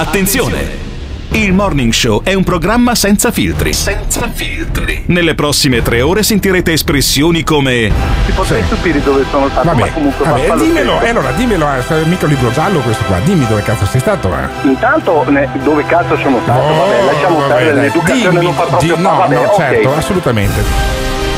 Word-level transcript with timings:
Attenzione! 0.00 0.86
Il 1.32 1.52
Morning 1.52 1.92
Show 1.92 2.22
è 2.22 2.32
un 2.32 2.44
programma 2.44 2.94
senza 2.94 3.32
filtri. 3.32 3.72
Senza 3.72 4.30
filtri. 4.32 5.02
Nelle 5.06 5.34
prossime 5.34 5.82
tre 5.82 6.02
ore 6.02 6.22
sentirete 6.22 6.70
espressioni 6.72 7.42
come. 7.42 7.90
Ti 8.26 8.30
potrei 8.30 8.62
stupire 8.62 9.02
dove 9.02 9.24
sono 9.28 9.48
stato, 9.48 9.66
Vabbè, 9.66 9.80
ma 9.80 9.90
comunque 9.90 10.24
vabbè, 10.24 10.54
dimmelo, 10.56 11.00
eh, 11.00 11.08
allora 11.08 11.32
dimmelo, 11.32 11.66
eh, 11.66 12.04
mica 12.04 12.26
un 12.26 12.30
libro 12.30 12.52
giallo 12.52 12.78
questo 12.78 13.02
qua, 13.06 13.18
dimmi 13.24 13.44
dove 13.48 13.62
cazzo 13.62 13.86
sei 13.86 13.98
stato, 13.98 14.28
eh. 14.32 14.68
Intanto 14.68 15.24
ne- 15.30 15.48
dove 15.64 15.84
cazzo 15.84 16.16
sono 16.16 16.38
stato? 16.44 16.60
vabbè, 16.60 17.04
lasciamo 17.04 17.34
Oh, 17.36 17.40
vabbè, 17.40 17.50
stare 17.50 17.72
dai, 17.72 17.82
l'educazione 17.82 18.30
dimmi, 18.30 18.44
non 18.44 18.54
fa 18.54 18.62
proprio 18.62 18.94
di- 18.94 19.02
no, 19.02 19.16
vabbè, 19.16 19.34
no, 19.34 19.40
ok. 19.40 19.56
certo, 19.56 19.94
assolutamente. 19.96 20.62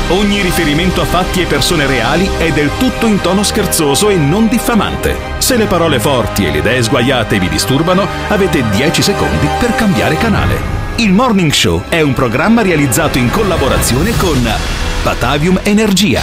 Ogni 0.09 0.39
riferimento 0.41 1.01
a 1.01 1.05
fatti 1.05 1.41
e 1.41 1.45
persone 1.45 1.87
reali 1.87 2.29
è 2.37 2.51
del 2.51 2.69
tutto 2.77 3.07
in 3.07 3.19
tono 3.21 3.41
scherzoso 3.41 4.09
e 4.09 4.17
non 4.17 4.47
diffamante. 4.47 5.30
Se 5.51 5.57
le 5.57 5.65
parole 5.65 5.99
forti 5.99 6.45
e 6.45 6.49
le 6.49 6.59
idee 6.59 6.81
sguaiate 6.81 7.37
vi 7.37 7.49
disturbano, 7.49 8.07
avete 8.29 8.63
10 8.69 9.01
secondi 9.01 9.49
per 9.59 9.75
cambiare 9.75 10.15
canale. 10.15 10.57
Il 10.95 11.11
Morning 11.11 11.51
Show 11.51 11.83
è 11.89 11.99
un 11.99 12.13
programma 12.13 12.61
realizzato 12.61 13.17
in 13.17 13.29
collaborazione 13.29 14.15
con 14.15 14.41
Batavium 15.03 15.59
Energia. 15.63 16.21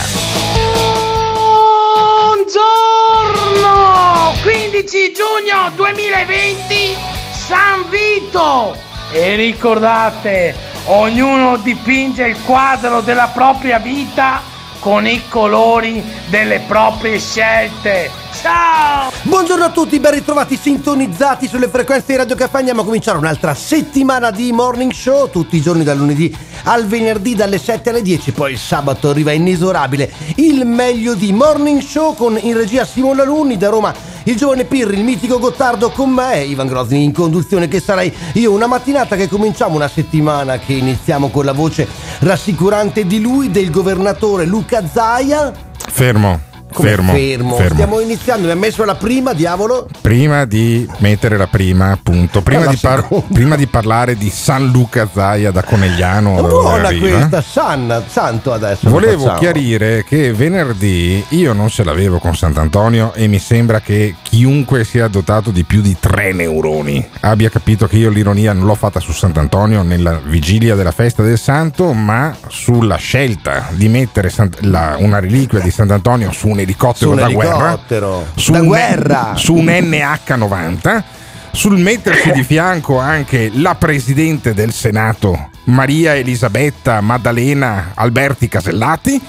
Buongiorno! 2.41 4.33
15 4.41 5.13
giugno 5.13 5.73
2020, 5.77 6.97
San 7.31 7.85
Vito! 7.91 8.75
E 9.13 9.35
ricordate, 9.35 10.55
ognuno 10.87 11.59
dipinge 11.59 12.25
il 12.29 12.37
quadro 12.47 13.03
della 13.03 13.31
propria 13.31 13.79
vita 13.79 14.41
con 14.79 15.07
i 15.07 15.21
colori 15.29 16.03
delle 16.29 16.61
proprie 16.61 17.19
scelte. 17.19 18.11
Ciao! 18.41 19.11
Buongiorno 19.23 19.65
a 19.65 19.71
tutti, 19.71 19.99
ben 19.99 20.13
ritrovati 20.13 20.57
sintonizzati 20.57 21.49
sulle 21.49 21.69
frequenze 21.69 22.07
di 22.13 22.17
Radio 22.17 22.37
Caffè. 22.37 22.59
Andiamo 22.59 22.83
a 22.83 22.85
cominciare 22.85 23.19
un'altra 23.19 23.53
settimana 23.53 24.31
di 24.31 24.53
morning 24.53 24.93
show, 24.93 25.29
tutti 25.29 25.57
i 25.57 25.61
giorni 25.61 25.83
dal 25.83 25.97
lunedì 25.97 26.33
al 26.65 26.87
venerdì 26.87 27.35
dalle 27.35 27.59
7 27.59 27.91
alle 27.91 28.01
10, 28.01 28.31
poi 28.33 28.53
il 28.53 28.59
sabato 28.59 29.11
arriva 29.11 29.33
inesorabile 29.33 30.13
il 30.37 30.65
meglio 30.67 31.15
di 31.15 31.33
morning 31.33 31.81
show 31.81 32.15
con 32.15 32.39
in 32.41 32.57
regia 32.57 32.85
Simone 32.85 33.23
Alunni 33.23 33.57
da 33.57 33.71
Roma. 33.71 33.93
Il 34.23 34.37
giovane 34.37 34.65
Pirri, 34.65 34.97
il 34.97 35.05
mitico 35.05 35.39
Gottardo 35.39 35.91
con 35.91 36.11
me, 36.11 36.45
Ivan 36.45 36.67
Grosni 36.69 37.03
in 37.03 37.13
conduzione 37.13 37.67
che 37.67 37.81
sarai 37.81 38.15
io. 38.35 38.53
Una 38.53 38.67
mattinata 38.67 39.17
che 39.17 39.27
cominciamo, 39.27 39.75
una 39.75 39.89
settimana 39.89 40.59
che 40.59 40.75
iniziamo 40.75 41.31
con 41.31 41.45
la 41.45 41.53
voce 41.53 41.89
rassicurante 42.21 43.05
di 43.05 43.21
lui, 43.21 43.51
del 43.51 43.71
governatore 43.71 44.45
Luca 44.45 44.87
Zaia. 44.87 45.53
Fermo, 45.91 46.48
fermo, 46.71 47.13
fermo. 47.13 47.55
fermo. 47.57 47.75
Stiamo 47.75 48.01
iniziando, 48.01 48.47
mi 48.47 48.53
ha 48.53 48.57
messo 48.57 48.85
la 48.85 48.95
prima, 48.95 49.33
diavolo. 49.33 49.89
Prima 50.01 50.45
di 50.45 50.89
mettere 50.99 51.37
la 51.37 51.47
prima, 51.47 51.91
appunto, 51.93 52.43
prima, 52.43 52.65
La 52.65 52.71
di, 52.71 52.77
par- 52.77 53.09
prima 53.33 53.57
di 53.57 53.67
parlare 53.67 54.17
di 54.17 54.31
San 54.31 54.67
Luca 54.71 55.09
Zaia 55.13 55.51
da 55.51 55.63
Conegliano, 55.63 56.41
buona 56.43 56.93
questa, 56.95 57.41
Sanna, 57.43 58.03
santo 58.07 58.53
adesso. 58.53 58.89
Volevo 58.89 59.35
chiarire 59.35 60.05
che 60.05 60.33
venerdì 60.33 61.25
io 61.31 61.53
non 61.53 61.69
ce 61.69 61.85
l'avevo 61.85 62.19
con 62.19 62.35
Sant'Antonio 62.37 63.13
e 63.15 63.27
mi 63.27 63.39
sembra 63.39 63.81
che 63.81 64.15
chiunque 64.23 64.85
sia 64.85 65.09
dotato 65.09 65.51
di 65.51 65.65
più 65.65 65.81
di 65.81 65.97
tre 65.99 66.33
neuroni 66.33 67.07
abbia 67.21 67.49
capito 67.51 67.87
che 67.87 67.97
io 67.97 68.11
l'ironia 68.11 68.53
non 68.53 68.65
l'ho 68.67 68.75
fatta 68.75 69.01
su 69.01 69.13
Sant'Antonio 69.13 69.83
nella 69.83 70.21
vigilia 70.23 70.75
della 70.75 70.93
festa 70.93 71.23
del 71.23 71.39
santo, 71.39 71.93
ma 71.93 72.35
sulla 72.49 72.97
scelta 72.97 73.69
di 73.73 73.89
mettere 73.89 74.33
la- 74.61 74.97
una 74.99 75.19
reliquia 75.19 75.61
di 75.61 75.71
Sant'Antonio 75.71 76.31
su 76.33 76.49
un 76.49 76.58
elicottero 76.61 77.11
Su 77.11 77.11
un 77.11 77.17
da 77.17 77.29
guerra, 77.29 77.57
elicottero. 77.69 78.27
su 78.35 78.53
Da 78.53 78.61
un, 78.61 78.67
guerra. 78.67 79.33
su 79.37 79.55
un 79.55 79.67
NH90 79.67 81.03
sul 81.51 81.79
metterci 81.79 82.31
di 82.31 82.45
fianco 82.45 82.99
anche 82.99 83.51
la 83.55 83.75
presidente 83.75 84.55
del 84.55 84.73
Senato, 84.73 85.49
Maria 85.65 86.15
Elisabetta 86.15 87.01
Maddalena 87.01 87.93
Alberti 87.95 88.49
Casellati, 88.49 89.21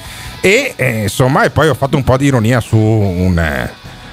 e 0.41 0.73
eh, 0.75 1.01
insomma, 1.03 1.43
e 1.43 1.49
poi 1.49 1.69
ho 1.69 1.73
fatto 1.73 1.97
un 1.97 2.03
po' 2.03 2.17
di 2.17 2.25
ironia 2.25 2.59
su 2.59 2.77
un, 2.77 3.39
eh, 3.39 3.71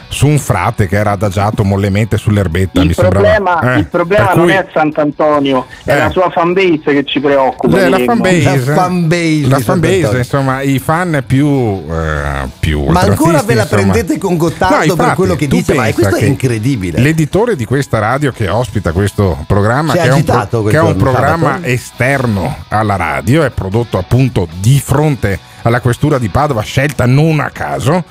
su 0.08 0.26
un 0.26 0.38
frate 0.38 0.86
che 0.86 0.96
era 0.96 1.12
adagiato 1.12 1.64
mollemente 1.64 2.16
sull'erbetta. 2.16 2.80
Il 2.80 2.88
mi 2.88 2.94
problema, 2.94 3.24
sembrava, 3.24 3.74
eh, 3.74 3.78
il 3.78 3.86
problema 3.86 4.26
per 4.26 4.36
non 4.36 4.44
cui- 4.46 4.54
è 4.54 4.66
Sant'Antonio, 4.72 5.66
è 5.84 5.92
Eh. 5.92 5.98
la 5.98 6.10
sua 6.10 6.30
fanbase 6.30 6.80
che 6.84 7.04
ci 7.04 7.20
preoccupa. 7.20 7.78
Eh, 7.84 7.88
la 7.88 7.98
fanbase, 7.98 8.42
La 8.64 8.74
fanbase 8.74 9.46
la 9.48 9.58
fanbase, 9.60 10.16
insomma, 10.18 10.62
i 10.62 10.78
fan 10.78 11.22
più, 11.26 11.46
eh, 11.90 12.48
più 12.58 12.84
Ma 12.86 13.00
ancora 13.00 13.42
ve 13.42 13.54
la 13.54 13.62
insomma. 13.62 13.82
prendete 13.82 14.18
con 14.18 14.36
Gottardo 14.36 14.76
per 14.78 14.86
infatti, 14.88 15.14
quello 15.16 15.34
che 15.34 15.46
dice, 15.48 15.74
ma 15.74 15.92
questo 15.92 16.16
è 16.16 16.24
incredibile. 16.24 17.00
L'editore 17.00 17.56
di 17.56 17.64
questa 17.64 17.98
radio 17.98 18.32
che 18.32 18.48
ospita 18.48 18.92
questo 18.92 19.44
programma, 19.46 19.92
che 19.92 20.00
è, 20.00 20.06
un, 20.06 20.12
agitato 20.12 20.62
quel 20.62 20.72
che 20.72 20.78
è 20.78 20.82
un 20.82 20.96
programma 20.96 21.52
sabato? 21.54 21.66
esterno 21.66 22.56
alla 22.68 22.96
radio, 22.96 23.42
è 23.42 23.50
prodotto 23.50 23.98
appunto 23.98 24.46
di 24.60 24.80
fronte 24.82 25.38
alla 25.62 25.80
questura 25.80 26.18
di 26.18 26.28
Padova, 26.28 26.62
scelta 26.62 27.06
non 27.06 27.40
a 27.40 27.50
caso. 27.50 28.04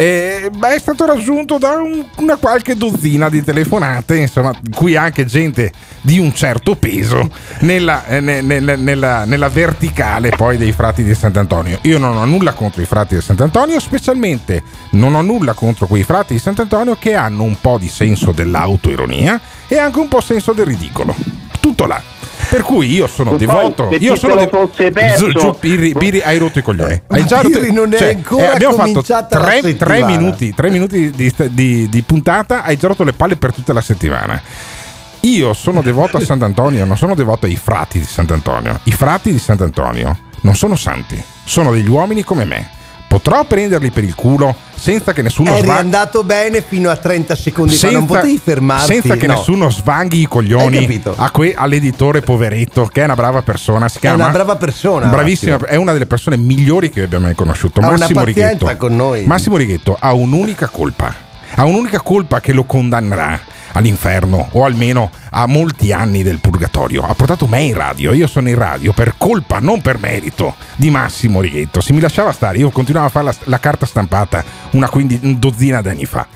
E, 0.00 0.48
beh, 0.56 0.76
è 0.76 0.78
stato 0.78 1.06
raggiunto 1.06 1.58
da 1.58 1.72
un- 1.72 2.04
una 2.18 2.36
qualche 2.36 2.76
dozzina 2.76 3.28
di 3.28 3.42
telefonate, 3.42 4.16
insomma, 4.18 4.52
qui 4.72 4.94
anche 4.94 5.24
gente 5.24 5.72
di 6.02 6.20
un 6.20 6.32
certo 6.32 6.76
peso 6.76 7.28
nella, 7.62 8.06
eh, 8.06 8.20
ne- 8.20 8.40
ne- 8.40 8.76
nella- 8.76 9.24
nella 9.24 9.48
verticale 9.48 10.28
poi 10.30 10.56
dei 10.56 10.70
frati 10.70 11.02
di 11.02 11.12
Sant'Antonio. 11.16 11.80
Io 11.82 11.98
non 11.98 12.16
ho 12.16 12.24
nulla 12.26 12.52
contro 12.52 12.80
i 12.80 12.86
frati 12.86 13.16
di 13.16 13.20
Sant'Antonio, 13.20 13.80
specialmente 13.80 14.62
non 14.90 15.16
ho 15.16 15.20
nulla 15.22 15.52
contro 15.54 15.88
quei 15.88 16.04
frati 16.04 16.34
di 16.34 16.38
Sant'Antonio 16.38 16.96
che 16.96 17.14
hanno 17.16 17.42
un 17.42 17.56
po' 17.60 17.76
di 17.76 17.88
senso 17.88 18.30
dell'autoironia 18.30 19.40
e 19.66 19.78
anche 19.78 19.98
un 19.98 20.06
po' 20.06 20.20
senso 20.20 20.52
del 20.52 20.66
ridicolo. 20.66 21.12
Tutto 21.58 21.86
là. 21.86 22.00
Per 22.48 22.62
cui 22.62 22.90
io 22.92 23.06
sono 23.06 23.30
Poi, 23.30 23.38
devoto. 23.40 23.88
se 23.90 23.96
Io 23.96 24.16
sono 24.16 24.34
de- 24.34 24.48
fosse 24.48 24.90
perso- 24.90 25.30
Giù, 25.30 25.38
giù, 25.38 25.56
Pirri, 25.58 25.92
Pirri, 25.92 26.20
hai 26.22 26.38
rotto 26.38 26.58
i 26.58 26.62
coglioni. 26.62 27.02
Hai 27.08 27.26
già 27.26 27.42
rotto- 27.42 27.58
Pirri 27.58 27.72
non 27.72 27.92
è 27.92 27.98
cioè, 27.98 28.14
ancora 28.14 28.52
abbiamo 28.54 28.74
fatto 28.76 29.02
tre, 29.28 29.76
tre 29.76 30.04
minuti, 30.04 30.54
tre 30.54 30.70
minuti 30.70 31.10
di, 31.10 31.32
di- 31.50 31.88
di 31.88 32.02
puntata, 32.02 32.62
hai 32.62 32.76
già 32.76 32.88
rotto 32.88 33.04
le 33.04 33.12
palle 33.12 33.36
per 33.36 33.52
tutta 33.52 33.72
la 33.74 33.82
settimana. 33.82 34.40
Io 35.20 35.52
sono 35.52 35.82
devoto 35.82 36.16
a 36.16 36.20
Sant'Antonio, 36.20 36.84
non 36.84 36.96
sono 36.96 37.14
devoto 37.14 37.46
ai 37.46 37.56
frati 37.56 37.98
di 37.98 38.04
Sant'Antonio. 38.06 38.80
I 38.84 38.92
frati 38.92 39.30
di 39.32 39.38
Sant'Antonio 39.38 40.16
non 40.42 40.54
sono 40.54 40.76
santi, 40.76 41.22
sono 41.44 41.72
degli 41.72 41.88
uomini 41.88 42.22
come 42.22 42.44
me. 42.44 42.68
Potrò 43.08 43.44
prenderli 43.44 43.90
per 43.90 44.04
il 44.04 44.14
culo 44.14 44.54
senza 44.78 45.12
che 45.12 45.22
nessuno 45.22 45.52
Eri 45.52 45.62
sva- 45.62 45.78
andato 45.78 46.24
bene 46.24 46.62
fino 46.62 46.90
a 46.90 46.96
30 46.96 47.34
secondi 47.34 47.74
fa, 47.74 47.90
non 47.90 48.06
potevi 48.06 48.40
fermarti. 48.42 48.86
senza 48.92 49.16
che 49.16 49.26
no. 49.26 49.34
nessuno 49.34 49.70
svanghi 49.70 50.20
i 50.20 50.26
coglioni 50.26 51.02
a 51.16 51.30
que- 51.30 51.54
all'editore 51.56 52.20
poveretto, 52.20 52.86
che 52.86 53.02
è 53.02 53.04
una 53.04 53.14
brava 53.14 53.42
persona. 53.42 53.88
Si 53.88 53.98
È 53.98 54.00
chiama 54.00 54.24
una 54.24 54.32
brava 54.32 54.56
persona. 54.56 55.06
Bravissima, 55.08 55.52
Massimo. 55.52 55.70
è 55.70 55.76
una 55.76 55.92
delle 55.92 56.06
persone 56.06 56.36
migliori 56.36 56.90
che 56.90 57.02
abbia 57.02 57.18
mai 57.18 57.34
conosciuto. 57.34 57.80
Ha 57.80 57.90
Massimo 57.90 58.24
Righetto. 58.24 58.70
Massimo 59.24 59.56
Righetto 59.56 59.96
ha 59.98 60.12
un'unica 60.12 60.68
colpa. 60.68 61.14
Ha 61.54 61.64
un'unica 61.64 62.00
colpa 62.00 62.40
che 62.40 62.52
lo 62.52 62.64
condannerà 62.64 63.40
all'inferno 63.78 64.48
o 64.52 64.64
almeno 64.64 65.10
a 65.30 65.46
molti 65.46 65.92
anni 65.92 66.22
del 66.22 66.40
purgatorio. 66.40 67.02
Ha 67.02 67.14
portato 67.14 67.46
me 67.46 67.62
in 67.62 67.74
radio. 67.74 68.12
Io 68.12 68.26
sono 68.26 68.48
in 68.48 68.56
radio 68.56 68.92
per 68.92 69.14
colpa, 69.16 69.58
non 69.60 69.80
per 69.80 69.98
merito 69.98 70.54
di 70.76 70.90
Massimo 70.90 71.40
Righetto. 71.40 71.80
Se 71.80 71.92
mi 71.92 72.00
lasciava 72.00 72.32
stare, 72.32 72.58
io 72.58 72.70
continuavo 72.70 73.06
a 73.06 73.10
fare 73.10 73.24
la, 73.26 73.34
la 73.44 73.60
carta 73.60 73.86
stampata 73.86 74.44
una, 74.72 74.88
quindi, 74.88 75.38
dozzina 75.38 75.80
d'anni 75.80 76.04
fa. 76.04 76.26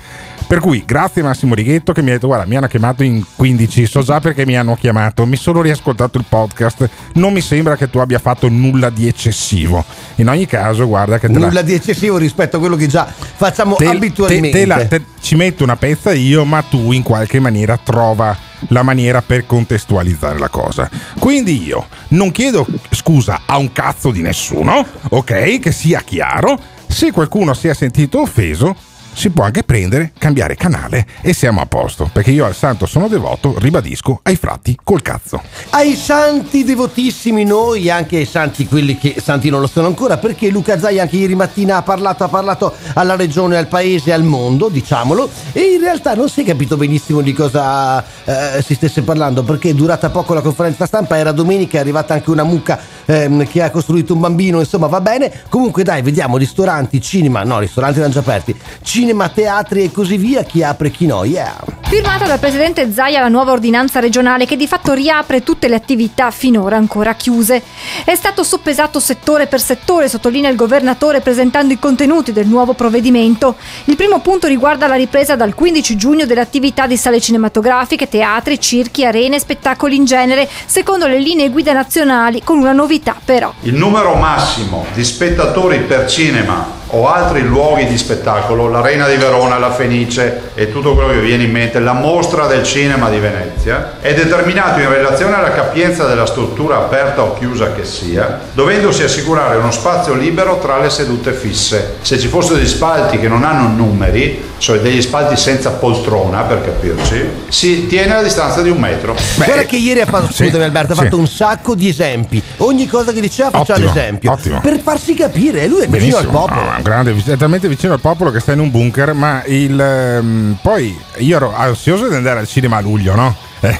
Per 0.53 0.61
cui 0.61 0.83
grazie 0.85 1.23
Massimo 1.23 1.55
Righetto 1.55 1.93
che 1.93 2.03
mi 2.03 2.11
ha 2.11 2.13
detto 2.13 2.27
guarda 2.27 2.45
mi 2.45 2.55
hanno 2.55 2.67
chiamato 2.67 3.01
in 3.01 3.23
15, 3.35 3.87
so 3.87 4.03
già 4.03 4.19
perché 4.19 4.45
mi 4.45 4.55
hanno 4.55 4.75
chiamato, 4.75 5.25
mi 5.25 5.35
sono 5.35 5.63
riascoltato 5.63 6.19
il 6.19 6.25
podcast, 6.29 6.87
non 7.13 7.33
mi 7.33 7.41
sembra 7.41 7.75
che 7.75 7.89
tu 7.89 7.97
abbia 7.97 8.19
fatto 8.19 8.47
nulla 8.49 8.91
di 8.91 9.07
eccessivo. 9.07 9.83
In 10.17 10.29
ogni 10.29 10.45
caso 10.45 10.85
guarda 10.85 11.17
che 11.17 11.25
te 11.25 11.39
la- 11.39 11.47
Nulla 11.47 11.63
di 11.63 11.73
eccessivo 11.73 12.17
rispetto 12.17 12.57
a 12.57 12.59
quello 12.59 12.75
che 12.75 12.85
già 12.85 13.03
facciamo 13.35 13.73
te- 13.77 13.87
abitualmente. 13.87 14.51
te- 14.51 14.59
te 14.59 14.65
la- 14.67 14.85
te- 14.85 15.05
ci 15.21 15.33
metto 15.33 15.63
una 15.63 15.75
pezza 15.75 16.13
io, 16.13 16.45
ma 16.45 16.61
tu 16.61 16.91
in 16.91 17.01
qualche 17.01 17.39
maniera 17.39 17.75
trova 17.75 18.37
la 18.67 18.83
maniera 18.83 19.23
per 19.23 19.47
contestualizzare 19.47 20.37
la 20.37 20.49
cosa. 20.49 20.87
Quindi 21.17 21.63
io 21.65 21.87
non 22.09 22.29
chiedo 22.29 22.67
scusa 22.91 23.41
a 23.47 23.57
un 23.57 23.71
cazzo 23.71 24.11
di 24.11 24.21
nessuno, 24.21 24.85
ok? 25.09 25.57
Che 25.57 25.71
sia 25.71 26.01
chiaro. 26.05 26.59
Se 26.87 27.11
qualcuno 27.11 27.55
si 27.55 27.69
è 27.69 27.73
sentito 27.73 28.21
offeso, 28.21 28.75
si 29.13 29.29
può 29.29 29.43
anche 29.43 29.63
prendere, 29.63 30.11
cambiare 30.17 30.55
canale 30.55 31.05
e 31.21 31.33
siamo 31.33 31.61
a 31.61 31.65
posto. 31.65 32.09
Perché 32.11 32.31
io 32.31 32.45
al 32.45 32.55
santo 32.55 32.85
sono 32.85 33.07
devoto, 33.07 33.55
ribadisco, 33.57 34.19
ai 34.23 34.35
frati 34.35 34.77
col 34.83 35.01
cazzo. 35.01 35.41
ai 35.71 35.95
santi 35.95 36.63
devotissimi 36.63 37.43
noi, 37.43 37.89
anche 37.89 38.17
ai 38.17 38.25
santi 38.25 38.67
quelli 38.67 38.97
che 38.97 39.15
santi 39.21 39.49
non 39.49 39.61
lo 39.61 39.67
sono 39.67 39.87
ancora, 39.87 40.17
perché 40.17 40.49
Luca 40.49 40.79
Zai 40.79 40.99
anche 40.99 41.17
ieri 41.17 41.35
mattina 41.35 41.77
ha 41.77 41.81
parlato, 41.81 42.23
ha 42.23 42.27
parlato 42.27 42.73
alla 42.93 43.15
regione, 43.15 43.57
al 43.57 43.67
paese, 43.67 44.13
al 44.13 44.23
mondo, 44.23 44.69
diciamolo, 44.69 45.29
e 45.51 45.73
in 45.73 45.79
realtà 45.79 46.15
non 46.15 46.29
si 46.29 46.41
è 46.41 46.45
capito 46.45 46.77
benissimo 46.77 47.21
di 47.21 47.33
cosa 47.33 48.03
eh, 48.25 48.61
si 48.61 48.75
stesse 48.75 49.01
parlando, 49.03 49.43
perché 49.43 49.69
è 49.69 49.73
durata 49.73 50.09
poco 50.09 50.33
la 50.33 50.41
conferenza 50.41 50.85
stampa, 50.85 51.17
era 51.17 51.31
domenica, 51.31 51.77
è 51.77 51.81
arrivata 51.81 52.13
anche 52.13 52.29
una 52.29 52.43
mucca 52.43 52.79
ehm, 53.05 53.47
che 53.47 53.61
ha 53.61 53.69
costruito 53.69 54.13
un 54.13 54.19
bambino, 54.19 54.59
insomma 54.59 54.87
va 54.87 55.01
bene, 55.01 55.31
comunque 55.49 55.83
dai, 55.83 56.01
vediamo 56.01 56.37
ristoranti, 56.37 57.01
cinema, 57.01 57.43
no, 57.43 57.59
ristoranti 57.59 57.99
erano 57.99 58.13
già 58.13 58.19
aperti, 58.19 58.55
cinema 58.81 59.02
cinema, 59.03 59.27
teatri 59.27 59.83
e 59.83 59.91
così 59.91 60.15
via, 60.15 60.43
chi 60.43 60.63
apre 60.63 60.89
chi 60.89 61.05
no, 61.05 61.25
yeah. 61.25 61.53
Firmata 61.81 62.25
dal 62.25 62.39
presidente 62.39 62.91
Zaia 62.91 63.19
la 63.19 63.27
nuova 63.27 63.51
ordinanza 63.51 63.99
regionale 63.99 64.45
che 64.45 64.55
di 64.55 64.65
fatto 64.65 64.93
riapre 64.93 65.43
tutte 65.43 65.67
le 65.67 65.75
attività 65.75 66.31
finora 66.31 66.77
ancora 66.77 67.13
chiuse. 67.13 67.61
È 68.05 68.15
stato 68.15 68.43
soppesato 68.43 69.01
settore 69.01 69.47
per 69.47 69.59
settore, 69.59 70.07
sottolinea 70.07 70.49
il 70.49 70.55
governatore 70.55 71.19
presentando 71.19 71.73
i 71.73 71.79
contenuti 71.79 72.31
del 72.31 72.47
nuovo 72.47 72.73
provvedimento. 72.73 73.57
Il 73.85 73.97
primo 73.97 74.21
punto 74.21 74.47
riguarda 74.47 74.87
la 74.87 74.95
ripresa 74.95 75.35
dal 75.35 75.53
15 75.53 75.97
giugno 75.97 76.25
delle 76.25 76.41
attività 76.41 76.87
di 76.87 76.95
sale 76.95 77.19
cinematografiche, 77.19 78.07
teatri, 78.07 78.59
circhi, 78.59 79.05
arene 79.05 79.35
e 79.35 79.39
spettacoli 79.39 79.97
in 79.97 80.05
genere, 80.05 80.49
secondo 80.65 81.07
le 81.07 81.19
linee 81.19 81.49
guida 81.49 81.73
nazionali, 81.73 82.41
con 82.41 82.57
una 82.57 82.71
novità 82.71 83.17
però. 83.23 83.53
Il 83.63 83.75
numero 83.75 84.15
massimo 84.15 84.85
di 84.93 85.03
spettatori 85.03 85.79
per 85.81 86.09
cinema 86.09 86.81
o 86.95 87.07
altri 87.07 87.41
luoghi 87.41 87.85
di 87.87 87.97
spettacolo, 87.97 88.69
l'Arena 88.93 89.07
di 89.07 89.15
Verona, 89.15 89.57
la 89.57 89.71
Fenice 89.71 90.51
e 90.53 90.71
tutto 90.71 90.93
quello 90.93 91.09
che 91.09 91.19
vi 91.19 91.27
viene 91.27 91.43
in 91.43 91.51
mente, 91.51 91.79
la 91.79 91.93
mostra 91.93 92.45
del 92.45 92.63
cinema 92.63 93.09
di 93.09 93.17
Venezia, 93.17 93.93
è 93.99 94.13
determinato 94.13 94.79
in 94.79 94.89
relazione 94.89 95.35
alla 95.35 95.51
capienza 95.51 96.05
della 96.05 96.25
struttura 96.25 96.77
aperta 96.77 97.23
o 97.23 97.33
chiusa 97.33 97.73
che 97.73 97.85
sia, 97.85 98.39
dovendosi 98.53 99.03
assicurare 99.03 99.57
uno 99.57 99.71
spazio 99.71 100.13
libero 100.13 100.59
tra 100.59 100.79
le 100.79 100.89
sedute 100.89 101.33
fisse. 101.33 101.95
Se 102.01 102.19
ci 102.19 102.27
fossero 102.27 102.55
degli 102.55 102.67
spalti 102.67 103.17
che 103.17 103.27
non 103.27 103.43
hanno 103.43 103.67
numeri, 103.67 104.51
cioè 104.57 104.79
degli 104.79 105.01
spalti 105.01 105.35
senza 105.35 105.71
poltrona 105.71 106.41
per 106.43 106.63
capirci, 106.63 107.27
si 107.49 107.87
tiene 107.87 108.13
la 108.13 108.23
distanza 108.23 108.61
di 108.61 108.69
un 108.69 108.77
metro. 108.77 109.15
Guarda 109.35 109.63
che 109.63 109.75
ieri 109.75 110.01
ha 110.01 110.05
fatto, 110.05 110.27
sì, 110.31 110.45
scusami 110.45 110.63
Alberto, 110.63 110.93
ha 110.93 110.95
sì. 110.95 111.01
fatto 111.03 111.17
un 111.17 111.27
sacco 111.27 111.75
di 111.75 111.89
esempi. 111.89 112.41
Ogni 112.57 112.87
cosa 112.87 113.11
che 113.11 113.19
diceva 113.19 113.49
faceva 113.49 113.79
l'esempio. 113.79 114.31
ottimo. 114.31 114.61
Per 114.61 114.79
farsi 114.79 115.15
capire, 115.15 115.67
lui 115.67 115.81
è 115.81 115.87
vicino 115.87 116.17
al 116.17 116.27
popolo. 116.27 116.61
no, 116.61 116.75
è 116.77 116.81
grande, 116.81 117.15
è 117.25 117.37
talmente 117.37 117.67
vicino 117.67 117.93
al 117.93 117.99
popolo 117.99 118.31
che 118.31 118.39
sta 118.39 118.53
in 118.53 118.59
un 118.59 118.71
bunker, 118.71 118.82
ma 119.13 119.43
il, 119.45 119.79
ehm, 119.79 120.57
poi 120.61 120.97
io 121.17 121.35
ero 121.35 121.53
ansioso 121.55 122.07
di 122.09 122.15
andare 122.15 122.39
al 122.39 122.47
cinema 122.47 122.77
a 122.77 122.81
luglio, 122.81 123.15
no? 123.15 123.35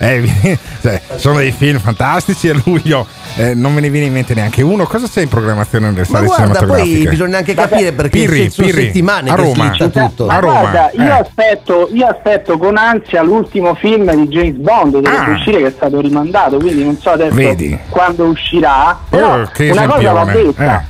Eh, 0.00 0.58
cioè, 0.82 1.00
sono 1.16 1.36
dei 1.36 1.52
film 1.52 1.78
fantastici 1.78 2.48
a 2.48 2.60
luglio, 2.64 3.06
eh, 3.36 3.54
non 3.54 3.72
me 3.72 3.80
ne 3.80 3.88
viene 3.88 4.06
in 4.06 4.12
mente 4.12 4.34
neanche 4.34 4.60
uno. 4.62 4.86
Cosa 4.86 5.06
c'è 5.06 5.20
in 5.22 5.28
programmazione 5.28 5.86
nelle 5.90 6.00
Ma 6.00 6.04
sale 6.06 6.26
guarda, 6.26 6.44
poi 6.46 6.56
cinematografiche? 6.58 7.08
bisogna 7.10 7.36
anche 7.38 7.54
capire 7.54 7.92
perché 7.92 8.18
Pirri, 8.18 8.50
sono 8.50 8.66
Pirri, 8.66 8.82
settimane 8.86 9.30
a 9.30 9.34
che 9.36 9.40
Roma. 9.42 9.72
slitta 9.74 9.88
tutto. 9.88 10.24
A 10.24 10.32
Ma 10.32 10.38
Roma, 10.40 10.60
guarda, 10.60 10.90
io, 10.94 11.02
eh. 11.02 11.10
aspetto, 11.10 11.88
io 11.92 12.06
aspetto 12.08 12.58
con 12.58 12.76
ansia 12.76 13.22
l'ultimo 13.22 13.74
film 13.76 14.12
di 14.16 14.26
James 14.26 14.56
Bond 14.56 14.94
che 14.96 15.00
dovrebbe 15.00 15.30
Ah. 15.30 15.34
uscire 15.34 15.58
che 15.58 15.66
è 15.68 15.72
stato 15.76 16.00
rimandato, 16.00 16.56
quindi 16.56 16.82
non 16.84 16.98
so 16.98 17.10
adesso 17.10 17.34
Vedi. 17.34 17.78
quando 17.88 18.24
uscirà. 18.24 18.98
Però 19.08 19.34
Oh, 19.42 19.48
una 19.58 19.86
cosa 19.86 20.12
va 20.12 20.24
detta. 20.24 20.84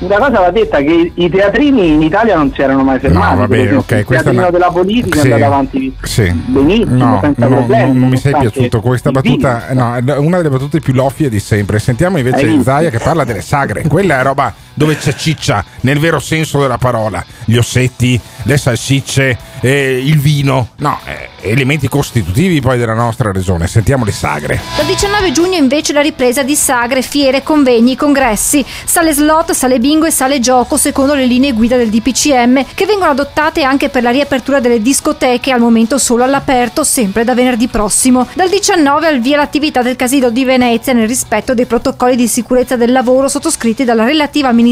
Eh. 0.00 0.04
Una 0.04 0.18
cosa 0.18 0.40
va 0.40 0.50
detta 0.50 0.78
che 0.78 1.12
i- 1.14 1.30
teatrini 1.30 1.92
in 1.94 2.02
Italia 2.02 2.36
non 2.36 2.52
si 2.52 2.60
erano 2.60 2.82
mai 2.82 2.98
fermati. 2.98 3.32
No, 3.34 3.40
vabbè, 3.40 3.56
esempio, 3.56 3.78
ok, 3.78 3.90
il 3.92 4.04
teatrino 4.04 4.40
una- 4.40 4.50
della 4.50 4.70
politica 4.70 5.20
Sì, 5.20 5.28
è 5.28 5.32
andato 5.32 5.52
avanti 5.52 5.96
sì. 6.02 6.32
benissimo, 6.32 6.94
No, 6.96 7.18
senza 7.22 7.46
no, 7.48 7.56
problemi. 7.56 7.92
no, 7.92 7.98
non 8.00 8.08
mi 8.08 8.16
sei 8.16 8.34
piaciuto 8.38 8.80
questa 8.80 9.10
battuta, 9.10 9.64
virus. 9.68 9.82
no, 9.82 9.94
è 10.14 10.16
una 10.18 10.36
delle 10.38 10.48
battute 10.50 10.80
più 10.80 10.92
loffie 10.92 11.28
di 11.28 11.38
sempre. 11.40 11.78
Sentiamo 11.78 12.18
invece? 12.18 12.62
Zaia 12.62 12.90
che 12.90 12.98
parla 12.98 13.24
delle 13.24 13.40
sagre. 13.40 13.82
Quella 13.86 14.20
è 14.20 14.22
roba 14.22 14.52
dove 14.74 14.96
c'è 14.96 15.14
ciccia 15.14 15.64
nel 15.80 15.98
vero 15.98 16.18
senso 16.18 16.60
della 16.60 16.78
parola. 16.78 17.24
Gli 17.44 17.56
ossetti, 17.56 18.20
le 18.42 18.56
salsicce, 18.56 19.38
eh, 19.60 20.02
il 20.04 20.18
vino, 20.18 20.70
no, 20.76 20.98
eh, 21.04 21.30
elementi 21.50 21.88
costitutivi 21.88 22.60
poi 22.60 22.76
della 22.76 22.94
nostra 22.94 23.32
regione. 23.32 23.66
Sentiamo 23.66 24.04
le 24.04 24.12
sagre. 24.12 24.60
Dal 24.76 24.86
19 24.86 25.32
giugno 25.32 25.56
invece 25.56 25.92
la 25.92 26.00
ripresa 26.00 26.42
di 26.42 26.54
sagre, 26.54 27.02
fiere, 27.02 27.42
convegni, 27.42 27.96
congressi, 27.96 28.64
sale 28.84 29.12
slot, 29.12 29.52
sale 29.52 29.78
bingo 29.78 30.06
e 30.06 30.10
sale 30.10 30.40
gioco 30.40 30.76
secondo 30.76 31.14
le 31.14 31.26
linee 31.26 31.52
guida 31.52 31.76
del 31.76 31.90
DPCM 31.90 32.64
che 32.74 32.86
vengono 32.86 33.10
adottate 33.10 33.62
anche 33.62 33.88
per 33.88 34.02
la 34.02 34.10
riapertura 34.10 34.60
delle 34.60 34.82
discoteche 34.82 35.52
al 35.52 35.60
momento 35.60 35.98
solo 35.98 36.24
all'aperto 36.24 36.84
sempre 36.84 37.24
da 37.24 37.34
venerdì 37.34 37.68
prossimo. 37.68 38.26
Dal 38.34 38.48
19 38.48 39.06
al 39.06 39.20
via 39.20 39.36
l'attività 39.36 39.82
del 39.82 39.96
Casino 39.96 40.30
di 40.30 40.44
Venezia 40.44 40.92
nel 40.92 41.08
rispetto 41.08 41.54
dei 41.54 41.66
protocolli 41.66 42.16
di 42.16 42.28
sicurezza 42.28 42.76
del 42.76 42.92
lavoro 42.92 43.28
sottoscritti 43.28 43.84
dalla 43.84 44.04
relativa 44.04 44.48
amministrazione 44.48 44.63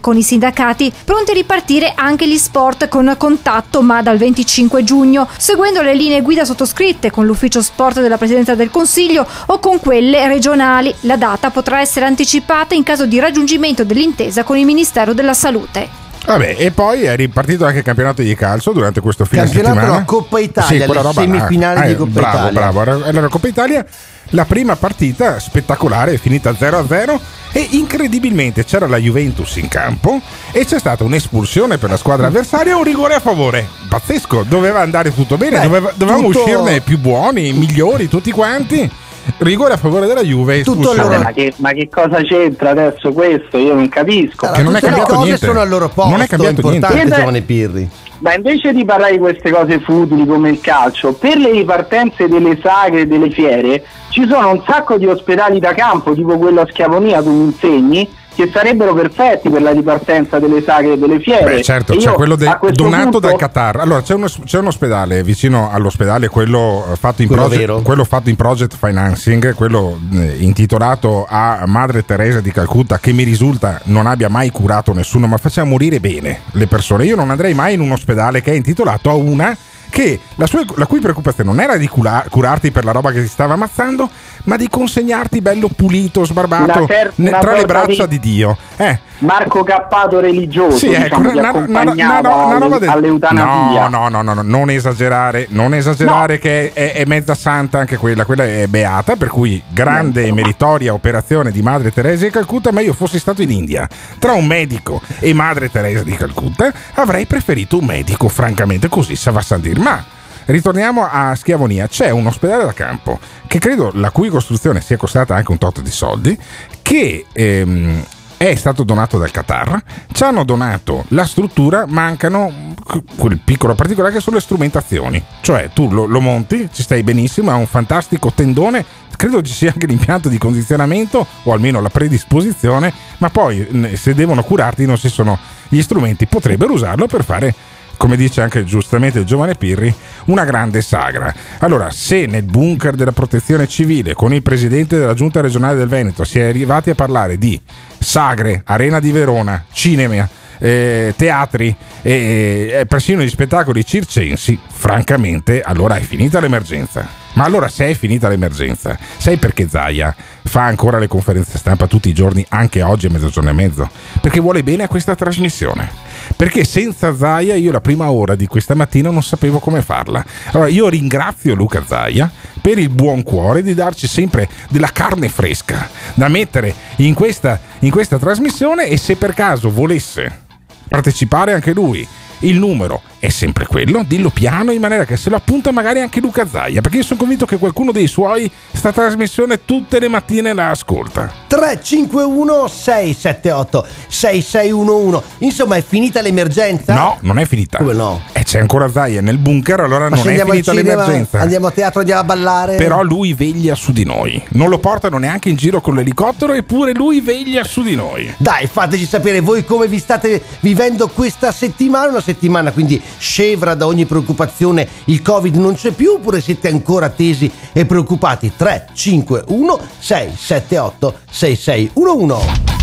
con 0.00 0.16
i 0.16 0.22
sindacati. 0.22 0.92
Pronti 1.04 1.32
a 1.32 1.34
ripartire 1.34 1.92
anche 1.94 2.26
gli 2.28 2.36
sport 2.36 2.88
con 2.88 3.14
contatto 3.18 3.82
ma 3.82 4.02
dal 4.02 4.18
25 4.18 4.82
giugno, 4.84 5.28
seguendo 5.36 5.82
le 5.82 5.94
linee 5.94 6.22
guida 6.22 6.44
sottoscritte 6.44 7.10
con 7.10 7.26
l'ufficio 7.26 7.60
sport 7.62 8.00
della 8.00 8.18
Presidenza 8.18 8.54
del 8.54 8.70
Consiglio 8.70 9.26
o 9.46 9.58
con 9.58 9.80
quelle 9.80 10.26
regionali. 10.26 10.94
La 11.00 11.16
data 11.16 11.50
potrà 11.50 11.80
essere 11.80 12.06
anticipata 12.06 12.74
in 12.74 12.82
caso 12.82 13.06
di 13.06 13.18
raggiungimento 13.18 13.84
dell'intesa 13.84 14.44
con 14.44 14.56
il 14.56 14.64
Ministero 14.64 15.12
della 15.12 15.34
Salute. 15.34 16.04
Vabbè, 16.26 16.56
e 16.58 16.72
poi 16.72 17.04
è 17.04 17.14
ripartito 17.14 17.64
anche 17.64 17.78
il 17.78 17.84
campionato 17.84 18.20
di 18.20 18.34
calcio 18.34 18.72
durante 18.72 19.00
questo 19.00 19.24
fine 19.24 19.42
Campionato 19.42 19.74
settimana. 19.74 19.98
no, 19.98 20.04
Coppa 20.04 20.40
Italia, 20.40 20.86
quella 20.86 21.02
le 21.02 21.12
semifinali 21.12 21.80
eh, 21.84 21.86
di 21.86 21.94
Coppa 21.94 22.10
bravo, 22.10 22.36
Italia. 22.48 22.72
Bravo, 22.72 23.04
era 23.04 23.20
la 23.20 23.28
Coppa 23.28 23.46
Italia. 23.48 23.86
La 24.30 24.44
prima 24.44 24.74
partita 24.76 25.38
spettacolare 25.38 26.14
è 26.14 26.16
finita 26.18 26.50
0-0 26.50 27.18
e 27.52 27.66
incredibilmente 27.70 28.64
c'era 28.64 28.86
la 28.88 28.96
Juventus 28.98 29.56
in 29.56 29.68
campo 29.68 30.20
e 30.50 30.64
c'è 30.64 30.78
stata 30.78 31.04
un'espulsione 31.04 31.78
per 31.78 31.90
la 31.90 31.96
squadra 31.96 32.26
avversaria 32.26 32.72
e 32.72 32.74
un 32.74 32.82
rigore 32.82 33.14
a 33.14 33.20
favore. 33.20 33.66
Pazzesco, 33.88 34.44
doveva 34.48 34.80
andare 34.80 35.14
tutto 35.14 35.36
bene, 35.36 35.58
Beh, 35.58 35.62
doveva- 35.62 35.92
dovevamo 35.94 36.26
tutto- 36.26 36.40
uscirne 36.40 36.80
più 36.80 36.98
buoni, 36.98 37.52
migliori, 37.52 38.08
tutti 38.08 38.30
quanti. 38.32 38.90
Rigore 39.38 39.72
a 39.74 39.76
favore 39.76 40.06
della 40.06 40.22
Juve. 40.22 40.62
Tutto 40.62 40.80
espulsione. 40.92 41.08
loro- 41.16 41.22
Ma 41.24 41.32
che, 41.32 41.52
ma 41.56 41.70
che 41.72 41.88
cosa 41.88 42.22
c'entra 42.22 42.70
adesso 42.70 43.12
questo? 43.12 43.58
Io 43.58 43.74
non 43.74 43.88
capisco. 43.88 44.44
Allora, 44.46 44.56
che 44.58 44.62
non 44.64 44.76
è 44.76 44.80
cambiato 44.80 45.14
cose 45.14 45.24
niente. 45.26 45.46
sono 45.46 45.60
al 45.60 45.68
loro 45.68 45.88
posto, 45.88 46.10
Non 46.10 46.20
è 46.20 46.26
cambiato 46.28 46.54
importante 46.60 46.94
niente. 46.94 47.16
giovane 47.16 47.40
Pirri. 47.42 47.90
Ma 48.18 48.34
invece 48.34 48.72
di 48.72 48.84
parlare 48.84 49.12
di 49.12 49.18
queste 49.18 49.50
cose 49.50 49.78
futili 49.80 50.26
come 50.26 50.50
il 50.50 50.60
calcio, 50.60 51.12
per 51.12 51.36
le 51.36 51.50
ripartenze 51.50 52.28
delle 52.28 52.58
sagre 52.62 53.00
e 53.00 53.06
delle 53.06 53.30
fiere 53.30 53.84
ci 54.08 54.26
sono 54.26 54.52
un 54.52 54.62
sacco 54.66 54.96
di 54.96 55.06
ospedali 55.06 55.58
da 55.60 55.74
campo, 55.74 56.14
tipo 56.14 56.38
quello 56.38 56.62
a 56.62 56.66
Schiavonia, 56.66 57.22
tu 57.22 57.30
mi 57.30 57.44
insegni, 57.44 58.08
che 58.36 58.50
sarebbero 58.52 58.92
perfetti 58.94 59.48
per 59.48 59.62
la 59.62 59.72
ripartenza 59.72 60.38
delle 60.38 60.62
sagre 60.62 60.92
e 60.92 60.98
delle 60.98 61.18
fiere. 61.20 61.54
Beh, 61.56 61.62
certo, 61.62 61.96
c'è 61.96 62.10
io, 62.10 62.14
quello 62.14 62.36
de- 62.36 62.56
donato 62.72 63.02
punto- 63.04 63.18
dal 63.20 63.36
Qatar. 63.36 63.80
Allora, 63.80 64.02
c'è, 64.02 64.14
uno- 64.14 64.26
c'è 64.44 64.58
un 64.58 64.66
ospedale 64.66 65.22
vicino 65.22 65.70
all'ospedale, 65.72 66.28
quello 66.28 66.86
eh, 66.92 66.96
fatto 66.96 67.22
in, 67.22 67.28
Quello 67.28 67.46
project, 67.48 67.82
quello 67.82 68.04
fatto 68.04 68.28
in 68.28 68.36
project 68.36 68.76
financing, 68.76 69.54
quello 69.54 69.98
eh, 70.12 70.36
intitolato 70.40 71.26
a 71.28 71.64
Madre 71.66 72.04
Teresa 72.04 72.40
di 72.40 72.52
Calcutta, 72.52 72.98
che 72.98 73.12
mi 73.12 73.22
risulta 73.22 73.80
non 73.84 74.06
abbia 74.06 74.28
mai 74.28 74.50
curato 74.50 74.92
nessuno, 74.92 75.26
ma 75.26 75.38
faceva 75.38 75.66
morire 75.66 75.98
bene 75.98 76.40
le 76.52 76.66
persone. 76.66 77.06
Io 77.06 77.16
non 77.16 77.30
andrei 77.30 77.54
mai 77.54 77.72
in 77.74 77.80
un 77.80 77.90
ospedale 77.92 78.42
che 78.42 78.52
è 78.52 78.54
intitolato 78.54 79.08
a 79.10 79.14
una 79.14 79.56
che 79.88 80.18
la, 80.34 80.46
sua- 80.46 80.64
la 80.74 80.84
cui 80.86 81.00
preoccupazione 81.00 81.48
non 81.48 81.60
era 81.60 81.76
di 81.76 81.86
cura- 81.88 82.24
curarti 82.28 82.70
per 82.70 82.84
la 82.84 82.92
roba 82.92 83.12
che 83.12 83.22
ti 83.22 83.28
stava 83.28 83.54
ammazzando, 83.54 84.10
ma 84.46 84.56
di 84.56 84.68
consegnarti 84.68 85.40
bello 85.40 85.68
pulito, 85.74 86.24
sbarbato, 86.24 86.78
Una 86.78 86.86
cer- 86.86 87.12
ne- 87.16 87.30
tra 87.38 87.52
le 87.52 87.64
braccia 87.64 88.06
di- 88.06 88.18
di 88.18 88.30
Dio. 88.32 88.56
Eh, 88.76 88.98
Marco 89.18 89.62
Cappato 89.62 90.20
religioso, 90.20 90.76
sì, 90.76 90.92
ecco, 90.92 91.20
diciamo, 91.20 91.64
che 91.64 91.70
una- 91.70 91.80
una- 91.80 92.20
una- 92.20 92.58
roba 92.58 92.78
del- 92.78 92.88
all'eutanasia. 92.88 93.88
No, 93.88 94.08
no, 94.08 94.08
no, 94.08 94.22
no, 94.22 94.34
no, 94.34 94.42
non 94.42 94.70
esagerare, 94.70 95.46
non 95.50 95.72
esagerare 95.74 96.38
che 96.38 96.72
è, 96.72 96.92
è 96.92 97.04
mezza 97.06 97.34
santa 97.34 97.78
anche 97.78 97.96
quella, 97.96 98.24
quella 98.24 98.44
è 98.44 98.66
beata, 98.66 99.16
per 99.16 99.28
cui 99.28 99.62
grande 99.68 100.24
e 100.26 100.32
meritoria 100.32 100.92
operazione 100.92 101.50
di 101.50 101.62
Madre 101.62 101.92
Teresa 101.92 102.24
di 102.24 102.30
Calcutta, 102.30 102.72
ma 102.72 102.80
io 102.80 102.92
fossi 102.92 103.18
stato 103.18 103.42
in 103.42 103.50
India 103.50 103.88
tra 104.18 104.32
un 104.32 104.46
medico 104.46 105.00
e 105.20 105.32
Madre 105.32 105.70
Teresa 105.70 106.02
di 106.02 106.14
Calcutta, 106.14 106.72
avrei 106.94 107.24
preferito 107.26 107.78
un 107.78 107.84
medico, 107.86 108.28
francamente, 108.28 108.88
così 108.88 109.16
se 109.16 109.30
va 109.30 109.40
a. 109.40 109.44
Ma 109.76 110.04
ritorniamo 110.46 111.06
a 111.08 111.34
Schiavonia, 111.34 111.86
c'è 111.86 112.10
un 112.10 112.26
ospedale 112.26 112.64
da 112.64 112.72
campo 112.72 113.18
che 113.46 113.58
credo 113.58 113.90
la 113.94 114.10
cui 114.10 114.28
costruzione 114.28 114.80
sia 114.80 114.96
costata 114.96 115.34
anche 115.34 115.50
un 115.50 115.58
tot 115.58 115.80
di 115.80 115.90
soldi, 115.90 116.38
che 116.82 117.26
ehm, 117.32 118.04
è 118.36 118.54
stato 118.54 118.84
donato 118.84 119.18
dal 119.18 119.30
Qatar, 119.30 119.82
ci 120.12 120.22
hanno 120.22 120.44
donato 120.44 121.04
la 121.08 121.24
struttura, 121.24 121.86
mancano 121.86 122.74
quel 123.16 123.40
piccolo 123.42 123.74
particolare 123.74 124.12
che 124.12 124.20
sono 124.20 124.36
le 124.36 124.42
strumentazioni, 124.42 125.22
cioè 125.40 125.70
tu 125.72 125.90
lo, 125.90 126.04
lo 126.04 126.20
monti, 126.20 126.68
ci 126.72 126.82
stai 126.82 127.02
benissimo, 127.02 127.50
ha 127.50 127.54
un 127.54 127.66
fantastico 127.66 128.30
tendone, 128.34 128.84
credo 129.16 129.40
ci 129.40 129.52
sia 129.52 129.72
anche 129.72 129.86
l'impianto 129.86 130.28
di 130.28 130.36
condizionamento 130.36 131.26
o 131.44 131.52
almeno 131.52 131.80
la 131.80 131.88
predisposizione, 131.88 132.92
ma 133.18 133.30
poi 133.30 133.90
se 133.94 134.14
devono 134.14 134.42
curarti 134.42 134.84
non 134.84 134.96
ci 134.96 135.08
sono 135.08 135.38
gli 135.68 135.80
strumenti, 135.80 136.26
potrebbero 136.26 136.74
usarlo 136.74 137.06
per 137.06 137.24
fare 137.24 137.54
come 137.96 138.16
dice 138.16 138.40
anche 138.40 138.64
giustamente 138.64 139.20
il 139.20 139.24
giovane 139.24 139.54
Pirri, 139.54 139.94
una 140.26 140.44
grande 140.44 140.82
sagra. 140.82 141.32
Allora, 141.58 141.90
se 141.90 142.26
nel 142.26 142.42
bunker 142.44 142.94
della 142.94 143.12
protezione 143.12 143.66
civile 143.66 144.14
con 144.14 144.32
il 144.32 144.42
presidente 144.42 144.98
della 144.98 145.14
giunta 145.14 145.40
regionale 145.40 145.76
del 145.76 145.88
Veneto 145.88 146.24
si 146.24 146.38
è 146.38 146.48
arrivati 146.48 146.90
a 146.90 146.94
parlare 146.94 147.38
di 147.38 147.60
sagre, 147.98 148.62
arena 148.64 149.00
di 149.00 149.10
Verona, 149.10 149.64
cinema, 149.72 150.28
eh, 150.58 151.14
teatri 151.16 151.76
e 152.02 152.66
e 152.72 152.86
persino 152.86 153.22
gli 153.22 153.28
spettacoli 153.28 153.84
circensi, 153.84 154.58
francamente, 154.68 155.60
allora 155.62 155.96
è 155.96 156.00
finita 156.00 156.40
l'emergenza. 156.40 157.25
Ma 157.36 157.44
allora 157.44 157.68
se 157.68 157.86
è 157.86 157.94
finita 157.94 158.28
l'emergenza, 158.28 158.98
sai 159.18 159.36
perché 159.36 159.68
Zaia 159.68 160.14
fa 160.44 160.62
ancora 160.62 160.98
le 160.98 161.06
conferenze 161.06 161.58
stampa 161.58 161.86
tutti 161.86 162.08
i 162.08 162.14
giorni, 162.14 162.44
anche 162.48 162.80
oggi 162.80 163.06
a 163.06 163.10
mezzogiorno 163.10 163.50
e 163.50 163.52
mezzo? 163.52 163.90
Perché 164.22 164.40
vuole 164.40 164.62
bene 164.62 164.84
a 164.84 164.88
questa 164.88 165.14
trasmissione. 165.14 165.90
Perché 166.34 166.64
senza 166.64 167.14
Zaia 167.14 167.54
io 167.54 167.72
la 167.72 167.82
prima 167.82 168.10
ora 168.10 168.34
di 168.34 168.46
questa 168.46 168.74
mattina 168.74 169.10
non 169.10 169.22
sapevo 169.22 169.58
come 169.58 169.82
farla. 169.82 170.24
Allora 170.52 170.68
io 170.68 170.88
ringrazio 170.88 171.54
Luca 171.54 171.84
Zaia 171.86 172.30
per 172.58 172.78
il 172.78 172.88
buon 172.88 173.22
cuore 173.22 173.62
di 173.62 173.74
darci 173.74 174.06
sempre 174.06 174.48
della 174.70 174.90
carne 174.90 175.28
fresca 175.28 175.90
da 176.14 176.28
mettere 176.28 176.74
in 176.96 177.12
questa, 177.12 177.60
in 177.80 177.90
questa 177.90 178.18
trasmissione 178.18 178.86
e 178.88 178.96
se 178.96 179.16
per 179.16 179.34
caso 179.34 179.70
volesse 179.70 180.44
partecipare 180.88 181.52
anche 181.52 181.74
lui 181.74 182.06
il 182.40 182.58
numero 182.58 183.02
è 183.26 183.30
sempre 183.30 183.66
quello, 183.66 184.04
dillo 184.06 184.30
piano 184.30 184.70
in 184.72 184.80
maniera 184.80 185.04
che 185.04 185.16
se 185.16 185.30
lo 185.30 185.36
appunta 185.36 185.72
magari 185.72 186.00
anche 186.00 186.20
Luca 186.20 186.46
Zaia, 186.46 186.80
perché 186.80 186.98
io 186.98 187.02
sono 187.02 187.18
convinto 187.18 187.44
che 187.44 187.58
qualcuno 187.58 187.92
dei 187.92 188.06
suoi 188.06 188.50
sta 188.72 188.92
trasmissione 188.92 189.64
tutte 189.64 189.98
le 189.98 190.08
mattine 190.08 190.52
la 190.52 190.70
ascolta. 190.70 191.32
351 191.46 192.68
678 192.68 193.86
6611 194.08 195.22
Insomma 195.38 195.76
è 195.76 195.84
finita 195.84 196.20
l'emergenza? 196.20 196.94
No, 196.94 197.18
non 197.20 197.38
è 197.38 197.44
finita. 197.44 197.78
Come 197.78 197.92
no? 197.92 198.22
E 198.32 198.44
c'è 198.44 198.60
ancora 198.60 198.90
Zaia 198.90 199.20
nel 199.20 199.38
bunker, 199.38 199.80
allora 199.80 200.08
Ma 200.08 200.16
non 200.16 200.28
è 200.28 200.44
finita 200.44 200.72
cinema, 200.72 200.90
l'emergenza. 200.90 201.40
Andiamo 201.40 201.66
a 201.66 201.70
teatro, 201.70 202.00
andiamo 202.00 202.20
a 202.20 202.24
ballare 202.24 202.76
Però 202.76 203.02
lui 203.02 203.34
veglia 203.34 203.74
su 203.74 203.92
di 203.92 204.04
noi. 204.04 204.42
Non 204.50 204.68
lo 204.68 204.78
portano 204.78 205.18
neanche 205.18 205.48
in 205.48 205.56
giro 205.56 205.80
con 205.80 205.94
l'elicottero, 205.94 206.52
eppure 206.52 206.92
lui 206.92 207.20
veglia 207.20 207.64
su 207.64 207.82
di 207.82 207.94
noi. 207.94 208.32
Dai, 208.38 208.66
fateci 208.66 209.06
sapere 209.06 209.40
voi 209.40 209.64
come 209.64 209.88
vi 209.88 209.98
state 209.98 210.40
vivendo 210.60 211.08
questa 211.08 211.50
settimana, 211.52 212.10
una 212.10 212.20
settimana 212.20 212.70
quindi 212.70 213.00
scevra 213.18 213.74
da 213.74 213.86
ogni 213.86 214.04
preoccupazione, 214.04 214.88
il 215.04 215.22
Covid 215.22 215.56
non 215.56 215.74
c'è 215.74 215.90
più 215.92 216.12
oppure 216.12 216.40
siete 216.40 216.68
ancora 216.68 217.08
tesi 217.08 217.50
e 217.72 217.84
preoccupati? 217.86 218.52
351 218.56 219.78
678 219.98 221.14
6611 221.30 222.74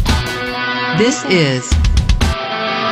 This 0.98 1.24
is 1.28 1.68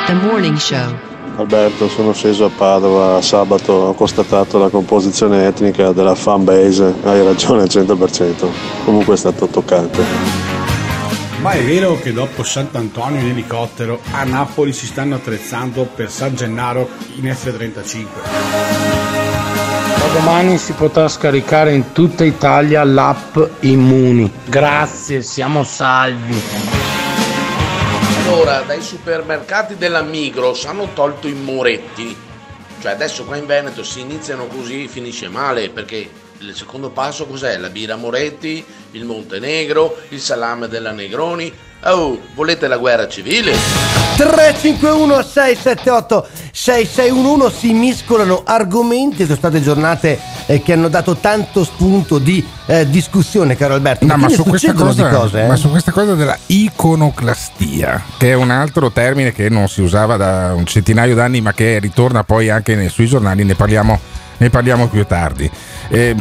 the 0.07 0.13
morning 0.13 0.57
show. 0.57 1.09
Alberto, 1.37 1.87
sono 1.87 2.13
sceso 2.13 2.45
a 2.45 2.49
Padova 2.55 3.21
sabato, 3.21 3.71
ho 3.71 3.93
constatato 3.93 4.57
la 4.57 4.69
composizione 4.69 5.45
etnica 5.45 5.91
della 5.91 6.15
fan 6.15 6.43
base, 6.43 6.93
hai 7.03 7.23
ragione 7.23 7.61
al 7.61 7.67
100%, 7.67 8.47
comunque 8.85 9.13
è 9.13 9.17
stato 9.17 9.47
toccante. 9.47 10.50
Ma 11.41 11.53
è 11.53 11.63
vero 11.63 11.97
che 11.97 12.13
dopo 12.13 12.43
Sant'Antonio 12.43 13.19
in 13.19 13.29
elicottero 13.29 13.99
a 14.11 14.23
Napoli 14.25 14.71
si 14.73 14.85
stanno 14.85 15.15
attrezzando 15.15 15.85
per 15.85 16.11
San 16.11 16.35
Gennaro 16.35 16.87
in 17.15 17.33
F-35? 17.33 18.05
Da 19.97 20.07
domani 20.13 20.59
si 20.59 20.73
potrà 20.73 21.07
scaricare 21.07 21.73
in 21.73 21.93
tutta 21.93 22.23
Italia 22.23 22.83
l'app 22.83 23.39
Immuni. 23.61 24.31
Grazie, 24.45 25.23
siamo 25.23 25.63
salvi. 25.63 26.39
Allora, 28.27 28.61
dai 28.61 28.83
supermercati 28.83 29.77
della 29.77 30.03
Migros 30.03 30.65
hanno 30.65 30.89
tolto 30.93 31.27
i 31.27 31.33
muretti. 31.33 32.15
Cioè 32.79 32.91
adesso 32.91 33.25
qua 33.25 33.37
in 33.37 33.47
Veneto 33.47 33.83
si 33.83 34.01
iniziano 34.01 34.45
così, 34.45 34.87
finisce 34.87 35.27
male, 35.27 35.69
perché 35.69 36.07
il 36.41 36.55
secondo 36.55 36.89
passo 36.89 37.27
cos'è? 37.27 37.57
La 37.57 37.69
birra 37.69 37.95
Moretti, 37.95 38.63
il 38.91 39.05
Montenegro, 39.05 39.97
il 40.09 40.19
salame 40.19 40.67
della 40.67 40.91
Negroni. 40.91 41.53
Oh, 41.83 42.19
volete 42.35 42.67
la 42.67 42.77
guerra 42.77 43.07
civile? 43.07 43.53
351 44.15 45.21
678 45.23 46.27
6611 46.51 47.55
si 47.57 47.73
miscolano 47.73 48.43
argomenti, 48.45 49.23
sono 49.23 49.35
state 49.35 49.61
giornate 49.61 50.19
eh, 50.45 50.61
che 50.61 50.73
hanno 50.73 50.89
dato 50.89 51.15
tanto 51.15 51.63
spunto 51.63 52.19
di 52.19 52.43
eh, 52.67 52.87
discussione, 52.87 53.55
caro 53.55 53.73
Alberto. 53.75 54.05
No, 54.05 54.17
ma 54.17 54.29
su, 54.29 54.43
cosa, 54.43 54.73
cose, 54.73 55.43
eh? 55.43 55.47
ma 55.47 55.55
su 55.55 55.69
questa 55.69 55.91
cosa 55.91 56.13
della 56.13 56.37
iconoclastia, 56.47 58.03
che 58.17 58.31
è 58.31 58.33
un 58.35 58.51
altro 58.51 58.91
termine 58.91 59.31
che 59.31 59.49
non 59.49 59.67
si 59.67 59.81
usava 59.81 60.17
da 60.17 60.53
un 60.55 60.65
centinaio 60.65 61.15
d'anni, 61.15 61.41
ma 61.41 61.53
che 61.53 61.79
ritorna 61.79 62.23
poi 62.23 62.49
anche 62.49 62.75
nei- 62.75 62.89
sui 62.89 63.07
giornali, 63.07 63.43
ne 63.43 63.55
parliamo, 63.55 63.99
ne 64.41 64.49
parliamo 64.49 64.87
più 64.87 65.05
tardi. 65.05 65.49
Eh, 65.89 66.15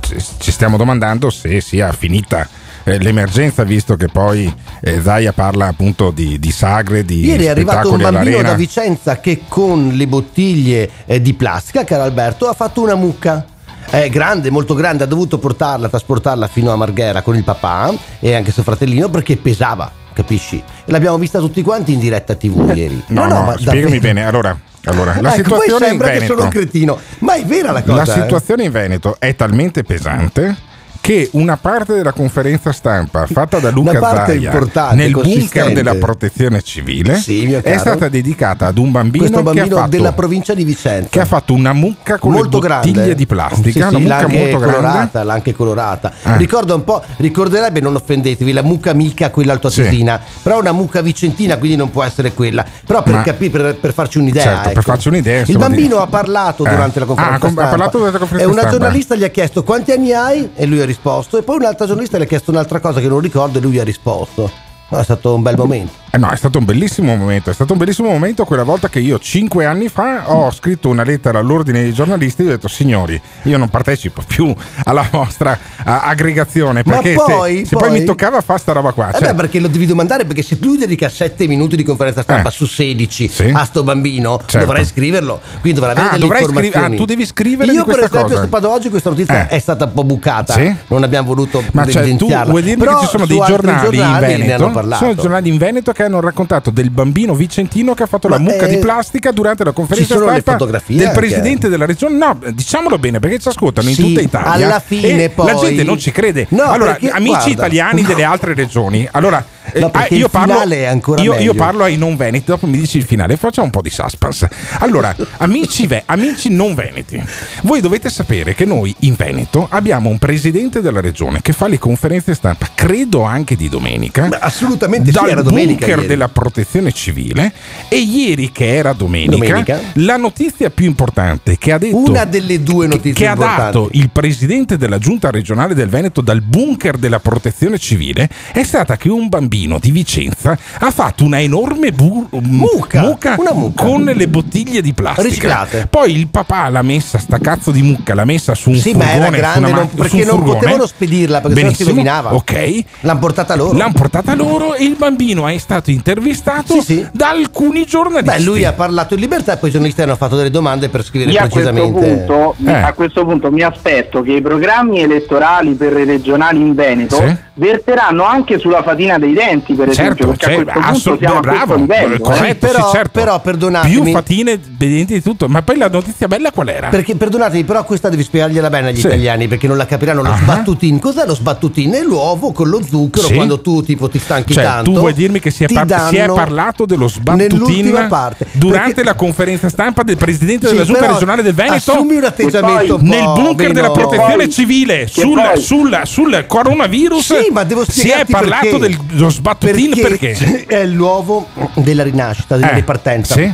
ci- 0.00 0.50
stiamo 0.50 0.76
domandando 0.76 1.30
se 1.30 1.60
sia 1.60 1.92
finita 1.92 2.48
eh, 2.82 2.98
l'emergenza, 2.98 3.62
visto 3.62 3.94
che 3.94 4.08
poi 4.08 4.52
eh, 4.80 5.00
Zaia 5.00 5.32
parla 5.32 5.68
appunto 5.68 6.10
di, 6.10 6.38
di 6.40 6.50
sagre, 6.50 7.04
di 7.04 7.24
Ieri 7.24 7.44
è 7.44 7.50
arrivato 7.50 7.92
un 7.92 7.98
bambino 7.98 8.18
all'arena. 8.18 8.48
da 8.50 8.54
Vicenza 8.54 9.20
che 9.20 9.42
con 9.46 9.90
le 9.94 10.06
bottiglie 10.08 10.90
eh, 11.06 11.22
di 11.22 11.32
plastica, 11.34 11.84
caro 11.84 12.02
Alberto, 12.02 12.48
ha 12.48 12.54
fatto 12.54 12.82
una 12.82 12.96
mucca. 12.96 13.46
È 13.88 14.08
grande, 14.08 14.50
molto 14.50 14.74
grande, 14.74 15.04
ha 15.04 15.06
dovuto 15.06 15.38
portarla, 15.38 15.88
trasportarla 15.88 16.48
fino 16.48 16.72
a 16.72 16.76
Marghera 16.76 17.22
con 17.22 17.36
il 17.36 17.44
papà 17.44 17.94
e 18.18 18.34
anche 18.34 18.50
suo 18.50 18.62
fratellino 18.64 19.08
perché 19.10 19.36
pesava, 19.36 19.90
capisci? 20.12 20.56
E 20.84 20.90
l'abbiamo 20.90 21.18
vista 21.18 21.38
tutti 21.38 21.62
quanti 21.62 21.92
in 21.92 22.00
diretta 22.00 22.34
TV 22.34 22.72
ieri. 22.74 23.04
No, 23.08 23.26
no, 23.26 23.42
ma 23.42 23.52
spiegami 23.52 23.82
davvero. 23.82 24.00
bene. 24.00 24.24
Allora, 24.26 24.58
allora 24.84 25.20
la 25.20 25.34
ecco, 25.34 25.50
poi 25.50 25.62
situazione 25.62 25.84
in 25.84 25.90
sembra 25.90 26.06
che 26.08 26.14
Veneto. 26.14 26.32
sono 26.34 26.44
un 26.44 26.50
cretino, 26.50 27.00
ma 27.20 27.34
è 27.34 27.44
vera 27.44 27.72
la 27.72 27.82
cosa. 27.82 28.04
La 28.04 28.14
eh? 28.14 28.22
situazione 28.22 28.64
in 28.64 28.70
Veneto 28.70 29.16
è 29.18 29.34
talmente 29.34 29.82
pesante 29.82 30.72
che 31.04 31.28
una 31.32 31.58
parte 31.58 31.92
della 31.92 32.12
conferenza 32.12 32.72
stampa 32.72 33.26
fatta 33.26 33.58
da 33.58 33.68
Luca 33.68 33.90
Una 33.98 34.24
Zaia 34.24 34.92
nel 34.94 35.10
bunker 35.12 35.70
della 35.74 35.96
protezione 35.96 36.62
civile 36.62 37.16
Sì, 37.18 37.52
è 37.52 37.76
stata 37.76 38.08
dedicata 38.08 38.68
ad 38.68 38.78
un 38.78 38.90
bambino, 38.90 39.26
Questo 39.26 39.42
che, 39.42 39.50
ha 39.50 39.52
bambino 39.52 39.76
fatto, 39.76 39.90
della 39.90 40.12
provincia 40.12 40.54
di 40.54 40.64
Vicenza. 40.64 41.08
che 41.10 41.20
ha 41.20 41.26
fatto 41.26 41.52
una 41.52 41.74
mucca 41.74 42.16
con 42.18 42.32
molto 42.32 42.58
le 42.58 42.68
bottiglie 42.68 42.92
grande. 42.94 43.14
di 43.16 43.26
plastica, 43.26 43.70
Sì, 43.70 43.78
una 43.80 43.88
sì, 43.98 44.06
l'ha 44.06 44.16
mucca 44.22 44.28
molto 44.38 44.56
grande. 44.58 44.76
colorata, 44.76 45.22
l'ha 45.24 45.32
anche 45.34 45.52
colorata. 45.54 46.12
Ah. 46.22 46.36
Ricorda 46.36 46.74
un 46.74 46.84
po', 46.84 47.02
ricorderebbe, 47.18 47.80
non 47.80 47.94
offendetevi, 47.96 48.52
la 48.52 48.62
mucca 48.62 48.94
mica 48.94 49.28
quella 49.28 49.52
altoatesina, 49.52 50.18
però 50.42 50.58
una 50.60 50.72
mucca 50.72 51.02
vicentina, 51.02 51.58
quindi 51.58 51.76
non 51.76 51.90
può 51.90 52.02
essere 52.02 52.32
quella. 52.32 52.64
Però 52.86 53.02
per 53.02 53.12
Ma- 53.12 53.22
capire, 53.22 53.50
per, 53.50 53.76
per 53.76 53.92
farci 53.92 54.16
un'idea. 54.16 54.42
Certo, 54.42 54.62
per 54.62 54.70
ecco. 54.72 54.80
farci 54.80 55.08
un'idea, 55.08 55.42
Il 55.46 55.58
bambino 55.58 55.96
di- 55.96 56.02
ha 56.02 56.06
parlato 56.06 56.64
Eh. 56.64 56.70
durante 56.70 56.98
la 56.98 57.04
conferenza 57.04 57.36
Ah, 57.36 57.38
com- 57.40 57.48
ha 57.50 57.52
stampa. 57.52 57.68
parlato 57.68 57.98
durante 57.98 58.18
la 58.18 58.24
conferenza 58.24 58.48
E 58.48 58.50
una 58.50 58.60
stampa. 58.62 58.78
giornalista 58.78 59.14
gli 59.16 59.24
ha 59.24 59.28
chiesto 59.28 59.62
quanti 59.64 59.92
anni 59.92 60.12
hai 60.14 60.48
e 60.54 60.64
lui 60.64 60.76
ha 60.76 60.76
risposto. 60.78 60.92
E 61.38 61.42
poi 61.42 61.56
un'altra 61.56 61.86
giornalista 61.86 62.18
gli 62.18 62.22
ha 62.22 62.26
chiesto 62.26 62.50
un'altra 62.50 62.80
cosa 62.80 63.00
che 63.00 63.08
non 63.08 63.20
ricordo 63.20 63.58
e 63.58 63.60
lui 63.60 63.78
ha 63.78 63.84
risposto. 63.84 64.50
È 64.88 65.02
stato 65.02 65.34
un 65.34 65.42
bel 65.42 65.56
momento. 65.56 66.03
Eh 66.14 66.18
no, 66.18 66.30
è 66.30 66.36
stato 66.36 66.58
un 66.58 66.64
bellissimo 66.64 67.16
momento. 67.16 67.50
È 67.50 67.52
stato 67.52 67.72
un 67.72 67.78
bellissimo 67.80 68.08
momento 68.08 68.44
quella 68.44 68.62
volta 68.62 68.88
che 68.88 69.00
io 69.00 69.18
cinque 69.18 69.64
anni 69.64 69.88
fa 69.88 70.30
ho 70.30 70.48
scritto 70.52 70.88
una 70.88 71.02
lettera 71.02 71.40
all'ordine 71.40 71.82
dei 71.82 71.92
giornalisti 71.92 72.42
e 72.42 72.46
ho 72.46 72.48
detto: 72.50 72.68
Signori, 72.68 73.20
io 73.42 73.58
non 73.58 73.68
partecipo 73.68 74.22
più 74.24 74.54
alla 74.84 75.04
vostra 75.10 75.58
a- 75.82 76.02
aggregazione. 76.02 76.82
Ma 76.86 76.92
Perché 76.98 77.14
poi- 77.14 77.58
se, 77.58 77.64
se 77.66 77.76
poi 77.76 77.88
poi- 77.88 77.98
mi 77.98 78.04
toccava 78.04 78.40
fare 78.42 78.60
sta 78.60 78.70
roba 78.70 78.92
qua. 78.92 79.08
Eh 79.08 79.18
cioè- 79.18 79.30
beh, 79.30 79.34
perché 79.34 79.58
lo 79.58 79.66
devi 79.66 79.86
domandare 79.86 80.24
perché 80.24 80.42
se 80.42 80.60
tu 80.60 80.76
dedica 80.76 81.08
7 81.08 81.48
minuti 81.48 81.74
di 81.74 81.82
conferenza 81.82 82.22
stampa 82.22 82.48
Eh. 82.48 82.52
su 82.52 82.64
16 82.66 83.26
Sì. 83.26 83.50
a 83.52 83.64
sto 83.64 83.82
bambino, 83.82 84.38
Certo. 84.46 84.66
dovrai 84.66 84.84
scriverlo. 84.84 85.40
Quindi 85.62 85.80
dovrai 85.80 85.96
avere 85.96 86.14
Ah, 86.14 86.18
delle 86.18 86.26
informazioni. 86.26 86.94
ah, 86.94 86.96
tu 86.96 87.04
devi 87.06 87.26
scrivere 87.26 87.72
Io 87.72 87.84
per 87.84 87.98
esempio 88.04 88.22
cosa. 88.48 88.68
ho 88.68 88.70
oggi 88.72 88.88
questa 88.88 89.10
notizia 89.10 89.48
Eh. 89.48 89.56
è 89.56 89.58
stata 89.58 89.86
un 89.86 89.92
po' 89.92 90.04
bucata, 90.04 90.52
Sì? 90.52 90.72
non 90.86 91.02
abbiamo 91.02 91.26
voluto 91.26 91.60
Ma 91.72 91.84
cioè, 91.88 92.14
tu 92.14 92.28
vuoi 92.28 92.62
Però 92.76 92.98
che 93.00 93.04
ci 93.04 93.10
sono 93.10 93.26
dei 93.26 93.40
altri 93.40 93.56
giornali, 93.56 93.96
in 93.96 94.38
Veneto? 94.38 94.70
parlato. 94.70 95.02
Sono 95.04 95.14
giornali 95.16 95.48
in 95.48 95.56
Veneto 95.58 95.90
che 95.90 96.02
hanno 96.04 96.20
raccontato 96.20 96.70
del 96.70 96.90
bambino 96.90 97.34
vicentino 97.34 97.94
che 97.94 98.02
ha 98.04 98.06
fatto 98.06 98.28
Ma, 98.28 98.36
la 98.36 98.40
mucca 98.42 98.66
eh, 98.66 98.68
di 98.68 98.78
plastica 98.78 99.30
durante 99.32 99.64
la 99.64 99.72
conferenza 99.72 100.14
stampa 100.16 100.66
del 100.86 101.06
anche. 101.06 101.18
presidente 101.18 101.68
della 101.68 101.86
regione. 101.86 102.16
No, 102.16 102.38
diciamolo 102.52 102.98
bene 102.98 103.18
perché 103.18 103.38
ci 103.38 103.48
ascoltano 103.48 103.88
in 103.88 103.94
Sì, 103.94 104.02
tutta 104.02 104.20
Italia. 104.20 104.66
alla 104.66 104.80
fine 104.80 105.28
poi- 105.30 105.46
La 105.46 105.54
gente 105.54 105.82
non 105.82 105.98
ci 105.98 106.10
crede. 106.12 106.46
No, 106.50 106.62
allora, 106.64 106.92
perché, 106.92 107.08
amici 107.10 107.28
guarda, 107.30 107.50
italiani 107.50 108.02
no. 108.02 108.08
delle 108.08 108.24
altre 108.24 108.54
regioni, 108.54 109.08
allora. 109.10 109.44
Eh, 109.72 109.80
No, 109.80 109.90
ah, 109.92 110.06
io 110.10 110.24
il 110.26 110.30
parlo, 110.30 110.52
finale 110.52 110.76
è 110.78 110.84
ancora 110.84 111.22
io, 111.22 111.34
io 111.38 111.54
parlo 111.54 111.84
ai 111.84 111.96
non 111.96 112.16
veneti, 112.16 112.44
dopo 112.46 112.66
mi 112.66 112.78
dici 112.78 112.98
il 112.98 113.04
finale, 113.04 113.36
facciamo 113.36 113.66
un 113.66 113.72
po' 113.72 113.82
di 113.82 113.90
suspense. 113.90 114.48
Allora, 114.80 115.14
amici, 115.38 115.86
ve- 115.86 116.02
amici 116.06 116.48
non 116.50 116.74
veneti, 116.74 117.22
voi 117.62 117.80
dovete 117.80 118.08
sapere 118.10 118.54
che 118.54 118.64
noi 118.64 118.94
in 119.00 119.14
Veneto 119.16 119.66
abbiamo 119.70 120.08
un 120.10 120.18
presidente 120.18 120.80
della 120.80 121.00
regione 121.00 121.40
che 121.40 121.52
fa 121.52 121.66
le 121.68 121.78
conferenze 121.78 122.34
stampa, 122.34 122.68
credo 122.74 123.22
anche 123.22 123.56
di 123.56 123.68
domenica, 123.68 124.26
Ma 124.28 124.38
assolutamente 124.40 125.10
sì, 125.10 125.16
dal 125.18 125.28
era 125.28 125.42
domenica 125.42 125.78
bunker 125.86 125.96
ieri. 125.96 126.06
della 126.08 126.28
protezione 126.28 126.92
civile 126.92 127.52
e 127.88 127.96
ieri 127.98 128.50
che 128.52 128.74
era 128.74 128.92
domenica, 128.92 129.36
Domenica. 129.36 129.80
la 129.94 130.16
notizia 130.16 130.70
più 130.70 130.86
importante 130.86 131.56
che 131.58 131.72
ha 131.72 131.78
detto 131.78 131.96
Una 131.96 132.24
delle 132.24 132.62
due 132.62 132.86
notizie 132.86 133.12
che 133.12 133.26
ha 133.26 133.32
importanti. 133.32 133.62
dato 133.64 133.88
il 133.92 134.10
presidente 134.10 134.76
della 134.76 134.98
giunta 134.98 135.30
regionale 135.30 135.74
del 135.74 135.88
Veneto 135.88 136.20
dal 136.20 136.40
bunker 136.42 136.96
della 136.96 137.20
protezione 137.20 137.78
civile 137.78 138.28
è 138.52 138.62
stata 138.62 138.96
che 138.96 139.08
un 139.08 139.28
bambino 139.28 139.52
bambino 139.54 139.78
di 139.78 139.90
Vicenza 139.92 140.58
ha 140.80 140.90
fatto 140.90 141.24
una 141.24 141.40
enorme 141.40 141.92
bu- 141.92 142.26
mucca, 142.40 143.16
una 143.38 143.52
mucca. 143.52 143.84
con 143.84 144.04
le 144.04 144.28
bottiglie 144.28 144.82
di 144.82 144.92
plastica. 144.92 145.28
Riciclate. 145.28 145.86
Poi 145.88 146.16
il 146.16 146.26
papà 146.28 146.68
l'ha 146.68 146.82
messa, 146.82 147.18
sta 147.18 147.38
cazzo 147.38 147.70
di 147.70 147.82
mucca, 147.82 148.14
l'ha 148.14 148.24
messa 148.24 148.54
su 148.54 148.70
un 148.70 148.76
Sì, 148.76 148.92
ma 148.94 149.04
furgone. 149.04 149.14
era 149.18 149.26
su 149.26 149.32
grande, 149.38 149.58
una 149.58 149.68
non- 149.68 149.84
ma- 149.84 149.90
su 149.90 149.96
perché 149.96 150.24
non 150.24 150.36
furgone. 150.36 150.58
potevano 150.58 150.86
spedirla, 150.86 151.40
perché 151.40 151.56
sennò 151.60 151.72
si 151.72 151.84
rovinava. 151.84 152.34
Ok. 152.34 152.84
L'hanno 153.00 153.18
portata 153.20 153.54
loro. 153.54 153.76
L'hanno 153.78 153.92
portata 153.92 154.34
loro 154.34 154.74
e 154.74 154.84
il 154.84 154.96
bambino 154.96 155.46
è 155.46 155.56
stato 155.58 155.90
intervistato 155.90 156.74
da 157.12 157.30
alcuni 157.30 157.84
giornalisti. 157.86 158.36
Beh, 158.36 158.42
lui 158.42 158.64
ha 158.64 158.72
parlato 158.72 159.14
in 159.14 159.20
libertà 159.20 159.52
e 159.54 159.56
poi 159.56 159.68
i 159.68 159.72
giornalisti 159.72 160.02
hanno 160.02 160.16
fatto 160.16 160.36
delle 160.36 160.50
domande 160.50 160.88
per 160.88 161.04
scrivere 161.04 161.30
Io 161.30 161.38
a 161.38 161.48
questo, 161.48 161.70
precisamente. 161.72 162.24
punto, 162.26 162.54
Eh. 162.66 162.72
a 162.72 162.92
questo 162.92 163.24
punto 163.24 163.50
mi 163.52 163.62
aspetto 163.62 164.22
che 164.22 164.32
i 164.32 164.40
programmi 164.40 165.00
elettorali 165.00 165.74
per 165.74 165.92
le 165.92 166.04
regionali 166.04 166.60
in 166.60 166.74
Veneto 166.74 167.16
Sì. 167.16 167.36
verteranno 167.54 168.24
anche 168.24 168.58
sulla 168.58 168.82
fatina 168.82 169.18
dei 169.18 169.32
denti, 169.32 169.42
per 169.74 169.88
esempio, 169.88 169.92
Certo, 169.94 170.26
perché 170.28 170.44
a 170.44 170.48
cioè, 170.48 170.54
questo 170.64 170.72
punto 170.72 170.88
assolut- 170.88 171.18
siamo 171.20 171.36
a 171.36 171.40
bravo, 171.40 171.56
questo 171.74 171.76
livello. 171.80 172.14
eh. 172.14 172.20
corretto, 172.20 172.66
Però- 172.66 172.86
sì, 172.90 172.96
certo. 172.96 173.10
però 173.12 173.40
perdonatemi. 173.40 174.00
Più 174.02 174.10
fatine, 174.12 174.60
denti 174.76 175.12
di 175.14 175.22
tutto. 175.22 175.48
Ma 175.48 175.62
poi 175.62 175.76
la 175.76 175.88
notizia 175.88 176.28
bella 176.28 176.50
qual 176.50 176.68
era? 176.68 176.88
Perché 176.88 177.14
perdonatemi, 177.16 177.64
però 177.64 177.84
questa 177.84 178.08
devi 178.08 178.22
spiegargliela 178.22 178.70
bene 178.70 178.88
agli 178.88 179.00
Sì. 179.00 179.06
italiani 179.06 179.48
perché 179.48 179.66
non 179.66 179.76
la 179.76 179.86
capiranno. 179.86 180.22
Lo 180.22 180.30
Ah. 180.30 180.36
sbattutin, 180.36 180.98
cos'è 180.98 181.26
lo 181.26 181.34
sbattutin? 181.34 181.92
È 181.94 182.02
l'uovo 182.02 182.52
con 182.52 182.68
lo 182.68 182.82
zucchero 182.82 183.26
Sì. 183.28 183.34
quando 183.34 183.60
tu 183.60 183.82
tipo 183.82 184.08
ti 184.08 184.18
stanchi 184.18 184.52
Cioè, 184.54 184.62
tanto. 184.64 184.90
tu 184.92 184.98
vuoi 184.98 185.12
dirmi 185.14 185.40
che 185.40 185.50
si 185.50 185.64
è, 185.64 185.68
par- 185.72 186.08
si 186.08 186.16
è 186.16 186.26
parlato 186.26 186.86
dello 186.86 187.08
sbattutin 187.08 188.06
parte. 188.08 188.46
durante 188.52 188.86
Perché- 188.94 189.04
la 189.04 189.14
conferenza 189.14 189.68
stampa 189.68 190.02
del 190.02 190.16
presidente 190.16 190.66
Sì, 190.68 190.72
della 190.72 190.84
giunta 190.84 191.06
regionale 191.06 191.42
del 191.42 191.54
Veneto? 191.54 191.92
assumi 191.92 192.16
un 192.16 192.24
atteggiamento 192.24 192.94
un 192.96 193.00
po' 193.00 193.06
nel 193.14 193.24
bunker 193.24 193.56
meno- 193.68 193.72
della 193.72 193.90
protezione 193.90 194.36
Poi- 194.44 194.50
civile 194.50 195.06
sul, 195.06 195.34
poi- 195.34 195.60
sul- 195.60 196.00
sul 196.04 196.44
coronavirus 196.46 197.24
Sì, 197.24 197.48
ma 197.52 197.64
devo 197.64 197.84
si 197.88 198.08
è 198.08 198.24
parlato 198.28 198.78
perché. 198.78 198.96
dello 199.12 199.30
sbattutin 199.34 199.90
perché? 200.00 200.66
È 200.66 200.84
l'uovo 200.86 201.48
della 201.74 202.02
rinascita, 202.02 202.56
della 202.56 202.70
Eh, 202.72 202.74
ripartenza. 202.74 203.34
sì. 203.34 203.52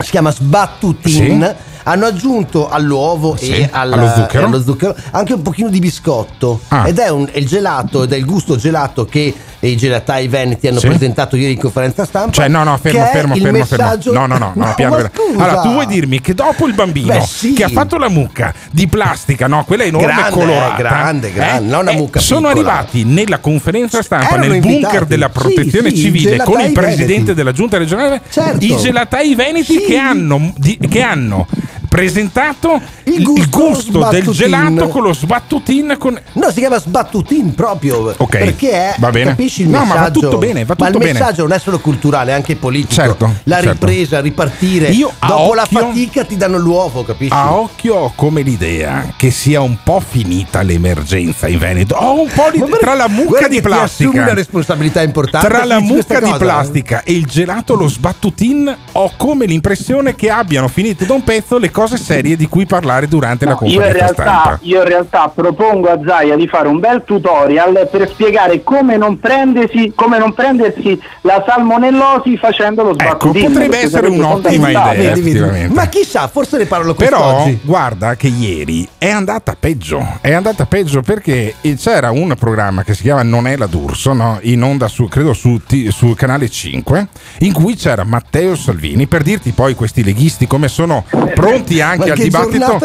Si 0.00 0.10
chiama 0.10 0.30
sbattutin. 0.30 1.56
Sì. 1.56 1.76
Hanno 1.84 2.06
aggiunto 2.06 2.68
all'uovo 2.68 3.36
Sì, 3.36 3.50
e 3.52 3.68
al- 3.72 3.92
allo 3.92 4.08
zucchero. 4.14 4.46
allo 4.46 4.62
zucchero 4.62 4.94
anche 5.12 5.32
un 5.34 5.42
pochino 5.42 5.68
di 5.68 5.78
biscotto. 5.78 6.60
Ah. 6.68 6.86
Ed 6.86 6.98
è, 6.98 7.08
un, 7.08 7.28
è 7.30 7.38
il 7.38 7.46
gelato, 7.46 8.02
ed 8.04 8.12
è 8.12 8.16
il 8.16 8.24
gusto 8.24 8.56
gelato 8.56 9.04
che 9.04 9.34
i 9.60 9.76
gelatai 9.76 10.28
veneti 10.28 10.68
hanno 10.68 10.78
Sì. 10.78 10.86
presentato 10.86 11.34
ieri 11.36 11.54
in 11.54 11.58
conferenza 11.58 12.04
stampa. 12.04 12.30
Cioè, 12.32 12.48
no, 12.48 12.62
no, 12.62 12.76
fermo, 12.76 13.04
fermo, 13.06 13.34
fermo, 13.34 13.34
fermo. 13.36 13.58
messaggio- 13.58 14.12
No, 14.12 14.26
no, 14.26 14.38
no, 14.38 14.52
no, 14.54 14.66
No, 14.66 14.74
piano, 14.74 14.94
piano. 14.96 15.10
Allora, 15.42 15.60
tu 15.62 15.72
vuoi 15.72 15.86
dirmi 15.86 16.20
che 16.20 16.34
dopo 16.34 16.66
il 16.68 16.74
bambino 16.74 17.08
Beh, 17.18 17.20
sì. 17.26 17.52
che 17.54 17.64
ha 17.64 17.68
fatto 17.68 17.96
la 17.98 18.08
mucca 18.08 18.54
di 18.70 18.86
plastica, 18.86 19.46
no, 19.48 19.64
quella 19.64 19.82
enorme 19.84 20.06
Grande, 20.12 20.30
colorata, 20.30 20.74
eh, 20.74 20.76
grande, 20.82 21.32
grande, 21.32 21.70
non 21.70 21.80
una 21.80 21.92
mucca 21.92 22.20
sono 22.20 22.48
piccola. 22.48 22.72
arrivati 22.72 23.04
nella 23.04 23.38
conferenza 23.38 24.02
stampa 24.02 24.34
Erano 24.34 24.42
nel 24.46 24.60
bunker 24.60 24.74
invitati. 24.80 25.06
della 25.06 25.28
protezione 25.28 25.94
civile 25.94 26.36
con 26.38 26.60
il 26.60 26.72
presidente 26.72 27.34
della 27.34 27.52
giunta 27.52 27.78
regionale, 27.78 28.20
Certo. 28.30 28.64
i 28.64 28.76
gelatai 28.76 29.34
veneti 29.34 29.78
che 29.80 29.96
hanno, 29.96 30.52
di- 30.56 30.78
che 30.88 31.02
hanno 31.02 31.46
presentato 31.88 32.80
il 33.04 33.22
gusto, 33.50 34.08
del 34.10 34.22
sbattutin. 34.22 34.32
gelato 34.32 34.88
con 34.88 35.02
lo 35.02 35.12
sbattutin 35.12 35.96
con 35.98 36.18
No, 36.34 36.50
si 36.50 36.58
chiama 36.60 36.78
sbattutin 36.78 37.54
proprio. 37.54 38.14
Ok, 38.16 38.38
Perché 38.38 38.70
è, 38.70 38.94
va 38.98 39.10
bene. 39.10 39.30
capisci 39.30 39.62
il 39.62 39.68
No, 39.68 39.78
ma 39.84 39.94
va 39.94 40.00
messaggio? 40.00 40.20
tutto 40.20 40.38
bene, 40.38 40.64
va 40.64 40.74
Ma 40.78 40.86
il 40.86 40.92
tutto 40.92 41.04
bene. 41.04 41.18
messaggio 41.18 41.42
non 41.42 41.52
è 41.52 41.58
solo 41.58 41.78
culturale, 41.80 42.30
è 42.30 42.34
anche 42.34 42.56
politico. 42.56 42.92
Certo, 42.94 43.34
La 43.44 43.56
certo. 43.62 43.86
ripresa, 43.86 44.20
ripartire. 44.20 44.88
Io 44.90 45.10
Dopo 45.26 45.54
la 45.54 45.62
occhio- 45.62 45.78
fatica 45.80 46.24
ti 46.24 46.36
danno 46.36 46.58
l'uovo, 46.58 47.04
capisci? 47.04 47.32
A 47.32 47.54
occhio 47.54 47.94
ho 47.94 48.12
come 48.14 48.42
l'idea 48.42 49.12
che 49.16 49.30
sia 49.30 49.60
un 49.60 49.78
po' 49.82 50.00
finita 50.06 50.62
l'emergenza 50.62 51.48
in 51.48 51.58
Veneto. 51.58 51.94
Ho 51.96 52.20
un 52.20 52.28
po' 52.32 52.50
di 52.52 52.62
tra 52.78 52.94
la 52.94 53.08
mucca 53.08 53.48
di 53.48 53.60
ti 53.60 53.66
assumi 53.66 53.74
plastica. 53.76 54.10
una 54.22 54.34
responsabilità 54.34 55.02
importante. 55.02 55.46
Tra 55.48 55.64
la 55.64 55.80
mucca 55.80 56.18
di 56.20 56.24
cosa. 56.26 56.36
plastica 56.36 57.02
e 57.02 57.12
il 57.12 57.26
gelato 57.26 57.74
lo 57.74 57.88
sbattutin 57.88 58.76
ho 58.92 59.12
come 59.16 59.46
l'impressione 59.46 60.14
che 60.14 60.30
abbiano 60.30 60.68
finito 60.68 61.04
da 61.04 61.14
un 61.14 61.24
pezzo 61.24 61.56
le 61.58 61.70
cose 61.70 61.77
serie 61.86 62.36
di 62.36 62.46
cui 62.46 62.66
parlare 62.66 63.06
durante 63.08 63.44
la 63.44 63.56
Io 63.60 63.66
in, 63.66 63.74
conferenza 63.80 64.22
realtà, 64.22 64.58
io 64.62 64.82
in 64.82 64.88
realtà 64.88 65.32
propongo 65.34 65.88
a 65.88 65.98
Zaia 66.04 66.36
di 66.36 66.46
fare 66.48 66.68
un 66.68 66.78
bel 66.80 67.02
tutorial 67.04 67.88
per 67.90 68.08
spiegare 68.08 68.62
come 68.62 68.96
non, 68.96 69.18
prendersi, 69.18 69.92
come 69.94 70.18
non 70.18 70.32
prendersi 70.34 71.00
la 71.22 71.44
salmonellosi 71.46 72.36
facendo 72.36 72.82
lo 72.82 72.90
Ecco, 72.90 73.00
sbattutin. 73.00 73.52
potrebbe 73.52 73.78
essere 73.78 74.08
un'ottima 74.08 74.70
idea. 74.70 75.68
Ma 75.68 75.86
chissà, 75.86 76.26
forse 76.28 76.58
ne 76.58 76.66
parlo 76.66 76.94
Però 76.94 77.48
guarda 77.62 78.16
che 78.16 78.28
ieri 78.28 78.88
è 78.98 79.10
andata 79.10 79.56
peggio, 79.58 80.18
è 80.20 80.32
andata 80.32 80.66
peggio 80.66 81.02
perché 81.02 81.54
c'era 81.76 82.10
un 82.10 82.34
programma 82.38 82.82
che 82.82 82.94
si 82.94 83.02
chiama 83.02 83.22
Non 83.22 83.46
è 83.46 83.56
la 83.56 83.66
D'Urso, 83.66 84.12
no? 84.12 84.38
in 84.42 84.62
onda 84.62 84.88
su, 84.88 85.06
credo 85.08 85.32
su, 85.32 85.60
T- 85.66 85.88
sul 85.88 86.16
canale 86.16 86.48
5, 86.48 87.08
in 87.40 87.52
cui 87.52 87.76
c'era 87.76 88.04
Matteo 88.04 88.56
Salvini, 88.56 89.06
per 89.06 89.22
dirti 89.22 89.52
poi 89.52 89.74
questi 89.74 90.02
leghisti 90.02 90.46
come 90.46 90.68
sono 90.68 91.04
pronti 91.34 91.67
anche 91.80 92.06
Ma 92.06 92.12
al 92.12 92.18
dibattito. 92.18 92.78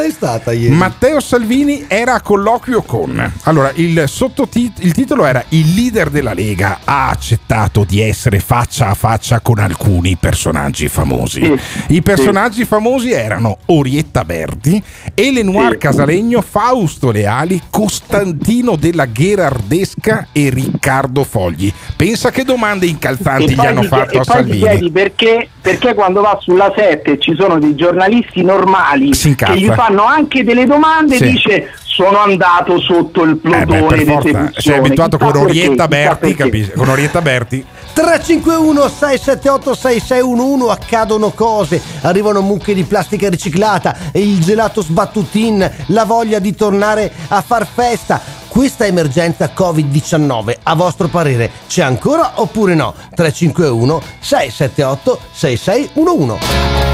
Matteo 0.69 1.19
Salvini 1.19 1.85
era 1.87 2.15
a 2.15 2.21
colloquio 2.21 2.81
con. 2.81 3.31
Allora, 3.43 3.71
il, 3.75 4.03
sottotit- 4.07 4.83
il 4.83 4.93
titolo 4.93 5.25
era 5.25 5.43
Il 5.49 5.73
leader 5.73 6.09
della 6.09 6.33
Lega 6.33 6.79
ha 6.83 7.09
accettato 7.09 7.85
di 7.87 8.01
essere 8.01 8.39
faccia 8.39 8.89
a 8.89 8.93
faccia 8.93 9.39
con 9.39 9.59
alcuni 9.59 10.17
personaggi 10.19 10.89
famosi. 10.89 11.57
I 11.87 12.01
personaggi 12.01 12.65
famosi 12.65 13.11
erano 13.11 13.59
Orietta 13.67 14.25
Berti, 14.25 14.81
Elenoir 15.13 15.77
Casalegno, 15.77 16.41
Fausto 16.41 17.11
Leali, 17.11 17.61
Costantino 17.69 18.75
della 18.75 19.05
Gherardesca 19.05 20.27
e 20.31 20.49
Riccardo 20.49 21.23
Fogli. 21.23 21.71
Pensa 21.95 22.31
che 22.31 22.43
domande 22.43 22.85
incalzanti 22.85 23.53
gli 23.53 23.65
hanno 23.65 23.83
fatto 23.83 24.19
a 24.19 24.23
Salvini. 24.23 24.91
perché, 24.91 25.47
perché 25.61 25.93
quando 25.93 26.21
va 26.21 26.37
sulla 26.41 26.73
7 26.75 27.19
ci 27.19 27.35
sono 27.37 27.59
dei 27.59 27.75
giornalisti 27.75 28.41
normali 28.43 28.71
Si 29.13 29.27
incazza. 29.29 29.53
che 29.53 29.59
gli 29.59 29.69
fanno 29.71 30.03
anche 30.05 30.43
delle 30.43 30.65
domande 30.65 31.17
Sì. 31.17 31.31
dice 31.31 31.71
sono 31.83 32.17
andato 32.19 32.79
sotto 32.81 33.21
il 33.23 33.31
Eh 33.31 33.35
beh, 33.35 33.65
plotone 33.65 33.81
forza, 33.85 33.97
esecuzione. 34.29 34.51
sei 34.55 34.77
abituato 34.77 35.17
Chissà 35.17 35.31
con 35.31 35.41
Orietta 35.43 35.87
Berti, 35.87 36.33
capisci? 36.33 36.71
Con 36.71 36.89
Orietta 36.89 37.21
Berti. 37.21 37.65
351 37.93 38.89
678 38.89 39.75
6611 39.75 40.69
accadono 40.71 41.29
cose, 41.29 41.79
arrivano 42.01 42.41
mucche 42.41 42.73
di 42.73 42.83
plastica 42.83 43.29
riciclata 43.29 43.95
e 44.11 44.21
il 44.21 44.39
gelato 44.43 44.81
sbattutin, 44.81 45.71
la 45.87 46.03
voglia 46.03 46.39
di 46.39 46.55
tornare 46.55 47.11
a 47.27 47.41
far 47.45 47.67
festa. 47.71 48.19
Questa 48.47 48.85
emergenza 48.87 49.51
Covid-19, 49.55 50.55
a 50.63 50.73
vostro 50.75 51.07
parere, 51.07 51.49
c'è 51.67 51.83
ancora 51.83 52.33
oppure 52.35 52.73
no? 52.73 52.93
351 53.15 54.01
678 54.19 55.19
6611 55.31 56.37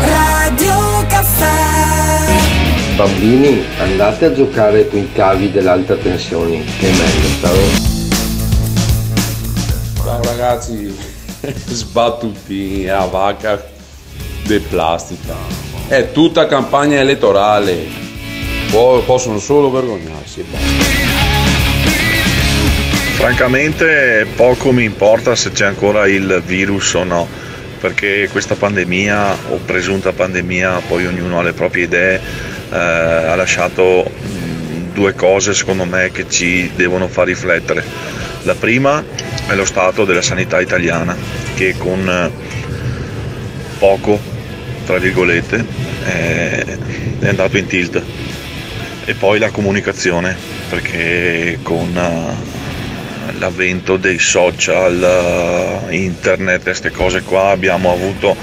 Radio 0.06 0.89
Caffè 1.20 2.96
Bambini, 2.96 3.66
andate 3.78 4.24
a 4.24 4.34
giocare 4.34 4.88
con 4.88 5.00
i 5.00 5.12
cavi 5.12 5.52
dell'alta 5.52 5.98
tensione, 5.98 6.64
che 6.80 6.90
è 6.90 6.92
meglio, 6.92 7.28
ciao. 7.42 7.58
Ciao 10.02 10.24
ragazzi, 10.24 10.98
sbattuti 11.68 12.88
a 12.88 13.04
vacca 13.04 13.62
di 14.46 14.60
plastica. 14.60 15.36
È 15.90 16.10
tutta 16.14 16.48
campagna 16.48 17.00
elettorale. 17.00 17.86
Po- 18.72 19.04
possono 19.06 19.40
solo 19.40 19.70
vergognarsi. 19.70 20.40
e 20.40 20.44
basta. 20.50 20.68
Francamente 23.18 24.26
poco 24.38 24.72
mi 24.72 24.86
importa 24.86 25.36
se 25.36 25.52
c'è 25.52 25.66
ancora 25.66 26.08
il 26.08 26.42
virus 26.46 26.94
o 26.94 27.04
no, 27.04 27.28
perché 27.80 28.28
questa 28.32 28.56
pandemia 28.56 29.38
o 29.50 29.60
presunta 29.66 30.12
pandemia, 30.12 30.82
poi 30.88 31.06
ognuno 31.06 31.40
ha 31.40 31.44
le 31.44 31.54
proprie 31.54 31.86
idee, 31.86 32.20
eh, 32.72 32.76
ha 32.78 33.36
lasciato 33.36 34.04
mh, 34.10 34.94
due 34.94 35.14
cose 35.14 35.54
secondo 35.54 35.86
me 35.86 36.12
che 36.12 36.30
ci 36.30 36.72
devono 36.76 37.08
far 37.08 37.28
riflettere. 37.28 37.84
La 38.44 38.56
prima 38.56 39.04
è 39.48 39.56
lo 39.56 39.66
stato 39.66 40.06
della 40.06 40.22
sanità 40.22 40.60
italiana 40.60 41.16
che 41.56 41.76
con 41.78 42.08
eh, 42.08 42.32
poco, 43.80 44.20
tra 44.86 44.98
virgolette, 44.98 45.66
è, 46.04 46.66
è 47.20 47.28
andato 47.28 47.58
in 47.58 47.66
tilt. 47.66 48.02
E 49.06 49.14
poi 49.16 49.40
la 49.40 49.50
comunicazione, 49.50 50.36
perché 50.70 51.60
con 51.64 51.96
eh, 51.96 52.59
l'avvento 53.38 53.98
dei 53.98 54.20
social, 54.20 55.02
eh, 55.90 55.96
internet 55.96 56.64
queste 56.64 56.92
cose 56.92 57.22
qua 57.22 57.50
abbiamo 57.50 57.92
avuto 57.92 58.36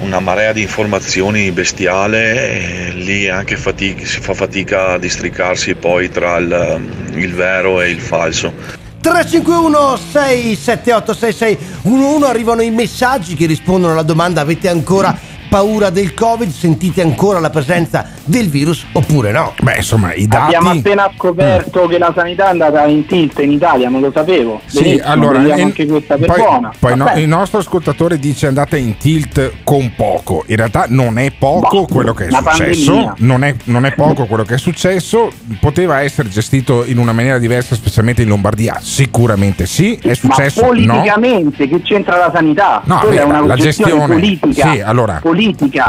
una 0.00 0.20
marea 0.20 0.52
di 0.52 0.62
informazioni 0.62 1.50
bestiale 1.50 2.88
e 2.88 2.92
lì 2.92 3.28
anche 3.28 3.56
fatica- 3.56 4.04
si 4.04 4.20
fa 4.20 4.34
fatica 4.34 4.92
a 4.92 4.98
districarsi 4.98 5.74
poi 5.74 6.08
tra 6.10 6.36
il, 6.36 6.80
il 7.14 7.34
vero 7.34 7.80
e 7.80 7.90
il 7.90 8.00
falso. 8.00 8.52
351 9.00 9.96
678 9.96 11.14
6611 11.14 12.30
arrivano 12.30 12.62
i 12.62 12.70
messaggi 12.70 13.34
che 13.34 13.46
rispondono 13.46 13.92
alla 13.92 14.02
domanda 14.02 14.40
avete 14.40 14.68
ancora 14.68 15.16
paura 15.48 15.90
del 15.90 16.14
covid 16.14 16.50
sentite 16.50 17.02
ancora 17.02 17.38
la 17.40 17.50
presenza 17.50 18.06
del 18.24 18.48
virus 18.48 18.86
oppure 18.92 19.30
no. 19.32 19.54
Beh, 19.62 19.76
insomma, 19.76 20.12
i 20.14 20.26
dati. 20.26 20.54
Abbiamo 20.54 20.78
appena 20.78 21.10
scoperto 21.16 21.86
che 21.86 21.98
la 21.98 22.12
sanità 22.14 22.46
è 22.46 22.50
andata 22.50 22.84
in 22.86 23.06
tilt 23.06 23.38
in 23.40 23.52
Italia, 23.52 23.88
non 23.88 24.00
lo 24.00 24.10
sapevo. 24.14 24.60
Sì, 24.66 24.82
Benissimo, 24.82 25.06
allora, 25.10 25.38
in- 25.42 25.50
anche 25.62 25.86
questa 25.86 26.16
per 26.16 26.26
poi, 26.26 26.38
buona. 26.40 26.72
poi 26.78 26.96
no- 26.96 27.12
il 27.16 27.28
nostro 27.28 27.58
ascoltatore 27.58 28.18
dice 28.18 28.46
andate 28.46 28.78
in 28.78 28.96
tilt 28.98 29.52
con 29.64 29.92
poco. 29.96 30.44
In 30.48 30.56
realtà 30.56 30.86
non 30.88 31.18
è 31.18 31.30
poco 31.30 31.84
quello 31.86 32.12
che 32.12 32.26
è 32.26 32.30
successo. 32.30 33.14
Non 33.18 33.44
è, 33.44 33.54
non 33.64 33.86
è 33.86 33.92
poco 33.94 34.26
quello 34.26 34.44
che 34.44 34.54
è 34.54 34.58
successo. 34.58 35.30
Poteva 35.60 36.00
essere 36.00 36.28
gestito 36.28 36.84
in 36.84 36.98
una 36.98 37.12
maniera 37.12 37.38
diversa, 37.38 37.74
specialmente 37.74 38.22
in 38.22 38.28
Lombardia. 38.28 38.78
Sicuramente 38.80 39.66
sì. 39.66 39.94
È 40.02 40.14
successo? 40.14 40.60
Ma 40.62 40.66
No. 40.68 40.74
politicamente 40.74 41.68
che 41.68 41.82
c'entra 41.82 42.16
la 42.18 42.30
sanità? 42.34 42.82
No, 42.84 42.98
Quella 42.98 43.14
beh, 43.14 43.20
è 43.20 43.24
una 43.24 43.46
la 43.46 43.54
gestione 43.56 43.90
gestione 43.92 44.14
politica. 44.14 44.70
Sì, 44.72 44.80
allora, 44.80 45.18
politica. 45.22 45.37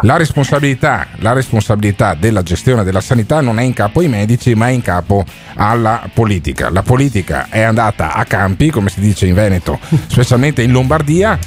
La 0.01 0.15
responsabilità, 0.15 1.07
la 1.17 1.33
responsabilità 1.33 2.13
della 2.13 2.43
gestione 2.43 2.83
della 2.83 3.01
sanità 3.01 3.41
non 3.41 3.57
è 3.57 3.63
in 3.63 3.73
capo 3.73 3.99
ai 3.99 4.07
medici, 4.07 4.53
ma 4.53 4.67
è 4.67 4.71
in 4.71 4.81
capo 4.81 5.25
alla 5.55 6.07
politica. 6.13 6.69
La 6.69 6.83
politica 6.83 7.47
è 7.49 7.61
andata 7.61 8.13
a 8.13 8.25
campi, 8.25 8.69
come 8.69 8.89
si 8.89 8.99
dice 8.99 9.25
in 9.25 9.33
Veneto, 9.33 9.79
specialmente 10.07 10.61
in 10.61 10.71
Lombardia. 10.71 11.37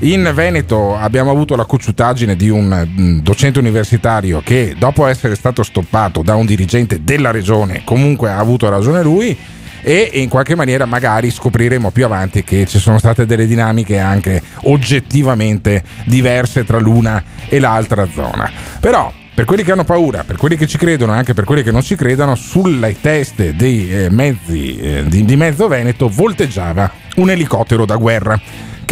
In 0.00 0.28
Veneto 0.34 0.96
abbiamo 0.96 1.30
avuto 1.30 1.54
la 1.54 1.64
cocciutaggine 1.64 2.34
di 2.34 2.48
un 2.48 2.88
mm, 2.88 3.20
docente 3.20 3.60
universitario 3.60 4.40
che 4.42 4.74
dopo 4.76 5.06
essere 5.06 5.36
stato 5.36 5.62
stoppato 5.62 6.22
da 6.22 6.34
un 6.34 6.44
dirigente 6.44 7.04
della 7.04 7.30
regione 7.30 7.82
comunque 7.84 8.28
ha 8.30 8.38
avuto 8.38 8.68
ragione 8.68 9.00
lui 9.04 9.38
e 9.82 10.10
in 10.14 10.28
qualche 10.28 10.54
maniera 10.54 10.86
magari 10.86 11.30
scopriremo 11.30 11.90
più 11.90 12.04
avanti 12.04 12.44
che 12.44 12.66
ci 12.66 12.78
sono 12.78 12.98
state 12.98 13.26
delle 13.26 13.46
dinamiche 13.46 13.98
anche 13.98 14.42
oggettivamente 14.62 15.82
diverse 16.04 16.64
tra 16.64 16.78
l'una 16.78 17.22
e 17.48 17.58
l'altra 17.58 18.06
zona. 18.12 18.50
Però 18.80 19.12
per 19.34 19.44
quelli 19.46 19.62
che 19.62 19.72
hanno 19.72 19.84
paura, 19.84 20.24
per 20.24 20.36
quelli 20.36 20.56
che 20.56 20.66
ci 20.66 20.76
credono 20.76 21.14
e 21.14 21.16
anche 21.16 21.34
per 21.34 21.44
quelli 21.44 21.62
che 21.62 21.72
non 21.72 21.82
ci 21.82 21.96
credono, 21.96 22.34
sulle 22.34 23.00
teste 23.00 23.56
dei 23.56 23.90
eh, 23.90 24.10
mezzi 24.10 24.76
eh, 24.76 25.04
di, 25.06 25.24
di 25.24 25.36
mezzo 25.36 25.68
Veneto 25.68 26.08
volteggiava 26.08 26.90
un 27.16 27.30
elicottero 27.30 27.86
da 27.86 27.96
guerra 27.96 28.40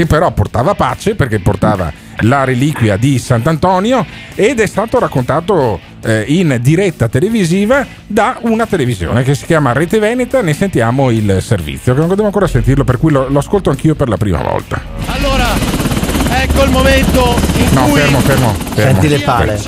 che 0.01 0.07
però 0.07 0.31
portava 0.31 0.75
pace 0.75 1.15
perché 1.15 1.41
portava 1.41 1.93
la 2.21 2.45
reliquia 2.45 2.97
di 2.97 3.19
Sant'Antonio 3.19 4.07
ed 4.35 4.59
è 4.59 4.67
stato 4.67 4.99
raccontato 4.99 5.79
eh, 6.03 6.25
in 6.29 6.57
diretta 6.63 7.09
televisiva 7.09 7.87
da 8.07 8.39
una 8.43 8.65
televisione 8.65 9.23
che 9.23 9.35
si 9.35 9.45
chiama 9.45 9.73
Rete 9.73 9.99
Veneta, 9.99 10.41
ne 10.41 10.55
sentiamo 10.55 11.11
il 11.11 11.41
servizio, 11.43 11.93
che 11.93 12.01
non 12.01 12.09
devo 12.09 12.25
ancora 12.25 12.47
sentirlo, 12.47 12.83
per 12.83 12.97
cui 12.97 13.11
lo, 13.13 13.29
lo 13.29 13.41
ascolto 13.41 13.69
anch'io 13.69 13.95
per 13.95 14.09
la 14.09 14.17
prima 14.17 14.41
volta. 14.41 14.81
Allora, 15.05 15.49
ecco 16.31 16.63
il 16.63 16.71
momento 16.71 17.39
in 17.57 17.69
No, 17.73 17.83
cui 17.83 18.01
fermo, 18.01 18.21
fermo, 18.21 18.55
fermo. 18.55 18.75
Senti 18.75 19.09
le 19.09 19.19
pale. 19.19 19.59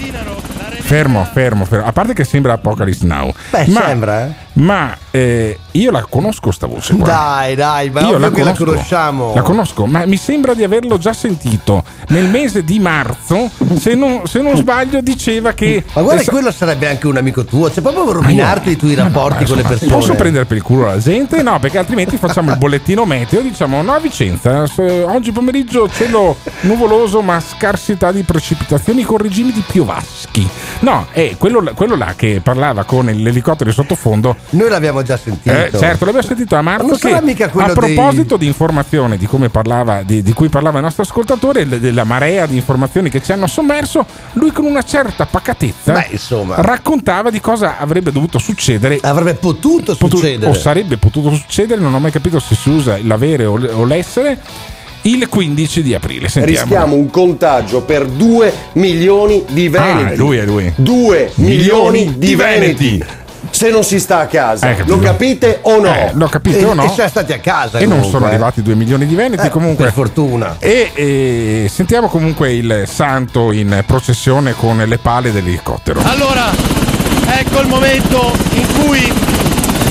Fermo, 0.80 1.28
fermo, 1.30 1.64
fermo. 1.66 1.86
A 1.86 1.92
parte 1.92 2.14
che 2.14 2.24
sembra 2.24 2.54
Apocalypse 2.54 3.04
Now. 3.04 3.32
Beh, 3.50 3.66
ma, 3.68 3.82
sembra, 3.86 4.26
eh. 4.26 4.32
Ma 4.54 4.96
eh, 5.12 5.58
io 5.72 5.90
la 5.90 6.04
conosco 6.08 6.50
sta 6.50 6.66
voce 6.66 6.96
qua. 6.96 7.06
Dai, 7.06 7.54
dai, 7.54 7.90
ma 7.90 8.00
Io 8.00 8.18
la 8.18 8.30
che 8.30 8.42
la 8.42 8.52
conosco. 8.52 8.64
conosciamo. 8.64 9.32
La 9.34 9.42
conosco, 9.42 9.86
ma 9.86 10.06
mi 10.06 10.16
sembra 10.16 10.54
di 10.54 10.64
averlo 10.64 10.96
già 10.98 11.12
sentito. 11.12 11.84
Nel 12.08 12.28
mese 12.28 12.64
di 12.64 12.78
marzo, 12.78 13.50
se 13.78 13.94
non, 13.94 14.22
se 14.26 14.40
non 14.40 14.56
sbaglio, 14.56 15.00
diceva 15.02 15.52
che. 15.52 15.84
Ma 15.92 16.02
guarda, 16.02 16.22
eh, 16.22 16.24
sa- 16.24 16.30
quello 16.30 16.50
sarebbe 16.50 16.88
anche 16.88 17.06
un 17.06 17.16
amico 17.18 17.44
tuo. 17.44 17.68
C'è 17.70 17.82
proprio 17.82 18.10
rovinarti 18.10 18.70
i 18.70 18.76
tuoi 18.76 18.94
rapporti 18.94 19.42
Ma 19.42 19.48
con 19.48 19.56
le 19.58 19.62
persone. 19.62 19.92
Posso 19.92 20.14
prendere 20.14 20.46
per 20.46 20.56
il 20.56 20.62
culo 20.62 20.86
la 20.86 20.98
gente? 20.98 21.42
No, 21.42 21.58
perché 21.58 21.78
altrimenti 21.78 22.16
facciamo 22.16 22.50
il 22.50 22.56
bollettino 22.56 23.04
meteo. 23.04 23.42
Diciamo: 23.42 23.82
no, 23.82 23.98
Vicenza, 24.00 24.64
oggi 25.06 25.30
pomeriggio 25.30 25.88
cielo 25.90 26.36
nuvoloso, 26.62 27.20
ma 27.20 27.38
scarsità 27.38 28.12
di 28.12 28.22
precipitazioni 28.22 29.02
con 29.02 29.18
regimi 29.18 29.52
di 29.52 29.62
piovaschi. 29.66 30.48
No, 30.80 31.06
è 31.12 31.34
quello, 31.38 31.70
quello 31.74 31.96
là 31.96 32.14
che 32.16 32.40
parlava 32.42 32.84
con 32.84 33.04
l'elicottero 33.06 33.68
in 33.68 33.74
sottofondo. 33.76 34.36
Noi 34.50 34.68
l'abbiamo 34.70 35.01
già 35.02 35.16
sentito. 35.16 35.54
Eh, 35.54 35.70
certo, 35.78 36.04
l'abbiamo 36.04 36.26
sentito 36.26 36.56
a 36.56 36.62
marzo. 36.62 36.82
Ma 36.84 36.88
non 36.90 36.98
sarà 36.98 37.20
che, 37.20 37.44
a 37.44 37.66
dei- 37.66 37.74
proposito 37.74 38.36
di 38.36 38.46
informazione 38.46 39.16
di 39.16 39.26
come 39.26 39.48
parlava, 39.48 40.02
di, 40.04 40.22
di 40.22 40.32
cui 40.32 40.48
parlava 40.48 40.78
il 40.78 40.84
nostro 40.84 41.02
ascoltatore, 41.02 41.66
de- 41.66 41.80
della 41.80 42.04
marea 42.04 42.46
di 42.46 42.56
informazioni 42.56 43.10
che 43.10 43.22
ci 43.22 43.32
hanno 43.32 43.46
sommerso, 43.46 44.04
lui 44.34 44.50
con 44.52 44.64
una 44.64 44.82
certa 44.82 45.26
pacatezza 45.26 45.92
Beh, 45.92 46.08
insomma. 46.10 46.56
raccontava 46.58 47.30
di 47.30 47.40
cosa 47.40 47.78
avrebbe 47.78 48.12
dovuto 48.12 48.38
succedere. 48.38 48.98
Avrebbe 49.02 49.34
potuto 49.34 49.94
Potu- 49.96 50.18
succedere. 50.18 50.50
o 50.50 50.54
sarebbe 50.54 50.96
potuto 50.96 51.32
succedere, 51.34 51.80
non 51.80 51.92
ho 51.94 51.98
mai 52.00 52.10
capito 52.10 52.38
se 52.40 52.54
si 52.54 52.70
usa 52.70 52.98
l'avere 53.02 53.44
o 53.44 53.84
l'essere. 53.84 54.38
Il 55.04 55.28
15 55.28 55.82
di 55.82 55.94
aprile, 55.94 56.28
sentiamo. 56.28 56.60
Rischiamo 56.68 56.94
un 56.94 57.10
contagio 57.10 57.82
per 57.82 58.06
2 58.06 58.52
milioni 58.74 59.42
di 59.48 59.68
veneti. 59.68 60.12
Ah, 60.12 60.16
lui, 60.16 60.36
è 60.36 60.44
lui. 60.44 60.72
2 60.76 61.32
Milioni 61.34 62.04
milioni 62.04 62.04
di 62.18 62.26
di 62.28 62.34
veneti. 62.36 62.88
veneti. 62.98 63.04
Se 63.54 63.68
non 63.70 63.84
si 63.84 64.00
sta 64.00 64.20
a 64.20 64.26
casa, 64.26 64.70
Eh, 64.70 64.82
lo 64.86 64.98
capite 64.98 65.58
o 65.62 65.78
no? 65.78 65.94
Eh, 65.94 66.10
l'ho 66.14 66.26
capito 66.28 66.58
E, 66.58 66.64
o 66.64 66.72
no? 66.74 66.84
e 66.84 66.88
siamo 66.88 67.08
stati 67.10 67.32
a 67.32 67.38
casa. 67.38 67.78
e 67.78 67.82
non 67.82 67.98
comunque, 67.98 68.10
sono 68.10 68.24
eh. 68.24 68.28
arrivati 68.30 68.62
2 68.62 68.74
milioni 68.74 69.06
di 69.06 69.14
veneti 69.14 69.46
Eh, 69.46 69.50
comunque. 69.50 69.84
Per 69.84 69.92
fortuna. 69.92 70.56
E, 70.58 70.90
e 70.94 71.66
sentiamo 71.70 72.08
comunque 72.08 72.52
il 72.52 72.84
santo 72.86 73.52
in 73.52 73.84
processione 73.86 74.54
con 74.54 74.78
le 74.78 74.98
pale 74.98 75.30
dell'elicottero. 75.32 76.00
Allora, 76.04 76.46
ecco 77.38 77.60
il 77.60 77.68
momento 77.68 78.32
in 78.54 78.66
cui 78.84 79.12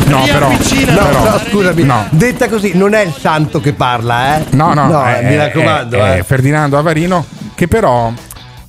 No, 0.08 0.24
però. 0.26 0.50
No, 0.50 0.58
però- 0.86 1.24
no, 1.24 1.39
scusami, 1.50 1.84
no. 1.84 2.06
detta 2.10 2.50
così, 2.50 2.71
non 2.76 2.93
è 2.93 3.02
il 3.06 3.13
santo 3.17 3.62
che 3.62 3.71
parla, 3.74 4.38
eh? 4.39 4.45
No, 4.50 4.74
no, 4.74 4.89
eh, 5.08 5.21
mi 5.24 5.36
eh, 5.36 5.38
raccomando, 5.38 5.95
eh, 5.97 6.00
eh. 6.00 6.17
eh, 6.17 6.24
Ferdinando 6.24 6.78
Avarino, 6.78 7.26
che 7.56 7.67
però 7.69 8.12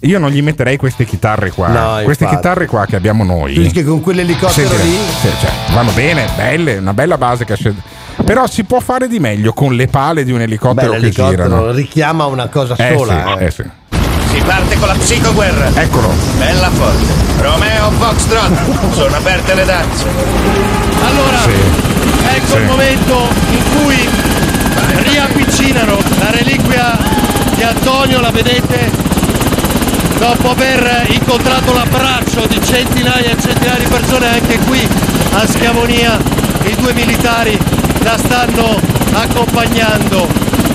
io 0.04 0.18
non 0.18 0.30
gli 0.30 0.42
metterei 0.42 0.76
queste 0.76 1.04
chitarre 1.04 1.50
qua. 1.50 1.68
No, 1.68 2.00
queste 2.04 2.24
infatti. 2.24 2.40
chitarre 2.42 2.66
qua 2.66 2.86
che 2.86 2.96
abbiamo 2.96 3.24
noi. 3.24 3.70
Che 3.70 3.84
con 3.84 4.00
quell'elicottero 4.00 4.68
Senti, 4.68 4.82
lì 4.82 4.96
sì, 5.20 5.28
cioè, 5.40 5.50
vanno 5.74 5.92
bene, 5.92 6.26
belle, 6.36 6.76
una 6.78 6.92
bella 6.94 7.16
base 7.18 7.44
che 7.44 7.52
ha 7.52 7.56
scelto. 7.56 7.80
Però 8.24 8.46
si 8.46 8.64
può 8.64 8.80
fare 8.80 9.08
di 9.08 9.18
meglio 9.20 9.52
con 9.52 9.74
le 9.74 9.86
pale 9.88 10.24
di 10.24 10.32
un 10.32 10.38
Beh, 10.38 10.44
elicottero 10.44 10.92
che 10.92 10.98
l'elicottero 10.98 11.30
girano. 11.48 11.70
richiama 11.72 12.26
una 12.26 12.48
cosa 12.48 12.74
Eh 12.76 12.94
sola. 12.96 13.24
sì, 13.36 13.42
eh. 13.42 13.44
eh 13.46 13.50
sì. 13.50 13.62
Si 14.32 14.40
parte 14.44 14.78
con 14.78 14.88
la 14.88 14.94
psicoguerra. 14.94 15.70
Eccolo. 15.80 16.10
Bella 16.38 16.70
forte. 16.70 17.12
Romeo 17.42 17.90
Foxtrot. 17.92 18.92
Sono 18.92 19.16
aperte 19.16 19.54
le 19.54 19.64
danze. 19.64 20.06
Allora, 21.04 21.38
ecco 22.34 22.46
Sì. 22.46 22.56
il 22.56 22.64
momento 22.64 23.28
in 23.50 23.62
cui 23.82 24.08
riavvicinano 25.02 25.96
la 26.18 26.30
reliquia 26.30 26.96
di 27.54 27.62
Antonio, 27.62 28.20
la 28.20 28.30
vedete? 28.30 29.01
Dopo 30.22 30.50
aver 30.50 31.08
incontrato 31.10 31.72
l'abbraccio 31.72 32.46
di 32.46 32.62
centinaia 32.62 33.32
e 33.32 33.40
centinaia 33.40 33.80
di 33.80 33.86
persone 33.86 34.28
anche 34.28 34.56
qui 34.58 34.78
a 35.32 35.44
Schiavonia, 35.44 36.16
i 36.62 36.76
due 36.76 36.92
militari 36.92 37.58
la 38.04 38.16
stanno 38.16 38.80
accompagnando. 39.14 40.28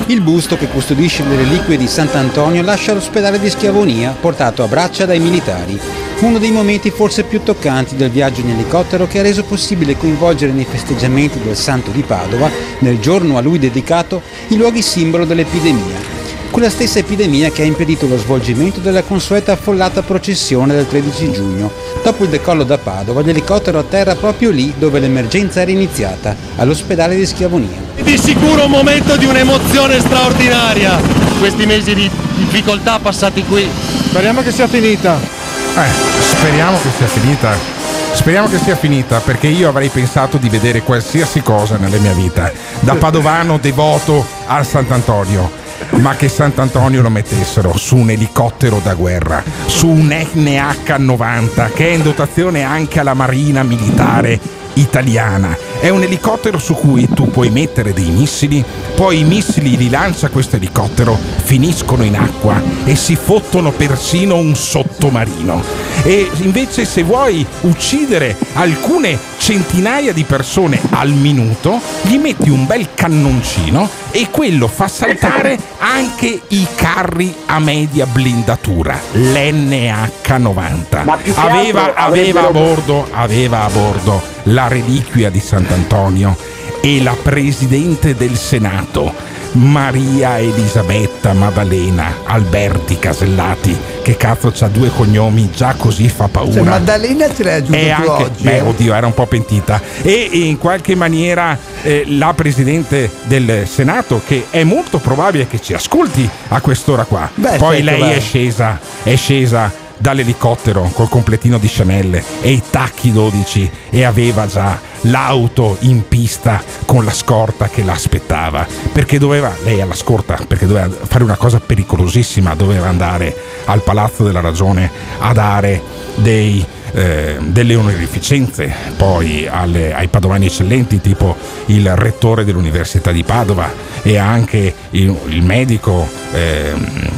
Il 0.07 0.19
busto 0.19 0.57
che 0.57 0.67
custodisce 0.67 1.23
le 1.23 1.37
reliquie 1.37 1.77
di 1.77 1.87
Sant'Antonio 1.87 2.61
lascia 2.61 2.91
l'ospedale 2.91 3.39
di 3.39 3.49
Schiavonia, 3.49 4.13
portato 4.19 4.63
a 4.63 4.67
braccia 4.67 5.05
dai 5.05 5.19
militari. 5.19 5.79
Uno 6.19 6.39
dei 6.39 6.51
momenti 6.51 6.91
forse 6.91 7.23
più 7.23 7.41
toccanti 7.41 7.95
del 7.95 8.11
viaggio 8.11 8.41
in 8.41 8.49
elicottero 8.49 9.07
che 9.07 9.19
ha 9.19 9.23
reso 9.23 9.45
possibile 9.45 9.95
coinvolgere 9.95 10.51
nei 10.51 10.67
festeggiamenti 10.69 11.39
del 11.39 11.55
Santo 11.55 11.91
di 11.91 12.01
Padova, 12.01 12.51
nel 12.79 12.99
giorno 12.99 13.37
a 13.37 13.41
lui 13.41 13.59
dedicato, 13.59 14.21
i 14.49 14.57
luoghi 14.57 14.81
simbolo 14.81 15.23
dell'epidemia. 15.23 16.16
Quella 16.49 16.69
stessa 16.69 16.99
epidemia 16.99 17.51
che 17.51 17.61
ha 17.61 17.65
impedito 17.65 18.07
lo 18.07 18.17
svolgimento 18.17 18.79
della 18.79 19.03
consueta 19.03 19.51
affollata 19.51 20.01
processione 20.01 20.73
del 20.73 20.87
13 20.87 21.31
giugno. 21.31 21.71
Dopo 22.03 22.23
il 22.23 22.29
decollo 22.29 22.63
da 22.63 22.77
Padova, 22.77 23.21
l'elicottero 23.21 23.79
atterra 23.79 24.15
proprio 24.15 24.49
lì 24.49 24.73
dove 24.77 24.99
l'emergenza 24.99 25.61
era 25.61 25.71
iniziata, 25.71 26.35
all'ospedale 26.55 27.15
di 27.15 27.25
Schiavonia. 27.25 27.77
Di 28.01 28.17
sicuro 28.17 28.65
un 28.65 28.71
momento 28.71 29.15
di 29.17 29.25
un'emozione 29.25 29.99
straordinaria. 29.99 30.99
Questi 31.39 31.65
mesi 31.65 31.93
di 31.93 32.09
difficoltà 32.35 32.97
passati 32.99 33.43
qui. 33.43 33.67
Speriamo 34.09 34.41
che 34.41 34.51
sia 34.51 34.67
finita. 34.67 35.15
Eh, 35.15 36.21
speriamo 36.21 36.77
che 36.81 36.89
sia 36.97 37.07
finita. 37.07 37.75
Speriamo 38.13 38.47
che 38.47 38.57
sia 38.57 38.75
finita 38.75 39.19
perché 39.19 39.47
io 39.47 39.69
avrei 39.69 39.89
pensato 39.89 40.37
di 40.37 40.49
vedere 40.49 40.81
qualsiasi 40.81 41.41
cosa 41.41 41.77
nella 41.77 41.99
mia 41.99 42.13
vita, 42.13 42.51
da 42.79 42.95
padovano 42.97 43.59
devoto 43.59 44.25
al 44.47 44.65
Sant'Antonio. 44.65 45.66
Ma 45.91 46.15
che 46.15 46.29
Sant'Antonio 46.29 47.01
lo 47.01 47.09
mettessero 47.09 47.75
su 47.77 47.95
un 47.95 48.09
elicottero 48.09 48.79
da 48.83 48.93
guerra, 48.93 49.43
su 49.65 49.87
un 49.87 50.09
NH90 50.09 51.73
che 51.73 51.87
è 51.87 51.91
in 51.91 52.03
dotazione 52.03 52.63
anche 52.63 52.99
alla 52.99 53.13
Marina 53.13 53.63
Militare 53.63 54.39
italiana. 54.79 55.57
È 55.79 55.89
un 55.89 56.03
elicottero 56.03 56.57
su 56.57 56.73
cui 56.73 57.07
tu 57.09 57.29
puoi 57.29 57.49
mettere 57.49 57.93
dei 57.93 58.09
missili, 58.09 58.63
poi 58.95 59.19
i 59.19 59.23
missili 59.23 59.77
li 59.77 59.89
lancia 59.89 60.29
questo 60.29 60.55
elicottero, 60.55 61.17
finiscono 61.43 62.03
in 62.03 62.15
acqua 62.15 62.61
e 62.85 62.95
si 62.95 63.15
fottono 63.15 63.71
persino 63.71 64.37
un 64.37 64.55
sottomarino. 64.55 65.63
E 66.03 66.29
invece 66.37 66.85
se 66.85 67.03
vuoi 67.03 67.45
uccidere 67.61 68.35
alcune 68.53 69.17
centinaia 69.37 70.13
di 70.13 70.23
persone 70.23 70.79
al 70.91 71.09
minuto, 71.09 71.79
gli 72.03 72.17
metti 72.17 72.49
un 72.49 72.65
bel 72.65 72.89
cannoncino 72.93 73.89
e 74.11 74.29
quello 74.29 74.67
fa 74.67 74.87
saltare 74.87 75.59
anche 75.79 76.41
i 76.49 76.67
carri 76.75 77.33
a 77.45 77.59
media 77.59 78.05
blindatura, 78.05 78.99
l'NH90. 79.13 81.03
Ma 81.03 81.17
più 81.17 81.33
che 81.33 81.39
Aveva, 81.39 81.93
aveva 81.93 82.47
a 82.47 82.51
bordo, 82.51 83.07
aveva 83.11 83.63
a 83.63 83.69
bordo 83.69 84.35
la 84.47 84.67
reliquia 84.67 85.29
di 85.29 85.39
Sant'Antonio 85.39 86.35
e 86.81 87.01
la 87.01 87.15
presidente 87.21 88.15
del 88.15 88.35
Senato. 88.37 89.35
Maria 89.53 90.37
Elisabetta 90.39 91.33
Maddalena 91.33 92.17
Alberti 92.25 92.99
Casellati, 92.99 93.75
che 94.03 94.15
cazzo 94.15 94.51
c'ha 94.53 94.67
due 94.67 94.89
cognomi, 94.89 95.49
già 95.55 95.73
così 95.75 96.09
fa 96.09 96.27
paura. 96.27 96.51
Cioè, 96.53 96.61
Maddalena 96.63 97.33
ce 97.33 97.43
l'hai 97.43 97.53
aggiunto 97.55 97.77
E 97.77 97.89
anche, 97.89 98.07
oggi. 98.09 98.43
beh, 98.43 98.57
eh? 98.57 98.61
oddio, 98.61 98.93
era 98.93 99.07
un 99.07 99.13
po' 99.13 99.25
pentita. 99.25 99.81
E 100.03 100.29
in 100.33 100.57
qualche 100.57 100.95
maniera 100.95 101.57
eh, 101.81 102.03
la 102.07 102.33
presidente 102.35 103.09
del 103.23 103.65
Senato, 103.67 104.21
che 104.27 104.47
è 104.51 104.63
molto 104.63 104.99
probabile 104.99 105.47
che 105.47 105.59
ci 105.59 105.73
ascolti 105.73 106.29
a 106.49 106.59
quest'ora 106.61 107.05
qua. 107.05 107.27
Beh, 107.33 107.57
Poi 107.57 107.77
certo, 107.77 107.83
lei 107.91 107.99
beh. 108.01 108.15
è 108.15 108.19
scesa, 108.19 108.79
è 109.01 109.15
scesa 109.15 109.85
dall'elicottero 109.97 110.89
col 110.93 111.09
completino 111.09 111.57
di 111.57 111.67
Chanel 111.67 112.21
e 112.41 112.51
i 112.51 112.61
tacchi 112.69 113.11
12 113.11 113.71
e 113.89 114.03
aveva 114.03 114.47
già 114.47 114.79
l'auto 115.01 115.77
in 115.81 116.07
pista 116.07 116.61
con 116.85 117.05
la 117.05 117.13
scorta 117.13 117.69
che 117.69 117.83
l'aspettava 117.83 118.65
perché 118.91 119.19
doveva 119.19 119.55
lei 119.63 119.81
alla 119.81 119.95
scorta 119.95 120.39
perché 120.47 120.65
doveva 120.65 120.89
fare 120.89 121.23
una 121.23 121.37
cosa 121.37 121.59
pericolosissima 121.59 122.55
doveva 122.55 122.87
andare 122.87 123.35
al 123.65 123.81
palazzo 123.81 124.23
della 124.23 124.41
ragione 124.41 124.89
a 125.19 125.33
dare 125.33 125.81
dei 126.15 126.65
eh, 126.93 127.37
delle 127.41 127.75
onorificenze 127.75 128.73
poi 128.95 129.47
alle- 129.47 129.93
ai 129.93 130.07
padovani 130.07 130.45
eccellenti 130.45 131.01
tipo 131.01 131.35
il 131.65 131.95
rettore 131.95 132.45
dell'università 132.45 133.11
di 133.11 133.23
Padova 133.23 133.69
e 134.01 134.17
anche 134.17 134.73
il, 134.91 135.15
il 135.27 135.43
medico 135.43 136.07
ehm, 136.31 137.09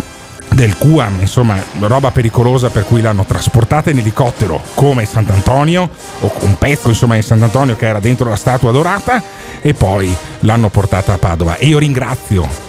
del 0.60 0.78
QAM, 0.78 1.22
insomma, 1.22 1.56
roba 1.80 2.12
pericolosa 2.12 2.69
per 2.69 2.84
cui 2.84 3.00
l'hanno 3.00 3.24
trasportata 3.24 3.91
in 3.91 4.00
elicottero 4.00 4.62
come 4.74 5.06
Sant'Antonio, 5.06 5.89
o 6.19 6.34
un 6.41 6.58
pezzo 6.58 6.89
insomma 6.89 7.15
di 7.15 7.22
Sant'Antonio 7.22 7.78
che 7.78 7.88
era 7.88 8.02
dentro 8.02 8.28
la 8.28 8.36
statua 8.36 8.69
dorata, 8.74 9.24
e 9.62 9.74
poi 9.74 10.13
l'hanno 10.39 10.67
portata 10.67 11.13
a 11.13 11.17
Padova. 11.17 11.56
E 11.56 11.67
io 11.67 11.80
ringrazio. 11.80 12.69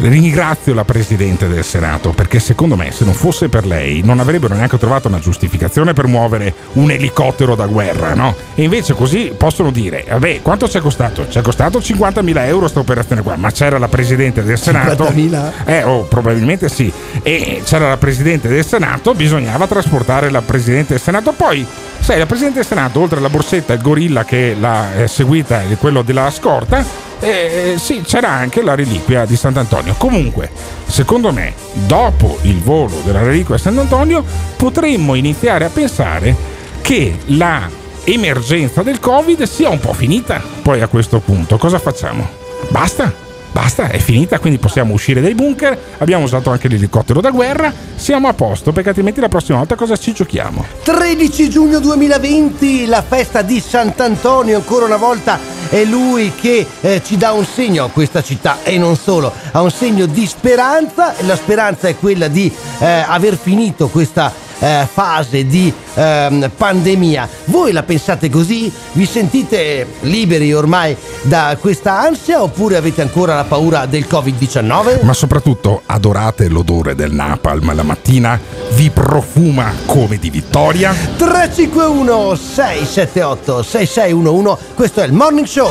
Ringrazio 0.00 0.72
la 0.72 0.84
Presidente 0.84 1.46
del 1.46 1.62
Senato 1.62 2.12
perché 2.12 2.40
secondo 2.40 2.74
me 2.74 2.90
se 2.90 3.04
non 3.04 3.12
fosse 3.12 3.50
per 3.50 3.66
lei 3.66 4.00
non 4.02 4.18
avrebbero 4.18 4.54
neanche 4.54 4.78
trovato 4.78 5.08
una 5.08 5.18
giustificazione 5.18 5.92
per 5.92 6.06
muovere 6.06 6.54
un 6.72 6.90
elicottero 6.90 7.54
da 7.54 7.66
guerra, 7.66 8.14
no? 8.14 8.34
E 8.54 8.62
invece 8.62 8.94
così 8.94 9.34
possono 9.36 9.70
dire, 9.70 10.06
vabbè, 10.08 10.40
quanto 10.40 10.70
ci 10.70 10.78
è 10.78 10.80
costato? 10.80 11.28
Ci 11.28 11.38
è 11.38 11.42
costato 11.42 11.80
50.000 11.80 12.46
euro 12.46 12.66
sta 12.66 12.80
operazione 12.80 13.20
qua, 13.20 13.36
ma 13.36 13.50
c'era 13.50 13.76
la 13.76 13.88
Presidente 13.88 14.42
del 14.42 14.58
Senato. 14.58 15.04
50.000? 15.04 15.50
Eh, 15.66 15.82
oh, 15.82 16.04
probabilmente 16.04 16.70
sì. 16.70 16.90
E 17.22 17.60
c'era 17.62 17.90
la 17.90 17.98
Presidente 17.98 18.48
del 18.48 18.64
Senato, 18.64 19.12
bisognava 19.12 19.66
trasportare 19.66 20.30
la 20.30 20.40
Presidente 20.40 20.94
del 20.94 21.02
Senato. 21.02 21.32
Poi, 21.32 21.66
sai, 21.98 22.18
la 22.18 22.26
Presidente 22.26 22.60
del 22.60 22.66
Senato, 22.66 23.00
oltre 23.00 23.18
alla 23.18 23.28
borsetta 23.28 23.74
e 23.74 23.76
il 23.76 23.82
gorilla 23.82 24.24
che 24.24 24.56
l'ha 24.58 24.94
eh, 24.94 25.08
seguita 25.08 25.60
quello 25.78 26.00
della 26.00 26.30
scorta, 26.30 27.08
eh, 27.20 27.74
sì, 27.78 28.02
c'era 28.02 28.30
anche 28.30 28.62
la 28.62 28.74
reliquia 28.74 29.24
di 29.24 29.36
Sant'Antonio. 29.36 29.94
Comunque, 29.96 30.50
secondo 30.86 31.32
me, 31.32 31.54
dopo 31.86 32.38
il 32.42 32.60
volo 32.60 33.00
della 33.04 33.22
reliquia 33.22 33.56
di 33.56 33.60
Sant'Antonio, 33.60 34.24
potremmo 34.56 35.14
iniziare 35.14 35.64
a 35.64 35.70
pensare 35.70 36.34
che 36.80 37.18
la 37.26 37.68
emergenza 38.04 38.82
del 38.82 38.98
Covid 38.98 39.42
sia 39.42 39.68
un 39.68 39.80
po' 39.80 39.92
finita. 39.92 40.42
Poi 40.62 40.80
a 40.80 40.88
questo 40.88 41.20
punto, 41.20 41.58
cosa 41.58 41.78
facciamo? 41.78 42.28
Basta? 42.70 43.29
Basta, 43.52 43.88
è 43.88 43.98
finita, 43.98 44.38
quindi 44.38 44.58
possiamo 44.58 44.92
uscire 44.94 45.20
dai 45.20 45.34
bunker. 45.34 45.78
Abbiamo 45.98 46.24
usato 46.24 46.50
anche 46.50 46.68
l'elicottero 46.68 47.20
da 47.20 47.30
guerra. 47.30 47.72
Siamo 47.96 48.28
a 48.28 48.32
posto, 48.32 48.72
perché 48.72 48.88
altrimenti 48.90 49.20
la 49.20 49.28
prossima 49.28 49.58
volta 49.58 49.74
cosa 49.74 49.96
ci 49.96 50.12
giochiamo? 50.12 50.64
13 50.84 51.50
giugno 51.50 51.80
2020, 51.80 52.86
la 52.86 53.02
festa 53.02 53.42
di 53.42 53.60
Sant'Antonio, 53.60 54.56
ancora 54.56 54.86
una 54.86 54.96
volta 54.96 55.38
è 55.68 55.84
lui 55.84 56.32
che 56.34 56.66
eh, 56.80 57.00
ci 57.04 57.16
dà 57.16 57.32
un 57.32 57.44
segno 57.44 57.84
a 57.84 57.90
questa 57.90 58.22
città 58.22 58.58
e 58.64 58.76
non 58.76 58.96
solo, 58.96 59.32
ha 59.52 59.62
un 59.62 59.70
segno 59.70 60.06
di 60.06 60.26
speranza 60.26 61.14
la 61.20 61.36
speranza 61.36 61.86
è 61.86 61.96
quella 61.96 62.26
di 62.26 62.52
eh, 62.80 63.04
aver 63.06 63.36
finito 63.36 63.88
questa 63.88 64.32
eh, 64.60 64.86
fase 64.90 65.46
di 65.46 65.72
ehm, 65.94 66.50
pandemia. 66.56 67.28
Voi 67.46 67.72
la 67.72 67.82
pensate 67.82 68.30
così? 68.30 68.72
Vi 68.92 69.04
sentite 69.06 69.86
liberi 70.00 70.52
ormai 70.52 70.96
da 71.22 71.56
questa 71.58 72.00
ansia 72.00 72.42
oppure 72.42 72.76
avete 72.76 73.02
ancora 73.02 73.34
la 73.34 73.44
paura 73.44 73.86
del 73.86 74.06
Covid-19? 74.08 75.04
Ma 75.04 75.12
soprattutto 75.12 75.82
adorate 75.86 76.48
l'odore 76.48 76.94
del 76.94 77.12
napalm 77.12 77.74
la 77.74 77.82
mattina? 77.82 78.38
Vi 78.72 78.90
profuma 78.90 79.72
come 79.86 80.18
di 80.18 80.30
vittoria? 80.30 80.94
351 81.16 82.34
678 82.36 83.62
6611 83.62 84.58
questo 84.74 85.00
è 85.00 85.04
il 85.04 85.12
Morning 85.12 85.46
Show 85.46 85.70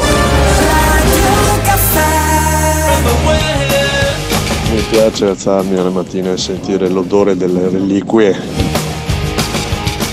Mi 4.71 4.81
piace 4.89 5.25
alzarmi 5.25 5.77
alla 5.77 5.89
mattina 5.89 6.31
e 6.31 6.37
sentire 6.37 6.89
l'odore 6.89 7.35
delle 7.35 7.69
reliquie. 7.69 8.68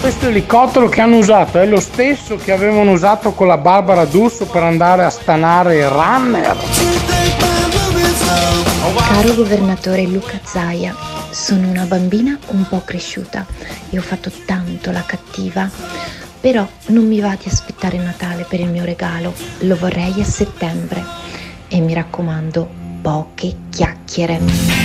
Questo 0.01 0.29
elicottero 0.29 0.89
che 0.89 1.01
hanno 1.01 1.17
usato 1.19 1.59
è 1.59 1.67
lo 1.67 1.81
stesso 1.81 2.37
che 2.37 2.53
avevano 2.53 2.93
usato 2.93 3.33
con 3.33 3.49
la 3.49 3.57
Barbara 3.57 4.05
D'Urso 4.05 4.47
per 4.47 4.63
andare 4.63 5.05
a 5.05 5.11
stanare 5.11 5.79
il 5.79 5.89
runner. 5.89 6.57
Caro 9.09 9.35
governatore 9.35 10.03
Luca 10.03 10.39
Zaia, 10.43 10.95
sono 11.31 11.69
una 11.69 11.85
bambina 11.85 12.39
un 12.49 12.67
po' 12.69 12.83
cresciuta 12.85 13.45
e 13.91 13.99
ho 13.99 14.03
fatto 14.03 14.31
tanto 14.45 14.91
la 14.93 15.03
cattiva, 15.05 15.69
però 16.41 16.67
non 16.87 17.07
mi 17.07 17.21
va 17.21 17.37
di 17.41 17.49
aspettare 17.49 17.99
Natale 17.99 18.47
per 18.49 18.61
il 18.61 18.69
mio 18.69 18.85
regalo, 18.85 19.33
lo 19.61 19.77
vorrei 19.77 20.21
a 20.21 20.25
settembre 20.25 21.05
e 21.69 21.81
mi 21.81 21.95
raccomando, 21.95 22.86
poche 23.11 23.55
chiacchiere. 23.71 24.41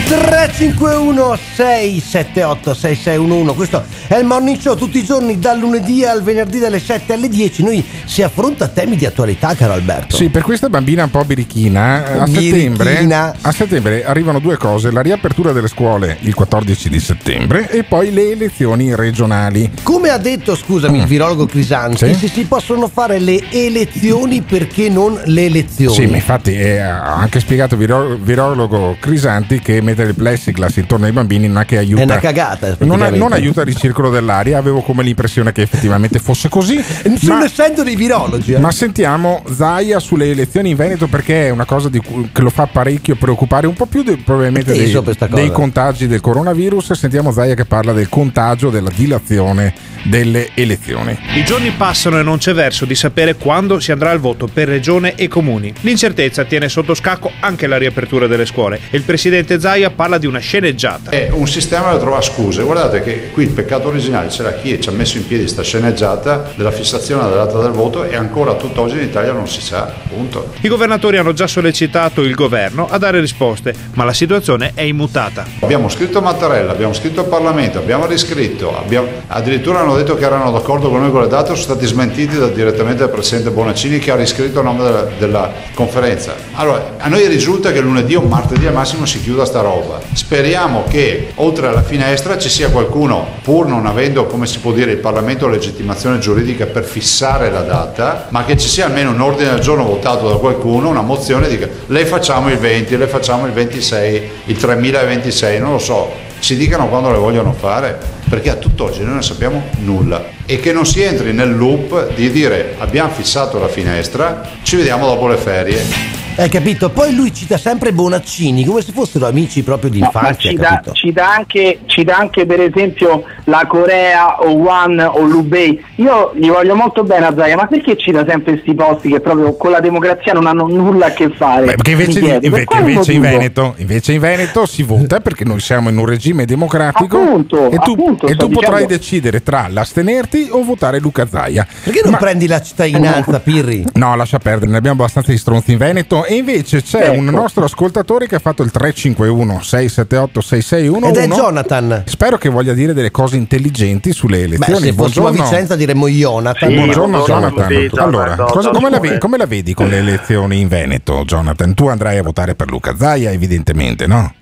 351 0.07 1.37
678 1.55 2.73
6611 2.73 3.55
questo 3.55 3.83
è 4.07 4.17
il 4.17 4.25
Morning 4.25 4.59
Show 4.59 4.75
tutti 4.75 4.97
i 4.99 5.05
giorni 5.05 5.39
dal 5.39 5.57
lunedì 5.57 6.03
al 6.03 6.21
venerdì 6.21 6.59
dalle 6.59 6.79
7 6.79 7.13
alle 7.13 7.29
10 7.29 7.63
noi 7.63 7.83
si 8.05 8.21
affronta 8.21 8.67
temi 8.67 8.97
di 8.97 9.05
attualità 9.05 9.55
caro 9.55 9.71
Alberto 9.73 10.17
Sì, 10.17 10.27
per 10.29 10.41
questa 10.43 10.67
bambina 10.69 11.05
un 11.05 11.09
po' 11.11 11.23
birichina, 11.23 12.21
a 12.23 12.27
settembre, 12.27 13.07
a 13.41 13.51
settembre 13.53 14.03
arrivano 14.03 14.39
due 14.39 14.57
cose, 14.57 14.91
la 14.91 15.01
riapertura 15.01 15.53
delle 15.53 15.69
scuole 15.69 16.17
il 16.21 16.33
14 16.35 16.89
di 16.89 16.99
settembre 16.99 17.69
e 17.71 17.83
poi 17.83 18.11
le 18.11 18.31
elezioni 18.31 18.93
regionali. 18.93 19.71
come 19.81 20.09
ha 20.09 20.17
detto 20.17 20.55
scusami 20.55 20.99
il 20.99 21.05
virologo 21.05 21.45
Crisanti 21.45 22.05
Sì. 22.07 22.13
se 22.15 22.27
si 22.27 22.43
possono 22.43 22.89
fare 22.89 23.17
le 23.19 23.41
elezioni 23.49 24.41
perché 24.41 24.89
non 24.89 25.19
le 25.25 25.45
elezioni 25.45 25.95
Sì, 25.95 26.05
ma 26.07 26.17
infatti 26.17 26.53
eh, 26.53 26.79
ha 26.79 27.15
anche 27.15 27.39
spiegato 27.39 27.75
il 27.75 27.79
viro- 27.79 28.10
virologo 28.17 28.97
Crisanti 28.99 29.59
che 29.59 29.81
mettere 29.81 30.09
il 30.09 30.15
plexiglass 30.15 30.77
intorno 30.77 31.05
ai 31.05 31.11
bambini 31.11 31.47
non 31.47 31.61
è 31.61 31.65
che 31.65 31.77
aiuta. 31.77 32.01
È 32.01 32.05
una 32.05 32.19
cagata, 32.19 32.75
Non, 32.79 32.99
non 33.13 33.33
aiuta 33.33 33.61
il 33.61 33.67
ricircolo 33.67 34.09
dell'aria, 34.09 34.57
avevo 34.57 34.81
come 34.81 35.03
l'impressione 35.03 35.51
che 35.51 35.61
effettivamente 35.61 36.19
fosse 36.19 36.49
così. 36.49 36.75
ma- 37.27 37.43
essendo 37.43 37.83
dei 37.83 37.95
virologi 37.95 38.53
eh. 38.53 38.59
Ma 38.59 38.71
sentiamo 38.71 39.43
Zaia 39.51 39.99
sulle 39.99 40.29
elezioni 40.31 40.71
in 40.71 40.75
Veneto 40.75 41.07
perché 41.07 41.47
è 41.47 41.49
una 41.49 41.65
cosa 41.65 41.89
di 41.89 41.99
cui- 41.99 42.29
che 42.31 42.41
lo 42.41 42.49
fa 42.49 42.67
parecchio 42.67 43.15
preoccupare, 43.15 43.67
un 43.67 43.73
po' 43.73 43.85
più 43.85 44.03
di- 44.03 44.17
probabilmente 44.17 44.73
dei, 44.73 44.97
dei 45.29 45.51
contagi 45.51 46.07
del 46.07 46.21
coronavirus. 46.21 46.93
Sentiamo 46.93 47.31
Zaia 47.31 47.53
che 47.53 47.65
parla 47.65 47.93
del 47.93 48.09
contagio, 48.09 48.69
della 48.69 48.91
dilazione 48.93 49.73
delle 50.03 50.49
elezioni. 50.55 51.17
I 51.35 51.43
giorni 51.43 51.71
passano 51.71 52.19
e 52.19 52.23
non 52.23 52.37
c'è 52.37 52.53
verso 52.53 52.85
di 52.85 52.95
sapere 52.95 53.35
quando 53.35 53.79
si 53.79 53.91
andrà 53.91 54.09
al 54.09 54.19
voto 54.19 54.47
per 54.51 54.67
regione 54.67 55.13
e 55.15 55.27
comuni. 55.27 55.71
L'incertezza 55.81 56.43
tiene 56.43 56.69
sotto 56.69 56.95
scacco 56.95 57.31
anche 57.39 57.67
la 57.67 57.77
riapertura 57.77 57.90
delle 58.27 58.45
scuole 58.45 58.79
e 58.89 58.97
il 58.97 59.03
presidente 59.03 59.59
Zaia 59.59 59.89
parla 59.91 60.17
di 60.17 60.25
una 60.25 60.39
sceneggiata. 60.39 61.11
È 61.11 61.29
un 61.31 61.47
sistema 61.47 61.91
da 61.91 61.97
trovare 61.97 62.23
scuse. 62.23 62.63
Guardate 62.63 63.01
che 63.01 63.29
qui 63.31 63.43
il 63.43 63.49
peccato 63.49 63.87
originale 63.89 64.27
c'era 64.27 64.53
chi 64.53 64.79
ci 64.81 64.89
ha 64.89 64.91
messo 64.91 65.17
in 65.17 65.27
piedi 65.27 65.43
questa 65.43 65.63
sceneggiata 65.63 66.51
della 66.55 66.71
fissazione 66.71 67.23
della 67.23 67.45
data 67.45 67.59
del 67.61 67.71
voto 67.71 68.03
e 68.03 68.15
ancora 68.15 68.53
tutt'oggi 68.55 68.95
in 68.95 69.03
Italia 69.03 69.31
non 69.31 69.47
si 69.47 69.61
sa, 69.61 69.91
punto. 70.09 70.53
I 70.61 70.67
governatori 70.67 71.17
hanno 71.17 71.33
già 71.33 71.47
sollecitato 71.47 72.21
il 72.21 72.33
governo 72.35 72.87
a 72.89 72.97
dare 72.97 73.19
risposte, 73.19 73.73
ma 73.93 74.03
la 74.03 74.13
situazione 74.13 74.71
è 74.73 74.81
immutata. 74.81 75.45
Abbiamo 75.59 75.89
scritto 75.89 76.19
a 76.19 76.21
Mattarella, 76.21 76.71
abbiamo 76.71 76.93
scritto 76.93 77.21
al 77.21 77.27
Parlamento, 77.27 77.77
abbiamo 77.79 78.05
riscritto, 78.05 78.77
abbiamo- 78.77 79.07
addirittura 79.27 79.79
hanno 79.79 79.95
detto 79.95 80.15
che 80.15 80.25
erano 80.25 80.51
d'accordo 80.51 80.89
con 80.89 81.01
noi 81.01 81.11
con 81.11 81.21
le 81.21 81.27
date, 81.27 81.47
sono 81.47 81.57
stati 81.57 81.85
smentiti 81.85 82.37
da- 82.37 82.47
direttamente 82.47 82.99
dal 82.99 83.11
Presidente 83.11 83.49
Bonaccini 83.49 83.99
che 83.99 84.11
ha 84.11 84.15
riscritto 84.15 84.59
a 84.59 84.63
nome 84.63 84.83
della, 84.83 85.07
della 85.17 85.51
conferenza. 85.73 86.35
Allora, 86.53 86.95
a 86.97 87.07
noi 87.09 87.27
risulta 87.27 87.71
che 87.71 87.80
lunedì 87.81 88.15
o 88.15 88.21
martedì 88.21 88.65
al 88.65 88.73
massimo 88.73 89.05
si 89.05 89.21
chiuda 89.21 89.45
sta 89.45 89.61
roba. 89.61 89.99
Speriamo 90.13 90.83
che 90.87 91.31
oltre 91.35 91.67
alla 91.67 91.83
finestra 91.83 92.37
ci 92.37 92.49
sia 92.49 92.69
qualcuno, 92.69 93.27
pur 93.41 93.67
non 93.67 93.85
avendo, 93.85 94.25
come 94.25 94.45
si 94.45 94.59
può 94.59 94.71
dire, 94.71 94.91
il 94.91 94.97
Parlamento 94.97 95.47
legittimazione 95.47 96.19
giuridica 96.19 96.65
per 96.65 96.83
fissare 96.83 97.49
la 97.49 97.61
data, 97.61 98.27
ma 98.29 98.45
che 98.45 98.57
ci 98.57 98.67
sia 98.67 98.85
almeno 98.85 99.11
un 99.11 99.21
ordine 99.21 99.49
del 99.51 99.59
giorno 99.59 99.83
votato 99.83 100.29
da 100.29 100.35
qualcuno, 100.35 100.89
una 100.89 101.01
mozione 101.01 101.47
di 101.47 101.57
che 101.57 101.69
le 101.85 102.05
facciamo 102.05 102.49
il 102.49 102.57
20, 102.57 102.97
le 102.97 103.07
facciamo 103.07 103.45
il 103.45 103.51
26, 103.51 104.29
il 104.45 104.57
3026, 104.57 105.59
non 105.59 105.71
lo 105.73 105.79
so, 105.79 106.11
ci 106.39 106.55
dicano 106.55 106.87
quando 106.87 107.11
le 107.11 107.17
vogliono 107.17 107.53
fare, 107.53 107.97
perché 108.27 108.49
a 108.49 108.55
tutt'oggi 108.55 109.03
noi 109.03 109.13
non 109.13 109.23
sappiamo 109.23 109.63
nulla 109.79 110.23
e 110.45 110.59
che 110.59 110.73
non 110.73 110.85
si 110.85 111.01
entri 111.01 111.33
nel 111.33 111.55
loop 111.55 112.13
di 112.15 112.31
dire 112.31 112.75
abbiamo 112.79 113.11
fissato 113.11 113.59
la 113.59 113.67
finestra, 113.67 114.41
ci 114.63 114.75
vediamo 114.75 115.05
dopo 115.05 115.27
le 115.27 115.37
ferie. 115.37 116.20
Hai 116.35 116.49
capito? 116.49 116.89
Poi 116.89 117.13
lui 117.13 117.33
cita 117.33 117.57
sempre 117.57 117.91
Bonaccini, 117.93 118.63
come 118.65 118.81
se 118.81 118.91
fossero 118.93 119.27
amici 119.27 119.61
proprio 119.63 119.89
di 119.91 119.99
No, 119.99 120.09
ma 120.13 120.19
infanzia, 120.21 120.49
ci 120.49 120.55
dà, 120.55 120.67
capito? 120.69 120.91
ci 120.93 121.11
dà 121.11 121.33
anche, 121.35 121.79
ci 121.85 122.03
dà 122.03 122.15
anche 122.17 122.45
per 122.45 122.61
esempio 122.61 123.23
la 123.43 123.65
Corea 123.67 124.41
o 124.41 124.67
One 124.67 125.03
o 125.03 125.19
l'Ubei. 125.21 125.83
Io 125.95 126.31
gli 126.35 126.47
voglio 126.47 126.73
molto 126.75 127.03
bene 127.03 127.25
a 127.27 127.33
Zaia, 127.35 127.55
ma 127.57 127.67
perché 127.67 127.95
cita 127.97 128.25
sempre 128.25 128.53
questi 128.53 128.73
posti 128.73 129.09
che 129.09 129.19
proprio 129.19 129.55
con 129.55 129.71
la 129.71 129.79
democrazia 129.81 130.33
non 130.33 130.47
hanno 130.47 130.67
nulla 130.67 131.07
a 131.07 131.11
che 131.11 131.29
fare? 131.29 131.65
Beh, 131.65 131.75
perché 131.75 131.91
invece, 131.91 132.19
Mi 132.21 132.25
chiedo, 132.25 132.39
per 132.39 132.45
inve- 132.49 132.63
quale 132.65 132.89
invece 132.91 133.11
in? 133.13 133.21
Veneto, 133.21 133.73
invece 133.77 134.13
in 134.13 134.19
Veneto 134.19 134.65
si 134.65 134.83
vota 134.83 135.19
perché 135.19 135.43
noi 135.43 135.59
siamo 135.59 135.89
in 135.89 135.97
un 135.97 136.05
regime 136.05 136.45
democratico 136.45 137.17
Appunto, 137.21 137.69
e 137.69 137.77
tu, 137.77 137.91
appunto, 137.91 138.25
e 138.27 138.35
tu 138.35 138.47
potrai 138.47 138.71
dicendo. 138.85 138.87
decidere 138.87 139.43
tra 139.43 139.67
l'astenerti 139.69 140.47
o 140.49 140.63
votare 140.63 140.99
Luca 140.99 141.27
Zaia. 141.27 141.67
Perché 141.83 142.01
non 142.03 142.15
prendi 142.17 142.47
la 142.47 142.61
cittadinanza, 142.61 143.39
Pirri? 143.43 143.85
No, 143.93 144.15
lascia 144.15 144.39
perdere, 144.39 144.71
ne 144.71 144.77
abbiamo 144.77 145.01
abbastanza 145.01 145.29
di 145.31 145.37
stronzi 145.37 145.73
in 145.73 145.77
Veneto 145.77 146.20
e 146.25 146.35
invece 146.35 146.81
c'è 146.81 147.09
Ecco. 147.09 147.19
un 147.19 147.25
nostro 147.25 147.63
ascoltatore 147.63 148.27
che 148.27 148.35
ha 148.35 148.39
fatto 148.39 148.63
il 148.63 148.71
351 148.71 149.61
678 149.61 150.41
6611 150.41 151.07
Ed 151.23 151.31
è 151.31 151.35
Jonathan. 151.35 152.03
Spero 152.05 152.37
che 152.37 152.49
voglia 152.49 152.73
dire 152.73 152.93
delle 152.93 153.11
cose 153.11 153.37
intelligenti 153.37 154.11
sulle 154.13 154.37
Beh, 154.37 154.43
elezioni. 154.43 154.79
se 154.87 154.93
fossimo 154.93 155.27
a 155.27 155.29
Buongiorno. 155.31 155.49
Vicenza 155.51 155.75
diremmo 155.75 156.07
Jonathan. 156.07 156.73
buongiorno 156.73 157.23
Jonathan. 157.25 157.89
Ciao, 157.93 158.05
allora, 158.05 158.35
ciao, 158.35 158.45
cosa- 158.47 158.69
come, 158.69 158.89
la 158.89 159.17
come 159.17 159.37
la 159.37 159.45
vedi 159.45 159.73
con 159.73 159.87
le 159.87 159.97
elezioni 159.97 160.59
in 160.59 160.67
Veneto, 160.67 161.23
Jonathan? 161.25 161.73
Tu 161.73 161.87
andrai 161.87 162.17
a 162.17 162.23
votare 162.23 162.55
per 162.55 162.69
Luca 162.69 162.95
Zaia, 162.97 163.31
evidentemente, 163.31 164.07
no? 164.07 164.33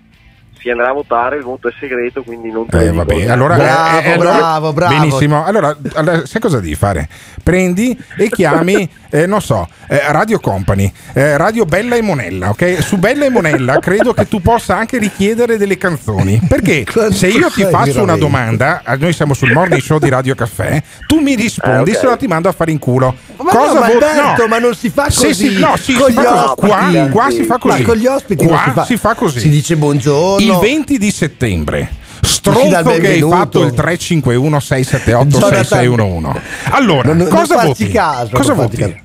Si 0.62 0.70
andrà 0.70 0.90
a 0.90 0.94
votare, 0.94 1.38
il 1.38 1.44
voto 1.44 1.70
è 1.70 1.72
segreto, 1.80 2.22
quindi 2.22 2.52
non 2.52 2.66
te 2.68 2.78
Eh, 2.80 2.84
dico. 2.92 2.96
vabbè, 2.96 3.28
allora, 3.30 3.56
Bravo, 3.56 3.98
eh, 4.00 4.04
eh, 4.10 4.12
allora- 4.12 4.36
bravo, 4.36 4.74
bravo. 4.74 4.94
Benissimo. 4.98 5.46
Allora, 5.46 5.76
allora, 5.94 6.26
sai 6.26 6.42
cosa 6.42 6.60
devi 6.60 6.76
fare? 6.76 7.08
Prendi 7.42 7.98
e 8.18 8.30
chiami, 8.30 8.90
eh, 9.10 9.26
non 9.26 9.42
so, 9.42 9.68
eh, 9.88 10.02
Radio 10.12 10.40
Company, 10.40 10.92
eh, 11.14 11.38
Radio 11.38 11.64
Bella 11.66 11.96
e 11.96 12.02
Monella, 12.02 12.50
ok? 12.50 12.82
Su 12.82 12.98
Bella 12.98 13.26
e 13.26 13.30
Monella 13.30 13.80
credo 13.82 14.14
che 14.14 14.28
tu 14.28 14.42
possa 14.42 14.76
anche 14.76 14.98
richiedere 14.98 15.58
delle 15.58 15.78
canzoni. 15.78 16.42
Perché 16.48 16.86
se 17.12 17.28
io 17.28 17.50
ti 17.50 17.64
faccio 17.64 18.02
una 18.04 18.18
domanda, 18.18 18.82
eh, 18.86 18.98
noi 18.98 19.14
siamo 19.14 19.34
sul 19.34 19.54
morning 19.54 19.82
show 19.82 19.98
di 19.98 20.10
Radio 20.10 20.36
Caffè, 20.36 20.84
tu 21.08 21.20
mi 21.20 21.36
rispondi, 21.36 21.92
Eh, 21.92 21.94
ok. 21.94 22.00
se 22.02 22.06
no 22.08 22.18
ti 22.18 22.28
mando 22.28 22.50
a 22.50 22.52
fare 22.52 22.72
in 22.72 22.80
culo. 22.80 23.16
Ma 23.42 23.54
no, 23.54 23.74
ma 23.76 23.86
Alberto, 23.86 24.48
ma 24.50 24.60
non 24.60 24.76
si 24.76 24.90
fa 24.90 25.10
Sì, 25.10 25.28
così. 25.28 25.50
sì, 25.54 25.60
no, 25.60 25.78
sì, 25.78 25.94
Con 25.94 26.10
si 26.10 26.16
così. 26.16 26.28
ospiti. 26.28 26.68
Qua, 26.68 27.08
qua 27.10 27.30
si 27.30 27.44
fa 27.44 27.58
così. 27.58 27.80
Ma 27.82 27.88
con 27.88 27.96
gli 27.96 28.06
ospiti 28.06 28.46
qua 28.46 28.62
si 28.66 28.70
fa. 28.72 28.84
si 28.86 28.98
fa 28.98 29.14
così. 29.16 29.40
Si 29.40 29.50
dice 29.50 29.78
buongiorno. 29.78 30.49
Il 30.54 30.60
20 30.60 30.98
di 30.98 31.12
settembre. 31.12 31.92
Stronzo 32.22 32.84
che 33.00 33.08
hai 33.08 33.22
fatto 33.22 33.64
il 33.64 33.74
351 33.74 34.60
678 34.60 35.38
Jonathan, 35.40 35.64
6611. 35.66 36.42
Allora, 36.72 37.14
non- 37.14 37.18
non 37.18 37.28
cosa 37.30 37.56
farci 37.56 37.68
voti? 37.84 37.90
caso, 37.92 38.30
cosa 38.32 38.54
non 38.54 38.66
voti? 38.66 39.02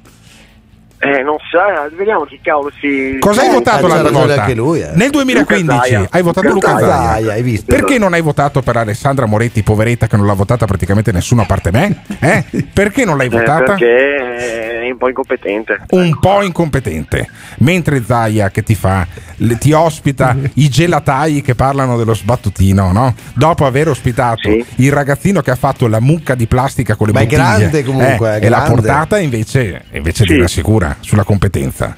Eh, 1.04 1.22
non 1.22 1.36
sa, 1.50 1.86
vediamo 1.94 2.24
chi 2.24 2.38
cavolo 2.42 2.70
si... 2.80 3.18
Cosa 3.20 3.42
hai 3.42 3.48
Eh, 3.48 3.52
votato 3.52 3.86
l'altra 3.86 4.10
volta? 4.10 4.40
anche 4.40 4.54
lui, 4.54 4.80
eh. 4.80 4.90
Nel 4.94 5.10
2015 5.10 5.62
Luca 5.66 5.82
Zaia. 5.84 6.06
hai 6.10 6.22
votato 6.22 6.48
Luca 6.48 6.70
Luca 6.72 6.86
Zaia. 6.86 7.08
Zaia, 7.10 7.32
hai 7.32 7.42
visto? 7.42 7.66
Perché 7.66 7.98
non 7.98 8.14
hai 8.14 8.22
votato 8.22 8.62
per 8.62 8.76
Alessandra 8.78 9.26
Moretti, 9.26 9.62
poveretta, 9.62 10.06
che 10.06 10.16
non 10.16 10.24
l'ha 10.26 10.32
votata 10.32 10.64
praticamente 10.64 11.12
nessuno 11.12 11.42
a 11.42 11.44
parte 11.44 11.70
me? 11.70 11.98
Eh? 12.20 12.44
Perché 12.72 13.04
non 13.04 13.18
l'hai 13.18 13.26
Eh, 13.26 13.30
votata? 13.30 13.74
perché 13.74 14.86
è 14.86 14.90
un 14.90 14.96
po' 14.96 15.08
incompetente. 15.08 15.80
un 15.90 16.18
po' 16.18 16.42
incompetente. 16.42 17.28
Mentre 17.58 18.02
Zaia 18.02 18.50
che 18.50 18.62
ti 18.62 18.74
fa, 18.74 19.06
le- 19.36 19.58
ti 19.58 19.72
ospita 19.72 20.34
i 20.54 20.68
gelatai 20.70 21.42
che 21.42 21.54
parlano 21.54 21.98
dello 21.98 22.14
sbattutino, 22.14 22.92
no? 22.92 23.14
Dopo 23.34 23.66
aver 23.66 23.88
ospitato 23.88 24.48
il 24.76 24.92
ragazzino 24.92 25.42
che 25.42 25.50
ha 25.50 25.56
fatto 25.56 25.86
la 25.86 26.00
mucca 26.00 26.34
di 26.34 26.46
plastica 26.46 26.94
con 26.96 27.08
le 27.08 27.12
Ma 27.12 27.20
è 27.20 27.22
bottiglie 27.24 27.42
grande 27.42 27.84
comunque, 27.84 28.36
eh, 28.36 28.38
è 28.38 28.44
e 28.46 28.48
l'ha 28.48 28.56
grande. 28.60 28.74
portata 28.74 29.18
invece, 29.18 29.82
invece 29.92 30.24
Sì. 30.24 30.32
ti 30.32 30.38
rassicura 30.40 30.93
sulla 31.00 31.24
competenza. 31.24 31.94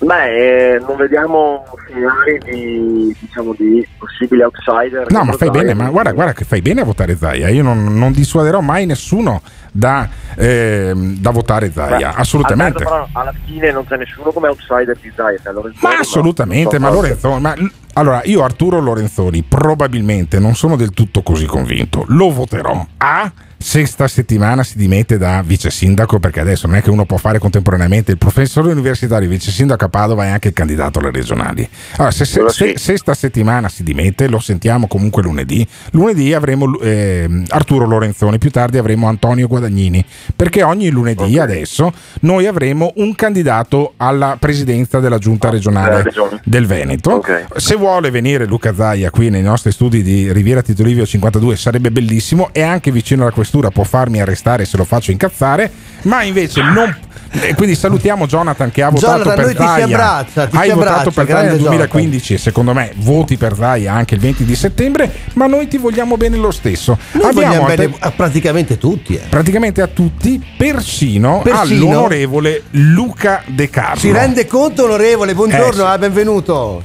Beh, 0.00 0.74
eh, 0.74 0.78
non 0.78 0.96
vediamo 0.96 1.64
segnali 1.88 2.38
di, 2.44 3.16
diciamo, 3.18 3.52
di 3.58 3.86
possibili 3.98 4.42
outsider. 4.42 5.10
No, 5.10 5.24
ma 5.24 5.32
fai 5.32 5.48
Zaia. 5.48 5.50
bene, 5.50 5.74
ma 5.74 5.90
guarda, 5.90 6.12
guarda 6.12 6.32
che 6.32 6.44
fai 6.44 6.62
bene 6.62 6.82
a 6.82 6.84
votare 6.84 7.16
Zaia. 7.16 7.48
Io 7.48 7.64
non, 7.64 7.98
non 7.98 8.12
dissuaderò 8.12 8.60
mai 8.60 8.86
nessuno 8.86 9.42
da, 9.72 10.08
ehm, 10.36 11.16
da 11.18 11.30
votare 11.30 11.72
Zaia, 11.72 12.10
Beh, 12.10 12.20
assolutamente. 12.20 12.84
Alberto, 12.84 13.08
però 13.10 13.20
alla 13.20 13.34
fine 13.44 13.72
non 13.72 13.84
c'è 13.86 13.96
nessuno 13.96 14.30
come 14.30 14.46
outsider 14.46 14.96
di 15.00 15.12
Zaia. 15.14 15.38
cioè 15.42 15.52
Ma 15.80 15.98
assolutamente, 15.98 16.78
ma 16.78 16.88
so 16.90 16.94
Lorenzoni, 16.94 17.40
ma 17.40 17.54
allora 17.94 18.20
io 18.24 18.44
Arturo 18.44 18.78
Lorenzoni 18.78 19.42
probabilmente 19.42 20.38
non 20.38 20.54
sono 20.54 20.76
del 20.76 20.90
tutto 20.90 21.22
così 21.22 21.46
convinto. 21.46 22.04
Lo 22.06 22.30
voterò. 22.30 22.86
A 22.98 23.32
se 23.58 23.84
sta 23.86 24.06
settimana 24.06 24.62
si 24.62 24.78
dimette 24.78 25.18
da 25.18 25.42
vice 25.44 25.70
sindaco, 25.70 26.20
perché 26.20 26.40
adesso 26.40 26.66
non 26.66 26.76
è 26.76 26.82
che 26.82 26.90
uno 26.90 27.04
può 27.04 27.16
fare 27.16 27.38
contemporaneamente 27.38 28.12
il 28.12 28.18
professore 28.18 28.70
universitario, 28.70 29.28
vice 29.28 29.50
sindaco 29.50 29.84
a 29.84 29.88
Padova 29.88 30.26
e 30.26 30.28
anche 30.28 30.48
il 30.48 30.54
candidato 30.54 31.00
alle 31.00 31.10
regionali. 31.10 31.68
Allora, 31.96 32.12
se, 32.12 32.24
se, 32.24 32.44
se- 32.48 32.78
se 32.78 32.96
sta 32.96 33.14
settimana 33.14 33.68
si 33.68 33.82
dimette, 33.82 34.28
lo 34.28 34.38
sentiamo 34.38 34.86
comunque 34.86 35.22
lunedì. 35.22 35.66
Lunedì 35.90 36.32
avremo 36.32 36.78
ehm, 36.78 37.44
Arturo 37.48 37.84
Lorenzoni, 37.86 38.38
più 38.38 38.50
tardi 38.50 38.78
avremo 38.78 39.08
Antonio 39.08 39.48
Guadagnini, 39.48 40.04
perché 40.36 40.62
ogni 40.62 40.90
lunedì 40.90 41.38
adesso 41.38 41.92
noi 42.20 42.46
avremo 42.46 42.92
un 42.96 43.14
candidato 43.14 43.94
alla 43.96 44.36
presidenza 44.38 45.00
della 45.00 45.18
giunta 45.18 45.50
regionale 45.50 45.88
della 45.88 46.02
regione. 46.02 46.40
del 46.44 46.66
Veneto. 46.66 47.24
Se 47.56 47.74
vuole 47.74 48.10
venire 48.10 48.46
Luca 48.46 48.72
Zaia 48.74 49.10
qui 49.10 49.30
nei 49.30 49.42
nostri 49.42 49.72
studi 49.72 50.02
di 50.02 50.32
Riviera 50.32 50.62
Tito 50.62 50.82
Livio 50.84 51.04
52 51.04 51.56
sarebbe 51.56 51.90
bellissimo, 51.90 52.50
è 52.52 52.62
anche 52.62 52.92
vicino 52.92 53.22
alla 53.22 53.32
questura, 53.48 53.70
può 53.70 53.84
farmi 53.84 54.20
arrestare 54.20 54.66
se 54.66 54.76
lo 54.76 54.84
faccio 54.84 55.10
incazzare, 55.10 55.70
ma 56.02 56.22
invece 56.22 56.60
non... 56.62 56.94
eh, 57.32 57.54
quindi 57.54 57.74
salutiamo 57.74 58.26
Jonathan 58.26 58.70
che 58.70 58.82
ha 58.82 58.90
votato 58.90 59.22
Jonathan, 59.22 59.34
per 59.36 59.44
lui 59.44 59.54
ti 59.54 59.62
si 59.62 59.66
Zaia. 59.68 59.84
abbraccia, 59.84 60.48
Hai 60.52 60.68
votato 60.70 60.70
abbraccia, 60.72 61.10
per 61.10 61.26
Zaia 61.26 61.36
nel 61.38 61.48
grande 61.48 61.62
2015 61.62 62.34
e 62.34 62.38
secondo 62.38 62.74
me 62.74 62.92
voti 62.96 63.36
per 63.38 63.54
Zaia 63.56 63.94
anche 63.94 64.14
il 64.14 64.20
20 64.20 64.44
di 64.44 64.54
settembre, 64.54 65.10
ma 65.34 65.46
noi 65.46 65.66
ti 65.66 65.78
vogliamo 65.78 66.16
bene 66.18 66.36
lo 66.36 66.50
stesso. 66.50 66.98
Noi 67.12 67.44
alter- 67.44 67.76
bene 67.76 67.94
a 68.00 68.10
praticamente 68.10 68.76
tutti. 68.76 69.14
eh. 69.14 69.22
praticamente 69.30 69.80
a 69.80 69.86
tutti, 69.86 70.44
persino, 70.58 71.40
Persino? 71.42 71.60
all'onorevole 71.88 72.64
Luca 72.72 73.42
De 73.46 73.70
Carlo. 73.70 73.98
Si 73.98 74.12
rende 74.12 74.46
conto, 74.46 74.84
onorevole? 74.84 75.34
Buongiorno, 75.34 75.68
Eh, 75.70 75.72
sì. 75.74 75.80
ah, 75.82 75.98
benvenuto. 75.98 76.82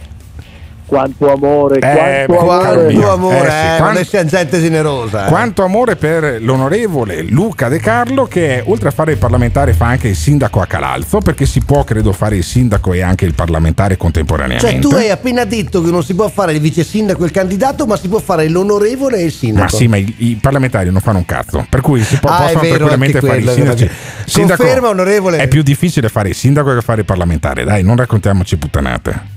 Quanto 0.85 1.31
amore, 1.31 1.77
Eh, 1.79 2.25
quanto 2.25 2.33
beh, 2.33 2.37
amore. 2.37 3.05
amore, 3.09 3.37
Eh, 3.37 3.41
sì, 3.51 3.65
eh, 3.65 3.77
quanto- 3.77 3.93
noi 3.93 4.05
siamo 4.05 4.29
gente 4.29 4.59
generosa. 4.61 5.25
eh. 5.25 5.29
Quanto 5.29 5.63
amore 5.63 5.95
per 5.95 6.37
l'onorevole 6.41 7.21
Luca 7.23 7.67
De 7.69 7.79
Carlo 7.79 8.25
che 8.25 8.61
oltre 8.65 8.89
a 8.89 8.91
fare 8.91 9.13
il 9.13 9.17
parlamentare 9.17 9.73
fa 9.73 9.87
anche 9.87 10.09
il 10.09 10.15
sindaco 10.15 10.61
a 10.61 10.65
Calalzo 10.67 11.19
perché 11.19 11.45
si 11.45 11.61
può 11.61 11.83
credo 11.83 12.11
fare 12.11 12.35
il 12.35 12.43
sindaco 12.43 12.93
e 12.93 13.01
anche 13.01 13.25
il 13.25 13.33
parlamentare 13.33 13.97
contemporaneamente. 13.97 14.69
Cioè, 14.69 14.79
tu 14.79 14.93
hai 14.95 15.09
appena 15.09 15.45
detto 15.45 15.81
che 15.81 15.89
non 15.89 16.03
si 16.03 16.13
può 16.13 16.27
fare 16.29 16.53
il 16.53 16.59
vice 16.59 16.83
sindaco 16.83 17.23
e 17.23 17.25
il 17.25 17.31
candidato, 17.31 17.85
ma 17.85 17.97
si 17.97 18.07
può 18.07 18.19
fare 18.19 18.47
l'onorevole 18.49 19.17
e 19.17 19.23
il 19.23 19.31
sindaco. 19.31 19.63
ma 19.63 19.69
sì, 19.69 19.87
ma 19.87 19.97
i, 19.97 20.13
i 20.17 20.37
parlamentari 20.41 20.91
non 20.91 21.01
fanno 21.01 21.17
un 21.19 21.25
cazzo, 21.25 21.65
per 21.69 21.81
cui 21.81 22.03
si 22.03 22.17
può, 22.17 22.29
Ah, 22.29 22.41
possono 22.41 22.59
vero, 22.61 22.75
tranquillamente 22.85 23.19
fare 23.19 23.33
quello, 23.41 23.51
sindaci. 23.53 23.83
è 23.85 23.87
vero. 23.87 24.55
Conferma, 24.55 24.89
onorevole? 24.89 25.37
È 25.37 25.47
più 25.47 25.61
difficile 25.63 26.09
fare 26.09 26.29
il 26.29 26.35
sindaco 26.35 26.73
che 26.73 26.81
fare 26.81 26.99
il 26.99 27.05
parlamentare, 27.05 27.63
dai, 27.63 27.83
non 27.83 27.95
raccontiamoci 27.95 28.57
puttanate. 28.57 29.32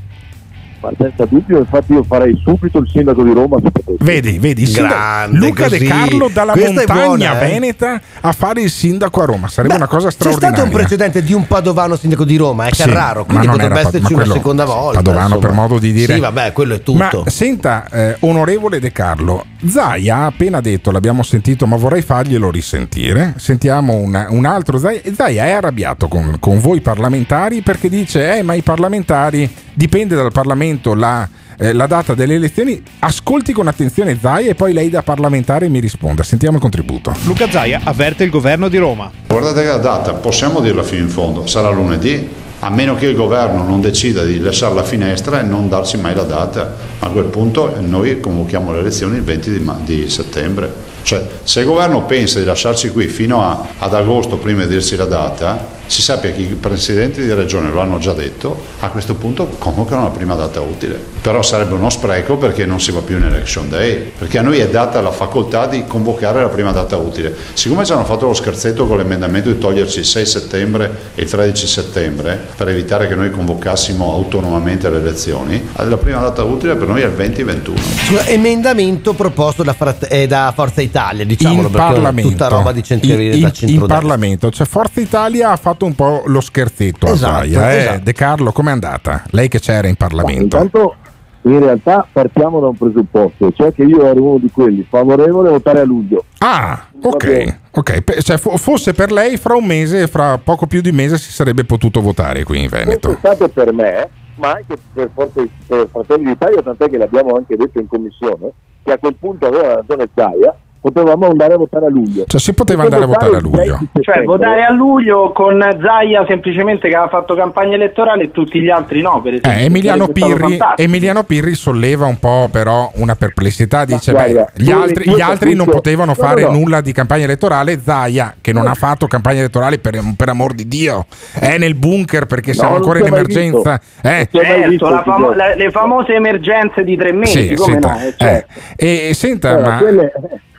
Ma 0.81 0.91
senza 0.99 1.25
dubbio, 1.25 1.59
infatti 1.59 1.93
io 1.93 2.03
farei 2.05 2.39
subito 2.45 2.79
il 2.79 2.89
sindaco 2.93 3.23
di 3.23 3.33
Roma. 3.33 3.57
se 3.63 3.71
potessi. 3.71 3.97
Vedi, 4.05 4.39
vedi, 4.39 4.65
Grande, 4.71 5.39
Luca 5.39 5.69
De 5.69 5.79
così. 5.79 5.87
Carlo 5.91 6.31
dalla 6.33 6.53
Questa 6.53 6.71
è 6.71 6.75
montagna 6.87 7.07
buona, 7.07 7.41
eh. 7.41 7.49
veneta 7.51 8.01
a 8.21 8.33
fare 8.33 8.61
il 8.61 8.71
sindaco 8.71 9.23
a 9.23 9.25
Roma, 9.25 9.49
sarebbe 9.49 9.73
Beh, 9.75 9.81
una 9.81 9.89
cosa 9.89 10.09
C'è 10.09 10.13
straordinaria. 10.15 10.57
stato 10.57 10.71
un 10.71 10.77
precedente 10.77 11.23
di 11.23 11.33
un 11.33 11.47
padovano 11.47 11.97
sindaco 11.97 12.25
di 12.25 12.37
Roma, 12.37 12.67
è 12.67 12.73
Sì, 12.75 12.83
Carraro, 12.83 13.21
ma 13.21 13.27
quindi 13.27 13.47
non 13.47 13.57
potrebbe 13.57 13.81
esserci 13.81 14.13
una 14.13 14.23
quello- 14.23 14.35
seconda 14.35 14.65
volta. 14.65 14.97
Padovano 14.99 15.25
insomma. 15.27 15.41
per 15.47 15.53
modo 15.53 15.79
di 15.79 15.93
dire. 15.93 16.15
Sì, 16.15 16.21
vabbè, 16.21 16.53
quello 16.53 16.75
è 16.75 16.83
tutto. 16.83 17.23
Ma 17.25 17.31
senta, 17.31 17.87
eh, 17.91 18.17
onorevole 18.21 18.79
De 18.79 18.93
Carlo, 18.93 19.45
Zaia 19.67 20.17
ha 20.19 20.27
appena 20.27 20.61
detto, 20.61 20.91
l'abbiamo 20.91 21.23
sentito, 21.23 21.67
ma 21.67 21.77
vorrei 21.77 22.03
farglielo 22.03 22.51
risentire. 22.51 23.35
Sentiamo 23.39 23.95
una- 23.95 24.27
un 24.31 24.45
altro. 24.45 24.79
Zaia, 24.79 25.01
Zaia 25.15 25.47
è 25.47 25.51
arrabbiato 25.53 26.07
con, 26.09 26.37
con 26.39 26.61
voi 26.61 26.81
parlamentari 26.81 27.63
perché 27.63 27.89
dice: 27.89 28.37
Eh, 28.39 28.43
ma 28.43 28.55
i 28.55 28.63
parlamentari 28.63 29.49
dipende 29.73 30.15
dal 30.15 30.33
Parlamento 30.33 30.65
la. 30.95 31.29
eh, 31.59 31.73
la 31.73 31.87
data 31.87 32.15
delle 32.15 32.35
elezioni, 32.35 32.83
ascolti 32.99 33.53
con 33.53 33.67
attenzione 33.67 34.19
Zaia 34.21 34.51
e 34.51 34.55
poi 34.55 34.73
lei 34.75 34.91
da 34.91 35.03
parlamentare 35.03 35.69
mi 35.69 35.81
risponda. 35.81 36.23
Sentiamo 36.23 36.57
il 36.57 36.63
contributo. 36.63 37.15
Luca 37.25 37.49
Zaia 37.51 37.81
avverte 37.85 38.25
il 38.25 38.31
governo 38.31 38.69
di 38.69 38.77
Roma. 38.77 39.11
Guardate 39.27 39.63
che 39.63 39.69
la 39.69 39.79
data, 39.79 40.13
possiamo 40.13 40.61
dirla 40.61 40.83
fino 40.83 41.03
in 41.03 41.09
fondo, 41.09 41.47
sarà 41.47 41.71
lunedì. 41.71 42.29
a 42.61 42.71
meno 42.71 42.95
che 42.95 43.07
il 43.07 43.15
governo 43.15 43.63
non 43.63 43.81
decida 43.81 44.25
di 44.25 44.39
lasciare 44.41 44.75
la 44.75 44.83
finestra 44.83 45.41
e 45.41 45.43
non 45.43 45.69
darci 45.69 45.99
mai 45.99 46.15
la 46.15 46.23
data. 46.25 46.75
A 47.01 47.09
quel 47.09 47.27
punto 47.27 47.75
noi 47.81 48.19
convochiamo 48.21 48.73
le 48.73 48.79
elezioni 48.81 49.17
il 49.17 49.23
20 49.23 49.51
di, 49.51 49.59
ma- 49.61 49.79
di 49.85 50.09
settembre. 50.09 50.73
Cioè, 51.07 51.25
se 51.45 51.61
il 51.61 51.67
governo 51.67 52.03
pensa 52.03 52.41
di 52.41 52.45
lasciarci 52.45 52.91
qui 52.91 53.07
fino 53.07 53.41
a- 53.41 53.65
ad 53.79 53.95
agosto 53.95 54.39
prima 54.39 54.65
di 54.65 54.71
dirci 54.71 54.97
la 54.97 55.05
data, 55.05 55.75
si 55.87 56.03
sappia 56.03 56.33
che 56.33 56.41
i 56.41 56.47
presidenti 56.47 57.23
di 57.23 57.33
regione 57.33 57.71
lo 57.71 57.81
hanno 57.81 57.99
già 57.99 58.13
detto, 58.13 58.61
a 58.81 58.89
questo 58.89 59.15
punto 59.15 59.47
convocano 59.59 60.03
la 60.03 60.09
prima 60.09 60.35
data 60.35 60.61
utile. 60.61 60.99
Però 61.21 61.43
sarebbe 61.43 61.75
uno 61.75 61.91
spreco 61.91 62.37
perché 62.37 62.67
non 62.67 62.81
si 62.81 62.91
va 62.91 63.01
più 63.01 63.17
in 63.17 63.25
election 63.25 63.69
day, 63.69 64.13
perché 64.19 64.39
a 64.39 64.43
noi 64.43 64.59
è 64.59 64.69
data 64.69 65.01
la 65.01 65.11
facoltà 65.11 65.67
di 65.67 65.85
convocare 65.87 66.41
la 66.41 66.49
prima 66.49 66.73
data 66.73 66.97
utile. 66.97 67.35
Siccome 67.53 67.85
ci 67.85 67.93
hanno 67.93 68.05
fatto 68.05 68.27
lo 68.27 68.35
scherzetto 68.35 68.87
con 68.87 68.97
l'emendamento 68.97 69.49
di 69.49 69.59
toglierci 69.59 70.01
il 70.01 70.05
6 70.05 70.27
settembre 70.27 70.91
e 71.15 71.23
il 71.23 71.31
13 71.31 71.67
settembre 71.67 72.39
per 72.57 72.69
evitare 72.69 73.07
che 73.09 73.15
noi 73.15 73.31
convocassimo 73.31 74.13
autonomamente 74.13 74.91
le 74.91 74.99
elezioni, 74.99 75.69
la 75.75 75.97
prima 75.97 76.21
data 76.21 76.43
utile 76.43 76.75
per 76.75 76.89
noi 76.89 77.03
è 77.03 77.07
il 77.07 77.13
20-21. 77.13 77.73
Scusa, 78.07 78.27
emendamento 78.27 79.13
proposto 79.13 79.65
eh, 80.09 80.27
da 80.27 80.53
Forza 80.55 80.81
Italia, 80.81 80.96
diciamolo, 81.25 81.67
in 81.69 81.73
perché 81.73 81.93
Parlamento, 81.95 82.31
tutta 82.31 82.49
roba 82.49 82.73
di 82.73 82.79
in, 82.79 82.85
centrale 82.85 83.25
in- 83.37 83.41
da 83.41 83.53
in. 83.67 83.87
Parlamento, 83.87 84.51
cioè 84.51 84.67
Forza 84.67 85.01
Italia 85.01 85.51
ha 85.51 85.57
fatto 85.57 85.85
un 85.85 85.95
po' 85.95 86.23
lo 86.27 86.41
scherzetto 86.41 87.07
Esatto, 87.07 87.33
a 87.35 87.39
Zaia. 87.39 87.73
eh. 87.73 87.77
esatto. 87.79 88.01
De 88.05 88.13
Carlo, 88.13 88.53
com'è 88.53 88.71
andata? 88.71 89.23
Lei 89.31 89.49
che 89.49 89.61
c'era 89.61 89.89
in 89.89 89.97
Parlamento. 89.97 90.43
Intanto 90.57 90.95
in 91.43 91.61
realtà 91.61 92.05
partiamo 92.11 92.59
da 92.61 92.67
un 92.69 92.77
presupposto, 92.77 93.53
cioè 93.53 93.73
che 93.73 93.85
io 93.85 94.05
ero 94.05 94.21
uno 94.23 94.39
di 94.39 94.51
quelli 94.51 94.85
favorevole 94.89 95.49
a 95.49 95.53
votare 95.53 95.81
a 95.81 95.85
luglio. 95.85 96.25
Ah, 96.39 96.87
ok, 97.01 97.59
ok. 97.71 98.21
Cioè, 98.23 98.37
fo- 98.37 98.57
fosse 98.57 98.95
per 98.95 99.13
lei 99.13 99.37
fra 99.37 99.55
un 99.55 99.65
mese, 99.65 100.09
fra 100.09 100.39
poco 100.39 100.67
più 100.67 100.81
di 100.81 100.89
un 100.89 100.97
mese 100.97 101.19
si 101.19 101.31
sarebbe 101.31 101.65
potuto 101.65 102.01
votare 102.01 102.43
qui 102.43 102.63
in 102.65 102.69
Questo 102.69 102.83
è 102.83 102.85
Veneto. 102.89 103.17
stato 103.19 103.49
per 103.49 103.73
me, 103.73 104.09
ma 104.37 104.51
anche 104.53 104.77
per, 104.93 105.09
Forza- 105.15 105.47
per 105.69 105.89
Fratelli 105.93 106.25
d'Italia, 106.25 106.63
tant'è 106.63 106.89
che 106.91 106.99
l'abbiamo 106.99 107.37
anche 107.37 107.57
detto 107.57 107.79
in 107.79 107.87
commissione, 107.87 108.51
che 108.83 108.93
a 108.93 108.99
quel 108.99 109.15
punto 109.15 109.47
aveva 109.47 109.75
ragione 109.77 110.09
Zaia, 110.17 110.53
potevamo 110.93 111.27
andare 111.27 111.55
a 111.55 111.57
votare 111.57 111.87
a 111.87 111.89
luglio. 111.89 112.25
Cioè 112.27 112.41
si 112.41 112.55
poteva 112.55 112.85
andare 112.85 113.05
a 113.05 113.07
votare 113.07 113.37
a 113.37 113.41
luglio. 113.41 113.79
Cioè, 114.01 114.23
votare 114.23 114.65
a 114.65 114.71
luglio 114.73 115.33
con 115.33 115.59
Zaia 115.83 116.25
semplicemente 116.29 116.89
che 116.89 116.95
aveva 116.95 117.11
fatto 117.11 117.35
campagna 117.35 117.75
elettorale 117.75 118.25
e 118.25 118.31
tutti 118.31 118.61
gli 118.61 118.71
altri 118.71 119.01
no, 119.03 119.21
per 119.21 119.35
esempio. 119.35 119.61
Eh, 119.61 119.65
Emiliano, 119.65 120.09
Pirri. 120.09 120.59
Emiliano 120.77 121.25
Pirri 121.25 121.55
solleva 121.55 122.07
un 122.07 122.19
po' 122.19 122.49
però 122.51 122.91
una 122.97 123.17
perplessità, 123.17 123.85
dice 123.85 124.13
guarda, 124.13 124.51
beh, 124.55 124.63
gli 124.63 124.71
altri, 124.71 125.11
gli 125.11 125.21
altri 125.21 125.55
non 125.55 125.67
potevano 125.67 126.13
no, 126.17 126.23
no, 126.23 126.29
fare 126.29 126.43
no. 126.43 126.53
nulla 126.53 126.81
di 126.81 126.93
campagna 126.93 127.25
elettorale, 127.25 127.81
Zaia 127.83 128.35
che 128.41 128.53
non 128.53 128.67
ha 128.67 128.75
fatto 128.75 129.07
campagna 129.07 129.41
elettorale 129.41 129.79
per, 129.79 129.99
per 130.17 130.29
amor 130.29 130.55
di 130.55 130.69
Dio, 130.69 131.07
è 131.33 131.59
nel 131.59 131.75
bunker 131.75 132.27
perché 132.27 132.53
siamo 132.53 132.77
ancora 132.77 133.01
in 133.01 133.07
emergenza. 133.07 133.81
Eh, 134.03 134.29
Certo, 134.31 134.69
visto 134.69 134.89
la 134.89 135.03
famo- 135.03 135.35
gioco. 135.35 135.55
le, 135.57 135.71
famose 135.71 136.15
emergenze 136.15 136.85
di 136.85 136.97
tre 136.97 137.13
mesi, 137.13 137.49
Sì, 137.49 137.55
come 137.55 137.73
senta, 137.73 137.89
no? 137.93 137.99
Eh, 137.99 138.15
certo. 138.17 138.53
eh, 138.77 139.09
e 139.09 139.15
senta, 139.15 139.59
ma 139.59 139.79
quelle- 139.79 140.13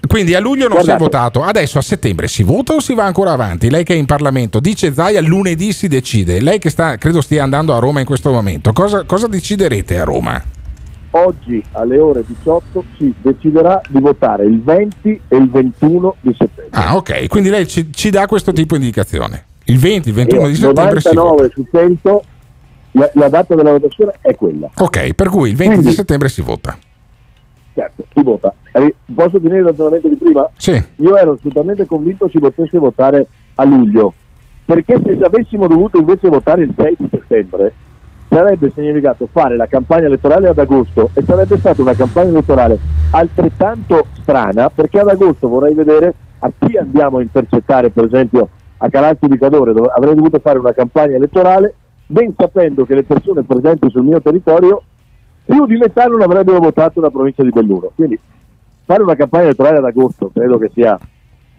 quindi 0.07 0.33
a 0.33 0.39
luglio 0.39 0.67
non 0.67 0.77
si 0.79 0.89
è 0.89 0.95
Guardate. 0.97 1.03
votato, 1.03 1.43
adesso 1.43 1.77
a 1.77 1.81
settembre 1.81 2.27
si 2.27 2.43
vota 2.43 2.73
o 2.73 2.79
si 2.79 2.93
va 2.93 3.05
ancora 3.05 3.31
avanti? 3.31 3.69
Lei 3.69 3.83
che 3.83 3.93
è 3.93 3.97
in 3.97 4.05
Parlamento, 4.05 4.59
dice 4.59 4.93
Zaia 4.93 5.21
lunedì 5.21 5.71
si 5.73 5.87
decide, 5.87 6.39
lei 6.41 6.59
che 6.59 6.69
sta, 6.69 6.97
credo 6.97 7.21
stia 7.21 7.43
andando 7.43 7.75
a 7.75 7.79
Roma 7.79 7.99
in 7.99 8.05
questo 8.05 8.31
momento, 8.31 8.73
cosa, 8.73 9.03
cosa 9.03 9.27
deciderete 9.27 9.99
a 9.99 10.03
Roma? 10.03 10.43
Oggi 11.11 11.63
alle 11.71 11.97
ore 11.99 12.23
18 12.27 12.83
si 12.97 13.13
deciderà 13.21 13.81
di 13.89 13.99
votare 13.99 14.43
il 14.45 14.61
20 14.61 15.21
e 15.27 15.35
il 15.37 15.49
21 15.49 16.15
di 16.21 16.35
settembre. 16.37 16.67
Ah, 16.71 16.95
ok, 16.95 17.27
quindi 17.27 17.49
lei 17.49 17.67
ci, 17.67 17.91
ci 17.93 18.09
dà 18.09 18.27
questo 18.27 18.51
tipo 18.51 18.75
di 18.75 18.81
indicazione. 18.83 19.45
Il 19.65 19.79
20, 19.79 20.09
il 20.09 20.13
21 20.13 20.45
E 20.45 20.49
di 20.49 20.55
settembre 20.55 20.99
si 20.99 21.07
vota. 21.15 21.21
99 21.21 21.51
su 21.53 21.65
100 21.71 22.23
la, 22.91 23.09
la 23.13 23.29
data 23.29 23.55
della 23.55 23.71
votazione 23.71 24.13
è 24.21 24.35
quella. 24.35 24.69
Ok, 24.75 25.13
per 25.13 25.29
cui 25.29 25.49
il 25.49 25.55
20 25.55 25.73
di 25.75 25.79
Quindi- 25.81 25.95
settembre 25.95 26.29
si 26.29 26.41
vota. 26.41 26.77
Certo, 27.77 28.05
si 28.11 28.23
vota. 28.23 28.51
Eh, 28.71 28.95
Posso 29.13 29.37
finire 29.37 29.59
il 29.59 29.65
ragionamento 29.65 30.07
di 30.07 30.15
prima? 30.15 30.49
Sì. 30.57 30.83
Io 30.95 31.15
ero 31.15 31.33
assolutamente 31.33 31.85
convinto 31.85 32.27
si 32.27 32.39
potesse 32.39 32.79
votare 32.79 33.27
a 33.53 33.65
luglio, 33.65 34.15
perché 34.65 34.99
se 35.05 35.11
avessimo 35.23 35.67
dovuto 35.67 35.99
invece 35.99 36.27
votare 36.27 36.63
il 36.63 36.73
6 36.75 36.95
di 36.97 37.07
settembre 37.11 37.73
sarebbe 38.29 38.71
significato 38.73 39.29
fare 39.31 39.55
la 39.55 39.67
campagna 39.67 40.07
elettorale 40.07 40.47
ad 40.47 40.57
agosto 40.57 41.11
e 41.13 41.21
sarebbe 41.21 41.57
stata 41.59 41.81
una 41.81 41.93
campagna 41.93 42.29
elettorale 42.29 42.79
altrettanto 43.11 44.07
strana 44.21 44.69
perché 44.69 44.99
ad 44.99 45.07
agosto 45.07 45.47
vorrei 45.47 45.73
vedere 45.73 46.13
a 46.39 46.51
chi 46.57 46.75
andiamo 46.77 47.19
a 47.19 47.21
intercettare 47.21 47.89
per 47.89 48.03
esempio 48.03 48.49
a 48.77 48.89
Calalzo 48.89 49.27
di 49.27 49.37
Cadore 49.37 49.71
dove 49.71 49.91
avrei 49.95 50.13
dovuto 50.13 50.39
fare 50.39 50.59
una 50.59 50.73
campagna 50.73 51.15
elettorale 51.15 51.73
ben 52.05 52.33
sapendo 52.37 52.85
che 52.85 52.95
le 52.95 53.03
persone 53.03 53.43
presenti 53.43 53.89
sul 53.89 54.03
mio 54.03 54.21
territorio 54.21 54.81
più 55.47 55.65
di 55.65 55.77
metà 55.77 56.05
non 56.05 56.21
avrebbero 56.21 56.59
votato 56.59 56.99
la 57.01 57.09
provincia 57.09 57.41
di 57.43 57.49
Belluno. 57.49 57.91
Quindi 57.95 58.19
fare 58.85 59.01
una 59.03 59.15
campagna 59.15 59.45
elettorale 59.45 59.77
ad 59.77 59.85
agosto 59.85 60.29
credo 60.33 60.57
che 60.57 60.69
sia 60.73 60.97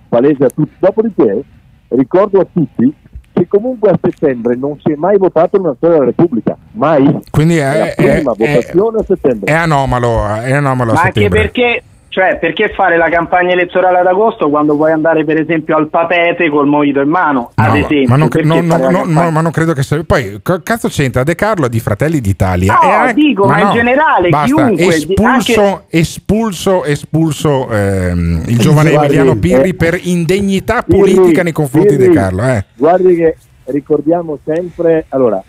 palese 0.08 0.44
a 0.44 0.48
tutti. 0.48 0.72
Dopodiché 0.78 1.42
ricordo 1.88 2.40
a 2.40 2.46
tutti 2.52 2.94
che 3.32 3.46
comunque 3.48 3.90
a 3.90 3.98
settembre 4.00 4.56
non 4.56 4.78
si 4.82 4.92
è 4.92 4.96
mai 4.96 5.16
votato 5.16 5.58
nella 5.60 5.74
storia 5.76 5.98
della 5.98 6.10
Repubblica, 6.16 6.56
mai. 6.72 7.20
Quindi 7.30 7.56
È 7.56 7.78
la 7.78 7.86
è, 7.86 7.94
prima 7.94 8.32
è- 8.32 8.36
votazione 8.36 8.98
a 8.98 9.04
settembre. 9.04 9.52
è 9.52 9.56
anomalo, 9.56 10.26
è 10.40 10.52
anomalo 10.52 10.90
a 10.90 10.94
Ma 10.94 11.00
anche 11.02 11.12
settembre. 11.20 11.40
perché, 11.40 11.82
cioè, 12.18 12.36
perché 12.40 12.70
fare 12.74 12.96
la 12.96 13.08
campagna 13.08 13.52
elettorale 13.52 13.98
ad 14.00 14.06
agosto 14.08 14.50
quando 14.50 14.74
puoi 14.74 14.90
andare 14.90 15.24
per 15.24 15.38
esempio 15.38 15.76
al 15.76 15.88
papete 15.88 16.50
col 16.50 16.66
mojito 16.66 17.00
in 17.00 17.08
mano, 17.08 17.52
ad 17.54 17.68
No, 17.68 17.74
esempio? 17.76 18.08
ma, 18.08 18.16
non, 18.16 18.66
no, 18.90 19.04
no, 19.04 19.30
ma 19.30 19.40
non 19.40 19.52
credo 19.52 19.72
che 19.72 19.84
sia. 19.84 20.02
Poi, 20.02 20.40
cazzo 20.64 20.88
c'entra? 20.88 21.22
De 21.22 21.36
Carlo 21.36 21.66
è 21.66 21.68
di 21.68 21.78
Fratelli 21.78 22.20
d'Italia. 22.20 22.76
No, 22.82 22.90
anche- 22.90 23.14
dico, 23.14 23.46
ma 23.46 23.60
in 23.60 23.70
generale, 23.70 24.30
basta, 24.30 24.46
chiunque, 24.46 24.86
Espulso, 24.86 25.62
anche- 25.62 25.84
espulso, 25.90 26.84
espulso 26.84 27.70
ehm, 27.70 28.42
il 28.48 28.58
giovane 28.58 28.90
Guardi, 28.90 29.14
Emiliano 29.14 29.38
Pirri 29.38 29.68
eh, 29.68 29.74
per 29.74 30.00
indegnità 30.02 30.82
Pirri, 30.82 31.14
politica 31.14 31.44
nei 31.44 31.52
confronti 31.52 31.94
Pirri, 31.94 32.08
di 32.08 32.14
Carlo. 32.14 32.42
Eh. 32.42 32.64
Guardi 32.74 33.14
che 33.14 33.36
ricordiamo 33.66 34.38
sempre, 34.44 35.04
allora, 35.10 35.40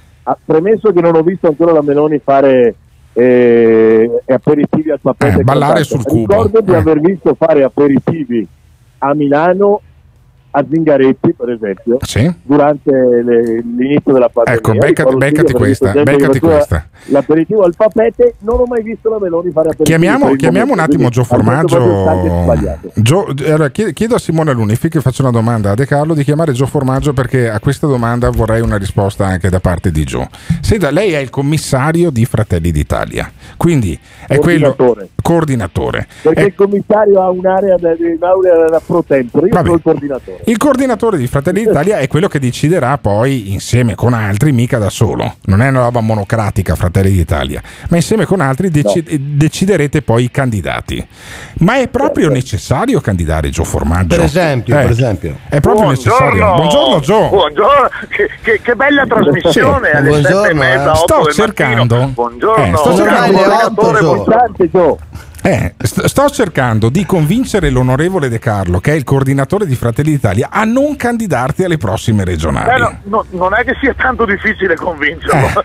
premesso 0.45 0.91
che 0.93 1.01
non 1.01 1.15
ho 1.15 1.23
visto 1.23 1.47
ancora 1.47 1.71
la 1.71 1.81
Meloni 1.81 2.21
fare 2.23 2.75
eh, 3.13 4.09
aperitivi 4.27 4.91
al 4.91 4.99
papete. 5.01 5.39
Eh, 5.41 5.43
ballare 5.43 5.83
sul 5.83 6.03
quant'altro. 6.03 6.35
cubo. 6.35 6.43
Ricordo 6.43 6.61
di 6.61 6.71
Eh. 6.71 6.75
aver 6.79 6.99
visto 6.99 7.35
fare 7.35 7.63
aperitivi 7.63 8.47
a 8.99 9.13
Milano 9.13 9.81
a 10.51 10.65
Zingaretti, 10.69 11.33
per 11.33 11.49
esempio, 11.51 11.97
Sì. 12.01 12.31
durante 12.43 12.91
le- 12.91 13.61
l'inizio 13.61 14.13
della 14.13 14.29
pandemia. 14.29 14.59
Ecco, 14.59 14.73
beccati- 14.73 15.15
beccati 15.15 15.53
questa, 15.53 15.91
beccati 16.03 16.39
questa. 16.39 16.87
L'aperitivo 17.05 17.61
al 17.63 17.73
papete, 17.75 18.35
non 18.39 18.59
ho 18.59 18.65
mai 18.65 18.81
visto 18.83 19.09
la 19.09 19.17
Meloni 19.19 19.51
fare 19.51 19.69
aperitivi. 19.69 19.89
Chiamiamo, 19.99 20.35
chiamiamo 20.35 20.73
un 20.73 20.79
attimo 20.79 21.09
Gio 21.09 21.23
Formaggio. 21.23 21.77
Gio- 22.95 23.33
allora, 23.45 23.69
chied- 23.69 23.93
chiedo 23.93 24.15
a 24.15 24.19
Simone 24.19 24.51
Lunifi 24.53 24.89
che 24.89 24.99
faccio 25.01 25.21
una 25.21 25.31
domanda 25.31 25.71
a 25.71 25.75
De 25.75 25.85
Carlo 25.85 26.13
di 26.13 26.23
chiamare 26.23 26.51
Gio 26.53 26.65
Formaggio 26.65 27.13
perché 27.13 27.49
a 27.49 27.59
questa 27.59 27.87
domanda 27.87 28.29
vorrei 28.29 28.61
una 28.61 28.77
risposta 28.77 29.25
anche 29.25 29.49
da 29.49 29.59
parte 29.59 29.91
di 29.91 30.03
Gio. 30.03 30.27
Senta, 30.61 30.89
lei 30.91 31.13
è 31.13 31.19
il 31.19 31.29
commissario 31.29 32.09
di 32.09 32.25
Fratelli 32.25 32.71
d'Italia, 32.71 33.31
quindi 33.57 33.97
è 34.27 34.37
quello 34.39 34.73
Coordinatore. 34.75 35.09
coordinatore. 35.21 36.07
Perché 36.21 36.41
È- 36.41 36.45
il 36.45 36.55
commissario 36.55 37.21
ha 37.21 37.29
un'area 37.29 37.75
da, 37.77 37.89
un'area 38.35 38.69
da 38.69 38.81
pro 38.85 39.03
tempore, 39.05 39.47
io 39.47 39.53
sono 39.55 39.73
il 39.73 39.81
coordinatore. 39.81 40.38
Il 40.45 40.57
coordinatore 40.57 41.17
di 41.17 41.27
Fratelli 41.27 41.65
d'Italia 41.65 41.97
è 41.99 42.07
quello 42.07 42.27
che 42.27 42.39
deciderà 42.39 42.97
poi 42.97 43.51
insieme 43.51 43.93
con 43.93 44.13
altri, 44.13 44.51
mica 44.51 44.77
da 44.77 44.89
solo. 44.89 45.35
Non 45.45 45.61
è 45.61 45.67
una 45.67 45.81
roba 45.81 45.99
monocratica 45.99 46.75
Fratelli 46.75 47.11
d'Italia, 47.11 47.61
ma 47.89 47.97
insieme 47.97 48.25
con 48.25 48.39
altri 48.39 48.69
deci- 48.69 49.03
deciderete 49.35 50.01
poi 50.01 50.23
i 50.23 50.31
candidati. 50.31 51.05
Ma 51.59 51.77
è 51.79 51.87
proprio 51.89 52.29
necessario 52.29 52.99
candidare 53.01 53.49
Gio 53.49 53.63
Formaggio? 53.63 54.15
Per 54.15 54.23
esempio, 54.23 54.77
Eh, 54.77 54.81
per 54.81 54.91
esempio. 54.91 55.37
È 55.49 55.59
proprio 55.59 55.89
necessario. 55.89 56.53
Buongiorno 56.55 56.99
Gio. 57.01 57.27
Buongiorno, 57.27 57.89
che, 58.09 58.29
che- 58.41 58.59
che 58.61 58.75
bella 58.75 59.05
trasmissione 59.05 59.91
alle 59.91 60.07
Buongiorno, 60.09 60.37
sette 60.41 60.49
e 60.49 60.53
mezza, 60.53 60.91
eh. 60.91 60.95
Sto 60.95 61.31
cercando- 61.31 61.95
mattino. 61.95 62.11
Buongiorno, 62.13 62.63
eh, 62.65 62.77
sto 62.77 62.95
cercando- 62.95 63.37
coordinatore, 63.37 63.99
Gio. 63.99 64.23
buongiorno. 64.23 64.97
Eh, 65.49 65.73
st- 65.77 66.05
sto 66.05 66.29
cercando 66.29 66.89
di 66.89 67.05
convincere 67.05 67.69
l'onorevole 67.69 68.29
De 68.29 68.37
Carlo, 68.39 68.79
che 68.79 68.91
è 68.91 68.95
il 68.95 69.03
coordinatore 69.03 69.65
di 69.65 69.75
Fratelli 69.75 70.11
d'Italia, 70.11 70.49
a 70.51 70.63
non 70.63 70.95
candidarti 70.95 71.63
alle 71.63 71.77
prossime 71.77 72.23
regionali. 72.23 72.69
Eh, 72.69 72.77
no, 72.79 72.97
no, 73.03 73.25
non 73.31 73.53
è 73.55 73.63
che 73.63 73.75
sia 73.81 73.93
tanto 73.95 74.25
difficile 74.25 74.75
convincerlo. 74.75 75.47
Eh. 75.61 75.63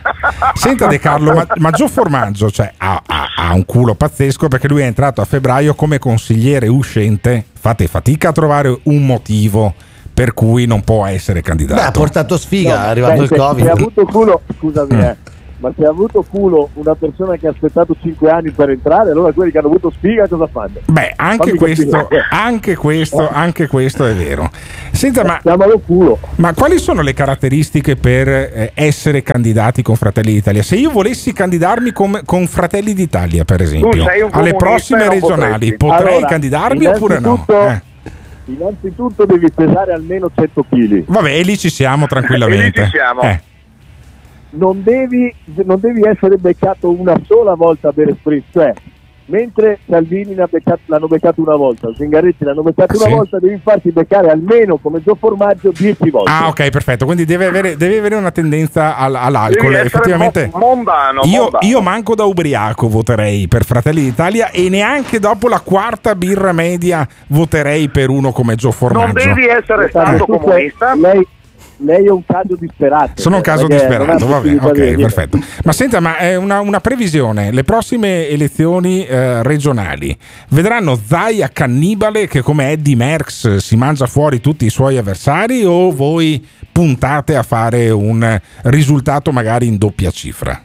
Senta 0.54 0.86
De 0.86 0.98
Carlo, 0.98 1.34
ma, 1.34 1.46
ma 1.56 1.70
Gio 1.70 1.88
Formaggio 1.88 2.50
cioè, 2.50 2.72
ha, 2.78 3.02
ha- 3.06 3.26
ha 3.36 3.52
un 3.52 3.64
culo 3.64 3.94
pazzesco 3.94 4.48
perché 4.48 4.68
lui 4.68 4.80
è 4.82 4.86
entrato 4.86 5.20
a 5.20 5.24
febbraio 5.24 5.74
come 5.74 5.98
consigliere 5.98 6.66
uscente. 6.68 7.44
Fate 7.60 7.86
fatica 7.86 8.28
a 8.28 8.32
trovare 8.32 8.78
un 8.84 9.04
motivo 9.04 9.74
per 10.14 10.32
cui 10.32 10.64
non 10.66 10.82
può 10.82 11.04
essere 11.06 11.40
Beh, 11.40 11.46
ha 11.46 11.48
candidato. 11.48 11.98
portato 11.98 12.38
sfiga, 12.38 12.78
No, 12.78 12.84
è 12.84 12.88
arrivato 12.88 13.14
beh, 13.16 13.22
il 13.22 13.28
Se 13.28 13.34
ha 13.34 13.38
Covid. 13.38 13.66
avuto 13.66 14.04
culo, 14.04 14.42
scusami, 14.58 14.94
Mm. 14.94 15.00
eh, 15.00 15.16
ma 15.58 15.72
se 15.76 15.84
ha 15.84 15.88
avuto 15.88 16.24
culo 16.28 16.68
una 16.74 16.94
persona 16.94 17.36
che 17.36 17.46
ha 17.46 17.50
aspettato 17.50 17.96
5 18.00 18.30
anni 18.30 18.50
per 18.50 18.70
entrare, 18.70 19.10
allora 19.10 19.32
quelli 19.32 19.50
che 19.50 19.58
hanno 19.58 19.68
avuto 19.68 19.90
sfiga 19.90 20.26
cosa 20.28 20.46
fanno? 20.46 20.80
Beh, 20.86 21.12
anche 21.16 21.46
Fammi 21.48 21.58
questo, 21.58 22.08
anche, 22.30 22.76
questo, 22.76 23.28
anche 23.28 23.66
questo 23.66 24.04
è 24.06 24.14
vero. 24.14 24.50
Senta, 24.92 25.24
ma, 25.24 25.40
ma 26.36 26.54
quali 26.54 26.78
sono 26.78 27.02
le 27.02 27.12
caratteristiche 27.12 27.96
per 27.96 28.28
eh, 28.28 28.72
essere 28.74 29.22
candidati 29.22 29.82
con 29.82 29.96
Fratelli 29.96 30.32
d'Italia? 30.32 30.62
Se 30.62 30.76
io 30.76 30.90
volessi 30.90 31.32
candidarmi 31.32 31.92
con, 31.92 32.20
con 32.24 32.46
Fratelli 32.46 32.92
d'Italia, 32.92 33.44
per 33.44 33.62
esempio, 33.62 34.06
alle 34.30 34.54
prossime 34.54 35.08
regionali, 35.08 35.74
potresti. 35.74 35.76
potrei 35.76 36.12
Allora, 36.16 36.26
candidarmi 36.28 36.86
oppure 36.86 37.18
no? 37.20 37.44
innanzitutto- 37.46 37.68
Eh. 37.68 37.92
Innanzitutto 38.46 39.24
devi 39.24 39.50
pesare 39.50 39.92
almeno 39.94 40.30
100 40.34 40.66
kg. 40.68 41.04
Vabbè, 41.06 41.30
e 41.32 41.42
lì 41.42 41.56
ci 41.56 41.70
siamo 41.70 42.06
tranquillamente. 42.06 42.80
E 42.80 42.84
lì 42.84 42.90
ci 42.90 42.96
siamo. 42.96 43.22
Eh. 43.22 43.40
Non 44.56 44.82
devi, 44.82 45.34
non 45.64 45.78
devi 45.80 46.02
essere 46.06 46.36
beccato 46.36 46.90
una 46.90 47.18
sola 47.26 47.54
volta 47.54 47.88
a 47.88 47.92
bere 47.92 48.14
spritz, 48.18 48.44
cioè 48.52 48.72
mentre 49.26 49.78
Salvini 49.88 50.34
beccato- 50.34 50.80
l'hanno 50.84 51.06
beccato 51.06 51.40
una 51.40 51.56
volta, 51.56 51.88
Zingaretti 51.96 52.44
l'hanno 52.44 52.60
beccato 52.62 52.92
Ah, 52.92 52.96
una 52.98 53.06
sì? 53.06 53.12
volta, 53.14 53.38
devi 53.38 53.58
farti 53.62 53.90
beccare 53.90 54.28
almeno 54.30 54.76
come 54.76 55.00
Gio 55.02 55.14
Formaggio 55.14 55.70
10 55.74 56.10
volte. 56.10 56.30
Ah, 56.30 56.48
ok, 56.48 56.68
perfetto. 56.68 57.06
Quindi 57.06 57.24
deve 57.24 57.46
avere, 57.46 57.76
deve 57.78 57.96
avere 57.98 58.16
una 58.16 58.30
tendenza 58.32 58.96
al- 58.98 59.14
all'alcol. 59.14 59.72
Devi 59.72 59.86
Effettivamente, 59.86 60.50
mo- 60.52 60.58
mondano, 60.58 61.22
io, 61.24 61.40
mondano. 61.44 61.66
io 61.66 61.80
manco 61.80 62.14
da 62.14 62.24
ubriaco 62.24 62.86
voterei 62.88 63.48
per 63.48 63.64
Fratelli 63.64 64.02
d'Italia 64.02 64.50
e 64.50 64.68
neanche 64.68 65.18
dopo 65.18 65.48
la 65.48 65.60
quarta 65.60 66.14
birra 66.14 66.52
media 66.52 67.08
voterei 67.28 67.88
per 67.88 68.10
uno 68.10 68.30
come 68.30 68.56
Gio 68.56 68.72
Formaggio. 68.72 69.20
essere 69.20 69.88
stato 69.88 70.26
comunista. 70.26 70.94
Lei, 70.94 71.26
lei 71.78 72.06
è 72.06 72.10
un 72.10 72.24
caso 72.24 72.56
disperato. 72.58 73.20
Sono 73.20 73.36
un 73.36 73.42
caso 73.42 73.66
perché 73.66 73.86
non 73.86 73.96
disperato, 73.96 74.26
va 74.26 74.40
bene, 74.40 74.58
ok, 74.60 75.00
perfetto. 75.00 75.38
Ma 75.64 75.72
senta, 75.72 76.00
ma 76.00 76.16
è 76.18 76.36
una, 76.36 76.60
una 76.60 76.80
previsione, 76.80 77.50
le 77.50 77.64
prossime 77.64 78.28
elezioni 78.28 79.06
eh, 79.06 79.42
regionali 79.42 80.16
vedranno 80.50 80.98
Zaia 81.02 81.48
cannibale 81.48 82.26
che 82.26 82.42
come 82.42 82.70
Eddie 82.70 82.96
Merckx 82.96 83.56
si 83.56 83.76
mangia 83.76 84.06
fuori 84.06 84.40
tutti 84.40 84.64
i 84.66 84.70
suoi 84.70 84.96
avversari 84.96 85.64
o 85.64 85.90
voi 85.90 86.46
puntate 86.70 87.36
a 87.36 87.42
fare 87.42 87.90
un 87.90 88.40
risultato 88.62 89.32
magari 89.32 89.66
in 89.66 89.78
doppia 89.78 90.10
cifra? 90.10 90.60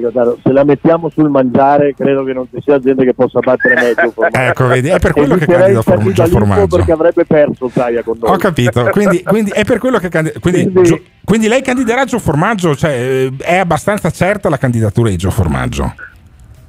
Gottardo, 0.00 0.38
se 0.42 0.52
la 0.52 0.64
mettiamo 0.64 1.08
sul 1.10 1.28
mangiare, 1.28 1.94
credo 1.94 2.24
che 2.24 2.32
non 2.32 2.46
ci 2.52 2.60
sia 2.62 2.78
gente 2.78 3.04
che 3.04 3.14
possa 3.14 3.40
battere 3.40 3.94
formaggio. 3.94 4.38
Ecco, 4.44 4.66
vedi, 4.66 4.88
è 4.88 4.98
per 4.98 5.12
quello 5.12 5.36
che 5.36 5.44
Eviterei 5.44 5.74
candida 5.74 5.82
Formaggio 5.82 6.26
formaggio. 6.26 6.76
perché 6.76 6.92
avrebbe 6.92 7.24
perso 7.24 7.68
Zaia 7.68 8.02
con 8.02 8.16
noi. 8.20 8.30
Ho 8.30 8.36
capito, 8.36 8.84
quindi, 8.90 9.22
quindi 9.26 9.50
è 9.50 9.64
per 9.64 9.78
quello 9.78 9.98
che 9.98 10.08
candi- 10.08 10.32
quindi, 10.40 10.82
Gio- 10.82 11.00
quindi 11.24 11.48
lei 11.48 11.62
candiderà 11.62 12.04
Gio 12.04 12.18
Formaggio, 12.18 12.74
cioè 12.74 12.90
eh, 12.90 13.32
è 13.38 13.56
abbastanza 13.56 14.10
certa 14.10 14.48
la 14.48 14.58
candidatura 14.58 15.08
di 15.08 15.16
Gio 15.16 15.30
Formaggio. 15.30 15.94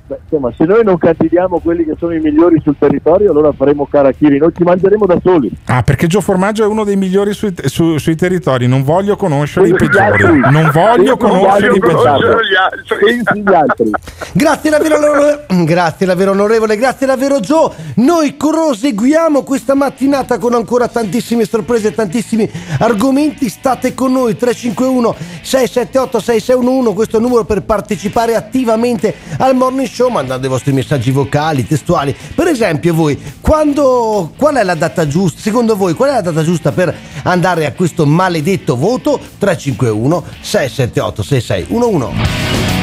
Beh, 0.08 0.20
insomma, 0.22 0.54
se 0.56 0.66
noi 0.66 0.84
non 0.84 1.00
candidiamo 1.00 1.60
quelli 1.60 1.84
che 1.84 1.96
sono 1.98 2.14
i 2.14 2.20
migliori 2.20 2.62
sul 2.64 2.76
territorio, 2.78 3.32
allora 3.32 3.52
faremo 3.54 3.88
Karachiri, 3.90 4.38
noi 4.38 4.52
ci 4.56 4.62
mangeremo 4.62 5.08
da 5.08 5.18
soli. 5.24 5.50
Ah, 5.66 5.82
perché 5.82 6.06
Gio 6.06 6.22
Formaggio 6.22 6.64
è 6.64 6.68
uno 6.68 6.84
dei 6.84 6.96
migliori 6.96 7.34
sui, 7.34 7.52
su- 7.64 7.98
sui 7.98 8.16
territori. 8.16 8.68
Non 8.68 8.84
voglio 8.84 9.16
conoscere 9.16 9.70
i 9.70 9.74
peggiori. 9.74 10.40
Non 10.52 10.70
voglio 10.72 11.18
conoscere 11.18 11.76
i 11.76 11.80
peggiori. 11.80 12.24
Grazie 14.34 14.70
davvero, 14.70 14.98
onore- 14.98 15.46
grazie 15.66 16.06
davvero 16.06 16.32
onorevole, 16.32 16.76
grazie 16.78 17.08
davvero 17.08 17.40
Joe. 17.40 17.72
Noi 17.96 18.34
proseguiamo 18.34 19.42
questa 19.42 19.74
mattinata 19.74 20.38
con 20.38 20.54
ancora 20.54 20.88
tantissime 20.88 21.46
sorprese, 21.46 21.96
tantissimi 21.96 22.48
argomenti. 22.78 23.50
State 23.50 23.96
con 23.96 24.12
noi 24.12 24.36
351 24.36 25.16
678 25.42 26.20
6611, 26.20 26.94
questo 26.94 27.16
è 27.16 27.20
il 27.20 27.26
numero 27.26 27.44
per 27.44 27.64
partecipare 27.64 28.36
attivamente 28.36 29.16
al 29.40 29.56
morning 29.56 29.88
show 29.88 29.94
mandando 30.10 30.46
i 30.46 30.50
vostri 30.50 30.74
messaggi 30.74 31.12
vocali, 31.12 31.66
testuali. 31.66 32.16
Per 32.36 32.48
esempio 32.48 32.94
voi, 32.94 33.18
quando 33.40 34.34
qual 34.38 34.56
è 34.56 34.64
la 34.64 34.76
data 34.76 35.08
giusta? 35.08 35.40
Secondo 35.40 35.76
voi 35.76 35.94
qual 35.94 36.10
è 36.10 36.14
la 36.14 36.22
data 36.22 36.44
giusta 36.44 36.72
per 36.72 36.94
andare 37.24 37.66
a 37.66 37.72
questo 37.72 38.06
maledetto 38.06 38.76
voto? 38.76 39.20
351 39.38 40.24
678 40.42 41.24
6611. 41.24 42.74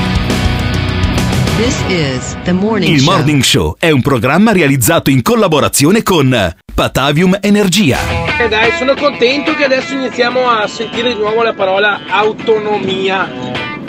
This 1.56 1.84
is 1.88 2.36
the 2.44 2.52
morning 2.52 2.92
Il 2.92 3.00
show. 3.00 3.12
Morning 3.12 3.42
Show 3.42 3.76
è 3.78 3.90
un 3.90 4.00
programma 4.00 4.52
realizzato 4.52 5.10
in 5.10 5.22
collaborazione 5.22 6.02
con 6.02 6.54
Patavium 6.74 7.38
Energia. 7.40 7.98
E 8.38 8.48
dai, 8.48 8.72
sono 8.78 8.94
contento 8.94 9.54
che 9.54 9.64
adesso 9.64 9.92
iniziamo 9.92 10.48
a 10.48 10.66
sentire 10.66 11.12
di 11.12 11.18
nuovo 11.20 11.42
la 11.42 11.52
parola 11.52 12.00
autonomia. 12.08 13.30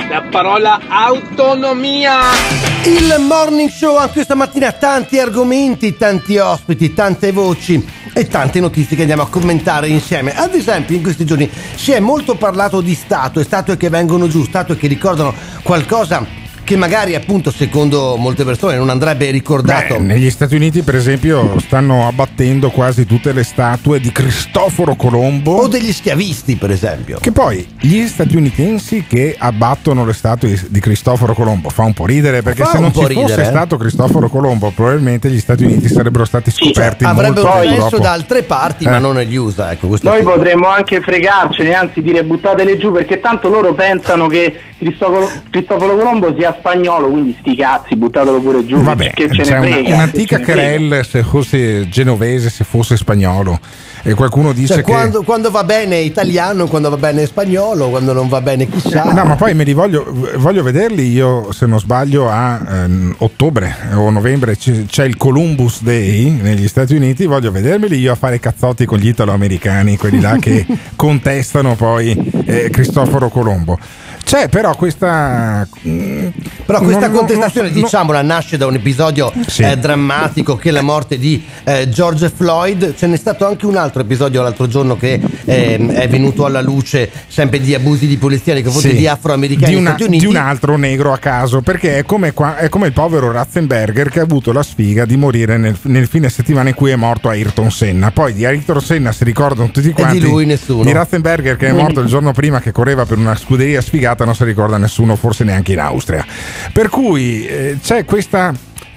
La 0.09 0.23
parola 0.29 0.81
autonomia. 0.87 2.72
Il 2.85 3.15
morning 3.17 3.69
show 3.69 3.95
anche 3.95 4.15
questa 4.15 4.35
mattina 4.35 4.73
tanti 4.73 5.17
argomenti, 5.17 5.95
tanti 5.95 6.35
ospiti, 6.37 6.93
tante 6.93 7.31
voci 7.31 7.81
e 8.13 8.27
tante 8.27 8.59
notizie 8.59 8.97
che 8.97 9.03
andiamo 9.03 9.23
a 9.23 9.29
commentare 9.29 9.87
insieme. 9.87 10.35
Ad 10.35 10.53
esempio 10.53 10.93
in 10.93 11.01
questi 11.01 11.23
giorni 11.23 11.49
si 11.75 11.93
è 11.93 12.01
molto 12.01 12.35
parlato 12.35 12.81
di 12.81 12.93
statue, 12.93 13.45
statue 13.45 13.77
che 13.77 13.87
vengono 13.87 14.27
giù, 14.27 14.43
statue 14.43 14.75
che 14.75 14.87
ricordano 14.87 15.33
qualcosa 15.63 16.42
che 16.63 16.75
magari 16.77 17.15
appunto 17.15 17.51
secondo 17.51 18.15
molte 18.17 18.43
persone 18.43 18.77
non 18.77 18.89
andrebbe 18.89 19.29
ricordato. 19.31 19.95
Beh, 19.95 19.99
negli 20.01 20.29
Stati 20.29 20.55
Uniti, 20.55 20.81
per 20.81 20.95
esempio, 20.95 21.59
stanno 21.59 22.07
abbattendo 22.07 22.69
quasi 22.69 23.05
tutte 23.05 23.31
le 23.33 23.43
statue 23.43 23.99
di 23.99 24.11
Cristoforo 24.11 24.95
Colombo. 24.95 25.51
O 25.57 25.67
degli 25.67 25.91
schiavisti, 25.91 26.55
per 26.55 26.71
esempio. 26.71 27.17
Che 27.19 27.31
poi 27.31 27.67
gli 27.79 28.05
statunitensi 28.07 29.05
che 29.07 29.35
abbattono 29.37 30.05
le 30.05 30.13
statue 30.13 30.59
di 30.69 30.79
Cristoforo 30.79 31.33
Colombo 31.33 31.69
fa 31.69 31.83
un 31.83 31.93
po' 31.93 32.05
ridere 32.05 32.41
perché 32.41 32.63
Fa 32.63 32.71
se 32.71 32.79
non 32.79 32.93
ci 32.93 33.01
fosse 33.01 33.13
ridere, 33.13 33.41
eh. 33.41 33.45
stato 33.45 33.77
Cristoforo 33.77 34.29
Colombo, 34.29 34.71
probabilmente 34.73 35.29
gli 35.29 35.39
Stati 35.39 35.63
Uniti 35.65 35.87
sarebbero 35.87 36.25
stati 36.25 36.51
scoperti 36.51 37.03
Avrebbero 37.03 37.45
molto 37.45 37.59
perso 37.69 37.89
dopo. 37.89 37.97
da 37.99 38.11
altre 38.11 38.43
parti, 38.43 38.85
Eh. 38.85 38.89
ma 38.89 38.97
non 38.99 39.15
negli 39.15 39.35
USA. 39.35 39.71
Ecco, 39.71 39.87
Noi 40.01 40.19
è- 40.19 40.23
potremmo 40.23 40.67
anche 40.67 41.01
fregarcene, 41.01 41.73
anzi 41.73 42.01
dire 42.01 42.23
buttatele 42.23 42.77
giù 42.77 42.91
perché 42.91 43.19
tanto 43.19 43.49
loro 43.49 43.73
pensano 43.73 44.27
che 44.27 44.59
Cristoforo, 44.77 45.29
Cristoforo 45.49 45.95
Colombo 45.95 46.33
sia 46.37 46.52
spagnolo, 46.59 47.09
quindi 47.09 47.35
sti 47.39 47.55
cazzi, 47.55 47.95
buttatelo 47.95 48.39
pure 48.41 48.65
giù. 48.65 48.77
Vabbè, 48.81 49.11
che 49.13 49.29
ce 49.31 49.41
c'è 49.43 49.51
ne 49.51 49.57
una- 49.67 49.67
frega. 49.75 49.93
un'antica 49.95 50.37
ne 50.37 50.43
frega. 50.43 50.59
querelle 50.61 51.03
se 51.03 51.23
fosse 51.23 51.89
genovese, 51.89 52.49
se 52.49 52.63
fosse 52.63 52.97
spagnolo. 52.97 53.59
E 54.05 54.15
qualcuno 54.15 54.51
dice 54.51 54.73
Cioè, 54.73 54.83
che. 54.83 54.91
quando, 54.91 55.23
quando 55.23 55.49
va 55.49 55.63
bene 55.63 55.99
italiano, 55.99 56.67
quando 56.67 56.89
va 56.89 56.97
bene 56.97 57.25
spagnolo, 57.25 57.89
quando 57.89 58.11
non 58.11 58.27
va 58.27 58.41
bene 58.41 58.67
chissà. 58.67 59.03
No, 59.13 59.23
ma 59.23 59.35
poi 59.35 59.53
me 59.53 59.63
li 59.63 59.71
voglio, 59.73 60.05
voglio 60.37 60.61
vederli 60.61 61.09
io, 61.09 61.53
se 61.53 61.65
non 61.65 61.79
sbaglio, 61.79 62.29
a 62.29 62.61
ehm, 62.69 63.15
ottobre 63.19 63.73
o 63.93 64.09
novembre 64.09 64.57
c- 64.57 64.85
c'è 64.87 65.05
il 65.05 65.15
Columbus 65.15 65.83
Day 65.83 66.29
negli 66.41 66.67
Stati 66.67 66.95
Uniti, 66.95 67.25
voglio 67.27 67.49
vedermeli 67.51 67.97
io 67.97 68.11
a 68.11 68.15
fare 68.15 68.39
cazzotti 68.41 68.83
con 68.85 68.97
gli 68.97 69.07
italo-americani, 69.07 69.95
quelli 69.95 70.19
là 70.19 70.35
che 70.37 70.65
contestano 70.97 71.75
poi 71.75 72.43
eh, 72.45 72.69
Cristoforo 72.69 73.29
Colombo. 73.29 73.79
C'è 74.23 74.47
però 74.49 74.75
questa... 74.75 75.67
mm, 75.87 76.27
Però 76.65 76.79
questa 76.79 77.01
non- 77.07 77.11
non- 77.11 77.17
contestazione, 77.17 77.69
non- 77.69 77.81
diciamola, 77.81 78.21
nasce 78.21 78.57
da 78.57 78.65
un 78.65 78.75
episodio 78.75 79.31
Sì. 79.47 79.63
eh, 79.63 79.77
drammatico 79.77 80.55
che 80.55 80.69
è 80.69 80.71
la 80.71 80.81
morte 80.81 81.17
di 81.19 81.43
eh, 81.65 81.89
George 81.89 82.31
Floyd. 82.33 82.95
Ce 82.95 83.05
n'è 83.05 83.17
stato 83.17 83.45
anche 83.45 83.65
un 83.65 83.75
altro 83.75 84.01
episodio 84.01 84.41
l'altro 84.41 84.67
giorno 84.67 84.95
che 84.97 85.19
ehm, 85.45 85.91
è 85.91 86.07
venuto 86.07 86.45
alla 86.45 86.61
luce, 86.61 87.11
sempre 87.27 87.59
di 87.59 87.73
abusi 87.75 88.07
di 88.07 88.17
polizia 88.17 88.53
nei 88.53 88.63
confronti 88.63 88.89
Sì, 88.91 88.95
di 88.95 89.07
afroamericani 89.07 89.73
di, 89.73 89.79
una- 89.79 89.95
di 89.97 90.25
un 90.25 90.35
altro 90.37 90.77
negro 90.77 91.11
a 91.13 91.17
caso 91.17 91.61
perché 91.61 91.97
è 91.99 92.03
come, 92.05 92.33
qua- 92.33 92.57
è 92.57 92.69
come 92.69 92.87
il 92.87 92.93
povero 92.93 93.31
Ratzenberger 93.31 94.09
che 94.09 94.19
ha 94.19 94.23
avuto 94.23 94.51
la 94.53 94.63
sfiga 94.63 95.05
di 95.05 95.17
morire 95.17 95.57
nel, 95.57 95.77
nel 95.83 96.07
fine 96.07 96.29
settimana 96.29 96.69
in 96.69 96.75
cui 96.75 96.91
è 96.91 96.95
morto 96.95 97.29
Ayrton 97.29 97.69
Senna 97.71 98.11
poi 98.11 98.33
di 98.33 98.45
Ayrton 98.45 98.81
Senna 98.81 99.11
si 99.11 99.23
ricordano 99.25 99.69
tutti 99.69 99.91
quanti 99.91 100.19
lui 100.21 100.45
nessuno. 100.45 100.83
di 100.83 100.91
Ratzenberger 100.91 101.57
che 101.57 101.67
è 101.67 101.71
morto 101.73 101.99
il 101.99 102.07
giorno 102.07 102.31
prima 102.31 102.59
che 102.61 102.71
correva 102.71 103.05
per 103.05 103.17
una 103.17 103.35
scuderia 103.35 103.81
sfigata 103.81 104.12
non 104.19 104.35
si 104.35 104.43
ricorda 104.43 104.77
nessuno 104.77 105.15
forse 105.15 105.43
neanche 105.43 105.73
in 105.73 105.79
Austria 105.79 106.25
per 106.71 106.89
cui 106.89 107.45
eh, 107.45 107.77
c'è 107.81 108.05
questa 108.05 108.53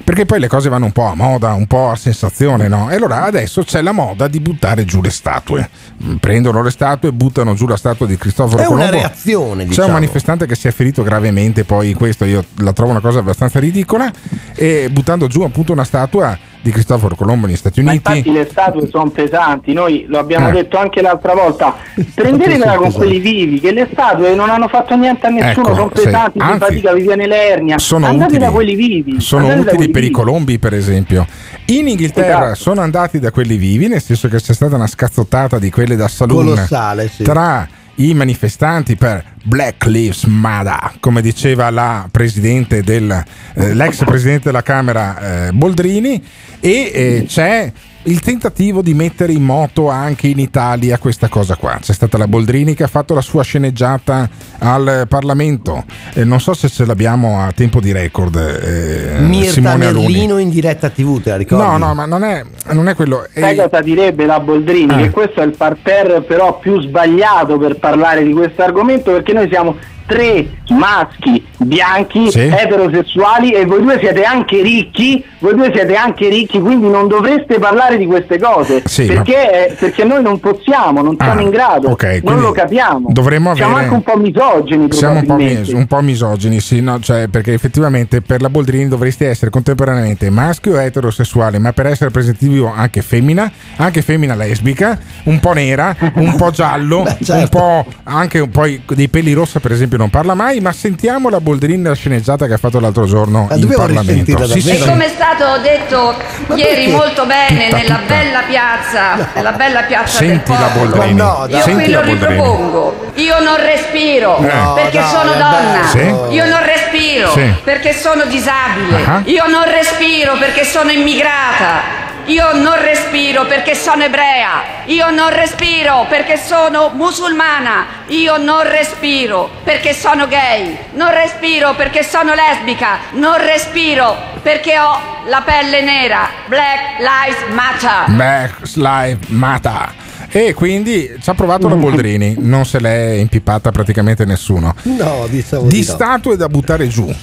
perché 0.07 0.25
poi 0.25 0.39
le 0.39 0.47
cose 0.47 0.69
vanno 0.69 0.85
un 0.85 0.93
po' 0.93 1.07
a 1.07 1.17
moda, 1.17 1.53
un 1.55 1.67
po' 1.67 1.91
a 1.91 1.97
sensazione, 1.97 2.69
no? 2.69 2.89
E 2.91 2.95
allora 2.95 3.25
adesso 3.25 3.65
c'è 3.65 3.83
la 3.83 3.91
moda 3.91 4.29
di 4.29 4.39
buttare 4.39 4.85
giù 4.85 5.03
le 5.03 5.11
statue. 5.11 5.69
Mm, 6.05 6.15
Prendono 6.19 6.63
le 6.63 6.71
statue, 6.71 7.11
buttano 7.11 7.55
giù 7.55 7.67
la 7.67 7.77
statua 7.77 8.07
di 8.07 8.17
Cristoforo 8.17 8.63
È 8.63 8.67
una 8.67 8.85
Colombo. 8.85 8.99
reazione, 8.99 9.63
C'è 9.65 9.69
diciamo. 9.71 9.89
un 9.89 9.93
manifestante 9.95 10.47
che 10.47 10.55
si 10.55 10.69
è 10.69 10.71
ferito 10.71 11.03
gravemente, 11.03 11.65
poi 11.65 11.93
questo 11.95 12.25
io 12.25 12.45
la 12.59 12.73
trovo 12.73 12.93
una 12.93 13.01
cosa 13.01 13.19
abbastanza 13.19 13.59
ridicola, 13.59 14.09
e 14.55 14.89
buttando 14.93 15.27
giù 15.27 15.41
appunto 15.43 15.73
una 15.73 15.83
statua 15.83 16.39
di 16.67 16.73
Cristoforo 16.73 17.15
Colombo 17.15 17.47
negli 17.47 17.57
Stati 17.57 17.81
Ma 17.81 17.91
Uniti. 17.93 18.11
infatti 18.11 18.33
le 18.33 18.49
statue 18.51 18.89
sono 18.89 19.09
pesanti, 19.11 19.73
noi 19.73 20.05
lo 20.09 20.19
abbiamo 20.19 20.49
Eh. 20.49 20.53
detto 20.53 20.77
anche 20.79 21.01
l'altra 21.01 21.33
volta, 21.35 21.75
prendetela 22.15 22.75
con 22.75 22.93
quelli 22.93 23.21
vivi, 23.21 23.61
che 23.61 23.73
le 23.73 23.89
statue 23.93 24.35
non 24.35 24.51
hanno 24.51 24.67
fatto 24.69 24.97
niente 24.97 25.27
a 25.27 25.31
nessuno, 25.31 25.67
Ecco, 25.69 25.75
sono 25.75 25.89
pesanti, 25.89 26.39
Anzi, 26.39 26.53
si 26.55 26.59
fatica, 26.73 26.93
vi 26.93 27.03
viene 27.03 27.27
l'ernia, 27.29 27.79
sono 27.79 28.07
andate 28.07 28.33
utili. 28.33 28.45
da 28.45 28.51
quelli 28.51 28.75
vivi. 28.75 29.21
Sono 29.21 29.47
utili 29.55 29.89
per 29.91 30.03
i 30.03 30.07
vivi. 30.07 30.11
colombi, 30.11 30.59
per 30.59 30.75
esempio. 30.75 31.27
In 31.67 31.87
Inghilterra 31.89 32.45
Esatto. 32.47 32.55
sono 32.57 32.81
andati 32.81 33.19
da 33.21 33.31
quelli 33.31 33.57
vivi, 33.57 33.87
nel 33.89 34.03
senso 34.03 34.29
che 34.29 34.39
c'è 34.41 34.53
stata 34.53 34.75
una 34.75 34.87
scazzottata 34.89 35.59
di 35.59 35.71
quelle 35.71 35.95
da 35.97 36.09
saloon 36.09 36.47
Colossale, 36.47 37.09
sì. 37.09 37.23
tra 37.23 37.67
i 37.97 38.15
manifestanti 38.15 38.97
per 38.97 39.25
Black 39.45 39.85
Lives 39.87 40.25
Matter, 40.25 40.97
come 41.01 41.23
diceva 41.23 41.71
la 41.71 42.09
presidente 42.11 42.83
del, 42.83 43.25
eh, 43.55 43.75
l'ex 43.75 44.05
presidente 44.05 44.45
della 44.45 44.63
Camera 44.63 45.47
eh, 45.47 45.53
Boldrini, 45.53 46.23
e 46.61 46.71
eh, 46.71 47.25
c'è 47.27 47.73
il 48.07 48.21
tentativo 48.21 48.83
di 48.83 48.95
mettere 48.95 49.33
in 49.33 49.43
moto 49.43 49.89
anche 49.89 50.29
in 50.29 50.39
Italia 50.39 50.99
questa 50.99 51.29
cosa 51.29 51.57
qua. 51.57 51.79
C'è 51.81 51.93
stata 51.93 52.17
la 52.19 52.29
Boldrini 52.29 52.75
che 52.75 52.85
ha 52.85 52.89
fatto 52.89 53.15
la 53.15 53.21
sua 53.21 53.43
sceneggiata 53.43 54.29
al 54.59 55.07
Parlamento. 55.09 55.85
Eh, 56.15 56.25
non 56.25 56.41
so 56.41 56.55
se 56.55 56.69
ce 56.69 56.85
l'abbiamo 56.85 57.41
a 57.41 57.53
tempo 57.53 57.81
di 57.81 57.93
record. 57.93 58.37
Eh, 58.37 59.21
Mirta 59.21 59.53
Simone 59.53 59.87
Aluni. 59.87 60.07
Merlino 60.07 60.39
in 60.39 60.51
diretta 60.51 60.91
TV, 60.91 61.21
te 61.21 61.31
la 61.31 61.37
ricordi? 61.37 61.65
No, 61.65 61.79
no, 61.79 61.95
ma 61.95 62.07
non 62.07 62.23
è, 62.23 62.45
non 62.73 62.89
è 62.89 62.95
quello. 62.95 63.27
Sai 63.33 63.57
cosa 63.57 63.81
direbbe 63.81 64.25
la 64.25 64.41
Boldrini? 64.41 64.93
Ah. 64.93 64.97
Che 64.99 65.11
questo 65.11 65.41
è 65.41 65.45
il 65.45 65.57
parterre 65.57 66.23
però 66.23 66.59
più 66.59 66.81
sbagliato 66.81 67.59
per 67.59 67.79
parlare 67.79 68.23
di 68.23 68.33
questo 68.33 68.63
argomento 68.63 69.13
perché 69.13 69.33
noi 69.33 69.49
siamo 69.51 69.77
tre 70.07 70.47
maschi 70.69 71.45
bianchi 71.59 72.31
Sì. 72.31 72.41
eterosessuali 72.41 73.53
e 73.53 73.65
voi 73.65 73.83
due 73.83 73.99
siete 73.99 74.23
anche 74.23 74.63
ricchi, 74.63 75.25
voi 75.39 75.55
due 75.55 75.71
siete 75.75 75.95
anche 75.95 76.29
ricchi, 76.29 76.61
quindi 76.61 76.89
non 76.89 77.09
dovreste 77.09 77.59
parlare 77.59 77.97
di 77.99 78.07
queste 78.07 78.39
cose 78.39 78.83
Sì, 78.85 79.07
perché, 79.07 79.75
perché 79.79 80.05
noi 80.05 80.23
non 80.23 80.39
possiamo, 80.41 81.03
non 81.03 81.17
siamo 81.19 81.41
Ah, 81.41 81.43
in 81.43 81.51
grado, 81.51 81.89
ok, 81.91 82.21
non 82.25 82.41
lo 82.41 82.53
capiamo. 82.53 83.09
dovremmo 83.11 83.55
siamo 83.55 83.73
avere- 83.77 83.89
anche 83.95 83.97
un 83.97 84.03
po' 84.15 84.19
misogini 84.21 84.87
Siamo 84.93 85.19
un 85.21 85.27
po', 85.27 85.35
mis- 85.35 85.69
un 85.73 85.87
po' 85.87 86.01
misogini, 86.01 86.61
sì, 86.61 86.81
no? 86.81 87.01
Cioè, 87.01 87.29
perché 87.29 87.53
effettivamente 87.53 88.21
per 88.23 88.41
la 88.41 88.49
Boldrini 88.51 88.89
dovresti 88.89 89.25
essere 89.25 89.51
contemporaneamente 89.51 90.31
maschio 90.31 90.79
e 90.79 90.85
eterosessuale, 90.85 91.59
ma 91.59 91.73
per 91.73 91.87
essere 91.87 92.07
rappresentativo 92.07 92.73
anche 92.75 93.03
femmina, 93.03 93.51
anche 93.77 94.03
femmina 94.03 94.35
lesbica, 94.35 94.99
un 95.25 95.41
po' 95.41 95.53
nera, 95.53 95.95
un 96.15 96.35
po' 96.37 96.51
giallo, 96.51 97.01
un 97.07 97.17
certo. 97.25 97.49
po' 97.59 97.87
anche 98.05 98.39
un 98.41 98.51
po' 98.51 98.65
dei 98.95 99.09
peli 99.09 99.33
rossa, 99.33 99.61
per 99.61 99.73
esempio, 99.73 99.96
non 99.97 100.11
parla 100.11 100.35
mai. 100.35 100.61
Ma 100.61 100.73
sentiamo 100.73 101.29
la 101.29 101.41
Boldrini 101.41 101.83
nella 101.83 101.95
sceneggiata 101.95 102.47
che 102.47 102.55
ha 102.55 102.59
fatto 102.59 102.81
l'altro 102.81 103.05
giorno 103.05 103.49
in 103.51 103.61
dobbiamo 103.61 103.83
Parlamento. 103.85 104.11
risentirla 104.11 104.47
Sì, 104.47 104.59
E 104.71 104.77
sì. 104.77 104.89
come 104.89 105.05
è 105.07 105.09
stato 105.09 105.59
detto 105.63 106.15
ieri 106.55 106.75
perché? 106.85 106.91
molto 106.91 107.27
bene 107.27 107.65
Tutta, 107.65 107.77
nella 107.77 107.95
tutta. 107.97 108.15
bella 108.15 108.41
piazza, 108.49 109.29
nella 109.35 109.53
bella 109.53 109.83
piazza 109.83 110.17
Senti 110.19 110.51
del 110.53 110.61
la. 110.61 110.67
Boldrini. 110.69 111.13
Ma 111.15 111.25
no, 111.25 111.47
Io 111.49 111.61
Senti 111.63 111.83
qui 111.85 111.93
lo 111.93 112.01
Boldrini. 112.01 112.27
ripropongo. 112.33 113.11
Io 113.15 113.41
non 113.43 113.57
respiro 113.57 114.39
No, 114.41 114.73
perché 114.75 115.03
sono 115.03 115.33
donna. 115.33 115.87
Sì. 115.91 116.35
Io 116.35 116.45
non 116.47 116.61
respiro 116.65 117.31
Sì. 117.31 117.55
perché 117.65 117.93
sono 117.93 118.25
disabile. 118.27 119.05
Ah. 119.07 119.23
Io 119.25 119.47
non 119.49 119.65
respiro 119.65 120.37
perché 120.39 120.65
sono 120.65 120.91
immigrata. 120.91 122.05
Io 122.27 122.53
non 122.55 122.75
respiro 122.83 123.47
perché 123.47 123.77
sono 123.77 124.03
ebrea. 124.03 124.85
Io 124.87 125.11
non 125.11 125.31
respiro 125.31 126.07
perché 126.09 126.37
sono 126.37 126.91
musulmana. 126.93 127.87
Io 128.09 128.37
non 128.37 128.69
respiro 128.69 129.49
perché 129.63 129.93
sono 129.93 130.27
gay. 130.27 130.77
Non 130.95 131.13
respiro 131.13 131.75
perché 131.77 132.03
sono 132.03 132.33
lesbica. 132.35 132.99
Non 133.13 133.37
respiro 133.39 134.17
perché 134.43 134.77
ho 134.77 134.99
la 135.29 135.43
pelle 135.43 135.83
nera. 135.83 136.29
Black 136.49 136.99
Lives 136.99 137.55
Matter. 137.55 138.15
Black 138.17 138.75
Lives 138.75 139.29
Matter. 139.29 139.95
E 140.29 140.53
quindi 140.53 141.17
ci 141.21 141.31
ha 141.31 141.35
provato 141.35 141.69
la 141.69 141.77
Boldrini, 141.77 142.35
non 142.39 142.67
se 142.67 142.81
l'è 142.81 143.13
impippata 143.13 143.71
praticamente 143.71 144.25
nessuno. 144.25 144.75
No, 144.83 145.27
diciamo 145.29 145.63
di 145.63 145.79
di 145.81 145.87
no. 145.87 145.93
statue 145.93 146.37
da 146.37 146.49
buttare 146.49 146.89
giù. 146.89 147.15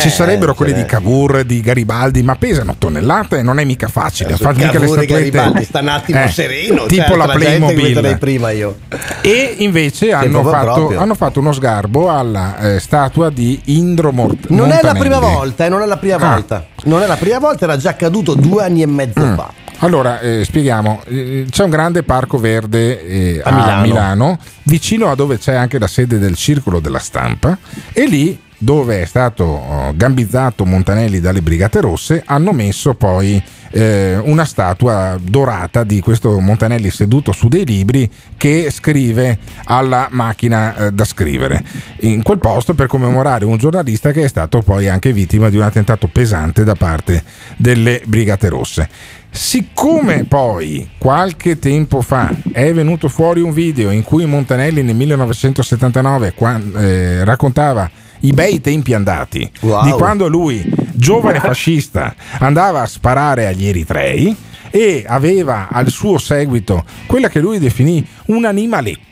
Ci 0.00 0.10
sarebbero 0.10 0.52
ce 0.52 0.56
quelli 0.56 0.72
di 0.74 0.84
Cavour, 0.84 1.44
di 1.44 1.60
Garibaldi, 1.60 2.22
ma 2.22 2.36
pesano 2.36 2.74
tonnellate 2.78 3.38
e 3.38 3.42
non 3.42 3.58
è 3.58 3.64
mica 3.64 3.88
facile. 3.88 4.36
Su 4.36 4.42
Fa 4.42 4.52
mica 4.52 4.72
le 4.78 4.84
e 4.84 4.88
statuette. 4.88 5.06
Garibaldi, 5.06 5.64
sta 5.64 5.80
un 5.80 5.88
attimo 5.88 6.22
Eh, 6.22 6.28
sereno. 6.28 6.86
Tipo 6.86 7.02
certo, 7.02 7.16
la 7.16 7.26
Playmobil. 7.28 8.16
prima 8.18 8.50
io. 8.50 8.78
E 9.22 9.54
invece 9.58 10.12
hanno 10.12 10.42
fatto, 10.44 10.98
hanno 10.98 11.14
fatto 11.14 11.40
uno 11.40 11.52
sgarbo 11.52 12.10
alla 12.10 12.58
eh, 12.74 12.80
statua 12.80 13.30
di 13.30 13.60
Indro 13.66 14.12
Mort- 14.12 14.48
Non 14.48 14.66
è 14.66 14.80
la 14.82 14.92
Montanelli. 14.92 14.98
prima 14.98 15.18
volta, 15.18 15.64
eh, 15.66 15.68
non 15.68 15.82
è 15.82 15.86
la 15.86 15.96
prima 15.96 16.16
Ah. 16.16 16.32
volta. 16.34 16.66
Non 16.84 17.02
è 17.02 17.06
la 17.06 17.16
prima 17.16 17.38
volta, 17.38 17.64
era 17.64 17.76
già 17.76 17.90
accaduto 17.90 18.34
due 18.34 18.64
anni 18.64 18.82
e 18.82 18.86
mezzo 18.86 19.20
Mm. 19.24 19.34
fa. 19.34 19.52
Allora, 19.82 20.20
eh, 20.20 20.44
spieghiamo, 20.44 21.02
Eh, 21.06 21.46
c'è 21.50 21.64
un 21.64 21.70
grande 21.70 22.02
parco 22.02 22.36
verde 22.38 23.02
eh, 23.06 23.40
A 23.42 23.48
a, 23.48 23.52
Milano. 23.54 23.82
Milano. 23.82 24.38
vicino 24.64 25.10
a 25.10 25.14
dove 25.14 25.38
c'è 25.38 25.54
anche 25.54 25.78
la 25.78 25.86
sede 25.86 26.18
del 26.18 26.34
Circolo 26.36 26.80
della 26.80 26.98
Stampa, 26.98 27.56
e 27.92 28.04
lì 28.06 28.38
dove 28.62 29.00
è 29.00 29.04
stato 29.06 29.44
oh, 29.44 29.92
gambizzato 29.96 30.66
Montanelli 30.66 31.18
dalle 31.18 31.40
Brigate 31.40 31.80
Rosse, 31.80 32.22
hanno 32.26 32.52
messo 32.52 32.94
poi 32.94 33.42
eh, 33.70 34.18
una 34.18 34.44
statua 34.44 35.18
dorata 35.20 35.82
di 35.82 36.00
questo 36.00 36.38
Montanelli 36.40 36.90
seduto 36.90 37.32
su 37.32 37.48
dei 37.48 37.64
libri 37.64 38.10
che 38.36 38.70
scrive 38.70 39.38
alla 39.64 40.08
macchina 40.10 40.76
eh, 40.76 40.92
da 40.92 41.04
scrivere 41.04 41.64
in 42.00 42.22
quel 42.22 42.38
posto 42.38 42.74
per 42.74 42.86
commemorare 42.86 43.46
un 43.46 43.56
giornalista 43.56 44.12
che 44.12 44.24
è 44.24 44.28
stato 44.28 44.60
poi 44.60 44.88
anche 44.88 45.12
vittima 45.12 45.48
di 45.48 45.56
un 45.56 45.62
attentato 45.62 46.08
pesante 46.08 46.62
da 46.62 46.74
parte 46.74 47.22
delle 47.56 48.02
Brigate 48.04 48.48
Rosse. 48.48 48.88
Siccome 49.30 50.24
poi 50.24 50.90
qualche 50.98 51.58
tempo 51.58 52.02
fa 52.02 52.30
è 52.52 52.74
venuto 52.74 53.08
fuori 53.08 53.40
un 53.40 53.52
video 53.52 53.90
in 53.90 54.02
cui 54.02 54.26
Montanelli 54.26 54.82
nel 54.82 54.96
1979 54.96 56.34
qua- 56.34 56.60
eh, 56.76 57.24
raccontava 57.24 57.88
i 58.20 58.32
bei 58.32 58.60
tempi 58.60 58.94
andati 58.94 59.50
Wow. 59.60 59.84
di 59.84 59.90
quando 59.92 60.28
lui, 60.28 60.62
giovane 60.94 61.38
fascista, 61.40 62.14
andava 62.38 62.82
a 62.82 62.86
sparare 62.86 63.46
agli 63.46 63.66
eritrei 63.66 64.34
e 64.70 65.04
aveva 65.06 65.68
al 65.70 65.88
suo 65.90 66.18
seguito 66.18 66.84
quella 67.06 67.28
che 67.28 67.40
lui 67.40 67.58
definì 67.58 68.06
un 68.26 68.44
animaletto. 68.44 69.08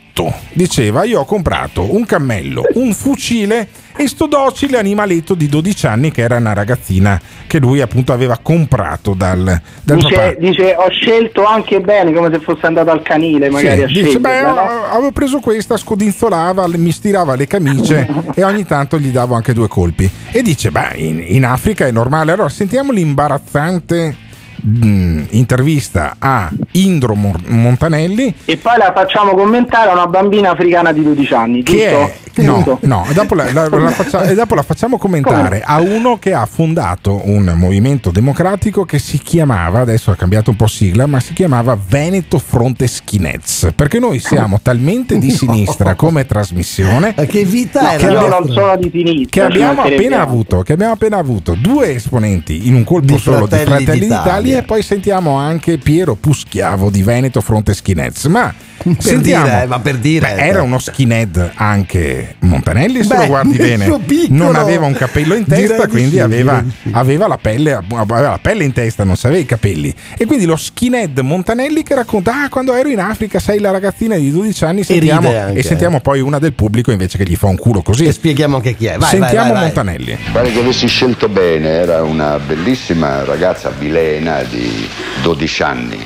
Diceva: 0.53 1.03
Io 1.03 1.21
ho 1.21 1.25
comprato 1.25 1.93
un 1.93 2.05
cammello, 2.05 2.63
un 2.73 2.93
fucile 2.93 3.67
e 3.95 4.07
sto 4.07 4.27
docile 4.27 4.77
animaletto 4.77 5.35
di 5.35 5.47
12 5.47 5.85
anni 5.85 6.11
che 6.11 6.21
era 6.21 6.37
una 6.37 6.53
ragazzina 6.53 7.19
che 7.47 7.59
lui 7.59 7.81
appunto 7.81 8.13
aveva 8.13 8.39
comprato 8.41 9.13
dal, 9.13 9.61
dal. 9.81 9.97
Dice, 9.97 10.37
dice, 10.39 10.75
ho 10.77 10.89
scelto 10.89 11.43
anche 11.43 11.81
bene 11.81 12.13
come 12.13 12.29
se 12.31 12.39
fosse 12.39 12.65
andato 12.65 12.91
al 12.91 13.01
canile 13.01 13.49
magari 13.49 13.77
Sì, 13.77 13.83
a 13.83 13.87
dice, 13.87 14.09
sceglierla, 14.11 14.51
beh, 14.51 14.61
no? 14.61 14.83
avevo 14.91 15.11
preso 15.11 15.39
questa, 15.39 15.75
scodinzolava, 15.75 16.65
mi 16.69 16.91
stirava 16.91 17.35
le 17.35 17.45
camicie 17.45 18.07
e 18.33 18.43
ogni 18.43 18.65
tanto 18.65 18.97
gli 18.97 19.09
davo 19.09 19.35
anche 19.35 19.53
due 19.53 19.67
colpi. 19.67 20.09
E 20.31 20.41
dice, 20.41 20.71
beh, 20.71 20.93
in, 20.95 21.21
in 21.27 21.45
Africa 21.45 21.85
è 21.85 21.91
normale. 21.91 22.31
Allora 22.31 22.47
sentiamo 22.47 22.93
l'imbarazzante 22.93 24.15
mh, 24.61 25.18
intervista 25.31 26.15
a 26.19 26.49
Indro 26.71 27.15
Mon- 27.15 27.43
Montanelli 27.47 28.33
E 28.45 28.57
poi 28.57 28.77
la 28.77 28.91
facciamo 28.95 29.31
commentare 29.33 29.89
a 29.89 29.93
una 29.93 30.07
bambina 30.07 30.51
africana 30.51 30.91
di 30.91 31.03
12 31.03 31.33
anni, 31.33 31.63
che 31.63 31.73
giusto? 31.73 31.97
è 31.99 32.41
no, 32.41 32.79
no, 32.83 33.05
e 33.09 33.13
dopo 33.13 33.35
la, 33.35 33.51
la- 33.51 33.67
la 33.67 33.89
faccia- 33.89 34.23
e 34.29 34.33
dopo 34.35 34.55
la 34.55 34.63
facciamo 34.63 34.97
commentare 34.97 35.61
a 35.65 35.79
uno 35.81 36.17
che 36.19 36.33
ha 36.33 36.45
fondato 36.45 37.21
un 37.25 37.51
movimento 37.55 38.11
democratico 38.11 38.85
che 38.85 38.97
si 38.99 39.17
chiamava, 39.17 39.79
adesso 39.79 40.11
ha 40.11 40.15
cambiato 40.15 40.49
un 40.51 40.55
po' 40.55 40.67
sigla, 40.67 41.05
ma 41.05 41.19
si 41.19 41.33
chiamava 41.33 41.77
Veneto 41.87 42.39
Fronte 42.39 42.87
Skinheads, 42.87 43.71
perché 43.75 43.99
noi 43.99 44.19
siamo 44.19 44.59
talmente 44.61 45.17
di 45.17 45.29
sinistra 45.31 45.95
come 45.95 46.25
trasmissione 46.25 47.13
che 47.27 47.43
vita 47.43 47.81
No, 47.81 47.89
è 47.89 47.95
che 47.97 48.09
la 48.09 48.21
io 48.21 48.27
non 48.27 48.49
sono 48.49 48.75
di 48.77 48.89
sinistra. 48.91 49.29
che 49.29 49.41
abbiamo 49.41 49.81
appena 49.81 50.21
avuto, 50.21 50.61
che 50.61 50.73
abbiamo 50.73 50.93
appena 50.93 51.17
avuto 51.17 51.55
due 51.59 51.95
esponenti 51.95 52.67
in 52.67 52.73
un 52.75 52.83
colpo 52.83 53.13
Di 53.13 53.17
solo 53.19 53.47
Fratelli 53.47 53.63
di 53.63 53.69
Fratelli 53.69 53.99
d'Italia. 53.99 54.23
d'Italia 54.23 54.57
e 54.59 54.63
poi 54.63 54.81
sentiamo 54.83 55.08
anche 55.17 55.77
Piero 55.77 56.15
Puschiavo 56.15 56.89
di 56.89 57.03
Veneto 57.03 57.41
Fronte 57.41 57.73
Skinheads. 57.73 58.25
Ma 58.25 58.53
sentiamo, 58.97 59.45
dire, 59.45 59.63
eh, 59.63 59.65
ma 59.67 59.79
per 59.79 59.97
dire, 59.97 60.33
Beh, 60.35 60.41
era 60.41 60.59
eh. 60.59 60.61
uno 60.61 60.79
skinhead 60.79 61.51
anche 61.55 62.35
Montanelli, 62.39 63.03
se 63.03 63.07
Beh, 63.07 63.17
lo 63.17 63.25
guardi 63.27 63.57
bene. 63.57 63.99
piccolo, 63.99 64.43
non 64.43 64.55
aveva 64.55 64.85
un 64.85 64.93
capello 64.93 65.35
in 65.35 65.45
testa, 65.45 65.85
di 65.85 65.91
quindi 65.91 66.11
sì, 66.11 66.19
aveva, 66.19 66.63
sì. 66.63 66.89
aveva 66.91 67.27
la 67.27 67.37
pelle, 67.37 67.73
aveva 67.73 68.19
la 68.21 68.39
pelle 68.41 68.63
in 68.63 68.73
testa, 68.73 69.03
non 69.03 69.15
aveva 69.21 69.39
i 69.39 69.45
capelli. 69.45 69.93
E 70.17 70.25
quindi 70.25 70.45
lo 70.45 70.55
skinhead 70.55 71.17
Montanelli 71.19 71.83
che 71.83 71.95
racconta: 71.95 72.43
Ah, 72.43 72.49
quando 72.49 72.73
ero 72.73 72.89
in 72.89 72.99
Africa, 72.99 73.39
sei 73.39 73.59
la 73.59 73.71
ragazzina 73.71 74.15
di 74.15 74.31
12 74.31 74.63
anni. 74.65 74.83
Sentiamo, 74.83 75.29
anche, 75.29 75.59
e 75.59 75.63
sentiamo 75.63 75.99
poi 75.99 76.21
una 76.21 76.39
del 76.39 76.53
pubblico 76.53 76.91
invece 76.91 77.17
che 77.17 77.25
gli 77.25 77.35
fa 77.35 77.47
un 77.47 77.57
culo 77.57 77.81
così. 77.81 78.05
E 78.05 78.11
spieghiamo 78.11 78.55
anche 78.55 78.75
chi 78.75 78.85
è. 78.85 78.97
Vai, 78.97 79.09
Sentiamo 79.09 79.33
vai, 79.33 79.43
vai, 79.43 79.51
vai. 79.51 79.63
Montanelli. 79.63 80.17
Pare 80.31 80.51
che 80.51 80.59
avessi 80.59 80.87
scelto 80.87 81.27
bene, 81.27 81.69
era 81.69 82.03
una 82.03 82.39
bellissima 82.39 83.23
ragazza 83.23 83.69
bilena 83.69 84.41
di 84.43 84.87
12 85.21 85.63
anni, 85.63 86.05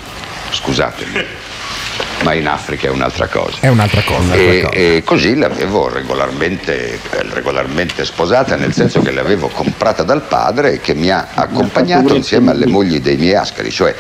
scusatemi, 0.52 1.26
ma 2.24 2.34
in 2.34 2.48
Africa 2.48 2.88
è 2.88 2.90
un'altra 2.90 3.28
cosa. 3.28 3.58
È 3.60 3.68
un'altra 3.68 4.02
cosa. 4.02 4.34
E, 4.34 4.68
e 4.72 5.04
così 5.04 5.36
l'avevo 5.36 5.90
regolarmente, 5.90 7.00
regolarmente 7.32 8.06
sposata, 8.06 8.56
nel 8.56 8.74
senso 8.74 9.02
che 9.02 9.12
l'avevo 9.12 9.48
comprata 9.50 10.04
dal 10.04 10.22
padre 10.22 10.80
che 10.80 10.94
mi 10.94 11.10
ha 11.10 11.28
accompagnato 11.34 12.16
insieme 12.16 12.52
alle 12.52 12.68
mogli 12.68 13.00
dei 13.00 13.18
miei 13.18 13.36
ascari, 13.36 13.72
cioè 13.72 13.94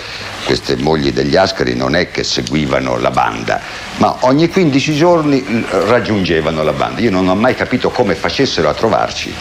queste 0.45 0.75
mogli 0.77 1.11
degli 1.11 1.35
ascari 1.35 1.75
non 1.75 1.95
è 1.95 2.11
che 2.11 2.23
seguivano 2.23 2.97
la 2.97 3.11
banda, 3.11 3.61
ma 3.97 4.17
ogni 4.21 4.49
15 4.49 4.95
giorni 4.95 5.39
l- 5.39 5.65
raggiungevano 5.87 6.63
la 6.63 6.73
banda. 6.73 7.01
Io 7.01 7.11
non 7.11 7.27
ho 7.27 7.35
mai 7.35 7.55
capito 7.55 7.89
come 7.89 8.15
facessero 8.15 8.69
a 8.69 8.73
trovarci 8.73 9.33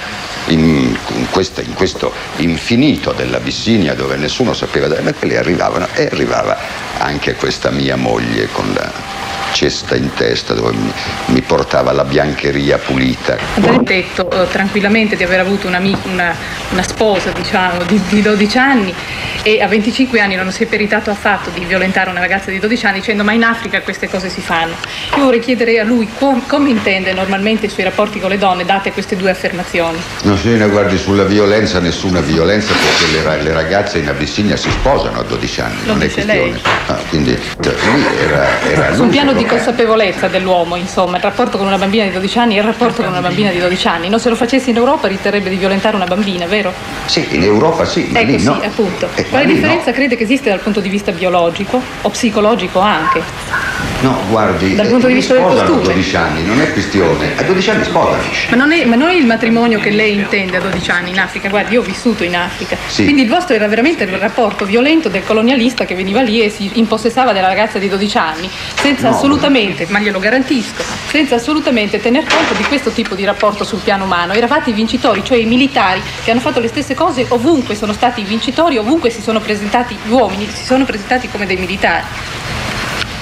in, 0.47 0.97
in 1.15 1.27
questa- 1.31 1.61
in 1.63 1.75
questo 1.75 2.13
infinito 2.37 3.13
dell'Abissinia 3.13 3.95
dove 3.95 4.17
nessuno 4.17 4.53
sapeva 4.53 4.89
ma 5.03 5.13
quelli 5.13 5.37
arrivavano 5.37 5.87
e 5.95 6.07
arrivava 6.07 6.57
anche 6.99 7.35
questa 7.35 7.71
mia 7.71 7.97
moglie 7.97 8.49
con 8.53 8.73
la 8.75 9.12
cesta 9.53 9.95
in 9.95 10.13
testa 10.15 10.55
dove 10.55 10.73
mi, 10.73 10.93
mi 11.27 11.43
portava 11.43 11.93
la 11.93 12.05
biancheria 12.05 12.79
pulita. 12.79 13.37
Andrei 13.55 13.81
detto 13.83 14.31
eh, 14.31 14.49
tranquillamente 14.51 15.17
di 15.17 15.23
aver 15.23 15.41
avuto 15.41 15.67
una, 15.69 15.79
una, 15.79 16.35
una 16.71 16.83
sposa 16.83 17.31
diciamo, 17.31 17.85
di, 17.85 18.01
di, 18.09 18.23
12 18.23 18.59
anni 18.59 18.95
e 19.43 19.61
a 19.61 19.67
25 19.67 20.21
anni 20.21 20.35
non 20.35 20.51
si 20.51 20.63
è 20.63 20.67
peritato 20.67 21.11
affatto 21.11 21.51
di 21.51 21.65
violentare 21.65 22.11
una 22.11 22.21
ragazza 22.21 22.51
di 22.51 22.59
12 22.59 22.87
anni 22.87 22.99
dicendo 22.99 23.25
ma 23.25 23.33
in 23.33 23.45
Africa 23.45 23.81
queste 23.83 24.09
cose 24.09 24.29
si 24.29 24.41
fanno. 24.41 24.75
Io 25.17 25.25
vorrei 25.25 25.41
chiedere 25.41 25.79
a 25.79 25.85
lui 25.85 26.09
com, 26.19 26.43
come 26.47 26.71
intende 26.71 27.13
normalmente 27.13 27.67
i 27.67 27.69
suoi 27.69 27.85
rapporti 27.85 28.21
con 28.21 28.31
le 28.31 28.39
donne 28.39 28.65
date 28.65 28.93
queste 28.93 29.17
due 29.17 29.31
affermazioni. 29.31 29.99
No 30.23 30.37
signorina 30.37 30.67
guardi 30.67 30.97
sulla 30.99 31.25
violenza 31.25 31.79
nessuna 31.81 32.21
violenza 32.21 32.73
perché 32.73 33.29
le, 33.29 33.43
le 33.43 33.53
ragazze 33.53 33.99
in 33.99 34.09
Abissinia 34.09 34.57
si 34.57 34.71
sposano 34.71 35.21
a 35.21 35.23
12 35.23 35.61
anni, 35.61 35.77
Lo 35.85 35.93
non 35.93 36.03
è 36.03 36.11
questione. 36.11 36.61
Ah, 36.87 36.99
quindi 37.09 37.39
cioè, 37.61 37.75
lui 37.85 38.05
era, 38.21 38.47
era 38.63 38.95
Su 38.95 39.03
un 39.03 39.09
piano 39.09 39.33
di 39.43 39.49
eh. 39.49 39.49
consapevolezza 39.49 40.29
dell'uomo, 40.29 40.77
insomma, 40.77 41.17
il 41.17 41.23
rapporto 41.23 41.59
con 41.59 41.67
una 41.67 41.79
bambina 41.79 42.05
di 42.05 42.13
12 42.13 42.39
anni 42.39 42.55
è 42.55 42.59
il 42.59 42.65
rapporto 42.65 43.03
con 43.03 43.11
una 43.11 43.21
bambina 43.21 43.51
di 43.51 43.59
12 43.59 43.89
anni. 43.89 44.09
Non 44.09 44.21
se 44.21 44.29
lo 44.29 44.37
facessi 44.37 44.71
in 44.71 44.77
Europa 44.77 45.09
riterrebbe 45.09 45.51
di 45.51 45.57
violentare 45.57 45.97
una 45.97 46.07
bambina, 46.07 46.47
vero? 46.47 46.73
Sì, 47.07 47.27
in 47.31 47.43
Europa 47.43 47.85
sì, 47.85 48.09
ma 48.11 48.21
Ecco 48.21 48.31
lì 48.31 48.39
sì, 48.39 48.45
no. 48.47 48.61
appunto. 48.63 49.09
Eh, 49.15 49.29
Quale 49.29 49.47
differenza 49.47 49.93
crede 49.93 50.17
che 50.17 50.23
esiste 50.23 50.49
dal 50.49 50.61
punto 50.61 50.81
di 50.81 50.89
vista 50.89 51.13
biologico 51.13 51.81
o 52.03 52.09
psicologico 52.09 52.79
anche? 52.79 53.82
No, 54.03 54.19
guardi, 54.29 54.75
Dal 54.75 54.87
eh, 54.87 54.89
punto 54.89 55.07
di 55.07 55.13
li 55.13 55.19
vista 55.21 55.35
del 55.35 55.43
sposano 55.45 55.61
a 55.61 55.67
costume. 55.67 55.95
12 55.95 56.17
anni, 56.17 56.45
non 56.45 56.61
è 56.61 56.73
questione. 56.73 57.33
A 57.37 57.43
12 57.45 57.71
anni 57.71 57.85
sposano. 57.85 58.23
Ma 58.51 58.57
non, 58.57 58.73
è, 58.73 58.85
ma 58.85 58.97
non 58.97 59.09
è 59.11 59.15
il 59.15 59.27
matrimonio 59.27 59.79
che 59.79 59.91
lei 59.91 60.15
intende 60.15 60.57
a 60.57 60.61
12 60.61 60.91
anni 60.91 61.11
in 61.11 61.21
Africa, 61.21 61.49
guardi, 61.49 61.75
io 61.75 61.81
ho 61.81 61.85
vissuto 61.85 62.25
in 62.25 62.35
Africa. 62.35 62.77
Sì. 62.89 63.05
Quindi 63.05 63.23
il 63.23 63.29
vostro 63.29 63.55
era 63.55 63.69
veramente 63.69 64.03
il 64.03 64.11
rapporto 64.19 64.65
violento 64.65 65.09
del 65.09 65.25
colonialista 65.25 65.85
che 65.85 65.95
veniva 65.95 66.21
lì 66.21 66.43
e 66.43 66.51
si 66.51 66.69
impossessava 66.75 67.33
della 67.33 67.47
ragazza 67.47 67.79
di 67.79 67.89
12 67.89 68.17
anni, 68.19 68.51
senza 68.75 69.09
No. 69.09 69.15
assolutamente, 69.15 69.87
ma 69.89 70.01
glielo 70.01 70.19
garantisco, 70.19 70.83
senza 71.09 71.37
assolutamente 71.37 72.01
tener 72.01 72.25
conto 72.27 72.55
di 72.55 72.65
questo 72.65 72.91
tipo 72.91 73.15
di 73.15 73.25
rapporto 73.25 73.63
sul 73.63 73.81
piano 73.81 74.05
umano. 74.05 74.33
Eravate 74.33 74.71
i 74.71 74.73
vincitori, 74.73 75.23
cioè 75.25 75.39
i 75.39 75.47
militari 75.47 76.01
che 76.25 76.31
hanno 76.33 76.41
fatto 76.41 76.59
le 76.59 76.69
stesse 76.69 76.95
cose 76.95 77.25
ovunque 77.29 77.77
sono 77.77 77.93
stati 77.93 78.21
i 78.21 78.25
vincitori, 78.25 78.79
ovunque 78.79 79.11
si 79.11 79.23
sono 79.23 79.39
presentati 79.39 79.97
gli 80.05 80.11
uomini, 80.11 80.49
si 80.53 80.65
sono 80.65 80.85
presentati 80.85 81.29
come 81.29 81.47
dei 81.47 81.57
militari. 81.57 82.05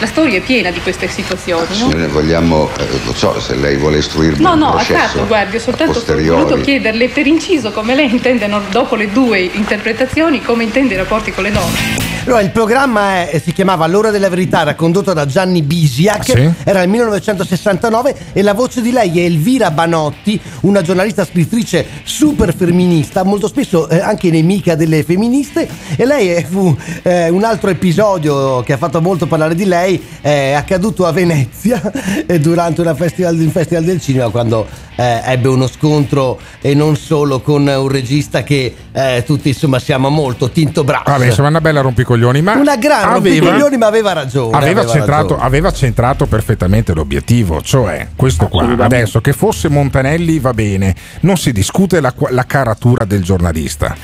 La 0.00 0.06
storia 0.06 0.38
è 0.38 0.40
piena 0.40 0.70
di 0.70 0.80
queste 0.80 1.08
situazioni, 1.08 1.66
no? 1.68 1.74
Signore, 1.90 2.06
vogliamo, 2.08 2.70
eh, 2.78 2.86
non 3.04 3.14
so 3.14 3.38
se 3.38 3.54
lei 3.54 3.76
vuole 3.76 3.98
istruirmi 3.98 4.42
No, 4.42 4.54
no, 4.54 4.70
processo 4.70 4.94
affatto, 4.94 5.26
guardi, 5.26 5.56
ho 5.56 5.60
soltanto 5.60 6.02
voluto 6.06 6.56
chiederle 6.56 7.08
per 7.10 7.26
inciso 7.26 7.70
come 7.70 7.94
lei 7.94 8.10
intende, 8.10 8.48
dopo 8.70 8.94
le 8.96 9.10
due 9.12 9.40
interpretazioni, 9.40 10.40
come 10.40 10.64
intende 10.64 10.94
i 10.94 10.96
rapporti 10.96 11.32
con 11.32 11.44
le 11.44 11.50
donne. 11.52 12.09
Allora, 12.24 12.42
il 12.42 12.50
programma 12.50 13.28
è- 13.28 13.40
si 13.42 13.52
chiamava 13.52 13.86
L'ora 13.86 14.10
della 14.10 14.28
verità, 14.28 14.60
era 14.60 14.74
condotto 14.74 15.12
da 15.12 15.26
Gianni 15.26 15.62
Bisiak, 15.62 16.24
Sì. 16.24 16.50
era 16.64 16.80
nel 16.80 16.88
1969 16.88 18.14
e 18.32 18.42
la 18.42 18.52
voce 18.54 18.80
di 18.82 18.92
lei 18.92 19.20
è 19.20 19.24
Elvira 19.24 19.70
Banotti, 19.70 20.38
una 20.60 20.82
giornalista 20.82 21.24
scrittrice 21.24 21.84
super 22.04 22.54
femminista, 22.54 23.22
molto 23.24 23.48
spesso 23.48 23.88
eh, 23.88 24.00
anche 24.00 24.30
nemica 24.30 24.74
delle 24.74 25.02
femministe 25.02 25.66
e 25.96 26.04
lei 26.04 26.34
eh, 26.34 26.44
fu 26.48 26.76
eh, 27.02 27.28
un 27.30 27.42
altro 27.42 27.70
episodio 27.70 28.60
che 28.62 28.74
ha 28.74 28.76
fatto 28.76 29.00
molto 29.00 29.26
parlare 29.26 29.54
di 29.54 29.64
lei, 29.64 30.00
è 30.20 30.52
accaduto 30.52 31.06
a 31.06 31.12
Venezia 31.12 31.80
eh, 32.26 32.38
durante 32.38 32.80
una 32.82 32.94
festival, 32.94 33.36
un 33.38 33.50
festival 33.50 33.84
del 33.84 34.00
cinema 34.00 34.28
quando 34.28 34.66
eh, 34.96 35.20
ebbe 35.24 35.48
uno 35.48 35.66
scontro 35.66 36.38
e 36.60 36.74
non 36.74 36.96
solo 36.96 37.40
con 37.40 37.66
un 37.66 37.88
regista 37.88 38.42
che 38.42 38.74
eh, 38.92 39.22
tutti 39.24 39.48
insomma 39.48 39.78
siamo 39.78 40.10
molto 40.10 40.50
Tinto 40.50 40.84
Brass. 40.84 41.04
Vabbè, 41.06 41.26
insomma, 41.26 41.48
una 41.48 41.60
bella 41.60 41.80
rompicoglioni, 42.10 42.42
ma 42.42 42.54
Una 42.56 42.76
gran 42.76 43.08
aveva, 43.08 43.12
rompicoglioni, 43.14 43.76
ma 43.76 43.86
aveva 43.86 44.12
ragione. 44.12 44.56
aveva, 44.56 44.80
aveva 44.80 44.92
centrato, 44.92 45.22
ragione. 45.22 45.42
aveva 45.42 45.72
centrato 45.72 46.26
perfettamente 46.26 46.92
l'obiettivo, 46.92 47.62
cioè 47.62 48.08
questo 48.16 48.48
qua. 48.48 48.76
Adesso 48.78 49.20
che 49.20 49.32
fosse 49.32 49.68
Montanelli 49.68 50.38
va 50.38 50.52
bene, 50.52 50.94
non 51.20 51.36
si 51.36 51.52
discute 51.52 52.00
la, 52.00 52.12
la 52.30 52.44
caratura 52.44 53.04
del 53.04 53.22
giornalista, 53.22 53.94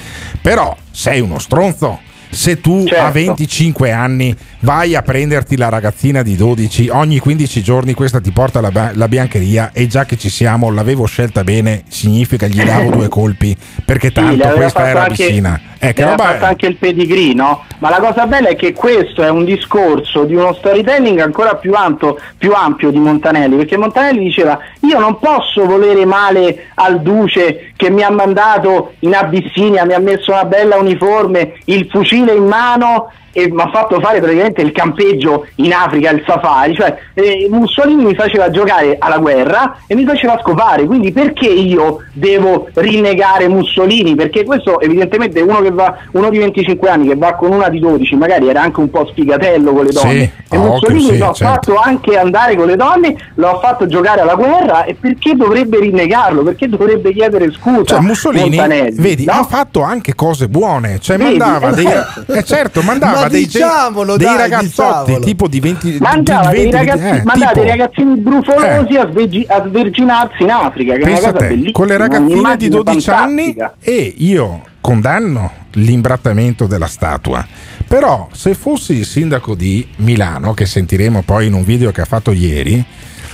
però 0.41 0.77
sei 0.91 1.21
uno 1.21 1.39
stronzo. 1.39 2.01
Se 2.37 2.61
tu 2.61 2.85
a 2.85 2.89
Certo. 2.89 3.13
25 3.13 3.91
anni 3.93 4.37
vai 4.61 4.95
a 4.95 5.01
prenderti 5.01 5.57
la 5.57 5.71
ragazzina 5.71 6.21
di 6.23 6.37
12, 6.37 6.89
ogni 6.91 7.19
15 7.19 7.63
giorni 7.63 7.95
questa 7.95 8.21
ti 8.21 8.31
porta 8.31 8.61
la, 8.61 8.71
ba- 8.71 8.91
la 8.95 9.09
biancheria 9.09 9.71
e 9.73 9.87
già 9.87 10.05
che 10.05 10.19
ci 10.19 10.29
siamo, 10.29 10.71
l'avevo 10.71 11.07
scelta 11.07 11.43
bene, 11.45 11.85
significa 11.89 12.47
gli 12.47 12.63
davo 12.63 12.91
due 12.91 13.09
colpi 13.09 13.57
perché 13.85 14.09
Sì, 14.09 14.13
tanto 14.15 14.43
aveva 14.43 14.55
questa 14.55 14.87
era 14.87 15.03
anche- 15.05 15.27
vicina. 15.27 15.61
Eh, 15.79 15.93
che 15.93 16.05
roba 16.05 16.25
fatto 16.25 16.45
è? 16.45 16.49
anche 16.49 16.67
il 16.67 16.77
pedigree, 16.77 17.35
no? 17.35 17.63
Ma 17.79 17.91
la 17.91 17.99
cosa 18.01 18.27
bella 18.27 18.49
è 18.49 18.57
che 18.57 18.73
questo 18.73 19.23
è 19.23 19.29
un 19.29 19.45
discorso 19.45 20.25
di 20.25 20.35
uno 20.35 20.55
storytelling 20.55 21.21
ancora 21.21 21.55
più 21.57 21.75
ampio, 21.75 22.17
più 22.39 22.53
ampio 22.55 22.91
di 22.91 22.99
Montanelli, 22.99 23.57
perché 23.57 23.77
Montanelli 23.77 24.25
diceva 24.25 24.59
io 24.81 24.99
non 24.99 25.19
posso 25.19 25.65
volere 25.67 26.05
male 26.07 26.69
al 26.77 27.03
duce 27.03 27.73
che 27.77 27.91
mi 27.91 28.03
ha 28.03 28.11
mandato 28.11 28.95
in 29.01 29.15
Abissinia, 29.15 29.85
mi 29.85 29.93
ha 29.93 29.99
messo 29.99 30.33
una 30.33 30.45
bella 30.45 30.77
uniforme, 30.77 31.59
il 31.67 31.87
fucile 31.91 32.35
in 32.35 32.47
mano 32.47 33.11
e 33.37 33.51
mi 33.53 33.61
ha 33.61 33.69
fatto 33.71 34.01
fare 34.01 34.19
praticamente 34.19 34.63
il 34.63 34.73
campeggio 34.73 35.47
in 35.57 35.71
Africa, 35.75 36.09
il 36.09 36.25
safari, 36.27 36.75
cioè 36.75 36.97
eh, 37.13 37.47
Mussolini 37.51 38.03
mi 38.03 38.15
faceva 38.15 38.49
giocare 38.49 38.97
alla 38.99 39.19
guerra 39.19 39.77
e 39.87 39.95
mi 39.95 40.07
faceva 40.07 40.39
scopare, 40.41 40.87
quindi 40.87 41.13
perché 41.13 41.47
io 41.47 41.99
devo 42.15 42.69
rinnegare 42.73 43.47
Mussolini? 43.47 44.15
Perché 44.15 44.43
questo 44.45 44.81
evidentemente 44.81 45.43
uno 45.43 45.61
che 45.61 45.71
va, 45.71 45.99
uno 46.13 46.31
di 46.31 46.39
25 46.39 46.89
anni 46.89 47.09
che 47.09 47.17
va 47.17 47.35
con 47.35 47.53
una 47.53 47.69
di 47.69 47.79
12, 47.79 48.17
magari 48.17 48.49
era 48.49 48.63
anche 48.63 48.81
un 48.81 48.89
po' 48.89 49.07
sfigatello 49.11 49.75
con 49.75 49.85
le 49.85 49.93
Sì, 49.93 50.03
donne, 50.03 50.33
e 50.49 50.57
a 50.57 50.59
occhio 50.59 50.71
Mussolini 50.71 51.05
sì, 51.13 51.19
l'ho 51.19 51.33
certo. 51.35 51.45
fatto 51.45 51.77
anche 51.77 52.17
andare 52.17 52.57
con 52.57 52.67
le 52.67 52.77
donne, 52.77 53.17
l'ho 53.35 53.59
fatto 53.63 53.87
giocare 53.87 54.23
alla 54.23 54.35
guerra 54.35 54.85
e 54.85 54.95
perché 54.95 55.35
dovrebbe 55.35 55.79
rinnegarlo? 55.79 56.43
Perché 56.43 56.71
dovrebbe 56.71 57.13
chiedere 57.13 57.53
scusa? 57.53 57.85
Cioè, 57.85 58.01
Mussolini, 58.01 58.57
vedi, 58.95 59.27
no? 59.27 59.33
ha 59.33 59.45
fatto 59.45 59.83
anche 59.83 60.15
cose 60.15 60.49
buone. 60.49 60.99
Cioè, 61.01 61.19
Vedi, 61.19 61.37
mandava 61.37 61.71
dei, 61.73 61.87
esatto. 61.87 62.33
eh, 62.33 62.43
certo, 62.45 62.81
mandava 62.83 63.26
Ma 63.27 63.33
dei, 63.33 63.45
diciamolo, 63.45 64.17
dei 64.17 64.27
dai, 64.27 64.37
ragazzotti 64.37 64.67
diciamolo. 65.13 65.19
tipo 65.25 65.49
di 65.49 65.61
20 65.61 65.97
Mandava, 66.01 66.51
di 66.51 66.55
dei 66.57 66.71
20, 66.71 66.77
ragazzi- 66.77 67.05
eh, 67.19 67.23
mandava 67.25 67.53
tipo- 67.53 67.61
dei 67.61 67.69
ragazzini 67.69 68.17
brufolosi 68.17 68.97
a, 68.97 69.09
svegi- 69.11 69.47
a 69.49 69.65
sverginarsi 69.69 70.43
in 70.43 70.51
Africa, 70.51 70.93
che 70.95 71.01
è 71.01 71.03
una 71.03 71.13
Pensa 71.13 71.33
cosa 71.33 71.39
te, 71.39 71.47
bellissima. 71.49 71.73
con 71.73 71.87
le 71.87 71.97
ragazzine 71.97 72.27
di 72.27 72.33
un'immagine 72.33 72.71
12 72.71 73.11
anni 73.11 73.55
fantastica. 73.57 73.75
e 73.81 74.15
io 74.19 74.63
condanno 74.81 75.51
l'imbrattamento 75.73 76.67
della 76.67 76.87
statua. 76.87 77.47
Però 77.87 78.29
se 78.33 78.55
fossi 78.55 78.95
il 78.95 79.05
sindaco 79.05 79.55
di 79.55 79.87
Milano, 79.97 80.55
che 80.55 80.67
sentiremo 80.67 81.23
poi 81.23 81.47
in 81.47 81.53
un 81.53 81.65
video 81.65 81.91
che 81.93 82.01
ha 82.01 82.05
fatto 82.07 82.33
ieri, 82.33 82.85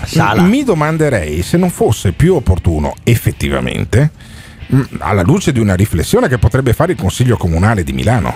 Sala. 0.05 0.43
mi 0.43 0.65
domanderei 0.65 1.43
se 1.43 1.57
non 1.57 1.71
fosse 1.71 2.13
più 2.13 2.35
opportuno 2.35 2.95
effettivamente, 3.05 4.11
alla 4.99 5.23
luce 5.23 5.53
di 5.53 5.61
una 5.61 5.75
riflessione 5.75 6.29
che 6.29 6.39
potrebbe 6.39 6.73
fare 6.73 6.93
il 6.93 6.99
Consiglio 6.99 7.37
Comunale 7.37 7.85
di 7.85 7.93
Milano, 7.93 8.35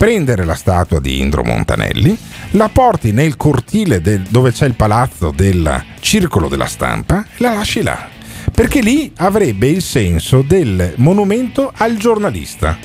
prendere 0.00 0.46
la 0.46 0.54
statua 0.54 0.98
di 0.98 1.20
Indro 1.20 1.44
Montanelli, 1.44 2.16
la 2.52 2.70
porti 2.70 3.12
nel 3.12 3.36
cortile 3.36 4.00
del- 4.00 4.22
dove 4.30 4.50
c'è 4.50 4.64
il 4.64 4.72
palazzo 4.72 5.30
del 5.30 5.84
Circolo 6.00 6.48
della 6.48 6.64
Stampa 6.64 7.20
e 7.20 7.42
la 7.42 7.52
lasci 7.52 7.82
là. 7.82 8.08
Perché 8.50 8.80
lì 8.80 9.12
avrebbe 9.16 9.66
il 9.66 9.82
senso 9.82 10.40
del 10.40 10.94
monumento 10.96 11.70
al 11.76 11.98
giornalista. 11.98 12.78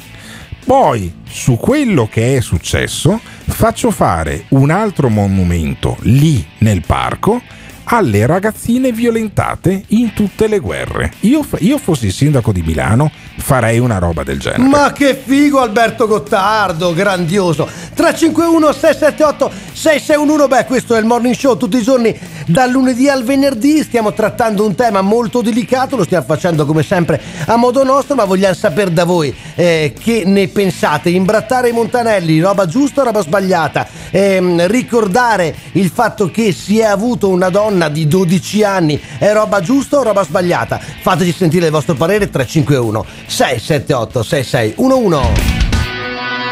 Poi, 0.66 1.22
su 1.26 1.56
quello 1.56 2.10
che 2.12 2.36
è 2.36 2.42
successo, 2.42 3.22
faccio 3.46 3.92
fare 3.92 4.48
un 4.50 4.70
altro 4.70 5.08
monumento 5.08 5.96
lì 6.02 6.46
nel 6.58 6.82
parco 6.86 7.42
alle 7.86 8.26
ragazzine 8.26 8.92
violentate 8.92 9.84
in 9.90 10.14
tutte 10.14 10.48
le 10.48 10.60
guerre. 10.60 11.14
Io, 11.22 11.46
io 11.60 11.78
fossi 11.78 12.08
il 12.08 12.14
sindaco 12.14 12.52
di 12.52 12.62
Milano, 12.62 13.12
farei 13.38 13.80
una 13.80 13.98
roba 13.98 14.24
del 14.24 14.40
genere. 14.40 14.64
Ma 14.64 14.92
che 14.92 15.16
figo 15.16 15.60
Alberto 15.60 16.08
Gottardo, 16.08 16.94
grandioso. 16.94 17.66
351 17.66 18.72
678 18.72 19.52
6611, 19.74 20.48
beh 20.48 20.66
questo 20.66 20.96
è 20.96 21.00
il 21.00 21.06
morning 21.06 21.36
show 21.36 21.58
tutti 21.58 21.78
i 21.78 21.82
giorni 21.82 22.18
dal 22.48 22.70
lunedì 22.70 23.10
al 23.10 23.24
venerdì, 23.24 23.82
stiamo 23.84 24.14
trattando 24.14 24.66
un 24.66 24.76
tema 24.76 25.02
molto 25.02 25.42
delicato, 25.42 25.96
lo 25.96 26.04
stiamo 26.04 26.26
facendo 26.26 26.66
come 26.66 26.84
sempre 26.84 27.22
a 27.46 27.56
modo 27.56 27.84
nostro, 27.84 28.16
ma 28.16 28.26
vogliamo 28.26 28.54
sapere 28.54 28.94
da 28.94 29.04
voi 29.04 29.34
eh, 29.56 29.94
che 29.98 30.24
ne 30.26 30.48
pensate. 30.48 31.10
Imbrattare 31.10 31.70
i 31.70 31.72
montanelli, 31.72 32.40
roba 32.40 32.66
giusta 32.66 33.02
o 33.02 33.06
roba 33.06 33.22
sbagliata? 33.22 33.88
Ehm, 34.12 34.68
ricordare 34.68 35.56
il 35.74 35.90
fatto 35.90 36.30
che 36.30 36.52
si 36.52 36.80
è 36.80 36.86
avuto 36.86 37.30
una 37.30 37.50
donna 37.50 37.75
di 37.90 38.08
12 38.08 38.64
anni 38.64 39.00
è 39.18 39.32
roba 39.34 39.60
giusta 39.60 40.00
o 40.00 40.04
roba 40.04 40.24
sbagliata? 40.24 40.80
Fateci 40.80 41.32
sentire 41.32 41.66
il 41.66 41.72
vostro 41.72 41.96
parere 41.96 42.30
351 42.30 43.06
678 43.28 44.24
6611. 44.24 45.54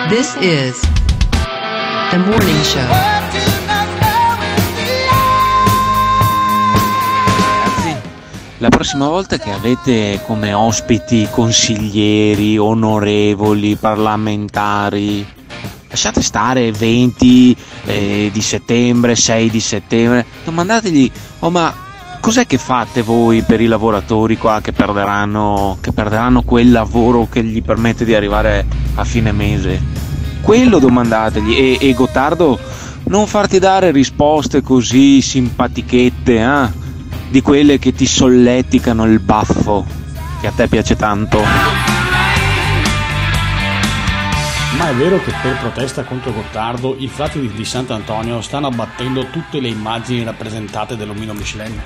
This 0.09 0.35
is 0.41 0.79
the 2.11 2.17
morning 2.17 2.61
show. 2.61 2.81
Ragazzi, 2.81 3.43
la 8.63 8.69
prossima 8.69 9.09
volta 9.09 9.37
che 9.37 9.51
avete 9.51 10.21
come 10.25 10.53
ospiti 10.53 11.27
consiglieri, 11.29 12.57
onorevoli, 12.57 13.75
parlamentari, 13.75 15.27
lasciate 15.93 16.23
stare 16.23 16.71
20 16.71 17.55
eh, 17.85 18.29
di 18.33 18.41
settembre, 18.41 19.15
6 19.15 19.49
di 19.51 19.59
settembre, 19.59 20.25
domandategli, 20.43 21.11
oh 21.39 21.51
ma 21.51 21.71
cos'è 22.19 22.47
che 22.47 22.57
fate 22.57 23.03
voi 23.03 23.43
per 23.43 23.61
i 23.61 23.67
lavoratori 23.67 24.35
qua 24.35 24.59
che 24.59 24.71
perderanno, 24.71 25.77
che 25.81 25.91
perderanno 25.91 26.41
quel 26.41 26.71
lavoro 26.71 27.27
che 27.29 27.43
gli 27.43 27.61
permette 27.61 28.05
di 28.05 28.15
arrivare 28.15 28.65
a 28.95 29.03
fine 29.03 29.31
mese? 29.31 29.79
Quello 30.41 30.79
domandategli 30.79 31.53
e, 31.53 31.77
e 31.79 31.93
Gottardo 31.93 32.59
non 33.03 33.27
farti 33.27 33.59
dare 33.59 33.91
risposte 33.91 34.63
così 34.63 35.21
simpatichette, 35.21 36.39
eh? 36.39 36.81
di 37.29 37.41
quelle 37.41 37.77
che 37.77 37.93
ti 37.93 38.07
solleticano 38.07 39.05
il 39.05 39.19
baffo, 39.19 39.85
che 40.41 40.47
a 40.47 40.51
te 40.51 40.67
piace 40.67 40.95
tanto. 40.95 41.92
Ma 44.83 44.89
è 44.89 44.95
vero 44.95 45.17
che 45.23 45.31
per 45.41 45.57
protesta 45.59 46.03
contro 46.03 46.33
Gottardo 46.33 46.97
i 46.99 47.07
frati 47.07 47.39
di, 47.39 47.63
Sant'Antonio 47.63 48.41
stanno 48.41 48.67
abbattendo 48.67 49.27
tutte 49.27 49.61
le 49.61 49.69
immagini 49.69 50.25
rappresentate 50.25 50.97
dell'omino 50.97 51.31
Michelin? 51.31 51.81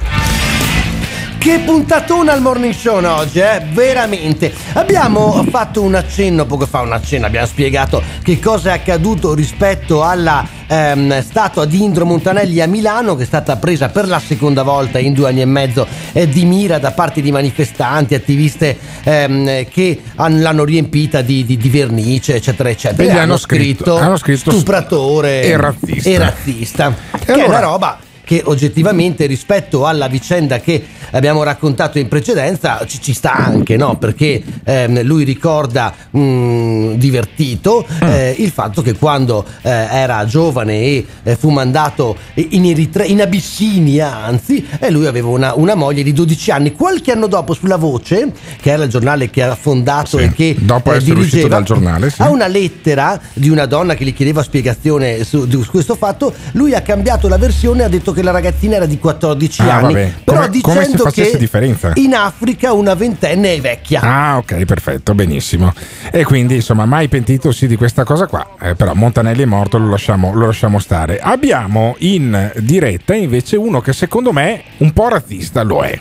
Che 1.48 1.60
puntatona 1.60 2.34
al 2.34 2.42
morning 2.42 2.74
show 2.74 3.02
oggi, 3.06 3.40
eh? 3.40 3.62
Veramente. 3.72 4.52
Abbiamo 4.74 5.46
fatto 5.50 5.82
un 5.82 5.96
accenno 5.96 6.46
poco 6.46 6.66
fa, 6.66 6.82
un 6.82 6.92
accenno, 6.92 7.26
abbiamo 7.26 7.48
spiegato 7.48 8.04
che 8.22 8.38
cosa 8.38 8.72
è 8.72 8.74
accaduto 8.74 9.34
rispetto 9.34 10.04
alla 10.04 10.46
ehm, 10.68 11.24
statua 11.24 11.64
di 11.64 11.82
Indro 11.82 12.04
Montanelli 12.04 12.60
a 12.60 12.68
Milano, 12.68 13.16
che 13.16 13.24
è 13.24 13.26
stata 13.26 13.56
presa 13.56 13.88
per 13.88 14.10
la 14.10 14.20
seconda 14.20 14.64
volta 14.64 15.00
in 15.00 15.14
due 15.14 15.30
anni 15.30 15.40
e 15.40 15.46
mezzo 15.46 15.88
eh, 16.12 16.28
di 16.28 16.44
mira 16.44 16.80
da 16.80 16.92
parte 16.92 17.22
di 17.22 17.32
manifestanti, 17.32 18.14
attiviste 18.14 18.78
ehm, 19.06 19.70
che 19.70 20.02
han- 20.16 20.42
l'hanno 20.42 20.66
riempita 20.66 21.22
di, 21.22 21.46
di- 21.46 21.56
di 21.56 21.70
vernice, 21.70 22.36
eccetera, 22.36 22.68
eccetera. 22.68 23.10
E 23.10 23.16
E 23.16 23.18
hanno 23.20 23.38
scritto- 23.38 23.96
hanno 23.96 24.18
scritto 24.18 24.52
stupratore 24.52 25.44
e 25.44 25.56
razzista. 25.56 26.10
E 26.10 26.18
razzista. 26.18 26.94
che 27.18 27.24
è 27.26 27.32
allora- 27.32 27.48
una 27.48 27.60
roba 27.60 28.00
che 28.28 28.42
oggettivamente 28.44 29.26
rispetto 29.26 29.86
alla 29.86 30.08
vicenda 30.08 30.60
che 30.60 30.84
abbiamo 31.12 31.44
raccontato 31.44 31.98
in 31.98 32.10
precedenza 32.10 32.86
ci, 32.86 33.00
ci 33.02 33.14
sta 33.14 33.32
anche, 33.34 33.78
no? 33.78 33.96
Perché 33.96 34.44
ehm, 34.66 35.02
lui 35.04 35.24
ricorda 35.24 35.94
mh, 36.10 36.96
divertito 36.96 37.88
eh, 38.02 38.36
il 38.38 38.52
fatto 38.52 38.82
che 38.82 38.98
quando 38.98 39.46
eh, 39.62 39.70
era 39.70 40.26
giovane 40.26 40.74
e 40.74 41.06
eh, 41.24 41.36
fu 41.38 41.52
mandato 41.52 42.18
in, 42.34 42.66
Eritre- 42.66 43.06
in 43.06 43.22
Abissinia, 43.22 44.18
anzi, 44.18 44.68
e 44.78 44.92
lui 44.92 45.06
aveva 45.06 45.30
una, 45.30 45.54
una 45.56 45.76
moglie 45.76 46.04
di 46.04 46.12
12 46.12 46.52
anni. 46.52 46.74
Qualche 46.74 47.14
anno 47.14 47.28
dopo 47.28 47.54
sulla 47.54 47.78
Voce, 47.78 48.34
che 48.62 48.72
era 48.72 48.84
il 48.84 48.90
giornale 48.90 49.30
che 49.30 49.42
ha 49.42 49.56
fondato 49.56 50.18
e 50.18 50.34
che 50.34 50.54
Dopo 50.60 50.92
eh, 50.92 50.98
uscito 50.98 51.16
dirigeva, 51.16 51.48
dal 51.48 51.64
giornale, 51.64 52.10
sì. 52.10 52.22
a 52.22 52.30
una 52.30 52.48
lettera 52.48 53.18
di 53.32 53.48
una 53.48 53.66
donna 53.66 53.94
che 53.94 54.04
gli 54.04 54.14
chiedeva 54.14 54.44
spiegazione 54.44 55.24
su, 55.24 55.50
su 55.50 55.72
questo 55.72 55.96
fatto, 55.96 56.34
lui 56.52 56.74
ha 56.74 56.82
cambiato 56.82 57.30
la 57.30 57.38
versione 57.38 57.84
e 57.84 57.86
ha 57.86 57.90
detto 57.90 58.16
che 58.18 58.24
la 58.24 58.32
ragazzina 58.32 58.76
era 58.76 58.86
di 58.86 58.98
14 58.98 59.62
Ah, 59.62 59.76
anni. 59.76 59.94
vabbè. 59.94 60.14
Però 60.24 60.40
Come- 60.48 60.62
come 60.62 60.76
se 60.76 60.82
dicendo 60.86 61.04
facesse 61.04 61.32
che 61.32 61.38
differenza. 61.38 61.92
in 61.96 62.14
Africa 62.16 62.74
una 62.74 62.94
ventenne 62.96 63.54
è 63.54 63.62
vecchia. 63.62 64.02
Ah, 64.02 64.38
ok, 64.38 64.66
perfetto, 64.66 65.14
benissimo. 65.14 65.72
E 66.12 66.24
quindi, 66.24 66.56
insomma, 66.56 66.86
mai 66.86 67.08
pentitosi 67.08 67.68
di 67.68 67.76
questa 67.76 68.04
cosa 68.04 68.26
qua. 68.28 68.56
Eh, 68.60 68.76
però 68.76 68.94
Montanelli 68.94 69.44
è 69.44 69.46
morto, 69.46 69.78
lo 69.78 69.90
lasciamo, 69.90 70.34
lo 70.34 70.48
lasciamo 70.48 70.80
stare. 70.80 71.20
Abbiamo 71.20 71.96
in 72.00 72.52
diretta 72.58 73.14
invece 73.14 73.56
uno 73.56 73.82
che 73.82 73.94
secondo 73.94 74.32
me 74.32 74.64
un 74.78 74.92
po' 74.94 75.10
razzista 75.10 75.62
lo 75.64 75.82
è. 75.84 75.98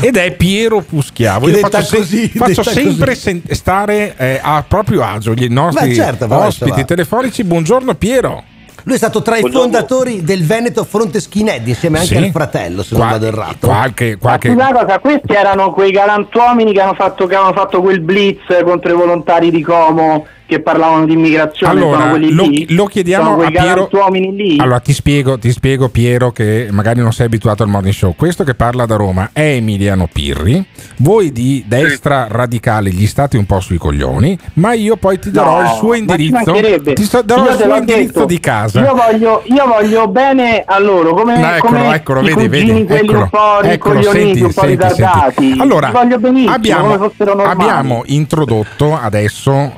Ed 0.00 0.16
è 0.16 0.32
Piero 0.32 0.80
Puschiavo. 0.82 1.48
Io 1.48 1.56
faccio, 1.58 1.82
se- 1.82 1.96
così, 1.96 2.28
faccio 2.28 2.62
sempre 2.62 3.14
sen- 3.14 3.42
stare 3.50 4.14
eh, 4.16 4.40
a 4.42 4.64
proprio 4.66 5.02
agio 5.04 5.34
gli 5.34 5.46
nostri 5.48 5.88
Beh, 5.90 5.94
certo, 5.94 6.26
ospiti 6.34 6.84
telefonici. 6.84 7.44
Buongiorno 7.44 7.94
Piero. 7.94 8.42
Lui 8.84 8.94
è 8.94 8.98
stato 8.98 9.22
tra 9.22 9.38
i 9.38 9.40
fondatori 9.50 10.22
del 10.24 10.44
Veneto 10.44 10.84
Fronte 10.84 11.18
Skinhead 11.18 11.66
insieme 11.66 11.98
anche 12.00 12.16
Sì. 12.16 12.22
al 12.22 12.30
fratello, 12.30 12.82
se 12.82 12.94
non 12.94 13.00
Qua- 13.00 13.10
vado 13.12 13.26
errato. 13.26 13.66
Qualche, 13.66 14.18
qualche... 14.18 14.48
Una 14.50 14.72
cosa, 14.72 14.98
questi 14.98 15.32
erano 15.32 15.72
quei 15.72 15.90
galantuomini 15.90 16.72
che 16.72 16.80
hanno 16.82 16.94
fatto, 16.94 17.26
che 17.26 17.34
avevano 17.34 17.54
fatto 17.56 17.80
quel 17.80 18.00
blitz 18.00 18.42
contro 18.62 18.90
i 18.92 18.94
volontari 18.94 19.50
di 19.50 19.62
Como 19.62 20.26
che 20.46 20.60
parlavano 20.60 21.06
di 21.06 21.12
immigrazione. 21.14 21.80
sono 21.80 21.92
Allora, 21.94 22.10
quelli 22.10 22.32
lo, 22.32 22.44
lì? 22.46 22.66
lo 22.74 22.84
chiediamo 22.86 23.30
sono 23.30 23.42
a 23.42 23.50
Piero. 23.50 23.88
Allora, 24.58 24.80
ti 24.80 24.92
spiego, 24.92 25.38
ti 25.38 25.50
spiego, 25.50 25.88
Piero, 25.88 26.32
che 26.32 26.68
magari 26.70 27.00
non 27.00 27.12
sei 27.12 27.26
abituato 27.26 27.62
al 27.62 27.68
morning 27.68 27.94
show. 27.94 28.14
Questo 28.14 28.44
che 28.44 28.54
parla 28.54 28.84
da 28.86 28.96
Roma 28.96 29.30
è 29.32 29.40
Emiliano 29.54 30.08
Pirri. 30.12 30.64
Voi 30.98 31.32
di 31.32 31.64
destra 31.66 32.26
radicale 32.28 32.90
gli 32.90 33.06
state 33.06 33.36
un 33.36 33.46
po' 33.46 33.60
sui 33.60 33.78
coglioni, 33.78 34.38
ma 34.54 34.74
io 34.74 34.96
poi 34.96 35.18
ti 35.18 35.30
darò 35.30 35.60
No, 35.60 35.62
il 35.62 35.68
suo 35.78 35.94
indirizzo. 35.94 36.52
Ti 36.94 37.04
sto- 37.04 37.22
darò 37.22 37.44
Io 37.44 37.50
il 37.50 37.56
suo 37.58 37.74
indirizzo 37.76 38.12
detto. 38.12 38.24
di 38.26 38.40
casa. 38.40 38.80
Io 38.80 38.94
voglio, 38.94 39.42
io 39.46 39.66
voglio 39.66 40.08
bene 40.08 40.62
a 40.66 40.78
loro, 40.78 41.14
come, 41.14 41.38
No, 41.38 41.46
eccolo, 41.54 41.78
come 41.82 41.94
eccolo, 41.94 42.20
i 42.20 42.22
vedi, 42.24 42.34
cugini, 42.48 42.66
vedi, 42.84 42.84
quelli 42.86 43.02
eccolo, 43.08 43.18
un 43.20 43.28
po' 43.30 43.60
eccolo, 43.62 44.02
senti, 44.02 44.40
un 44.42 44.52
po' 44.52 44.60
senti, 44.60 44.70
ritardati. 44.70 45.34
senti. 45.44 45.60
Allora, 45.60 45.86
Li 45.88 45.92
voglio 45.92 46.18
benissimo, 46.18 46.52
abbiamo, 46.52 47.10
abbiamo 47.44 48.02
introdotto 48.06 48.98
adesso 49.00 49.72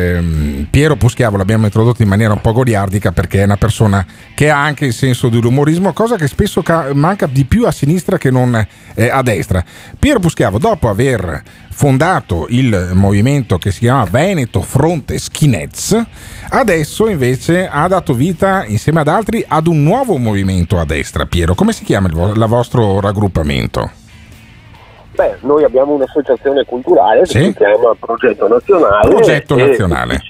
ehm, 0.00 0.66
Piero 0.70 0.96
Puschiavo, 0.96 1.36
l'abbiamo 1.36 1.64
introdotto 1.64 2.02
in 2.02 2.08
maniera 2.08 2.32
un 2.32 2.40
po' 2.40 2.52
goliardica 2.52 3.12
perché 3.12 3.40
è 3.40 3.44
una 3.44 3.56
persona 3.56 4.04
che 4.34 4.50
ha 4.50 4.62
anche 4.62 4.86
il 4.86 4.92
senso 4.92 5.28
dell'umorismo, 5.28 5.92
cosa 5.92 6.16
che 6.16 6.26
spesso 6.26 6.62
ca- 6.62 6.94
manca 6.94 7.26
di 7.26 7.44
più 7.44 7.66
a 7.66 7.70
sinistra 7.70 8.18
che 8.18 8.30
non 8.30 8.66
eh, 8.94 9.08
a 9.08 9.22
destra. 9.22 9.64
Piero 9.98 10.18
Puschiavo, 10.18 10.58
dopo 10.58 10.88
aver 10.88 11.42
fondato 11.70 12.46
il 12.50 12.90
movimento 12.92 13.56
che 13.56 13.70
si 13.70 13.80
chiama 13.80 14.04
Veneto 14.04 14.60
Fronte 14.60 15.18
Skinheads, 15.18 16.02
adesso 16.50 17.08
invece 17.08 17.68
ha 17.68 17.88
dato 17.88 18.12
vita 18.12 18.64
insieme 18.66 19.00
ad 19.00 19.08
altri 19.08 19.44
ad 19.46 19.66
un 19.66 19.82
nuovo 19.82 20.16
movimento 20.18 20.78
a 20.78 20.84
destra. 20.84 21.26
Piero, 21.26 21.54
come 21.54 21.72
si 21.72 21.84
chiama 21.84 22.08
il, 22.08 22.14
vo- 22.14 22.46
vostro 22.46 23.00
raggruppamento? 23.00 23.99
Beh, 25.20 25.36
noi 25.42 25.64
abbiamo 25.64 25.92
un'associazione 25.92 26.64
culturale 26.64 27.26
Sì. 27.26 27.38
che 27.38 27.44
si 27.44 27.54
chiama 27.56 27.94
Progetto 27.98 28.48
Nazionale. 28.48 29.08
Progetto 29.08 29.54
Nazionale. 29.54 30.22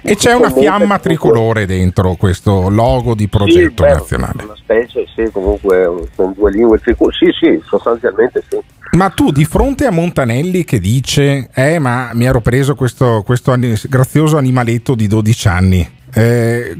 E 0.00 0.16
c'è 0.16 0.32
una 0.32 0.50
fiamma 0.50 0.98
tricolore 0.98 1.66
dentro 1.66 2.14
questo 2.14 2.70
logo 2.70 3.14
di 3.14 3.28
progetto 3.28 3.82
beh, 3.82 3.92
nazionale. 3.92 4.44
Una 4.44 4.56
specie, 4.56 5.04
sì, 5.14 5.28
comunque 5.32 6.08
con 6.14 6.32
due 6.32 6.50
lingue 6.52 6.78
tricolori. 6.78 7.14
Sì, 7.16 7.26
sì, 7.38 7.60
sostanzialmente 7.66 8.42
sì. 8.48 8.58
Ma 8.92 9.10
tu 9.10 9.30
di 9.32 9.44
fronte 9.44 9.84
a 9.84 9.90
Montanelli 9.90 10.64
che 10.64 10.78
dice, 10.78 11.50
eh 11.52 11.78
ma 11.78 12.10
mi 12.14 12.24
ero 12.24 12.40
preso 12.40 12.74
questo, 12.74 13.22
questo 13.26 13.54
grazioso 13.88 14.38
animaletto 14.38 14.94
di 14.94 15.08
12 15.08 15.48
anni, 15.48 15.86
eh, 16.14 16.74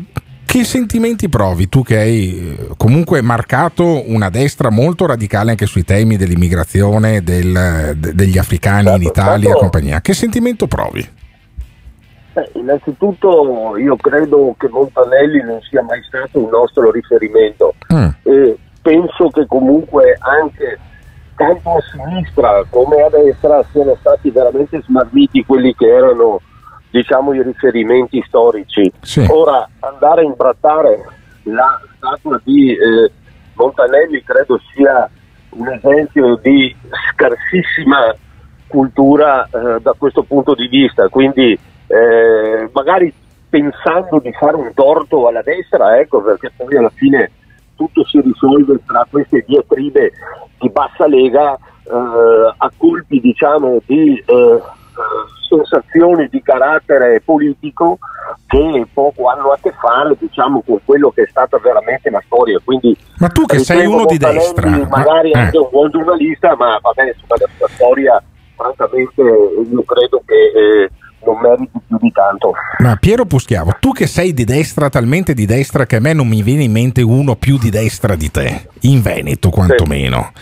che 0.57 0.65
sentimenti 0.65 1.29
provi 1.29 1.69
tu 1.69 1.83
che 1.83 1.99
hai 1.99 2.57
eh, 2.59 2.69
comunque 2.79 3.21
marcato 3.21 4.11
una 4.11 4.31
destra 4.31 4.71
molto 4.71 5.05
radicale 5.05 5.51
anche 5.51 5.67
sui 5.67 5.85
temi 5.85 6.17
dell'immigrazione, 6.17 7.23
del- 7.23 7.93
de- 7.97 8.15
degli 8.15 8.39
africani 8.39 8.95
in 8.95 9.03
Italia 9.03 9.49
e 9.49 9.51
certo. 9.51 9.59
compagnia? 9.59 10.01
Che 10.01 10.15
sentimento 10.15 10.67
provi? 10.67 11.07
Beh, 12.33 12.51
innanzitutto 12.55 13.77
io 13.77 13.97
credo 13.97 14.55
che 14.59 14.69
Montanelli 14.71 15.43
non 15.43 15.61
sia 15.61 15.83
mai 15.83 16.01
stato 16.09 16.43
un 16.43 16.49
nostro 16.49 16.91
riferimento 16.91 17.75
Mm. 17.93 18.09
e 18.23 18.57
penso 18.81 19.29
che 19.29 19.45
comunque 19.47 20.17
anche 20.21 20.79
tanto 21.37 21.69
a 21.69 21.81
sinistra 21.93 22.65
come 22.71 23.03
a 23.03 23.11
destra 23.11 23.63
siano 23.73 23.95
stati 24.01 24.31
veramente 24.31 24.81
smarriti 24.87 25.45
quelli 25.45 25.75
che 25.75 25.87
erano 25.87 26.41
diciamo 26.97 27.35
i 27.35 27.43
riferimenti 27.43 28.23
storici. 28.27 28.91
Sì. 29.03 29.27
Ora 29.29 29.69
andare 29.81 30.23
a 30.23 30.25
imbrattare 30.25 31.05
la 31.43 31.81
statua 31.97 32.41
di 32.43 32.73
eh, 32.73 33.11
Montanelli 33.55 34.23
credo 34.23 34.59
sia 34.73 35.09
un 35.51 35.69
esempio 35.69 36.37
di 36.37 36.75
scarsissima 37.11 38.15
cultura 38.67 39.45
eh, 39.45 39.81
da 39.81 39.95
questo 39.97 40.23
punto 40.23 40.55
di 40.55 40.67
vista, 40.69 41.09
quindi 41.09 41.59
eh, 41.87 42.69
magari 42.73 43.13
pensando 43.49 44.19
di 44.19 44.33
fare 44.33 44.57
un 44.57 44.73
torto 44.75 45.29
alla 45.29 45.43
destra, 45.43 45.99
ecco, 45.99 46.21
perché 46.21 46.51
poi 46.57 46.77
alla 46.77 46.91
fine 46.91 47.31
tutto 47.77 48.05
si 48.07 48.21
risolve 48.21 48.81
tra 48.87 49.07
queste 49.09 49.45
diatribe 49.47 50.13
di 50.59 50.71
bassa 50.71 51.07
lega 51.07 51.55
eh, 51.55 52.55
a 52.57 52.73
colpi 52.77 53.21
diciamo 53.21 53.81
di 53.87 54.23
eh, 54.27 54.61
sensazioni 55.49 56.29
di 56.29 56.43
carattere 56.43 57.21
politico 57.25 57.99
che 58.47 58.87
poco 58.93 59.29
hanno 59.29 59.51
a 59.51 59.59
che 59.61 59.73
fare 59.81 60.17
diciamo 60.19 60.63
con 60.67 60.79
quello 60.85 61.11
che 61.11 61.23
è 61.23 61.27
stata 61.29 61.59
veramente 61.59 62.11
la 62.11 62.23
storia 62.27 62.61
quindi 62.65 62.97
Ma 63.19 63.29
tu 63.29 63.45
che 63.45 63.59
sei 63.61 63.87
uno 63.87 64.05
di 64.07 64.19
destra, 64.19 64.69
ma- 64.69 64.87
magari 64.89 65.31
eh. 65.31 65.39
anche 65.39 65.59
un 65.59 65.69
buon 65.71 65.91
giornalista 65.91 66.57
ma 66.57 66.79
va 66.81 66.91
bene 66.95 67.11
insomma 67.11 67.37
la 67.39 67.49
sua 67.57 67.69
storia 67.69 68.23
francamente 68.57 69.23
io 69.23 69.85
credo 69.85 70.23
che 70.25 70.35
eh, 70.35 70.91
non 71.25 71.39
meriti 71.41 71.79
più 71.87 71.97
di 71.99 72.13
tanto 72.13 72.53
Ma 72.79 72.97
Piero 72.97 73.25
Puschiavo, 73.25 73.77
tu 73.81 73.93
che 73.93 74.07
sei 74.07 74.33
di 74.33 74.45
destra, 74.45 74.89
talmente 74.89 75.35
di 75.35 75.47
destra 75.47 75.87
che 75.87 75.97
a 75.97 76.01
me 76.01 76.13
non 76.13 76.29
mi 76.29 76.43
viene 76.43 76.65
in 76.65 76.73
mente 76.73 77.03
uno 77.03 77.37
più 77.37 77.59
di 77.59 77.71
destra 77.71 78.15
di 78.15 78.31
te, 78.31 78.69
in 78.83 79.03
Veneto 79.03 79.51
quantomeno. 79.51 80.33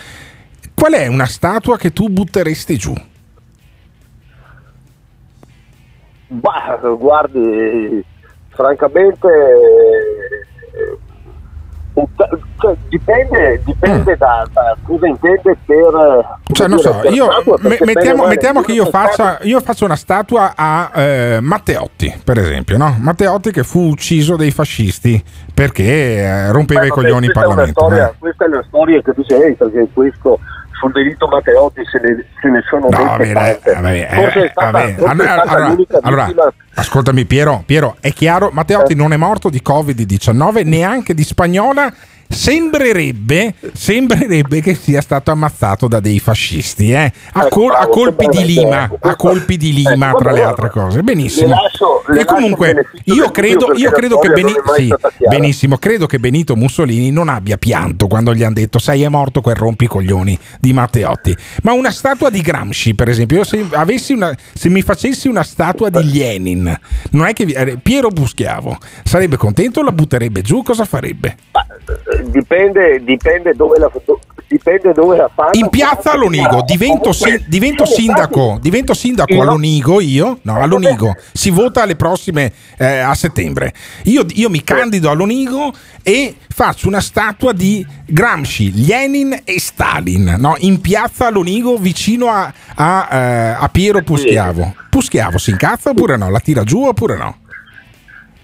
Qual 0.74 0.92
è 0.92 1.06
una 1.06 1.26
statua 1.26 1.78
che 1.78 1.92
tu 1.92 2.08
butteresti 2.08 2.76
giù? 2.76 2.94
Bah, 6.34 6.78
guardi, 6.98 8.04
francamente 8.48 9.28
eh, 9.28 10.98
cioè, 12.58 12.74
dipende, 12.88 13.62
dipende 13.64 14.16
da, 14.16 14.44
da 14.52 14.76
cosa 14.84 15.06
intende 15.06 15.56
per 15.64 16.32
Mm. 16.54 16.54
Cioè, 16.54 16.68
non 16.68 16.78
so, 16.78 17.00
io, 17.08 17.30
statua, 17.30 17.56
me- 17.60 17.78
mettiamo, 17.80 18.26
mettiamo 18.26 18.60
che 18.62 18.72
io 18.72 18.86
faccia, 18.86 19.38
io 19.42 19.60
faccio 19.60 19.84
una 19.84 19.96
statua 19.96 20.52
a 20.54 20.90
eh, 20.94 21.38
Matteotti, 21.40 22.20
per 22.24 22.38
esempio, 22.38 22.76
no? 22.78 22.96
Matteotti 22.98 23.50
che 23.50 23.62
fu 23.64 23.88
ucciso 23.88 24.36
dai 24.36 24.50
fascisti 24.50 25.22
perché 25.52 25.82
eh, 26.18 26.52
rompeva 26.52 26.80
Beh, 26.80 26.86
i 26.86 26.88
vabbè, 26.90 27.00
coglioni 27.02 27.26
in 27.26 27.32
Parlamento. 27.32 27.80
storia- 27.80 28.10
eh. 28.10 28.14
Questa 28.18 28.44
è 28.44 28.48
una 28.48 28.64
storia 28.68 29.00
che 29.02 29.14
tu 29.14 29.24
sei, 29.24 29.54
perché 29.54 29.88
questo 29.92 30.38
sul 30.78 30.92
delitto 30.92 31.26
Matteotti 31.28 31.82
se 31.90 32.00
ne, 32.00 32.24
se 32.40 32.48
ne 32.48 32.62
sono 32.68 32.88
No, 32.90 33.16
dette 33.16 33.32
tante. 33.32 33.72
vabbè, 33.74 34.08
eh, 34.10 34.14
forse 34.14 34.44
è 34.44 34.48
stata, 34.50 34.70
vabbè. 34.70 34.94
forse 34.94 35.22
è 35.22 35.26
stata 35.26 35.40
allora, 35.50 35.68
l'unica 35.68 35.98
allora, 36.02 36.24
vittima 36.26 36.52
ascoltami 36.74 37.24
Piero, 37.24 37.62
Piero, 37.64 37.96
è 38.00 38.12
chiaro, 38.12 38.50
Matteotti 38.52 38.94
non 38.94 39.12
è 39.12 39.16
morto 39.16 39.48
di 39.48 39.62
Covid-19, 39.64 40.66
neanche 40.66 41.14
di 41.14 41.22
spagnola. 41.24 41.92
Sembrerebbe, 42.34 43.54
sembrerebbe 43.72 44.60
che 44.60 44.74
sia 44.74 45.00
stato 45.00 45.30
ammazzato 45.30 45.86
da 45.88 46.00
dei 46.00 46.18
fascisti, 46.18 46.90
eh? 46.90 47.12
a, 47.32 47.44
Ecco, 47.46 47.60
col- 47.60 47.74
a 47.74 47.86
colpi 47.86 48.26
di 48.28 48.44
lima, 48.44 48.90
a 49.00 49.16
colpi 49.16 49.56
di 49.56 49.72
lima, 49.72 50.08
Ecco, 50.10 50.18
tra 50.18 50.32
le 50.32 50.40
vabbè, 50.40 50.50
altre 50.50 50.70
cose. 50.70 51.02
Benissimo. 51.02 51.54
E 52.18 52.24
comunque, 52.24 52.86
io 53.04 53.30
credo, 53.30 53.72
io 53.74 53.90
credo 53.92 54.18
che 54.18 54.28
Beni- 54.30 54.52
sì, 54.76 54.92
benissimo, 55.28 55.78
credo 55.78 56.06
che 56.06 56.18
Benito 56.18 56.56
Mussolini 56.56 57.10
non 57.10 57.28
abbia 57.28 57.56
pianto 57.56 58.08
quando 58.08 58.34
gli 58.34 58.42
hanno 58.42 58.54
detto 58.54 58.78
sei 58.78 59.02
è 59.02 59.08
morto 59.08 59.40
quel 59.40 59.54
rompicoglioni 59.56 60.38
di 60.60 60.72
Matteotti. 60.72 61.36
Ma 61.62 61.72
una 61.72 61.90
statua 61.90 62.30
di 62.30 62.40
Gramsci, 62.40 62.94
per 62.94 63.08
esempio, 63.08 63.38
io 63.38 63.44
se, 63.44 63.64
avessi 63.72 64.12
una, 64.12 64.36
se 64.52 64.68
mi 64.68 64.82
facessi 64.82 65.28
una 65.28 65.42
statua 65.44 65.88
di 65.88 66.12
Lenin, 66.18 66.78
non 67.12 67.26
è 67.26 67.32
che 67.32 67.44
vi- 67.44 67.52
eh, 67.52 67.78
Piero 67.82 68.08
Buschiavo 68.08 68.76
sarebbe 69.04 69.36
contento 69.36 69.80
o 69.80 69.82
la 69.84 69.92
butterebbe 69.92 70.42
giù? 70.42 70.62
Cosa 70.62 70.84
farebbe? 70.84 71.36
Dipende, 72.30 73.02
dipende 73.04 73.52
dove 73.54 73.78
la 73.78 73.90
dipende 74.46 74.92
dove 74.92 75.16
la 75.16 75.30
fanno. 75.32 75.50
In 75.54 75.68
piazza 75.68 76.12
all'Onigo 76.12 76.62
divento, 76.62 77.12
si- 77.12 77.44
divento 77.46 77.84
sindaco, 77.84 78.58
divento 78.60 78.94
sindaco 78.94 79.40
all'Onigo 79.40 80.00
io, 80.00 80.38
no, 80.42 80.60
all'Onigo, 80.60 81.16
si 81.32 81.50
vota 81.50 81.82
alle 81.82 81.96
prossime 81.96 82.52
eh, 82.78 82.98
a 82.98 83.14
settembre. 83.14 83.72
Io, 84.04 84.24
io 84.34 84.50
mi 84.50 84.62
candido 84.62 85.10
all'Onigo 85.10 85.72
e 86.02 86.36
faccio 86.48 86.88
una 86.88 87.00
statua 87.00 87.52
di 87.52 87.84
Gramsci, 88.06 88.86
Lenin 88.86 89.40
e 89.44 89.58
Stalin, 89.58 90.36
no, 90.38 90.54
in 90.58 90.80
piazza 90.80 91.26
all'Onigo 91.26 91.76
vicino 91.76 92.28
a, 92.28 92.52
a, 92.74 93.08
eh, 93.10 93.56
a 93.58 93.68
Piero 93.70 94.02
Puschiavo. 94.02 94.74
Puschiavo 94.90 95.38
si 95.38 95.50
incazza 95.50 95.90
oppure 95.90 96.16
no? 96.16 96.30
La 96.30 96.38
tira 96.40 96.62
giù 96.62 96.84
oppure 96.84 97.16
no? 97.16 97.38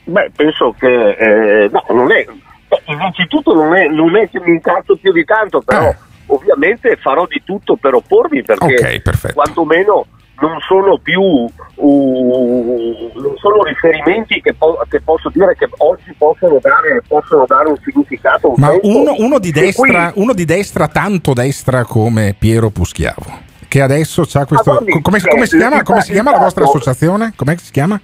Beh, 0.05 0.33
penso 0.35 0.75
che 0.77 1.11
eh, 1.11 1.71
no, 1.71 1.85
non 1.91 2.11
è. 2.11 2.27
Beh, 2.71 2.83
Innanzitutto 2.93 3.53
non 3.53 3.75
è, 3.75 3.87
non 3.89 4.17
è 4.17 4.31
che 4.31 4.41
mi 4.41 4.53
incazzo 4.53 4.97
più 4.97 5.13
di 5.13 5.25
tanto, 5.25 5.61
però 5.61 5.93
ovviamente 6.27 6.97
farò 6.97 7.27
di 7.27 7.43
tutto 7.45 7.77
per 7.77 7.95
oppormi 7.95 8.43
perché 8.43 8.75
Eh. 8.75 8.95
Ok, 8.95 9.01
perfetto. 9.01 9.35
quantomeno 9.35 10.07
non 10.41 10.59
sono 10.61 10.97
più 10.97 11.21
uh, 11.21 13.11
non 13.15 13.37
sono 13.37 13.63
riferimenti 13.63 14.41
che, 14.41 14.55
po- 14.55 14.83
che 14.89 15.01
posso 15.03 15.29
dire 15.29 15.55
che 15.55 15.69
oggi 15.79 16.15
possono 16.17 16.59
dare, 16.63 17.03
possono 17.07 17.45
dare 17.47 17.69
un 17.69 17.77
significato. 17.85 18.49
un 18.49 18.55
Ma 18.57 18.71
uno, 18.81 19.15
uno 19.19 19.39
di 19.39 19.51
destra, 19.51 20.13
qui- 20.13 20.23
uno 20.23 20.33
di 20.33 20.47
destra, 20.47 20.89
tanto 20.89 21.35
destra 21.35 21.85
come 21.85 22.35
Piero 22.39 22.71
Puschiavo, 22.71 23.27
che 23.69 23.83
adesso 23.83 24.23
ha 24.33 24.47
questo. 24.47 24.77
Co- 24.77 25.01
come, 25.03 25.21
cioè, 25.21 25.31
come 25.31 25.47
si 25.47 25.59
chiama, 25.59 25.83
come 25.83 26.01
si 26.01 26.13
chiama 26.13 26.31
la 26.31 26.39
vostra 26.39 26.65
associazione? 26.65 27.33
Come 27.37 27.57
si 27.59 27.71
chiama? 27.71 28.01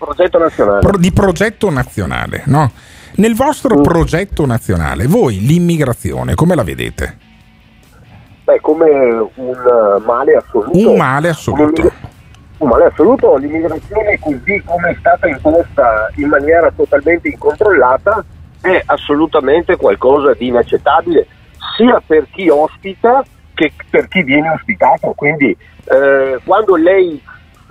progetto 0.00 0.38
nazionale. 0.38 0.80
Pro- 0.80 0.96
di 0.96 1.12
progetto 1.12 1.70
nazionale, 1.70 2.42
no? 2.46 2.72
Nel 3.16 3.34
vostro 3.34 3.78
Mm. 3.78 3.82
progetto 3.82 4.46
nazionale, 4.46 5.06
voi 5.06 5.40
l'immigrazione 5.40 6.34
come 6.34 6.54
la 6.54 6.62
vedete? 6.62 7.18
Beh, 8.44 8.60
come 8.60 8.88
un 9.34 10.02
male 10.04 10.34
assoluto. 10.36 10.90
Un 10.90 10.96
male 10.96 11.28
assoluto. 11.28 11.92
Un 12.58 12.68
male 12.68 12.84
assoluto, 12.86 13.36
l'immigrazione 13.36 14.18
così 14.18 14.62
come 14.64 14.90
è 14.90 14.96
stata 14.98 15.26
imposta 15.28 16.10
in 16.16 16.28
maniera 16.28 16.70
totalmente 16.74 17.28
incontrollata 17.28 18.22
è 18.60 18.82
assolutamente 18.86 19.76
qualcosa 19.76 20.34
di 20.34 20.48
inaccettabile 20.48 21.26
sia 21.76 22.02
per 22.06 22.26
chi 22.30 22.48
ospita 22.50 23.24
che 23.54 23.72
per 23.88 24.08
chi 24.08 24.22
viene 24.22 24.50
ospitato. 24.50 25.12
Quindi 25.16 25.56
eh, 25.84 26.38
quando 26.44 26.76
lei 26.76 27.20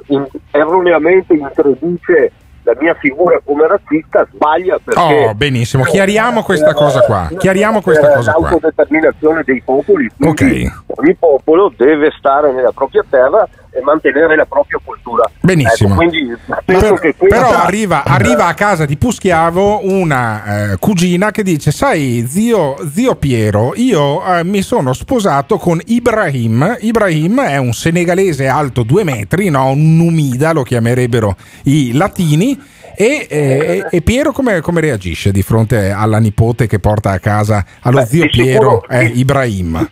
in- 0.07 0.27
erroneamente 0.51 1.33
introduce 1.33 2.31
la 2.73 2.75
mia 2.79 2.93
figura 2.95 3.39
come 3.43 3.67
razzista 3.67 4.27
sbaglia 4.31 4.79
perché 4.83 4.99
Oh, 5.29 5.33
benissimo, 5.33 5.83
chiariamo 5.83 6.43
questa 6.43 6.69
eh, 6.69 6.73
cosa 6.73 7.01
qua. 7.01 7.29
Chiariamo 7.37 7.81
questa 7.81 8.13
cosa 8.13 8.31
qua. 8.33 8.49
l'autodeterminazione 8.49 9.43
dei 9.45 9.61
popoli. 9.63 10.09
quindi 10.17 10.71
Ogni 10.97 11.15
popolo 11.15 11.71
deve 11.75 12.11
stare 12.17 12.51
nella 12.51 12.71
propria 12.71 13.03
terra 13.09 13.47
e 13.71 13.81
mantenere 13.81 14.35
la 14.35 14.45
propria 14.45 14.79
cultura. 14.83 15.29
Benissimo. 15.41 15.89
Ecco, 15.93 16.07
quindi 16.07 16.35
questa- 16.65 17.13
Però 17.27 17.49
arriva, 17.51 18.03
arriva 18.03 18.47
a 18.47 18.53
casa 18.53 18.85
di 18.85 18.97
Puschiavo 18.97 19.81
una 19.87 20.71
eh, 20.73 20.77
cugina 20.77 21.31
che 21.31 21.43
dice: 21.43 21.71
Sai, 21.71 22.25
zio, 22.27 22.75
zio 22.91 23.15
Piero, 23.15 23.73
io 23.75 24.23
eh, 24.25 24.43
mi 24.43 24.61
sono 24.61 24.93
sposato 24.93 25.57
con 25.57 25.79
Ibrahim. 25.85 26.77
Ibrahim 26.79 27.41
è 27.41 27.57
un 27.57 27.73
senegalese 27.73 28.47
alto 28.47 28.83
due 28.83 29.03
metri, 29.03 29.49
no? 29.49 29.69
un 29.71 29.95
numida 29.97 30.51
lo 30.51 30.63
chiamerebbero 30.63 31.35
i 31.63 31.93
latini. 31.93 32.59
E, 32.95 33.27
e- 33.29 33.85
e 33.89 34.01
Piero 34.01 34.33
come, 34.33 34.59
come 34.59 34.81
reagisce 34.81 35.31
di 35.31 35.41
fronte 35.41 35.89
alla 35.89 36.17
nipote 36.17 36.67
che 36.67 36.79
porta 36.79 37.11
a 37.11 37.19
casa 37.19 37.63
allo 37.81 37.99
Beh, 37.99 38.05
zio 38.05 38.23
di 38.23 38.29
Piero 38.29 38.81
sicuro- 38.81 38.87
eh, 38.89 39.05
Ibrahim? 39.05 39.87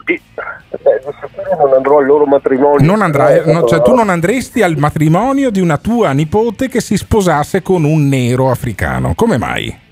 Beh, 0.82 1.01
di 1.05 1.13
sicuro 1.21 1.65
non 1.65 1.73
andrò 1.73 1.97
al 1.99 2.05
loro 2.05 2.25
matrimonio. 2.25 2.86
Non 2.86 3.01
andrai- 3.01 3.39
Eh, 3.47 3.51
no, 3.51 3.65
cioè, 3.65 3.82
tu 3.82 3.93
non 3.93 4.09
andresti 4.09 4.61
al 4.61 4.75
matrimonio 4.78 5.49
di 5.49 5.59
una 5.59 5.78
tua 5.78 6.11
nipote 6.11 6.67
che 6.67 6.82
si 6.82 6.95
sposasse 6.97 7.61
con 7.61 7.84
un 7.84 8.07
nero 8.07 8.49
africano. 8.49 9.13
Come 9.15 9.38
mai? 9.38 9.86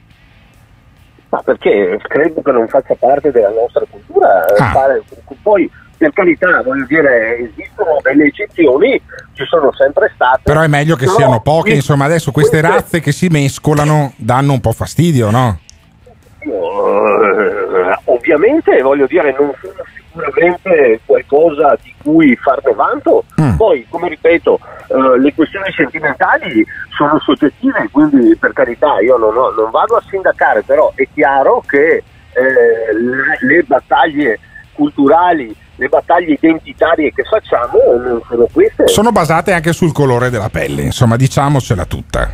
Ma 1.29 1.41
perché 1.41 1.99
credo 2.07 2.41
che 2.41 2.51
non 2.51 2.67
faccia 2.67 2.95
parte 2.97 3.31
della 3.31 3.49
nostra 3.49 3.83
cultura. 3.89 4.45
eh, 4.45 4.63
Ah. 4.63 4.71
fare- 4.71 5.03
poi, 5.41 5.69
per 5.97 6.11
carità, 6.13 6.61
voglio 6.63 6.85
dire, 6.87 7.37
esistono 7.39 7.97
delle 8.01 8.25
eccezioni, 8.25 9.01
ci 9.33 9.43
sono 9.45 9.71
sempre 9.73 10.11
state. 10.15 10.41
Però 10.43 10.61
è 10.61 10.67
meglio 10.67 10.95
che 10.95 11.05
Però 11.05 11.17
siano 11.17 11.41
poche, 11.41 11.61
qui- 11.69 11.75
insomma, 11.75 12.05
adesso 12.05 12.31
queste 12.31 12.59
queste- 12.61 12.75
razze 12.77 12.99
che 13.01 13.11
si 13.11 13.27
mescolano 13.27 14.13
danno 14.17 14.53
un 14.53 14.61
po' 14.61 14.71
fastidio, 14.71 15.29
no? 15.31 15.59
Eh, 16.39 17.97
ovviamente 18.05 18.81
voglio 18.81 19.07
dire 19.07 19.31
non 19.37 19.51
sono 19.59 19.73
sicuramente 20.15 21.01
qualcosa 21.05 21.77
di 21.81 21.93
cui 22.01 22.35
farne 22.35 22.73
vanto 22.73 23.23
Mm. 23.41 23.55
poi 23.57 23.85
come 23.89 24.07
ripeto 24.09 24.59
eh, 24.87 25.19
le 25.19 25.33
questioni 25.33 25.69
sentimentali 25.75 26.65
sono 26.95 27.19
soggettive 27.19 27.89
quindi 27.91 28.35
per 28.37 28.53
carità 28.53 28.99
io 29.01 29.17
non, 29.17 29.35
ho- 29.35 29.51
non 29.51 29.69
vado 29.71 29.95
a 29.97 30.03
sindacare 30.09 30.63
però 30.63 30.91
è 30.95 31.05
chiaro 31.13 31.61
che 31.67 31.95
eh, 31.95 32.03
le, 32.93 33.37
le 33.55 33.63
battaglie 33.63 34.39
culturali 34.73 35.53
le 35.75 35.87
battaglie 35.89 36.33
identitarie 36.33 37.11
che 37.13 37.23
facciamo 37.23 37.77
non 38.01 38.21
sono 38.27 38.47
queste 38.51 38.87
Sono 38.87 39.11
basate 39.11 39.51
anche 39.51 39.73
sul 39.73 39.91
colore 39.91 40.29
della 40.29 40.47
pelle, 40.49 40.83
insomma, 40.83 41.17
diciamocela 41.17 41.83
tutta. 41.83 42.31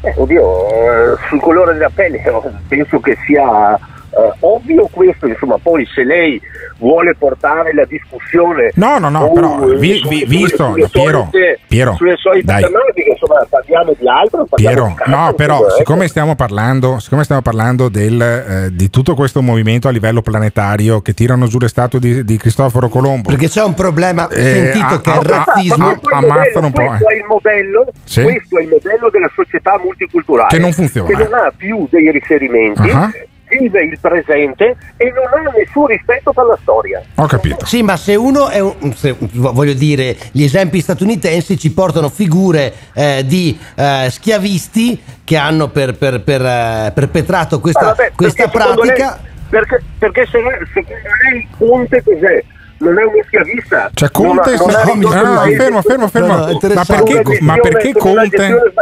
Eh, 0.00 0.12
oddio, 0.16 0.68
eh, 0.68 1.16
sul 1.28 1.38
colore 1.40 1.74
della 1.74 1.90
pelle 1.94 2.20
penso 2.66 2.98
che 2.98 3.16
sia 3.24 3.78
eh, 4.16 4.32
ovvio 4.40 4.88
questo, 4.90 5.26
insomma, 5.26 5.58
poi 5.62 5.86
se 5.94 6.04
lei 6.04 6.40
vuole 6.78 7.14
portare 7.18 7.72
la 7.72 7.84
discussione 7.86 8.70
No, 8.74 8.98
no, 8.98 9.08
no, 9.08 9.26
su- 9.28 9.32
però 9.32 9.58
vi- 9.58 9.94
su- 9.98 10.08
vi- 10.08 10.18
sulle- 10.18 10.24
visto, 10.26 10.64
sulle 10.72 10.88
Piero, 10.88 11.28
solite- 11.30 11.58
Piero, 11.66 11.94
sulle 11.94 12.16
solite 12.16 12.44
dai. 12.44 12.62
tematiche, 12.62 13.10
insomma, 13.10 13.46
parliamo 13.48 13.94
di 13.98 14.08
altro. 14.08 14.44
parliamo 14.46 14.74
Piero, 14.74 14.86
di 14.88 14.94
calcio, 14.94 15.16
no, 15.16 15.32
però 15.34 15.52
insomma, 15.54 15.68
ecco. 15.68 15.76
siccome 15.78 16.08
stiamo 16.08 16.34
parlando, 16.34 16.98
siccome 16.98 17.24
stiamo 17.24 17.42
parlando 17.42 17.88
del, 17.88 18.20
eh, 18.20 18.68
di 18.72 18.90
tutto 18.90 19.14
questo 19.14 19.40
movimento 19.42 19.88
a 19.88 19.90
livello 19.90 20.20
planetario 20.22 21.00
che 21.00 21.14
tirano 21.14 21.46
giù 21.46 21.58
le 21.58 21.68
statue 21.68 21.98
di, 21.98 22.24
di 22.24 22.36
Cristoforo 22.36 22.88
Colombo, 22.88 23.30
Perché 23.30 23.48
c'è 23.48 23.62
un 23.62 23.74
problema 23.74 24.28
Eh, 24.28 24.42
sentito 24.42 24.84
a- 24.94 25.00
che 25.00 25.12
è 25.12 25.16
il 25.16 25.22
razzismo. 25.22 25.86
a- 25.88 25.98
ammazzano 26.10 26.66
un 26.66 26.72
po'. 26.72 26.84
Questo 26.86 27.08
eh. 27.08 27.14
è 27.14 27.16
il 27.16 27.24
modello, 27.26 27.86
Sì. 28.04 28.22
questo 28.22 28.58
è 28.58 28.62
il 28.62 28.68
modello 28.68 29.10
della 29.10 29.30
società 29.34 29.78
multiculturale 29.82 30.48
Che 30.48 30.58
non 30.58 30.72
funziona. 30.72 31.08
che 31.08 31.14
non 31.22 31.32
ha 31.34 31.52
più 31.56 31.86
dei 31.90 32.10
riferimenti, 32.10 32.90
Ah. 32.90 33.10
Vive 33.48 33.84
il 33.84 33.98
presente 34.00 34.76
e 34.96 35.12
non 35.12 35.46
ha 35.46 35.50
nessun 35.56 35.86
rispetto 35.86 36.32
per 36.32 36.44
la 36.44 36.58
storia. 36.62 37.02
Ho 37.16 37.26
capito. 37.26 37.64
Sì, 37.66 37.82
ma 37.82 37.96
se 37.96 38.14
uno 38.14 38.48
è 38.48 38.60
un, 38.60 38.92
se- 38.94 39.16
voglio 39.18 39.72
dire, 39.74 40.16
gli 40.32 40.42
esempi 40.42 40.80
statunitensi 40.80 41.58
ci 41.58 41.72
portano 41.72 42.08
figure 42.08 42.72
eh, 42.94 43.22
di 43.26 43.58
eh, 43.76 44.08
schiavisti 44.10 45.00
che 45.24 45.36
hanno 45.36 45.68
per, 45.68 45.94
per- 45.96 46.20
per, 46.22 46.42
eh, 46.44 46.92
perpetrato 46.94 47.60
questa, 47.60 47.80
Ah, 47.80 47.94
vabbè, 47.94 48.12
questa 48.14 48.48
pratica. 48.48 49.18
lei- 49.20 49.34
perché, 49.48 49.80
perché 49.98 50.26
se, 50.26 50.38
secondo 50.74 51.08
lei 51.30 51.46
Conte 51.56 52.02
cos'è? 52.02 52.44
non 52.78 52.98
è 52.98 53.02
uno 53.04 53.22
schiavista. 53.26 53.90
Cioè 53.94 54.10
Conte 54.10 54.54
non 54.56 54.68
ha- 54.74 54.82
non 54.84 54.98
no, 54.98 55.08
no, 55.08 55.32
no, 55.32 55.40
fermo, 55.56 55.80
fermo, 55.82 56.08
fermo. 56.08 56.36
No, 56.36 56.58
ma 56.74 56.84
perché, 56.84 57.38
ma 57.40 57.56
perché 57.56 57.92
Conte. 57.94 58.72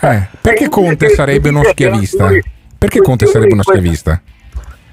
Eh, 0.00 0.22
perché 0.40 0.68
Conte 0.70 1.08
sarebbe 1.10 1.50
uno 1.50 1.62
schiavista? 1.64 2.30
Perché 2.82 3.00
Conte 3.00 3.26
sarebbe 3.26 3.52
uno 3.52 3.62
questioni- 3.62 3.94
schiavista? 3.94 4.20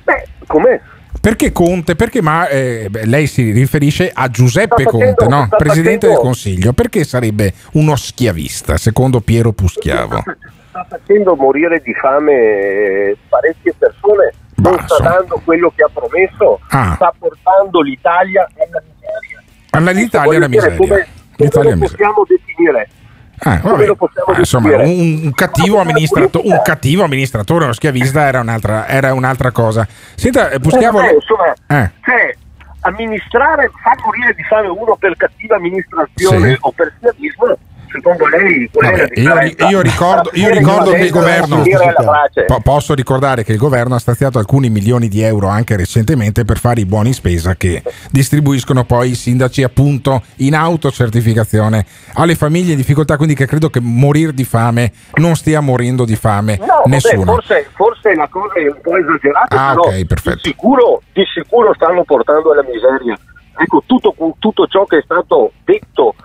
Beh, 0.03 0.27
com'è? 0.47 0.79
Perché 1.19 1.51
Conte? 1.51 1.95
Perché 1.95 2.21
ma 2.21 2.47
eh, 2.47 2.87
lei 3.05 3.27
si 3.27 3.51
riferisce 3.51 4.11
a 4.13 4.29
Giuseppe 4.29 4.83
facendo- 4.83 5.15
Conte, 5.15 5.27
no? 5.27 5.47
Presidente 5.57 5.91
facendo- 5.91 6.07
del 6.07 6.17
Consiglio. 6.17 6.73
Perché 6.73 7.03
sarebbe 7.03 7.53
uno 7.73 7.95
schiavista, 7.95 8.77
secondo 8.77 9.19
Piero 9.19 9.51
Puschiavo? 9.51 10.23
sta 10.69 10.85
facendo 10.87 11.35
morire 11.35 11.81
di 11.83 11.93
fame 11.95 12.31
eh, 12.33 13.17
parecchie 13.27 13.73
persone, 13.77 14.33
non 14.57 14.73
sta 14.75 14.81
insomma. 14.83 15.09
dando 15.09 15.41
quello 15.43 15.73
che 15.75 15.83
ha 15.83 15.89
promesso, 15.91 16.59
Ah. 16.69 16.93
sta 16.95 17.13
portando 17.17 17.81
l'Italia 17.81 18.47
alla 18.55 18.81
miseria. 18.87 19.43
Alla 19.71 19.91
l'Italia 19.91 20.37
è 20.37 20.39
la 20.39 20.47
Voglio 20.47 20.61
dire, 20.61 20.71
miseria. 20.71 20.77
Come, 20.77 21.07
come 21.49 21.71
lo 21.71 21.77
possiamo 21.87 22.23
definire? 22.27 22.89
Ah, 23.41 23.61
Ah, 23.63 24.39
insomma, 24.39 24.75
un, 24.75 25.21
un 25.23 25.31
cattivo 25.33 25.79
amministrato- 25.79 26.41
un 26.45 26.61
cattivo 26.63 27.03
amministratore, 27.03 27.63
uno 27.65 27.73
schiavista 27.73 28.27
era 28.27 28.39
un'altra, 28.41 28.87
era 28.87 29.13
un'altra 29.13 29.51
cosa. 29.51 29.87
Senta, 30.15 30.49
eh, 30.49 30.59
Puschiavo. 30.59 30.99
Eh, 30.99 31.01
vabbè, 31.03 31.13
insomma, 31.15 31.53
Eh. 31.67 31.91
cioè, 32.03 32.35
amministrare, 32.81 33.71
far 33.81 33.97
morire 34.03 34.33
di 34.35 34.43
fame 34.43 34.67
uno 34.67 34.95
per 34.97 35.15
cattiva 35.17 35.55
amministrazione 35.57 36.49
Sì. 36.51 36.57
o 36.61 36.71
per 36.71 36.93
schiavismo, 36.97 37.57
secondo 37.91 38.27
lei 38.27 38.69
Vabbè, 38.71 39.09
io, 39.15 39.67
io 39.69 39.81
ricordo, 39.81 40.29
io 40.33 40.49
ricordo 40.49 40.91
che 40.91 41.05
il 41.05 41.11
governo. 41.11 41.63
Po- 42.45 42.61
posso 42.61 42.93
ricordare 42.93 43.43
che 43.43 43.51
il 43.51 43.57
governo 43.57 43.95
ha 43.95 43.99
stanziato 43.99 44.39
alcuni 44.39 44.69
milioni 44.69 45.07
di 45.07 45.21
euro 45.21 45.47
anche 45.47 45.75
recentemente 45.75 46.45
per 46.45 46.57
fare 46.59 46.81
i 46.81 46.85
buoni 46.85 47.13
spesa 47.13 47.55
che 47.55 47.81
distribuiscono 48.11 48.83
poi 48.85 49.11
i 49.11 49.15
sindaci 49.15 49.63
appunto 49.63 50.21
in 50.37 50.55
autocertificazione 50.55 51.85
alle 52.13 52.35
famiglie 52.35 52.71
in 52.71 52.77
difficoltà 52.77 53.17
quindi 53.17 53.35
che 53.35 53.45
credo 53.45 53.69
che 53.69 53.79
morire 53.79 54.33
di 54.33 54.43
fame 54.43 54.91
non 55.15 55.35
stia 55.35 55.59
morendo 55.59 56.05
di 56.05 56.15
fame 56.15 56.57
No, 56.59 56.65
vabbè, 56.65 56.87
nessuno 56.89 57.23
forse, 57.33 57.67
forse 57.75 58.13
la 58.15 58.27
cosa 58.27 58.53
è 58.53 58.67
un 58.67 58.79
po' 58.81 58.97
esagerata, 58.97 59.55
Ah, 59.55 59.69
però 59.73 59.83
ok, 59.83 60.05
perfetto. 60.05 60.35
Di, 60.43 60.49
sicuro, 60.49 61.01
di 61.13 61.23
sicuro 61.33 61.73
stanno 61.73 62.03
portando 62.03 62.51
alla 62.51 62.63
miseria. 62.63 63.17
Ecco, 63.57 63.83
tutto, 63.85 64.13
tutto 64.39 64.67
ciò 64.67 64.85
che 64.85 64.97
è 64.97 65.01
stato 65.03 65.51
detto 65.65 66.15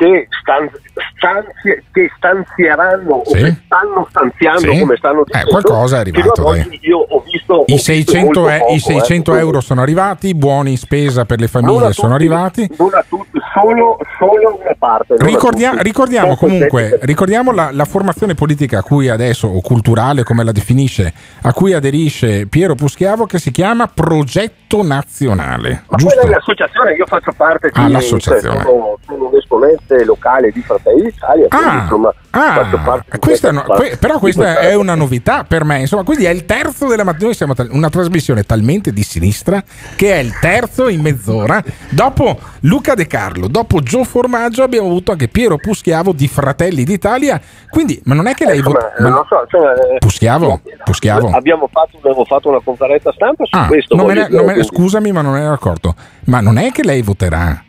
che, 0.00 0.28
stan- 0.40 0.70
stanzi- 1.18 1.82
che 1.92 2.10
stanzieranno 2.16 3.16
o 3.16 3.22
Sì. 3.26 3.34
che 3.34 3.56
stanno 3.66 4.06
stanziando 4.08 4.72
Sì. 4.72 4.78
come 4.80 4.96
stanno 4.96 5.20
Eh, 5.20 5.24
dicendo 5.26 5.50
qualcosa 5.50 5.96
è 5.96 6.00
arrivato, 6.00 6.54
io 6.80 6.98
ho 6.98 7.22
visto, 7.30 7.52
ho 7.54 7.64
I 7.66 7.72
visto 7.74 7.92
600, 7.92 8.40
molto 8.40 8.48
e- 8.54 8.58
poco, 8.60 8.72
i 8.72 8.78
600 8.78 9.34
eh. 9.34 9.38
euro 9.40 9.60
sono 9.60 9.82
arrivati, 9.82 10.34
buoni 10.34 10.76
spesa 10.78 11.26
per 11.26 11.38
le 11.40 11.48
famiglie 11.48 11.86
a 11.88 11.92
sono 11.92 12.12
tutti, 12.16 12.24
arrivati. 12.24 12.70
non 12.78 12.94
a 12.94 13.04
tutti, 13.06 13.38
solo, 13.52 13.98
solo 14.18 14.58
una 14.62 14.74
parte 14.78 15.16
Ricordia- 15.18 15.70
tutti. 15.72 15.82
ricordiamo 15.82 16.36
comunque 16.36 16.98
ricordiamo 17.02 17.52
la, 17.52 17.68
la 17.72 17.84
formazione 17.84 18.34
politica 18.34 18.78
a 18.78 18.82
cui 18.82 19.08
adesso, 19.10 19.48
o 19.48 19.60
culturale 19.60 20.22
come 20.22 20.44
la 20.44 20.52
definisce, 20.52 21.12
a 21.42 21.52
cui 21.52 21.74
aderisce 21.74 22.46
Piero 22.46 22.74
Puschiavo 22.74 23.26
che 23.26 23.38
si 23.38 23.50
chiama 23.50 23.86
Progetto 23.86 24.82
Nazionale. 24.82 25.82
Ma 25.88 25.96
Giusto? 25.96 26.16
quella 26.20 26.30
è 26.30 26.34
l'associazione, 26.36 26.92
io 26.94 27.04
faccio 27.06 27.32
parte 27.36 27.68
di 27.72 27.80
Ah, 27.80 27.88
l'associazione. 27.88 28.62
sono, 28.62 28.98
sono 29.06 29.28
un 29.28 29.36
esponente 29.36 29.89
locale 30.04 30.50
di 30.50 30.62
Fratelli 30.62 31.02
d'Italia, 31.02 31.46
quindi, 31.48 31.66
Ah, 31.68 31.80
insomma, 31.82 32.14
faccio 32.30 32.76
ah, 32.78 33.18
questa 33.18 33.50
no- 33.50 33.62
que- 33.62 33.96
però 33.98 34.18
questa 34.18 34.58
è 34.60 34.74
una 34.74 34.94
novità 34.94 35.44
per 35.44 35.64
me. 35.64 35.80
Insomma, 35.80 36.02
quindi 36.04 36.24
è 36.24 36.30
il 36.30 36.44
terzo 36.46 36.86
della 36.86 37.04
mattina. 37.04 37.24
Noi 37.26 37.34
siamo 37.34 37.54
tal- 37.54 37.68
una 37.72 37.88
trasmissione 37.90 38.44
talmente 38.44 38.92
di 38.92 39.02
sinistra 39.02 39.62
che 39.96 40.12
è 40.14 40.18
il 40.18 40.32
terzo 40.38 40.88
in 40.88 41.00
mezz'ora. 41.00 41.62
Dopo 41.90 42.38
Luca 42.60 42.94
De 42.94 43.06
Carlo, 43.06 43.48
dopo 43.48 43.80
Gio 43.80 44.04
Formaggio, 44.04 44.62
abbiamo 44.62 44.86
avuto 44.88 45.12
anche 45.12 45.28
Piero 45.28 45.56
Puschiavo 45.56 46.12
di 46.12 46.28
Fratelli 46.28 46.84
d'Italia. 46.84 47.40
Quindi, 47.68 48.00
ma 48.04 48.14
non 48.14 48.26
è 48.26 48.34
che 48.34 48.44
lei 48.46 48.58
Insomma, 48.58 48.78
vota. 48.78 48.94
eh, 48.96 49.02
non 49.02 49.24
so, 49.28 49.44
cioè, 49.48 49.94
eh, 49.94 49.98
Puschiavo, 49.98 50.60
Puschiavo. 50.84 51.30
Abbiamo 51.30 51.68
fatto, 51.70 51.96
abbiamo 51.98 52.24
fatto 52.24 52.48
una 52.48 52.60
conferenza 52.64 53.12
stampa 53.12 53.44
su 53.44 53.56
Ah, 53.56 53.66
questo. 53.66 53.94
ne- 53.96 54.12
dire, 54.12 54.28
ne- 54.28 54.42
quindi- 54.42 54.64
scusami, 54.64 55.12
ma 55.12 55.20
non 55.22 55.36
ero 55.36 55.52
accorto. 55.52 55.94
Ma 56.26 56.40
non 56.40 56.58
è 56.58 56.70
che 56.70 56.82
lei 56.84 57.02
voterà 57.02 57.62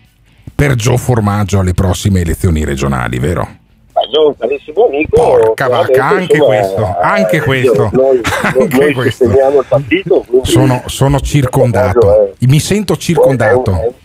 per 0.61 0.75
Gio 0.75 0.95
Formaggio 0.95 1.57
alle 1.57 1.73
prossime 1.73 2.21
elezioni 2.21 2.63
regionali, 2.63 3.17
vero? 3.17 3.41
Ma 3.93 4.01
io 4.13 4.27
un 4.27 4.37
carissimo 4.37 4.85
amico. 4.85 5.15
Porca 5.19 5.67
vacca, 5.67 6.05
anche 6.05 6.33
insomma, 6.35 6.45
questo, 6.55 6.81
eh, 6.81 6.95
anche 7.01 7.35
io- 7.37 7.43
questo, 7.43 7.89
Noi, 7.91 8.21
anche 8.43 8.77
noi 8.77 8.93
questo. 8.93 9.25
partito. 9.67 10.25
Sono, 10.43 10.83
sono 10.85 11.19
circondato, 11.19 12.33
mi 12.41 12.59
sento 12.59 12.95
circondato. 12.95 13.95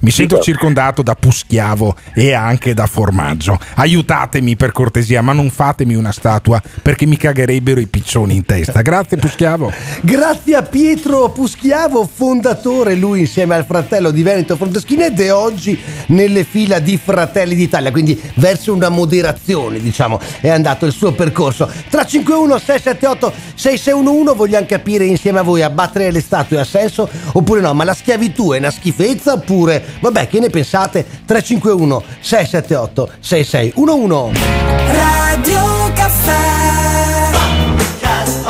Mi 0.00 0.10
sento 0.10 0.40
circondato 0.40 1.02
da 1.02 1.14
Puschiavo 1.14 1.96
e 2.14 2.32
anche 2.32 2.74
da 2.74 2.86
Formaggio. 2.86 3.58
Aiutatemi 3.74 4.56
per 4.56 4.72
cortesia, 4.72 5.22
ma 5.22 5.32
non 5.32 5.50
fatemi 5.50 5.94
una 5.94 6.12
statua 6.12 6.62
perché 6.82 7.06
mi 7.06 7.16
cagherebbero 7.16 7.80
i 7.80 7.86
piccioni 7.86 8.36
in 8.36 8.44
testa. 8.44 8.82
Grazie 8.82 9.16
Puschiavo. 9.16 9.72
Grazie 10.02 10.56
a 10.56 10.62
Pietro 10.62 11.30
Puschiavo, 11.30 12.08
fondatore, 12.12 12.94
lui 12.94 13.20
insieme 13.20 13.54
al 13.54 13.64
fratello 13.64 14.10
di 14.10 14.22
Veneto 14.22 14.56
è 14.56 15.32
oggi 15.32 15.78
nelle 16.08 16.44
fila 16.44 16.78
di 16.78 16.98
Fratelli 17.02 17.54
d'Italia, 17.54 17.90
quindi 17.90 18.20
verso 18.34 18.72
una 18.72 18.88
moderazione, 18.88 19.80
diciamo, 19.80 20.20
è 20.40 20.48
andato 20.48 20.86
il 20.86 20.92
suo 20.92 21.12
percorso. 21.12 21.66
351 21.66 22.58
678 22.58 23.32
6611 23.54 24.36
vogliamo 24.36 24.66
capire 24.66 25.04
insieme 25.04 25.38
a 25.38 25.42
voi 25.42 25.62
abbattere 25.62 26.10
le 26.10 26.20
statue 26.20 26.60
ha 26.60 26.64
senso 26.64 27.08
oppure 27.32 27.60
no, 27.60 27.72
ma 27.74 27.84
la 27.84 27.94
schiavitù 27.94 28.52
è 28.52 28.58
una 28.58 28.70
schifezza 28.70 29.32
oppure 29.34 29.63
vabbè, 30.00 30.28
che 30.28 30.40
ne 30.40 30.50
pensate? 30.50 31.04
351 31.24 32.02
678 32.20 33.10
6611 33.20 34.40
Radio 34.86 35.92
Caffè 35.94 36.54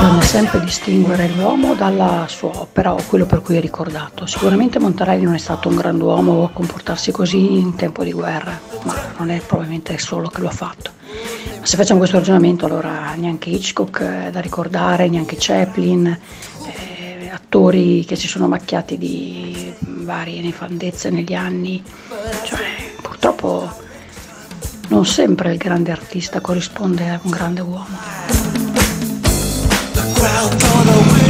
Bisogna 0.04 0.20
sempre 0.22 0.60
distinguere 0.60 1.28
l'uomo 1.28 1.74
dalla 1.74 2.26
sua 2.28 2.50
opera 2.54 2.92
o 2.92 2.98
quello 3.06 3.24
per 3.24 3.40
cui 3.40 3.56
è 3.56 3.60
ricordato. 3.60 4.26
Sicuramente 4.26 4.78
Montarelli 4.78 5.24
non 5.24 5.34
è 5.34 5.38
stato 5.38 5.68
un 5.68 5.76
grand'uomo 5.76 6.44
a 6.44 6.50
comportarsi 6.50 7.10
così 7.10 7.58
in 7.58 7.74
tempo 7.74 8.04
di 8.04 8.12
guerra, 8.12 8.60
ma 8.82 8.94
non 9.16 9.30
è 9.30 9.40
probabilmente 9.40 9.96
solo 9.98 10.28
che 10.28 10.40
lo 10.40 10.48
ha 10.48 10.52
fatto. 10.52 10.90
Ma 11.58 11.66
se 11.66 11.76
facciamo 11.76 11.98
questo 11.98 12.18
ragionamento, 12.18 12.66
allora 12.66 13.14
neanche 13.16 13.50
Hitchcock 13.50 14.02
è 14.02 14.30
da 14.30 14.40
ricordare, 14.40 15.08
neanche 15.08 15.36
Chaplin, 15.38 16.06
eh, 16.06 16.93
attori 17.54 18.04
che 18.04 18.16
si 18.16 18.26
sono 18.26 18.48
macchiati 18.48 18.98
di 18.98 19.72
varie 19.78 20.42
nefandezze 20.42 21.08
negli 21.10 21.34
anni. 21.34 21.80
Cioè, 22.44 22.58
purtroppo 23.00 23.72
non 24.88 25.06
sempre 25.06 25.52
il 25.52 25.56
grande 25.56 25.92
artista 25.92 26.40
corrisponde 26.40 27.10
a 27.10 27.20
un 27.22 27.30
grande 27.30 27.60
uomo. 27.60 27.96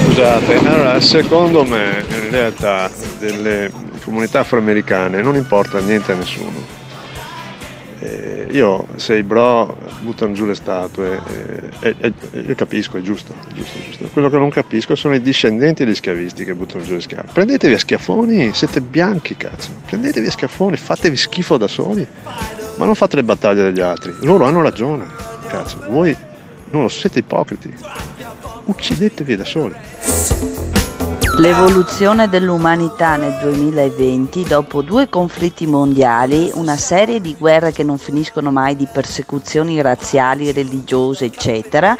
Scusate, 0.06 0.56
allora 0.56 0.98
secondo 1.00 1.62
me 1.64 2.02
in 2.08 2.30
realtà 2.30 2.90
delle 3.18 3.70
comunità 4.02 4.40
afroamericane 4.40 5.20
non 5.20 5.34
importa 5.34 5.78
niente 5.80 6.12
a 6.12 6.14
nessuno. 6.14 6.83
Eh, 8.04 8.48
io 8.50 8.86
se 8.96 9.16
i 9.16 9.22
bro 9.22 9.78
buttano 10.02 10.34
giù 10.34 10.44
le 10.44 10.54
statue, 10.54 11.18
eh, 11.80 11.94
eh, 11.98 12.12
eh, 12.32 12.40
io 12.40 12.54
capisco, 12.54 12.98
è 12.98 13.00
giusto, 13.00 13.32
è 13.32 13.52
giusto, 13.54 13.78
è 13.78 13.82
giusto. 13.82 14.08
Quello 14.12 14.28
che 14.28 14.36
non 14.36 14.50
capisco 14.50 14.94
sono 14.94 15.14
i 15.14 15.22
discendenti 15.22 15.86
degli 15.86 15.94
schiavisti 15.94 16.44
che 16.44 16.54
buttano 16.54 16.84
giù 16.84 16.92
le 16.92 17.00
schiavi. 17.00 17.28
Prendetevi 17.32 17.72
a 17.72 17.78
schiaffoni, 17.78 18.52
siete 18.52 18.82
bianchi 18.82 19.38
cazzo, 19.38 19.70
prendetevi 19.86 20.26
a 20.26 20.30
schiaffoni, 20.30 20.76
fatevi 20.76 21.16
schifo 21.16 21.56
da 21.56 21.66
soli, 21.66 22.06
ma 22.76 22.84
non 22.84 22.94
fate 22.94 23.16
le 23.16 23.24
battaglie 23.24 23.62
degli 23.62 23.80
altri. 23.80 24.12
Loro 24.20 24.44
hanno 24.44 24.60
ragione, 24.60 25.06
cazzo, 25.46 25.82
voi 25.88 26.14
non 26.72 26.82
lo 26.82 26.88
siete 26.90 27.20
ipocriti. 27.20 27.74
Uccidetevi 28.64 29.36
da 29.36 29.44
soli. 29.46 29.74
L'evoluzione 31.36 32.28
dell'umanità 32.28 33.16
nel 33.16 33.36
2020, 33.42 34.44
dopo 34.44 34.82
due 34.82 35.08
conflitti 35.08 35.66
mondiali, 35.66 36.52
una 36.54 36.76
serie 36.76 37.20
di 37.20 37.34
guerre 37.36 37.72
che 37.72 37.82
non 37.82 37.98
finiscono 37.98 38.52
mai, 38.52 38.76
di 38.76 38.86
persecuzioni 38.90 39.80
razziali, 39.80 40.52
religiose, 40.52 41.24
eccetera, 41.24 41.96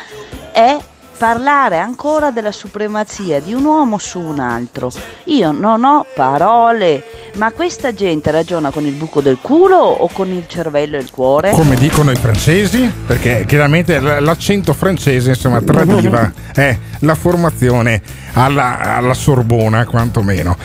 è 0.52 0.78
parlare 1.16 1.78
ancora 1.78 2.30
della 2.30 2.52
supremazia 2.52 3.40
di 3.40 3.54
un 3.54 3.64
uomo 3.64 3.98
su 3.98 4.20
un 4.20 4.40
altro. 4.40 4.90
Io 5.24 5.52
non 5.52 5.84
ho 5.84 6.04
parole, 6.14 7.02
ma 7.34 7.52
questa 7.52 7.92
gente 7.92 8.30
ragiona 8.30 8.70
con 8.70 8.84
il 8.84 8.92
buco 8.92 9.20
del 9.20 9.38
culo 9.40 9.76
o 9.76 10.08
con 10.12 10.28
il 10.28 10.44
cervello 10.46 10.96
e 10.96 11.00
il 11.00 11.10
cuore? 11.10 11.52
Come 11.52 11.76
dicono 11.76 12.10
i 12.10 12.16
francesi, 12.16 12.92
perché 13.06 13.44
chiaramente 13.46 13.98
l'accento 14.00 14.72
francese 14.72 15.30
insomma 15.30 15.60
tradiva 15.60 16.32
eh, 16.54 16.78
la 17.00 17.14
formazione 17.14 18.02
alla, 18.34 18.96
alla 18.96 19.14
Sorbona 19.14 19.84
quantomeno. 19.86 20.56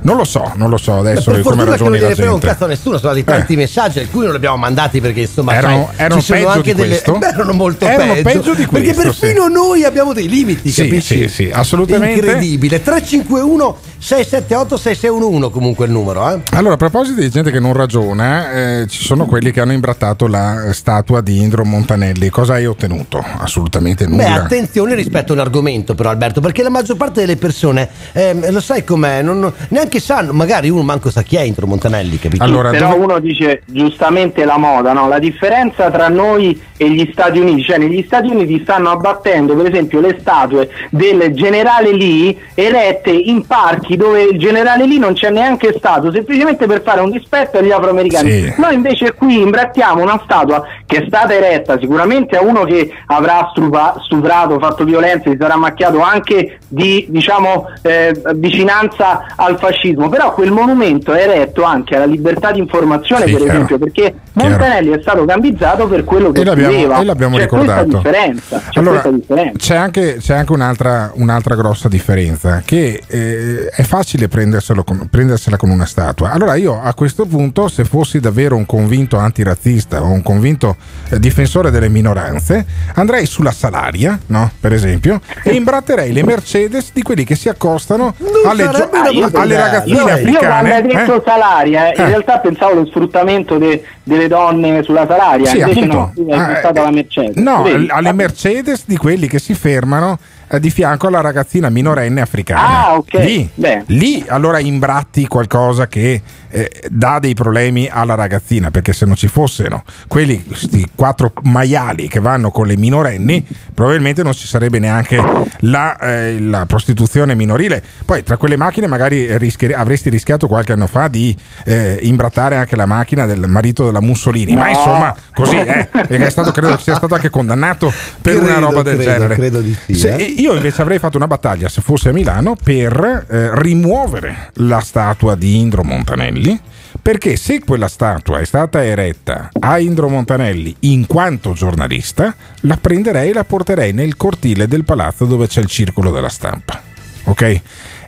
Non 0.00 0.16
lo 0.16 0.24
so, 0.24 0.52
non 0.54 0.70
lo 0.70 0.76
so 0.76 0.92
Beh, 1.00 1.10
adesso 1.12 1.30
per 1.32 1.40
come 1.42 1.56
non 1.56 1.64
ragioni 1.66 1.90
la 1.92 2.02
gliene 2.02 2.14
frega 2.14 2.30
un 2.32 2.38
gente. 2.38 2.52
cazzo 2.54 2.64
a 2.64 2.68
nessuno, 2.68 2.98
sono 2.98 3.12
stati 3.12 3.24
tanti 3.24 3.56
messaggi, 3.56 3.98
alcuni 3.98 4.22
non 4.24 4.30
li 4.32 4.36
abbiamo 4.36 4.56
mandati 4.56 5.00
perché 5.00 5.20
insomma 5.22 5.54
Erano- 5.54 5.90
sai, 5.94 6.04
erano 6.04 6.20
ci 6.20 6.26
sono 6.26 6.38
peggio 6.38 6.50
anche 6.52 6.74
di 6.74 6.80
delle 6.80 6.88
questo? 7.02 7.18
erano 7.26 7.52
molto 7.52 7.86
Erano 7.86 8.12
peggio, 8.14 8.28
peggio 8.28 8.54
di 8.54 8.66
perché 8.66 8.94
questo, 8.94 9.02
perfino 9.26 9.48
noi 9.48 9.84
abbiamo 9.84 10.12
dei 10.12 10.28
limiti, 10.28 10.70
Sì, 10.70 10.84
capisci? 10.84 11.18
sì, 11.22 11.28
sì, 11.28 11.50
assolutamente. 11.52 12.20
Incredibile. 12.26 12.82
351 12.82 13.76
678 13.98 14.76
6611 14.76 15.50
comunque 15.50 15.86
il 15.86 15.92
numero, 15.92 16.30
eh. 16.30 16.40
Allora, 16.52 16.74
a 16.74 16.76
proposito 16.76 17.20
di 17.20 17.30
gente 17.30 17.50
che 17.50 17.58
non 17.60 17.72
ragiona, 17.72 18.52
eh, 18.52 18.86
ci 18.88 19.02
sono 19.02 19.26
quelli 19.26 19.50
che 19.50 19.60
hanno 19.60 19.72
imbrattato 19.72 20.26
la 20.28 20.72
statua 20.72 21.20
di 21.20 21.40
Indro 21.40 21.64
Montanelli. 21.64 22.28
Cosa 22.30 22.54
hai 22.54 22.66
ottenuto? 22.66 23.24
Assolutamente 23.38 24.06
nulla. 24.06 24.22
Beh, 24.22 24.30
attenzione 24.30 24.94
rispetto 24.94 25.32
all'argomento 25.32 25.94
però 25.94 26.10
Alberto, 26.10 26.40
perché 26.40 26.62
la 26.62 26.70
maggior 26.70 26.96
parte 26.96 27.20
delle 27.20 27.36
persone, 27.36 27.88
ehm, 28.12 28.50
lo 28.52 28.60
sai 28.60 28.84
com'è, 28.84 29.22
non- 29.22 29.52
neanche 29.70 29.87
sanno, 29.98 30.32
magari 30.32 30.68
uno 30.68 30.82
manco 30.82 31.10
sa 31.10 31.22
chi 31.22 31.36
è 31.36 31.40
Intro 31.40 31.66
Montanelli, 31.66 32.18
capito? 32.18 32.44
però 32.70 32.96
uno 32.96 33.18
dice 33.18 33.62
giustamente 33.64 34.44
la 34.44 34.58
moda, 34.58 34.92
no? 34.92 35.08
la 35.08 35.18
differenza 35.18 35.90
tra 35.90 36.08
noi 36.08 36.60
e 36.76 36.90
gli 36.90 37.08
Stati 37.12 37.38
Uniti, 37.38 37.62
cioè 37.62 37.78
negli 37.78 38.04
Stati 38.06 38.28
Uniti 38.28 38.60
stanno 38.62 38.90
abbattendo 38.90 39.54
per 39.56 39.66
esempio 39.66 40.00
le 40.00 40.16
statue 40.20 40.68
del 40.90 41.32
generale 41.34 41.92
Lee 41.92 42.36
erette 42.54 43.10
in 43.10 43.46
parchi 43.46 43.96
dove 43.96 44.22
il 44.22 44.38
generale 44.38 44.86
Lee 44.86 44.98
non 44.98 45.14
c'è 45.14 45.30
neanche 45.30 45.74
stato, 45.76 46.12
semplicemente 46.12 46.66
per 46.66 46.82
fare 46.82 47.00
un 47.00 47.10
dispetto 47.10 47.58
agli 47.58 47.70
afroamericani. 47.70 48.30
Sì. 48.30 48.54
Noi 48.58 48.74
invece 48.74 49.12
qui 49.14 49.40
imbrattiamo 49.40 50.02
una 50.02 50.20
statua 50.22 50.64
che 50.86 51.02
è 51.02 51.04
stata 51.06 51.34
eretta 51.34 51.78
sicuramente 51.78 52.36
a 52.36 52.42
uno 52.42 52.64
che 52.64 52.90
avrà 53.06 53.48
stupa- 53.50 53.96
stuprato, 54.04 54.58
fatto 54.58 54.84
violenza, 54.84 55.30
si 55.30 55.36
sarà 55.38 55.56
macchiato 55.56 56.00
anche 56.00 56.58
di 56.68 57.06
diciamo 57.08 57.66
eh, 57.82 58.14
vicinanza 58.34 59.26
al 59.36 59.58
fascismo, 59.58 59.77
però 60.10 60.32
quel 60.34 60.50
monumento 60.50 61.12
è 61.12 61.22
eretto 61.22 61.62
anche 61.62 61.96
alla 61.96 62.04
libertà 62.04 62.50
di 62.52 62.58
informazione 62.58 63.24
Sì, 63.26 63.32
per 63.32 63.40
chiaro. 63.42 63.54
esempio, 63.54 63.78
perché 63.78 64.14
Montanelli 64.32 64.90
è 64.90 64.98
stato 65.00 65.24
gambizzato 65.24 65.86
per 65.88 66.04
quello 66.04 66.30
che 66.32 66.40
E 66.40 66.44
l'abbiamo, 66.44 66.72
scriveva. 66.72 66.98
e 67.00 67.04
l'abbiamo 67.04 67.36
C'è 67.36 67.42
ricordato. 67.42 67.84
questa 67.88 67.96
differenza, 68.10 68.62
c'è 68.70 68.80
Allora, 68.80 69.00
questa 69.00 69.18
differenza. 69.18 69.58
c'è 69.58 69.76
anche, 69.76 70.16
c'è 70.20 70.34
anche 70.34 70.52
un'altra, 70.52 71.10
un'altra 71.14 71.54
grossa 71.54 71.88
differenza, 71.88 72.62
che 72.64 73.02
eh, 73.06 73.66
è 73.68 73.82
facile 73.82 74.28
prenderselo 74.28 74.84
con- 74.84 75.08
prendersela 75.10 75.56
con 75.56 75.70
una 75.70 75.86
statua. 75.86 76.30
Allora 76.30 76.54
io 76.54 76.80
a 76.80 76.92
questo 76.94 77.24
punto, 77.26 77.68
se 77.68 77.84
fossi 77.84 78.20
davvero 78.20 78.56
un 78.56 78.66
convinto 78.66 79.16
antirazzista 79.16 80.02
o 80.02 80.08
un 80.08 80.22
convinto 80.22 80.76
eh, 81.10 81.18
difensore 81.18 81.70
delle 81.70 81.88
minoranze, 81.88 82.64
andrei 82.94 83.26
sulla 83.26 83.52
Salaria, 83.52 84.18
no? 84.26 84.50
per 84.60 84.72
esempio, 84.72 85.20
e 85.42 85.50
imbratterei 85.54 86.12
le 86.12 86.22
Mercedes 86.24 86.90
di 86.92 87.02
quelli 87.02 87.24
che 87.24 87.34
si 87.34 87.48
accostano 87.48 88.14
alle, 88.46 88.64
gio- 88.64 88.88
brutta 88.88 89.40
alle 89.40 89.54
idea. 89.54 89.67
Ragazzine 89.70 89.96
Io- 89.96 90.30
Io 90.30 90.38
quando 90.38 90.72
hai 90.74 90.82
detto 90.82 91.14
eh? 91.16 91.22
salaria, 91.24 91.88
eh, 91.90 91.94
in 91.96 92.04
Eh. 92.04 92.08
realtà 92.08 92.38
pensavo 92.38 92.72
allo 92.72 92.86
sfruttamento 92.86 93.58
de- 93.58 93.82
delle 94.02 94.28
donne 94.28 94.82
sulla 94.82 95.06
salaria, 95.06 95.46
Sì, 95.46 95.58
invece 95.58 95.80
appunto. 95.80 96.12
no, 96.16 96.34
hai 96.34 96.40
Ah, 96.40 96.46
pensato 96.46 96.80
alla 96.80 96.90
Mercedes. 96.90 97.36
No, 97.36 97.64
alle 97.88 98.12
Mercedes 98.12 98.84
di 98.86 98.96
quelli 98.96 99.28
che 99.28 99.38
si 99.38 99.54
fermano 99.54 100.12
eh, 100.12 100.37
di 100.60 100.70
fianco 100.70 101.06
alla 101.08 101.20
ragazzina 101.20 101.68
minorenne 101.68 102.20
africana. 102.20 102.86
Ah, 102.86 102.94
ok. 102.96 103.14
Lì, 103.14 103.50
lì 103.86 104.24
allora 104.28 104.58
imbratti 104.58 105.26
qualcosa 105.26 105.86
che 105.88 106.22
eh, 106.50 106.70
dà 106.88 107.18
dei 107.18 107.34
problemi 107.34 107.88
alla 107.90 108.14
ragazzina, 108.14 108.70
perché 108.70 108.92
se 108.92 109.04
non 109.04 109.14
ci 109.16 109.28
fossero 109.28 109.82
quelli, 110.06 110.44
questi 110.44 110.86
quattro 110.94 111.32
maiali 111.42 112.08
che 112.08 112.20
vanno 112.20 112.50
con 112.50 112.66
le 112.66 112.76
minorenni, 112.76 113.44
probabilmente 113.74 114.22
non 114.22 114.32
ci 114.32 114.46
sarebbe 114.46 114.78
neanche 114.78 115.22
la, 115.60 115.96
eh, 115.98 116.40
la 116.40 116.64
prostituzione 116.66 117.34
minorile. 117.34 117.82
Poi 118.04 118.22
tra 118.22 118.36
quelle 118.38 118.56
macchine 118.56 118.86
magari 118.86 119.36
rischi- 119.36 119.72
avresti 119.72 120.08
rischiato 120.08 120.46
qualche 120.48 120.72
anno 120.72 120.86
fa 120.86 121.08
di 121.08 121.36
eh, 121.64 121.98
imbrattare 122.02 122.56
anche 122.56 122.76
la 122.76 122.86
macchina 122.86 123.26
del 123.26 123.46
marito 123.48 123.84
della 123.84 124.00
Mussolini, 124.00 124.54
ma 124.54 124.64
No. 124.64 124.70
insomma 124.70 125.14
così 125.34 125.56
è, 125.56 125.88
perché 125.90 126.26
è 126.26 126.30
stato, 126.30 126.50
credo 126.52 126.76
sia 126.78 126.94
stato 126.94 127.14
anche 127.14 127.30
condannato 127.30 127.92
per 128.22 128.36
una 128.36 128.52
Credo, 128.52 128.60
roba 128.66 128.82
del 128.82 128.94
credo, 128.96 129.10
genere. 129.12 129.34
credo 129.34 129.60
di 129.60 129.76
sì, 129.86 129.94
Se- 129.94 130.14
eh. 130.14 130.22
Io 130.38 130.54
invece 130.54 130.82
avrei 130.82 131.00
fatto 131.00 131.16
una 131.16 131.26
battaglia, 131.26 131.68
se 131.68 131.80
fosse 131.80 132.10
a 132.10 132.12
Milano, 132.12 132.54
per 132.54 133.26
eh, 133.28 133.60
rimuovere 133.60 134.50
la 134.54 134.78
statua 134.78 135.34
di 135.34 135.58
Indro 135.58 135.82
Montanelli. 135.82 136.60
Perché 137.02 137.36
se 137.36 137.60
quella 137.60 137.88
statua 137.88 138.38
è 138.38 138.44
stata 138.44 138.84
eretta 138.84 139.50
a 139.58 139.80
Indro 139.80 140.08
Montanelli 140.08 140.76
in 140.80 141.06
quanto 141.06 141.54
giornalista, 141.54 142.34
la 142.60 142.76
prenderei 142.76 143.30
e 143.30 143.32
la 143.32 143.42
porterei 143.42 143.92
nel 143.92 144.16
cortile 144.16 144.68
del 144.68 144.84
palazzo 144.84 145.24
dove 145.24 145.48
c'è 145.48 145.60
il 145.60 145.66
circolo 145.66 146.12
della 146.12 146.28
stampa. 146.28 146.82
Ok? 147.24 147.60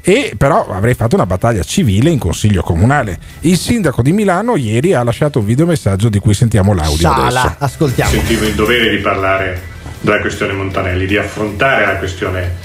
E 0.02 0.34
però 0.36 0.68
avrei 0.68 0.94
fatto 0.94 1.16
una 1.16 1.26
battaglia 1.26 1.62
civile 1.64 2.10
in 2.10 2.18
consiglio 2.18 2.62
comunale. 2.62 3.18
Il 3.40 3.56
sindaco 3.56 4.02
di 4.02 4.12
Milano 4.12 4.54
ieri 4.54 4.92
ha 4.92 5.02
lasciato 5.02 5.40
un 5.40 5.46
videomessaggio 5.46 6.08
di 6.08 6.20
cui 6.20 6.34
sentiamo 6.34 6.74
l'audio 6.74 7.10
adesso. 7.10 7.30
Sala, 7.30 7.56
ascoltiamo. 7.58 8.10
Sentivo 8.10 8.44
il 8.44 8.54
dovere 8.54 8.88
di 8.88 8.98
parlare 8.98 9.78
della 10.00 10.20
questione 10.20 10.52
Montanelli, 10.52 11.06
di 11.06 11.16
affrontare 11.16 11.86
la 11.86 11.96
questione 11.96 12.56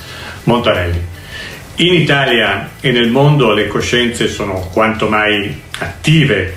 Montanelli. 0.44 1.14
In 1.78 1.94
Italia 1.94 2.72
e 2.80 2.92
nel 2.92 3.10
mondo 3.10 3.54
le 3.54 3.68
coscienze 3.68 4.28
sono 4.28 4.70
quanto 4.72 5.10
mai 5.10 5.62
attive 5.80 6.56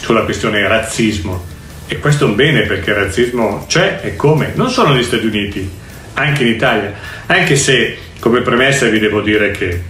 sulla 0.00 0.22
questione 0.22 0.66
razzismo. 0.66 1.46
E 1.86 1.98
questo 1.98 2.26
è 2.26 2.28
un 2.28 2.34
bene 2.34 2.62
perché 2.62 2.90
il 2.90 2.96
razzismo 2.96 3.64
c'è 3.66 4.00
e 4.02 4.14
come, 4.14 4.52
non 4.54 4.68
solo 4.68 4.92
negli 4.92 5.04
Stati 5.04 5.24
Uniti, 5.24 5.70
anche 6.14 6.42
in 6.42 6.48
Italia, 6.50 6.92
anche 7.26 7.56
se 7.56 7.96
come 8.20 8.42
premessa 8.42 8.88
vi 8.88 8.98
devo 8.98 9.22
dire 9.22 9.52
che 9.52 9.82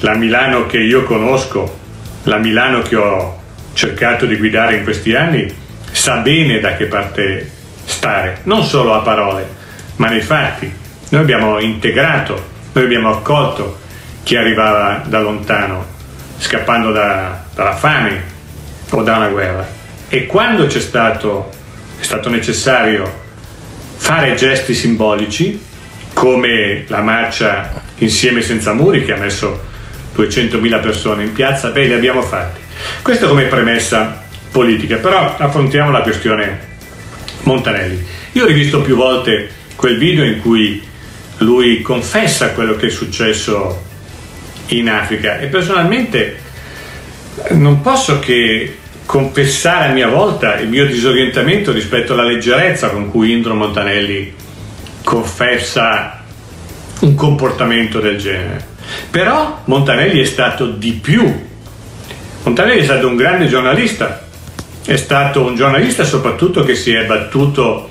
la 0.00 0.16
Milano 0.16 0.66
che 0.66 0.78
io 0.78 1.04
conosco, 1.04 1.78
la 2.24 2.38
Milano 2.38 2.82
che 2.82 2.96
ho 2.96 3.40
cercato 3.72 4.26
di 4.26 4.36
guidare 4.36 4.76
in 4.76 4.82
questi 4.82 5.14
anni, 5.14 5.52
sa 5.92 6.16
bene 6.16 6.58
da 6.58 6.74
che 6.74 6.86
parte 6.86 7.50
stare, 7.84 8.40
non 8.44 8.64
solo 8.64 8.94
a 8.94 9.00
parole, 9.00 9.53
ma 9.96 10.08
nei 10.08 10.20
fatti. 10.20 10.72
Noi 11.10 11.20
abbiamo 11.20 11.58
integrato, 11.60 12.50
noi 12.72 12.84
abbiamo 12.84 13.10
accolto 13.10 13.78
chi 14.22 14.36
arrivava 14.36 15.02
da 15.06 15.20
lontano, 15.20 15.86
scappando 16.38 16.92
da- 16.92 17.44
dalla 17.54 17.76
fame 17.76 18.22
o 18.90 19.02
da 19.02 19.16
una 19.16 19.28
guerra. 19.28 19.66
E 20.08 20.26
quando 20.26 20.66
c'è 20.66 20.80
stato, 20.80 21.50
è 21.98 22.02
stato 22.02 22.30
necessario 22.30 23.22
fare 23.96 24.34
gesti 24.34 24.74
simbolici, 24.74 25.62
come 26.12 26.84
la 26.88 27.00
marcia 27.00 27.82
Insieme 27.98 28.42
senza 28.42 28.72
muri, 28.72 29.04
che 29.04 29.12
ha 29.12 29.16
messo 29.16 29.62
200.000 30.16 30.80
persone 30.80 31.22
in 31.22 31.32
piazza, 31.32 31.70
beh, 31.70 31.86
li 31.86 31.92
abbiamo 31.92 32.22
fatti. 32.22 32.60
Questo 33.02 33.28
come 33.28 33.44
premessa 33.44 34.22
politica, 34.50 34.96
però 34.96 35.36
affrontiamo 35.36 35.92
la 35.92 36.00
questione 36.00 36.72
Montanelli. 37.42 38.04
Io 38.32 38.44
ho 38.44 38.46
rivisto 38.46 38.80
più 38.80 38.96
volte 38.96 39.48
quel 39.76 39.98
video 39.98 40.24
in 40.24 40.40
cui 40.40 40.82
lui 41.38 41.82
confessa 41.82 42.52
quello 42.52 42.76
che 42.76 42.86
è 42.86 42.90
successo 42.90 43.82
in 44.68 44.88
Africa 44.88 45.38
e 45.38 45.46
personalmente 45.46 46.38
non 47.50 47.80
posso 47.80 48.18
che 48.20 48.78
confessare 49.06 49.90
a 49.90 49.92
mia 49.92 50.08
volta 50.08 50.58
il 50.58 50.68
mio 50.68 50.86
disorientamento 50.86 51.72
rispetto 51.72 52.12
alla 52.12 52.24
leggerezza 52.24 52.88
con 52.88 53.10
cui 53.10 53.32
Indro 53.32 53.54
Montanelli 53.54 54.32
confessa 55.02 56.22
un 57.00 57.14
comportamento 57.14 58.00
del 58.00 58.16
genere. 58.16 58.72
Però 59.10 59.62
Montanelli 59.64 60.20
è 60.20 60.24
stato 60.24 60.66
di 60.66 60.92
più. 60.92 61.22
Montanelli 62.44 62.80
è 62.80 62.84
stato 62.84 63.08
un 63.08 63.16
grande 63.16 63.46
giornalista, 63.46 64.26
è 64.84 64.96
stato 64.96 65.42
un 65.42 65.54
giornalista 65.54 66.04
soprattutto 66.04 66.62
che 66.62 66.74
si 66.74 66.92
è 66.92 67.04
battuto 67.04 67.90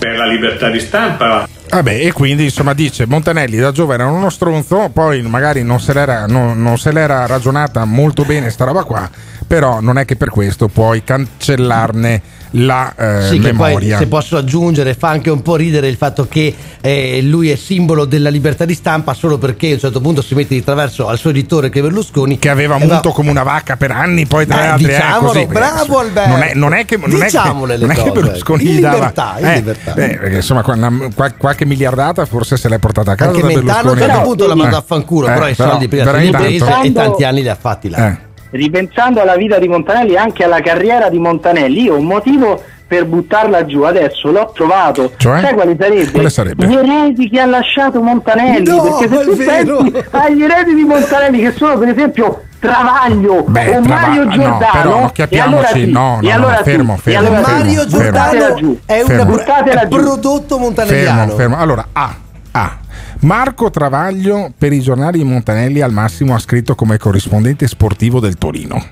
per 0.00 0.16
la 0.16 0.26
libertà 0.26 0.70
di 0.70 0.80
stampa, 0.80 1.46
Vabbè, 1.68 2.04
e 2.06 2.12
quindi 2.12 2.44
insomma 2.44 2.72
dice 2.74 3.06
Montanelli 3.06 3.58
da 3.58 3.70
giovane 3.70 4.02
era 4.02 4.10
uno 4.10 4.30
stronzo, 4.30 4.90
poi 4.92 5.22
magari 5.22 5.62
non 5.62 5.78
se 5.78 5.92
l'era, 5.92 6.26
non- 6.26 6.60
non 6.60 6.78
se 6.78 6.90
l'era 6.90 7.26
ragionata 7.26 7.84
molto 7.84 8.24
bene 8.24 8.50
sta 8.50 8.64
roba 8.64 8.82
qua, 8.82 9.08
però 9.50 9.80
non 9.80 9.98
è 9.98 10.04
che 10.04 10.14
per 10.14 10.28
questo 10.30 10.68
puoi 10.68 11.02
cancellarne 11.02 12.22
la 12.54 12.92
eh, 12.96 13.22
Sì, 13.28 13.38
che 13.40 13.52
poi 13.52 13.66
memoria. 13.68 13.98
se 13.98 14.06
posso 14.06 14.36
aggiungere 14.36 14.94
fa 14.94 15.08
anche 15.08 15.28
un 15.30 15.42
po' 15.42 15.56
ridere 15.56 15.88
il 15.88 15.96
fatto 15.96 16.26
che 16.28 16.54
eh, 16.80 17.20
lui 17.22 17.50
è 17.50 17.56
simbolo 17.56 18.04
della 18.04 18.28
libertà 18.28 18.64
di 18.64 18.74
stampa 18.74 19.12
solo 19.12 19.38
perché 19.38 19.70
a 19.70 19.72
un 19.74 19.78
certo 19.80 20.00
punto 20.00 20.22
si 20.22 20.34
mette 20.36 20.54
di 20.54 20.62
traverso 20.62 21.08
al 21.08 21.18
suo 21.18 21.30
editore 21.30 21.68
che 21.68 21.80
è 21.80 21.82
Berlusconi 21.82 22.38
che 22.38 22.48
aveva 22.48 22.76
e 22.76 22.86
va- 22.86 23.00
come 23.12 23.30
una 23.30 23.42
vacca 23.42 23.76
per 23.76 23.90
anni, 23.90 24.26
poi 24.26 24.46
tra 24.46 24.70
Eh, 24.70 24.74
eh, 24.74 24.76
diciamolo, 24.86 25.32
così, 25.32 25.46
bravo 25.46 25.98
Alberto. 25.98 26.30
Non 26.30 26.42
è, 26.42 26.52
non 26.54 26.72
è 26.74 26.84
che, 26.84 26.96
non 26.96 27.08
è 27.10 27.18
che- 27.18 27.24
Diciamole 27.24 27.76
le 27.76 27.86
non 27.86 27.90
è 27.90 27.94
che 27.94 28.08
cose. 28.08 28.20
Berlusconi 28.20 28.64
In 28.68 28.74
gli 28.76 28.80
dava 28.80 28.94
libertà, 28.94 29.34
in 29.38 29.46
eh, 29.46 29.54
libertà. 29.56 29.94
eh, 29.94 30.16
perché 30.20 30.34
insomma 30.36 30.62
qual- 30.62 31.36
qualche 31.36 31.64
miliardata 31.66 32.24
forse 32.24 32.56
se 32.56 32.68
l'è 32.68 32.78
portata 32.78 33.12
a 33.12 33.14
casa 33.16 33.30
anche 33.30 33.42
da 33.42 33.46
Mentano 33.48 33.70
a 33.70 33.74
un 33.78 33.82
Berlusconi. 33.82 34.10
certo 34.12 34.22
punto 34.28 34.46
l'ha 34.46 34.54
mandato 34.54 34.76
a 34.76 34.84
fanculo 34.86 35.26
Eh, 35.28 35.32
però 35.32 35.48
i 35.48 35.54
soldi 35.56 35.88
prima 35.88 36.04
però 36.04 36.16
se 36.18 36.22
li 36.22 36.26
ha 36.26 36.30
intanto- 36.30 36.46
presi 36.74 36.88
e 36.88 36.92
tanti 36.92 37.24
anni 37.24 37.42
li 37.42 37.48
ha 37.48 37.56
fatti 37.60 37.88
là 37.88 38.08
Eh. 38.08 38.16
Ripensando 38.50 39.20
alla 39.20 39.36
vita 39.36 39.58
di 39.58 39.68
Montanelli 39.68 40.14
e 40.14 40.18
anche 40.18 40.44
alla 40.44 40.60
carriera 40.60 41.08
di 41.08 41.18
Montanelli, 41.18 41.82
io 41.82 41.96
un 41.96 42.04
motivo 42.04 42.62
per 42.86 43.04
buttarla 43.06 43.66
giù, 43.66 43.82
adesso 43.82 44.32
l'ho 44.32 44.50
trovato. 44.52 45.12
Cioè? 45.16 45.40
Sai 45.40 45.54
quali 45.54 45.76
sarebbe? 45.78 46.10
Quale 46.10 46.30
sarebbe? 46.30 46.66
Gli 46.66 46.74
eredi 46.74 47.30
che 47.30 47.40
ha 47.40 47.46
lasciato 47.46 48.02
Montanelli. 48.02 48.64
No, 48.64 48.82
perché 48.82 49.08
se 49.08 49.24
tu 49.24 49.36
vero. 49.36 49.76
pensi 49.76 50.04
agli 50.10 50.42
eredi 50.42 50.74
di 50.74 50.82
Montanelli, 50.82 51.40
che 51.40 51.52
sono 51.52 51.78
per 51.78 51.88
esempio 51.88 52.42
Travaglio 52.60 53.44
Beh, 53.46 53.76
o 53.76 53.80
Trava- 53.80 54.06
Mario 54.06 54.24
no, 54.24 54.30
Giordano, 54.32 54.68
però 54.72 54.98
non 54.98 55.10
e 55.28 55.38
allora 55.38 55.70
no, 55.72 56.18
no, 56.20 56.20
e 56.20 56.30
allora 56.30 56.56
no, 56.56 56.62
fermo, 56.62 56.96
fermo, 56.98 57.18
allora 57.26 57.42
fermo. 57.42 57.58
Mario 57.58 57.80
fermo. 57.80 58.02
Giordano 58.02 58.54
giù. 58.54 58.78
è 58.84 59.00
un 59.00 59.06
Fermo. 59.06 59.88
Prodotto 59.88 60.58
montanelliano. 60.58 61.18
Fermo, 61.18 61.36
fermo. 61.36 61.56
Allora, 61.56 61.86
A. 61.92 62.14
A. 62.50 62.76
Marco 63.20 63.70
Travaglio 63.70 64.50
per 64.56 64.72
i 64.72 64.80
giornali 64.80 65.22
Montanelli 65.24 65.80
al 65.82 65.92
massimo 65.92 66.34
ha 66.34 66.38
scritto 66.38 66.74
come 66.74 66.96
corrispondente 66.96 67.66
sportivo 67.68 68.18
del 68.18 68.36
Torino. 68.38 68.82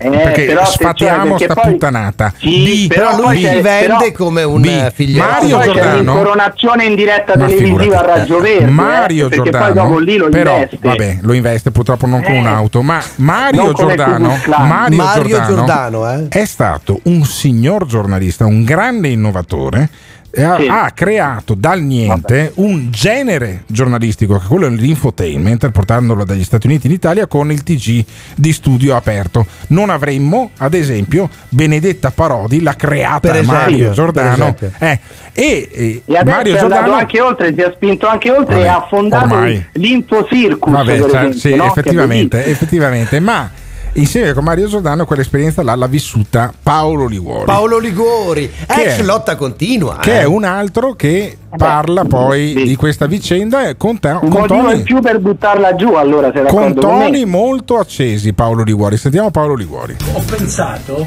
Eh, 0.00 0.10
perché 0.10 0.44
però 0.44 0.64
sfatiamo 0.64 1.30
perché 1.30 1.44
sta 1.46 1.54
poi- 1.54 1.72
puttanata. 1.72 2.32
Sì, 2.38 2.86
B, 2.86 2.94
però 2.94 3.20
lui 3.20 3.38
si 3.38 3.60
vende 3.60 4.12
come 4.12 4.44
un 4.44 4.60
B. 4.60 4.66
eh, 4.66 4.92
figlietto. 4.94 5.26
Mario 5.26 5.60
Giordano 5.60 5.94
l'incoronazione 5.96 6.84
in 6.84 6.94
diretta 6.94 7.32
televisiva 7.32 7.98
a. 7.98 8.06
Raggio 8.06 8.40
Verde 8.40 8.70
Mario 8.70 9.26
eh, 9.26 9.28
perché 9.30 9.50
Giordano 9.50 9.72
poi 9.72 9.82
dopo 9.88 9.98
lì 9.98 10.16
lo 10.16 10.28
però 10.28 10.52
investe 10.52 10.78
vabbè 10.80 11.18
lo 11.22 11.32
investe 11.32 11.70
purtroppo 11.72 12.06
non 12.06 12.22
con 12.22 12.32
Eh. 12.34 12.38
un'auto 12.38 12.82
ma 12.82 13.02
Mario 13.16 13.72
Giordano. 13.72 14.38
Mario 14.46 14.96
Mario 14.96 15.22
Giordano 15.26 15.56
Giordano, 15.56 16.12
eh. 16.12 16.28
è 16.28 16.44
stato 16.44 17.00
un 17.04 17.24
signor 17.24 17.84
giornalista 17.86 18.44
un 18.46 18.62
grande 18.62 19.08
innovatore 19.08 19.88
ha, 20.44 20.56
Sì. 20.58 20.66
ha 20.66 20.90
creato 20.92 21.54
dal 21.54 21.82
niente 21.82 22.52
un 22.56 22.90
genere 22.90 23.62
giornalistico 23.66 24.38
che 24.38 24.44
è 24.44 24.48
quello 24.48 24.68
dell'infotainment 24.68 25.70
portandolo 25.70 26.24
dagli 26.24 26.44
Stati 26.44 26.66
Uniti 26.66 26.86
in 26.86 26.92
Italia 26.92 27.26
con 27.26 27.50
il 27.50 27.62
TG 27.62 28.04
di 28.36 28.52
studio 28.52 28.96
aperto 28.96 29.46
non 29.68 29.90
avremmo 29.90 30.50
ad 30.58 30.74
esempio 30.74 31.28
Benedetta 31.48 32.10
Parodi 32.10 32.60
l'ha 32.62 32.74
creata 32.74 33.30
esempio, 33.30 33.52
Mario 33.52 33.90
Giordano 33.92 34.54
eh, 34.78 34.98
e, 35.32 35.68
e 35.72 36.02
e 36.04 36.16
adesso 36.16 36.36
Mario 36.36 36.54
è 36.56 36.58
Giordano 36.58 36.92
anche 36.92 37.20
oltre 37.20 37.54
si 37.54 37.60
è 37.60 37.72
spinto 37.74 38.06
anche 38.06 38.30
oltre 38.30 38.54
Vabbè, 38.56 38.66
e 38.66 38.68
ha 38.68 38.86
fondato 38.88 39.24
ormai. 39.34 39.66
l'Infocircus 39.72 40.72
Vabbè, 40.72 40.98
cioè, 40.98 41.06
esempio, 41.06 41.38
sì, 41.38 41.54
no? 41.54 41.64
È 41.64 41.66
effettivamente, 41.68 42.44
effettivamente, 42.46 43.20
ma 43.20 43.50
insieme 43.94 44.32
con 44.32 44.44
Mario 44.44 44.68
Giordano 44.68 45.04
quell'esperienza 45.04 45.62
là 45.62 45.74
l'ha 45.74 45.86
vissuta 45.86 46.52
Paolo 46.62 47.06
Liguori. 47.06 47.44
Paolo 47.44 47.78
Ligori, 47.78 48.50
Che 48.66 48.82
ex 48.82 48.98
è? 48.98 49.02
lotta 49.02 49.36
continua. 49.36 49.98
che 49.98 50.18
eh. 50.18 50.20
è 50.20 50.24
un 50.24 50.44
altro 50.44 50.94
che 50.94 51.36
parla 51.56 52.04
poi 52.04 52.54
sì. 52.56 52.62
di 52.64 52.76
questa 52.76 53.06
vicenda 53.06 53.68
e 53.68 53.76
con, 53.76 53.98
te- 53.98 54.10
un 54.20 54.28
con 54.28 54.40
motivo 54.40 54.70
in 54.70 54.82
più 54.82 55.00
per 55.00 55.18
buttarla 55.18 55.74
giù 55.74 55.94
allora 55.94 56.30
sei 56.32 56.46
con 56.46 56.72
con, 56.72 56.74
toni 56.74 57.24
me 57.24 57.26
molto 57.26 57.78
accesi 57.78 58.32
Paolo 58.32 58.62
Liguori. 58.62 58.96
Sentiamo 58.96 59.30
Paolo 59.30 59.54
Liguori. 59.54 59.96
Ho 60.12 60.22
pensato, 60.26 61.06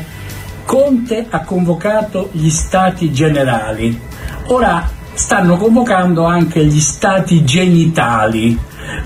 Conte 0.66 1.26
ha 1.30 1.42
convocato 1.44 2.30
gli 2.32 2.50
stati 2.50 3.12
generali, 3.12 4.00
ora 4.48 5.00
stanno 5.14 5.58
convocando 5.58 6.26
anche 6.26 6.64
gli 6.66 6.80
stati 6.80 7.44
genitali, 7.44 8.58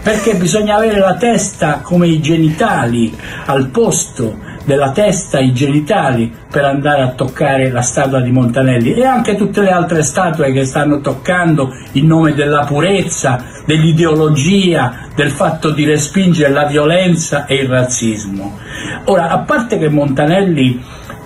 perché 0.01 0.35
bisogna 0.35 0.75
avere 0.75 0.99
la 0.99 1.15
testa 1.15 1.79
come 1.81 2.07
i 2.07 2.21
genitali, 2.21 3.15
al 3.45 3.67
posto 3.67 4.53
della 4.65 4.91
testa 4.91 5.39
i 5.39 5.53
genitali 5.53 6.33
per 6.49 6.65
andare 6.65 7.03
a 7.03 7.09
toccare 7.09 7.69
la 7.69 7.81
statua 7.81 8.19
di 8.19 8.31
Montanelli 8.31 8.93
e 8.93 9.05
anche 9.05 9.35
tutte 9.35 9.61
le 9.61 9.69
altre 9.69 10.01
statue 10.01 10.51
che 10.51 10.65
stanno 10.65 11.01
toccando 11.01 11.69
in 11.93 12.07
nome 12.07 12.33
della 12.33 12.65
purezza, 12.65 13.43
dell'ideologia, 13.65 15.09
del 15.15 15.29
fatto 15.29 15.69
di 15.69 15.85
respingere 15.85 16.51
la 16.51 16.65
violenza 16.65 17.45
e 17.45 17.55
il 17.55 17.69
razzismo. 17.69 18.57
Ora, 19.05 19.29
a 19.29 19.39
parte 19.39 19.77
che 19.77 19.89
Montanelli 19.89 20.81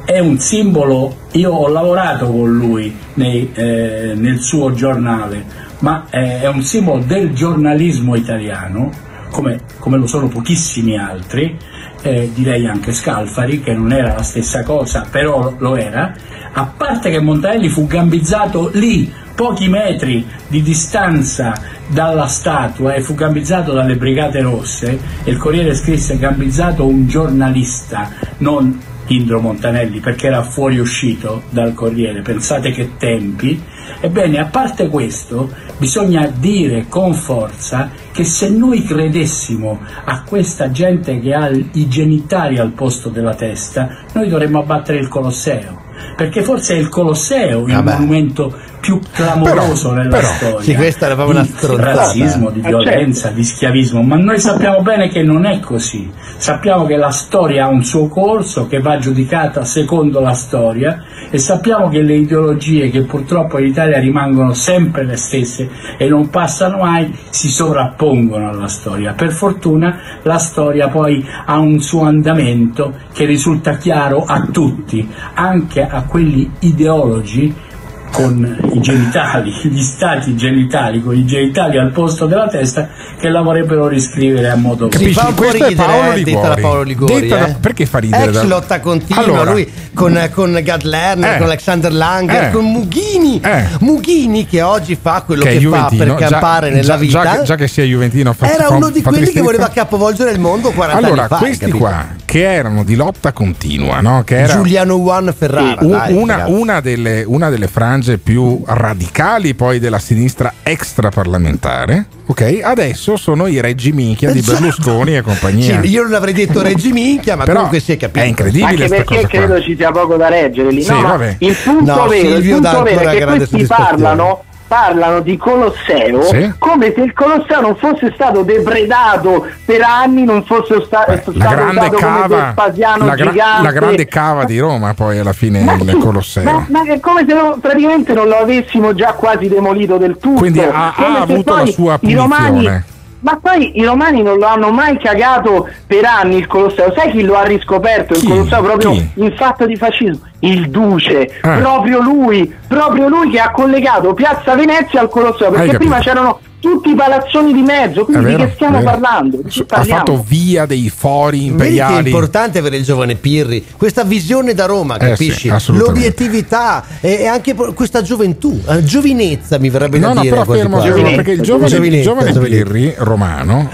è 0.10 0.18
un 0.18 0.40
simbolo, 0.40 1.16
io 1.34 1.52
ho 1.52 1.68
lavorato 1.68 2.32
con 2.32 2.52
lui 2.52 2.92
nei- 3.14 3.52
eh, 3.54 4.14
nel 4.16 4.40
suo 4.40 4.74
giornale, 4.74 5.46
ma 5.82 6.08
eh, 6.10 6.42
è 6.42 6.48
un 6.48 6.64
simbolo 6.64 7.04
del 7.06 7.32
giornalismo 7.32 8.16
italiano, 8.16 8.90
come, 9.30 9.60
come 9.78 9.98
lo 9.98 10.08
sono 10.08 10.28
pochissimi 10.28 10.98
altri, 10.98 11.56
eh, 12.02 12.32
direi 12.34 12.66
anche 12.66 12.92
Scalfari, 12.92 13.62
che 13.62 13.76
non 13.76 13.92
era 13.92 14.16
la 14.16 14.24
stessa 14.24 14.64
cosa, 14.64 15.06
però 15.08 15.54
lo 15.60 15.76
era, 15.76 16.12
a 16.54 16.66
parte 16.76 17.12
che 17.12 17.20
Montanelli 17.20 17.70
fu 17.70 17.86
gambizzato 17.86 18.72
lì, 18.74 19.14
pochi 19.36 19.70
metri 19.70 20.26
di 20.48 20.64
distanza 20.64 21.54
dalla 21.88 22.26
statua 22.26 22.96
e 22.96 23.02
fu 23.02 23.14
gambizzato 23.14 23.74
dalle 23.74 23.96
Brigate 23.96 24.42
Rosse 24.42 25.00
e 25.24 25.30
il 25.30 25.38
Corriere 25.38 25.76
scrisse 25.76 26.18
gambizzato 26.18 26.84
un 26.84 27.08
giornalista, 27.08 28.10
non 28.40 28.89
Indro 29.10 29.40
Montanelli 29.40 30.00
perché 30.00 30.28
era 30.28 30.44
fuoriuscito 30.44 31.44
dal 31.50 31.74
Corriere, 31.74 32.22
pensate 32.22 32.72
che 32.72 32.92
tempi. 32.98 33.62
Ebbene, 34.02 34.40
a 34.40 34.46
parte 34.46 34.88
questo, 34.88 35.52
bisogna 35.78 36.28
dire 36.28 36.86
con 36.88 37.14
forza 37.14 37.90
che 38.20 38.26
se 38.26 38.50
noi 38.50 38.84
credessimo 38.84 39.80
a 40.04 40.24
questa 40.24 40.72
gente 40.72 41.22
che 41.22 41.34
ha 41.34 41.48
i 41.50 41.88
genitali 41.88 42.58
al 42.58 42.72
posto 42.72 43.08
della 43.08 43.34
testa, 43.34 43.96
noi 44.12 44.28
dovremmo 44.28 44.60
abbattere 44.60 44.98
il 45.00 45.08
Colosseo. 45.08 45.88
Perché 46.18 46.44
forse 46.44 46.76
è 46.76 46.78
il 46.78 46.90
Colosseo 46.90 47.66
il 47.66 47.74
Vabbè. 47.74 47.94
monumento 47.94 48.54
più 48.80 49.00
clamoroso 49.12 49.92
nella 49.92 50.18
però, 50.18 50.28
storia. 50.32 50.62
sì, 50.62 50.74
questa 50.76 51.06
era 51.08 51.16
proprio 51.16 51.36
una 51.38 51.46
di 51.46 51.54
stronzata. 51.54 51.94
razzismo, 51.94 52.50
di 52.50 52.60
Eh, 52.62 52.68
violenza, 52.68 53.30
di 53.30 53.44
schiavismo, 53.44 54.02
ma 54.02 54.16
noi 54.16 54.40
sappiamo 54.40 54.82
bene 54.82 55.10
che 55.10 55.22
non 55.22 55.46
è 55.46 55.60
così. 55.60 56.10
Sappiamo 56.38 56.86
che 56.86 56.96
la 56.96 57.10
storia 57.10 57.66
ha 57.66 57.68
un 57.68 57.84
suo 57.84 58.08
corso 58.08 58.68
che 58.68 58.80
va 58.80 58.98
giudicata 58.98 59.66
secondo 59.66 60.22
la 60.22 60.32
storia 60.34 61.04
e 61.30 61.38
sappiamo 61.38 61.90
che 61.90 62.02
le 62.02 62.16
ideologie 62.16 62.90
che 62.90 63.02
purtroppo 63.02 63.60
in 63.60 63.66
Italia 63.68 64.00
rimangono 64.00 64.54
sempre 64.54 65.04
le 65.04 65.18
stesse 65.18 65.70
e 65.98 66.08
non 66.08 66.30
passano 66.30 66.78
mai 66.78 67.14
si 67.30 67.50
sovrappongono 67.50 68.09
alla 68.12 68.68
storia. 68.68 69.14
Per 69.14 69.32
fortuna 69.32 70.00
la 70.24 70.38
storia 70.38 70.88
poi 70.88 71.26
ha 71.46 71.58
un 71.60 71.80
suo 71.80 72.04
andamento 72.04 72.94
che 73.14 73.26
risulta 73.26 73.78
chiaro 73.78 74.24
a 74.26 74.48
tutti, 74.52 75.08
anche 75.34 75.88
a 75.88 76.04
quelli 76.04 76.50
ideologi 76.60 77.68
con 78.12 78.70
i 78.74 78.80
genitali, 78.82 79.52
gli 79.64 79.82
stati 79.82 80.36
genitali, 80.36 81.02
con 81.02 81.16
i 81.16 81.26
genitali 81.26 81.78
al 81.78 81.92
posto 81.92 82.26
della 82.26 82.48
testa, 82.48 82.88
che 83.20 83.30
la 83.30 83.42
vorrebbero 83.42 83.88
riscrivere 83.88 84.50
a 84.50 84.56
modo 84.56 84.90
Si 84.92 85.14
fa 85.14 85.28
un 85.28 85.34
po' 85.34 85.42
Questo 85.44 85.66
è 85.66 85.70
ridere, 85.70 85.88
Paolo 85.88 86.12
eh, 86.14 86.24
detta 86.24 86.40
da 86.42 86.48
Ligori. 86.56 86.62
Paolo 86.62 86.82
Ligori. 86.84 87.20
Detta 87.22 87.36
da- 87.38 87.48
eh. 87.48 87.56
perché 87.60 87.86
fa 87.86 87.98
ridere 88.00 88.24
Ex 88.26 88.32
da- 88.34 88.44
lotta 88.44 88.80
continua, 88.80 89.24
Allora. 89.24 89.52
lui 89.52 89.72
con, 89.94 90.30
con 90.34 90.60
Gad 90.64 90.84
Lerner, 90.84 91.34
Eh. 91.34 91.38
con 91.38 91.46
Alexander 91.48 91.92
Langer, 91.94 92.44
Eh. 92.46 92.52
con 92.52 92.66
Mughini. 92.66 93.42
Mughini 93.80 94.46
che 94.48 94.62
oggi 94.62 94.98
fa 95.02 95.24
quello 95.26 95.44
Che 95.44 95.58
che, 95.58 95.68
fa 95.68 95.92
per 95.96 96.16
già- 96.16 96.28
campare 96.28 96.70
nella 96.70 96.82
già- 96.84 96.98
vita. 96.98 97.22
già 97.24 97.38
che- 97.38 97.44
già 97.44 97.56
che 97.56 97.68
sia 97.68 97.84
Juventino 97.84 98.34
fa- 98.34 98.52
Era 98.52 98.70
uno 98.70 98.90
di 98.90 99.02
fa 99.02 99.10
quelli 99.10 99.30
che 99.32 99.42
voleva 99.42 99.70
capovolgere 99.70 100.32
il 100.32 100.40
mondo 100.40 100.72
40 100.72 101.06
Allora, 101.06 101.22
anni 101.22 101.30
fa. 101.30 101.36
hai 101.36 101.42
questi 101.42 101.72
qua 101.72 102.06
che 102.30 102.44
erano 102.44 102.84
di 102.84 102.94
lotta 102.96 103.32
continua, 103.32 104.02
no? 104.02 104.22
Che 104.24 104.38
era 104.38 104.54
Giuliano 104.54 104.98
Juan 105.00 105.34
Ferrara. 105.36 105.78
Un- 105.82 105.90
dai, 105.90 106.14
una, 106.14 106.44
una 106.46 106.80
delle, 106.80 107.24
una 107.26 107.50
delle 107.50 107.68
frange 107.68 108.20
più 108.20 108.62
radicali 108.68 109.56
poi 109.56 109.80
della 109.80 109.98
sinistra 109.98 110.54
extraparlamentare, 110.62 112.06
ok? 112.28 112.60
Adesso 112.64 113.18
sono 113.18 113.48
i 113.48 113.60
reggi 113.60 113.92
minchia 113.92 114.32
di 114.32 114.40
Esatto. 114.40 114.60
Berlusconi 114.60 115.16
e 115.18 115.22
compagnia. 115.24 115.82
Sì, 115.82 115.90
io 115.90 116.04
non 116.04 116.14
avrei 116.14 116.34
detto 116.34 116.62
Reggi 116.62 116.92
Minchia, 116.92 117.36
ma 117.36 117.46
Però 117.46 117.56
comunque 117.56 117.80
si 117.80 117.94
è 117.94 117.98
capito. 117.98 118.20
è 118.24 118.28
incredibile 118.28 118.84
anche 118.84 118.88
perché 118.88 119.04
cosa 119.16 119.20
qua. 119.28 119.40
credo 119.40 119.62
ci 119.62 119.76
sia 119.76 119.92
poco 119.92 120.16
da 120.16 120.30
reggere 120.30 120.72
lì 120.72 120.84
Sì, 120.84 120.92
no, 120.92 121.20
il 121.40 121.56
punto 121.64 121.96
No, 121.96 122.08
vero, 122.08 122.38
il 122.38 122.48
punto 122.48 122.84
vero 122.84 123.10
è 123.10 123.18
che 123.18 123.26
questi 123.26 123.66
parlano 123.66 124.44
parlano 124.70 125.20
di 125.22 125.36
Colosseo 125.36 126.22
Sì. 126.22 126.54
come 126.60 126.94
se 126.96 127.02
il 127.02 127.14
Colosseo 127.14 127.60
non 127.60 127.76
fosse 127.76 128.12
stato 128.14 128.44
depredato 128.44 129.48
per 129.66 129.82
anni, 129.82 130.24
non 130.24 130.44
fosse 130.46 130.84
sta- 130.86 131.06
stato 131.10 131.32
La 131.34 131.48
grande 131.48 131.90
cava, 131.90 132.28
Vespasiano 132.46 133.06
la, 133.06 133.16
gra- 133.16 133.60
la 133.64 133.72
grande 133.72 134.06
cava 134.06 134.44
di 134.46 134.60
Roma, 134.60 134.94
poi 134.94 135.18
alla 135.18 135.34
fine 135.34 135.62
Ma 135.62 135.74
il 135.74 135.90
sì, 135.90 135.98
Colosseo. 135.98 136.44
Ma, 136.44 136.66
ma 136.70 136.84
è 136.84 137.00
come 137.00 137.26
se 137.28 137.34
no- 137.34 137.58
praticamente 137.60 138.14
non 138.14 138.28
lo 138.28 138.36
avessimo 138.38 138.94
già 138.94 139.14
quasi 139.14 139.48
demolito 139.48 139.98
del 139.98 140.18
tutto. 140.20 140.38
Quindi 140.40 140.60
ha- 140.60 140.94
ha 140.96 141.22
avuto 141.22 141.56
la 141.56 141.66
sua 141.66 141.98
punizione. 141.98 142.84
ma 143.22 143.40
poi 143.42 143.78
i 143.80 143.84
romani 143.84 144.22
non 144.22 144.38
lo 144.38 144.46
hanno 144.46 144.70
mai 144.72 144.98
cagato 145.00 145.68
per 145.88 146.06
anni 146.06 146.36
il 146.38 146.46
Colosseo. 146.48 146.94
Sai 146.96 147.10
chi 147.12 147.24
lo 147.24 147.36
ha 147.36 147.44
riscoperto 147.44 148.14
il 148.14 148.20
Chi? 148.20 148.28
Colosseo 148.28 148.62
proprio 148.62 148.92
Chi? 148.92 149.10
in 149.16 149.34
fatto 149.36 149.66
di 149.66 149.76
fascismo? 149.76 150.28
Il 150.42 150.70
Duce, 150.70 151.28
Eh. 151.28 151.32
proprio 151.42 152.02
lui, 152.02 152.54
proprio 152.68 153.10
lui 153.10 153.30
che 153.30 153.40
ha 153.40 153.52
collegato 153.52 154.14
Piazza 154.14 154.56
Venezia 154.56 155.02
al 155.02 155.10
Colosseo, 155.10 155.48
Hai 155.48 155.52
perché 155.54 155.72
capito. 155.74 155.78
prima 155.90 156.00
c'erano 156.00 156.40
tutti 156.62 156.90
i 156.90 156.96
palazzoni 156.96 157.54
di 157.54 157.62
mezzo, 157.62 158.04
quindi 158.06 158.26
di 158.26 158.32
vero, 158.32 158.46
che 158.46 158.52
stiamo 158.56 158.82
parlando? 158.82 159.40
Di 159.44 159.66
Ha 159.70 159.84
fatto 159.84 160.24
via 160.28 160.66
dei 160.66 160.90
fori 160.90 161.40
Vedi 161.40 161.56
che 161.58 161.64
è 161.64 161.68
imperiali. 161.68 162.10
importante 162.10 162.62
per 162.62 162.74
il 162.74 162.84
giovane 162.84 163.16
Pirri 163.16 163.66
questa 163.78 164.04
visione 164.04 164.54
da 164.54 164.66
Roma, 164.66 164.96
Eh 164.96 165.10
capisci? 165.10 165.50
sì. 165.58 165.72
L'obiettività 165.74 166.84
e, 167.02 167.28
anche 167.28 167.54
questa 167.56 168.02
gioventù, 168.02 168.62
eh, 168.68 168.84
giovinezza 168.84 169.58
mi 169.58 169.70
verrebbe 169.70 170.00
No, 170.00 170.08
da 170.10 170.14
no, 170.16 170.22
dire. 170.22 170.34
però 170.34 170.46
quasi 170.46 170.62
fermo, 170.62 170.80
fermo, 170.82 171.16
perché 171.16 171.32
il 171.32 171.42
giovane, 171.42 171.66
il 171.66 171.72
Giovinezza, 171.72 172.04
giovane 172.10 172.32
giovinezza. 172.32 172.64
Pirri 172.66 172.94
romano 172.98 173.70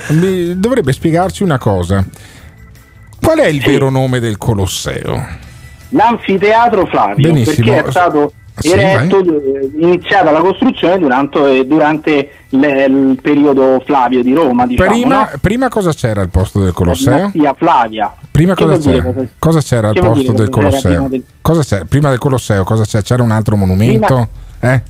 dovrebbe 0.56 0.94
spiegarci 0.94 1.44
una 1.44 1.58
cosa. 1.58 2.04
Qual 3.22 3.38
è 3.40 3.48
il 3.48 3.62
vero 3.62 3.90
nome 3.90 4.20
del 4.20 4.38
Colosseo? 4.38 5.44
L'anfiteatro 5.90 6.86
Flavio, 6.86 7.32
Benissimo. 7.32 7.66
perché 7.74 7.88
è 7.88 7.92
stato 7.92 8.32
Sì, 8.58 8.72
eretto, 8.72 9.20
eh, 9.20 9.70
iniziata 9.80 10.32
la 10.32 10.40
costruzione 10.40 10.98
durante, 10.98 11.68
durante 11.68 12.30
le- 12.50 12.86
il 12.86 13.20
periodo 13.22 13.82
Flavio 13.86 14.24
di 14.24 14.34
Roma, 14.34 14.66
diciamo, 14.66 14.90
Prima, 14.92 15.18
no? 15.20 15.30
prima 15.42 15.68
cosa 15.68 15.92
c'era 15.92 16.22
al 16.22 16.30
posto 16.30 16.62
del 16.62 16.72
Colosseo? 16.72 17.16
dinastia 17.34 17.54
Flavia. 17.58 18.14
Prima 18.32 18.54
cosa 18.54 18.78
c'era? 18.78 19.04
cosa- 19.04 19.28
Cosa 19.40 19.60
c'era 19.62 19.88
al 19.90 19.94
posto 19.96 20.32
del 20.32 20.36
c'era 20.36 20.50
Colosseo? 20.50 20.92
prima 20.94 21.08
del- 21.10 21.24
Cosa 21.42 21.62
c'era? 21.64 21.86
Prima 21.86 22.10
del 22.10 22.18
Colosseo 22.20 22.64
cosa 22.64 22.84
c'è? 22.86 23.02
C'era 23.02 23.24
un 23.24 23.32
altro 23.32 23.56
monumento? 23.58 24.28
Eh? 24.62 24.82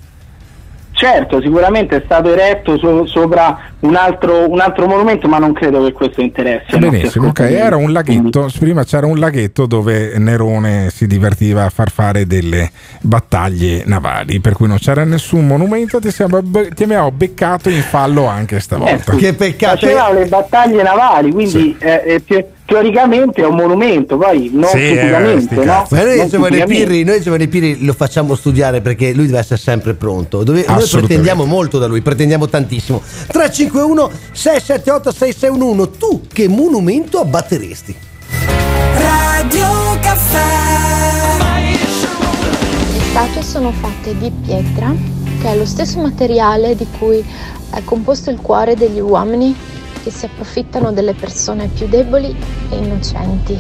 Certo, 0.97 1.41
sicuramente 1.41 1.97
è 1.97 2.01
stato 2.05 2.31
eretto 2.31 2.77
so- 2.77 3.05
sopra 3.05 3.59
un 3.81 3.95
altro, 3.97 4.49
un 4.49 4.61
altro 4.61 4.87
monumento, 4.87 5.27
ma 5.27 5.39
non 5.39 5.51
credo 5.51 5.83
che 5.83 5.91
questo 5.91 6.21
interessi. 6.21 6.77
Benissimo, 6.77 7.27
ok. 7.27 7.39
Era 7.41 7.75
un 7.75 7.91
laghetto, 7.91 8.49
prima 8.57 8.85
c'era 8.85 9.05
un 9.05 9.19
laghetto 9.19 9.65
dove 9.65 10.17
Nerone 10.17 10.89
si 10.91 11.05
divertiva 11.05 11.65
a 11.65 11.69
far 11.69 11.91
fare 11.91 12.25
delle 12.25 12.71
battaglie 13.01 13.83
navali, 13.85 14.39
per 14.39 14.53
cui 14.53 14.67
non 14.67 14.77
c'era 14.77 15.03
nessun 15.03 15.45
monumento, 15.45 15.99
ti, 15.99 16.11
siamo- 16.11 16.41
ti 16.73 16.83
abbiamo 16.83 17.11
beccato 17.11 17.69
in 17.69 17.81
fallo 17.81 18.25
anche 18.27 18.59
stavolta. 18.61 18.93
Eh, 18.93 19.01
Faceva 19.77 20.11
le 20.13 20.25
battaglie 20.27 20.81
navali, 20.81 21.31
quindi 21.31 21.75
eh, 21.77 22.03
eh, 22.05 22.23
te- 22.25 22.47
teoricamente 22.65 23.41
è 23.41 23.45
un 23.45 23.55
monumento, 23.55 24.17
poi 24.17 24.49
non 24.51 24.69
Sì, 24.69 24.77
eh, 24.77 24.95
fisicamente, 24.95 25.55
sti 25.55 25.65
no? 25.65 25.87
Ma 25.89 26.03
noi 26.03 26.27
Giovanni. 26.27 26.63
Pirri, 26.65 27.03
noi 27.03 27.21
Giovanni 27.21 27.47
Pirri 27.47 27.85
lo 27.85 27.93
facciamo 27.93 28.35
studiare 28.35 28.81
perché 28.81 29.13
lui 29.13 29.27
deve 29.27 29.39
essere 29.39 29.59
sempre 29.59 29.93
pronto. 29.93 30.43
Dove- 30.43 30.65
noi 30.67 30.87
pretendiamo 30.87 31.45
molto 31.45 31.77
da 31.77 31.85
lui, 31.85 32.01
pretendiamo 32.01 32.47
tantissimo. 32.47 33.01
351 33.27 34.11
678 34.31 35.11
6611 35.11 35.97
tu 35.97 36.21
che 36.31 36.47
monumento 36.47 37.19
abbatteresti? 37.19 37.95
Radio 38.97 39.99
Caffè 40.01 40.43
Le 42.93 42.99
statue 43.09 43.41
sono 43.43 43.71
fatte 43.71 44.17
di 44.17 44.31
pietra, 44.43 44.93
che 45.41 45.51
è 45.51 45.55
lo 45.55 45.65
stesso 45.65 45.99
materiale 45.99 46.75
di 46.75 46.87
cui 46.97 47.23
è 47.71 47.83
composto 47.83 48.31
il 48.31 48.39
cuore 48.41 48.75
degli 48.75 48.99
uomini 48.99 49.55
che 50.05 50.11
si 50.11 50.25
approfittano 50.25 50.91
delle 50.91 51.15
persone 51.15 51.65
più 51.65 51.87
deboli 51.87 52.27
e 52.69 52.75
innocenti. 52.75 53.59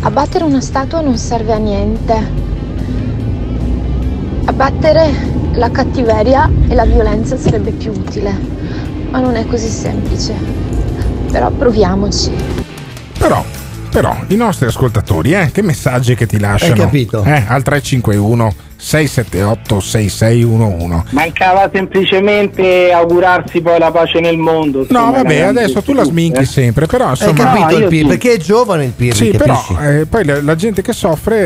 Abbattere 0.00 0.42
una 0.42 0.60
statua 0.60 1.00
non 1.00 1.16
serve 1.16 1.52
a 1.52 1.56
niente. 1.58 2.30
Abbattere 4.46 5.12
la 5.52 5.70
cattiveria 5.70 6.50
e 6.66 6.74
la 6.74 6.84
violenza 6.84 7.36
sarebbe 7.36 7.70
più 7.70 7.92
utile, 7.92 8.36
ma 9.10 9.20
non 9.20 9.36
è 9.36 9.46
così 9.46 9.68
semplice. 9.68 10.34
Però 11.30 11.48
proviamoci. 11.50 12.32
Però, 13.20 13.44
però, 13.88 14.16
i 14.26 14.34
nostri 14.34 14.66
ascoltatori, 14.66 15.32
eh, 15.32 15.52
che 15.52 15.62
messaggi 15.62 16.16
che 16.16 16.26
ti 16.26 16.40
lasciano? 16.40 16.74
capito? 16.74 17.22
Eh, 17.22 17.44
al 17.46 17.62
351 17.62 18.54
678 18.76 19.80
6611. 19.80 21.02
Mancava 21.14 21.70
semplicemente 21.72 22.92
augurarsi 22.92 23.60
poi 23.60 23.78
la 23.78 23.90
pace 23.90 24.20
nel 24.20 24.36
mondo. 24.36 24.86
No, 24.90 25.10
vabbè, 25.12 25.40
adesso 25.40 25.82
tu 25.82 25.92
la 25.92 26.04
sminchi 26.04 26.42
eh. 26.42 26.46
sempre, 26.46 26.86
però 26.86 27.06
Hai 27.06 27.10
insomma... 27.10 27.52
capito 27.52 27.78
No, 27.78 27.86
Pirri? 27.88 27.98
sì. 28.02 28.06
Perché 28.06 28.32
è 28.32 28.36
giovane 28.38 28.84
il 28.84 28.92
Pirri, 28.92 29.16
Sì, 29.16 29.30
però 29.36 29.60
eh, 29.80 30.06
poi 30.06 30.24
la, 30.24 30.42
la 30.42 30.54
gente 30.54 30.82
che 30.82 30.92
soffre 30.92 31.38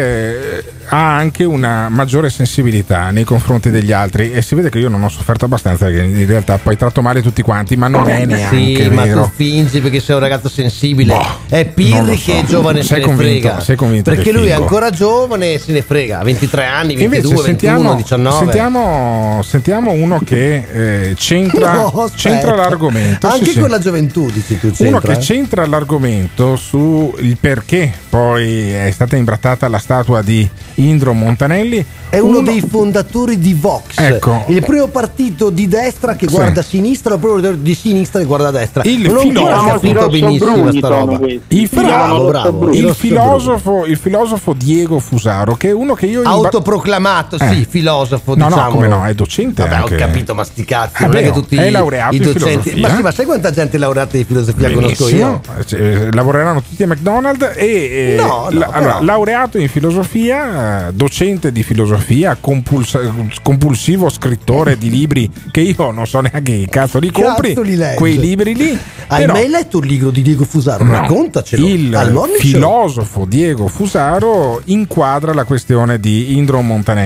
eh, 0.58 0.64
ha 0.88 1.16
anche 1.16 1.44
una 1.44 1.88
maggiore 1.88 2.30
sensibilità 2.30 3.10
nei 3.10 3.24
confronti 3.24 3.70
degli 3.70 3.92
altri 3.92 4.32
e 4.32 4.42
si 4.42 4.54
vede 4.54 4.70
che 4.70 4.78
io 4.78 4.88
non 4.88 5.02
ho 5.04 5.08
sofferto 5.08 5.44
abbastanza 5.44 5.86
perché 5.86 6.02
in 6.02 6.26
realtà 6.26 6.58
poi 6.58 6.76
tratto 6.76 7.00
male 7.00 7.22
tutti 7.22 7.42
quanti, 7.42 7.76
ma 7.76 7.88
non 7.88 8.08
è 8.08 8.24
neanche 8.26 8.82
Sì, 8.82 8.88
ma 8.90 9.04
vero. 9.04 9.22
tu 9.24 9.30
fingi 9.36 9.80
perché 9.80 10.00
sei 10.00 10.16
un 10.16 10.20
ragazzo 10.20 10.48
sensibile. 10.48 11.14
è 11.48 11.62
non 11.64 11.72
Pirri 11.74 12.16
so. 12.16 12.22
che 12.32 12.40
è 12.40 12.44
giovane 12.44 12.78
e 12.80 12.82
se 12.82 12.88
Sei 12.88 12.98
ne 13.00 13.04
convinto- 13.04 13.48
frega. 13.48 13.60
sei 13.60 13.76
convinto 13.76 14.10
perché 14.10 14.32
lui 14.32 14.46
è 14.46 14.50
fingo. 14.50 14.62
ancora 14.62 14.90
giovane 14.90 15.52
e 15.54 15.58
se 15.58 15.72
ne 15.72 15.82
frega. 15.82 16.18
Ha 16.18 16.24
23 16.24 16.64
anni, 16.64 16.94
22, 16.96 17.19
Invece 17.28 17.42
21, 17.42 17.42
sentiamo, 17.42 17.94
19. 17.94 18.36
sentiamo, 18.44 19.40
sentiamo 19.42 19.90
uno 19.92 20.20
che 20.24 20.64
eh, 21.08 21.14
c'entra, 21.14 21.72
No, 21.74 21.86
aspetta. 22.04 22.12
c'entra 22.16 22.54
l'argomento. 22.56 23.26
Anche 23.26 23.44
sì, 23.46 23.50
sì. 23.52 23.60
con 23.60 23.70
la 23.70 23.78
gioventù, 23.78 24.30
dici 24.30 24.58
tu, 24.58 24.72
Uno 24.78 24.98
che 25.00 25.12
eh? 25.12 25.18
c'entra 25.18 25.66
l'argomento 25.66 26.56
sul 26.56 27.36
perché 27.40 27.92
poi 28.08 28.70
è 28.72 28.90
stata 28.90 29.16
imbrattata 29.16 29.68
la 29.68 29.78
statua 29.78 30.22
di 30.22 30.48
Indro 30.76 31.12
Montanelli. 31.12 31.84
È 32.10 32.18
uno 32.18 32.40
dei 32.42 32.60
fondatori 32.60 33.38
di 33.38 33.54
Vox, 33.54 33.96
Ecco. 33.96 34.42
il 34.48 34.64
primo 34.64 34.88
partito 34.88 35.48
di 35.50 35.68
destra 35.68 36.16
che 36.16 36.26
Sì. 36.26 36.34
guarda 36.34 36.58
a 36.58 36.62
sinistra, 36.64 37.14
il 37.14 37.20
primo 37.20 37.38
di 37.52 37.74
sinistra 37.74 38.18
che 38.18 38.26
guarda 38.26 38.48
a 38.48 38.50
destra. 38.50 38.82
Il 38.84 39.02
non 39.02 39.20
filosofo- 39.20 39.68
capito 39.68 40.08
benissimo 40.08 40.72
sta 40.72 40.88
roba. 40.88 41.18
Il, 41.48 41.68
bravo, 41.72 42.24
bravo. 42.26 42.70
il 42.72 42.92
filosofo, 42.96 43.86
il 43.86 43.96
filosofo 43.96 44.52
Diego 44.54 44.98
Fusaro, 44.98 45.54
che 45.54 45.68
è 45.68 45.72
uno 45.72 45.94
che 45.94 46.06
io. 46.06 46.22
Autoproclamato, 46.22 47.09
Eh. 47.38 47.48
sì, 47.54 47.66
filosofo, 47.68 48.34
No, 48.34 48.44
no, 48.44 48.48
diciamo. 48.54 48.70
come 48.70 48.88
no, 48.88 49.04
è 49.04 49.14
docente 49.14 49.62
Vabbè, 49.62 49.74
anche. 49.74 49.94
ho 49.94 49.98
capito, 49.98 50.34
ma 50.34 50.44
sti 50.44 50.64
cazzi, 50.64 51.02
Eh 51.02 51.06
non 51.06 51.16
è 51.16 51.20
beh, 51.20 51.26
che 51.26 51.32
tutti 51.32 51.56
è 51.56 51.70
laureato 51.70 52.14
i 52.14 52.18
docenti. 52.18 52.80
Ma 52.80 52.94
sì, 52.94 53.02
ma 53.02 53.10
sai 53.10 53.24
quanta 53.26 53.50
gente 53.50 53.78
laureata 53.78 54.16
in 54.16 54.24
filosofia 54.26 54.70
conosco 54.70 55.08
io? 55.08 55.40
Benissimo. 55.46 55.80
Eh, 55.82 56.12
lavoreranno 56.12 56.62
tutti 56.62 56.82
a 56.82 56.86
McDonald's 56.86 57.52
e 57.56 57.66
eh, 57.66 58.14
No, 58.16 58.48
no, 58.50 58.58
la- 58.58 58.66
allora, 58.72 59.00
laureato 59.00 59.58
in 59.58 59.68
filosofia, 59.68 60.88
eh, 60.88 60.92
docente 60.92 61.52
di 61.52 61.62
filosofia, 61.62 62.36
compuls- 62.40 62.98
compulsivo 63.42 64.08
scrittore 64.08 64.76
di 64.78 64.90
libri 64.90 65.30
che 65.50 65.60
io 65.60 65.90
non 65.90 66.06
so 66.06 66.20
neanche 66.20 66.38
che 66.60 66.66
cazzo 66.70 66.98
li 66.98 67.10
compri, 67.10 67.48
Cazzo 67.54 67.62
li 67.62 67.78
quei 67.96 68.18
libri 68.18 68.54
lì. 68.54 68.78
Hai 69.08 69.20
però- 69.22 69.32
mai 69.32 69.48
letto 69.48 69.78
il 69.78 69.86
libro 69.86 70.10
di 70.10 70.22
Diego 70.22 70.44
Fusaro? 70.44 70.84
No, 70.84 70.92
Raccontacelo. 70.92 71.66
Il 71.66 71.98
filosofo 72.38 73.24
Diego 73.26 73.66
Fusaro 73.68 74.60
inquadra 74.66 75.32
la 75.32 75.44
questione 75.44 75.98
di 75.98 76.36
Indro 76.36 76.60
Montanelli. 76.60 76.99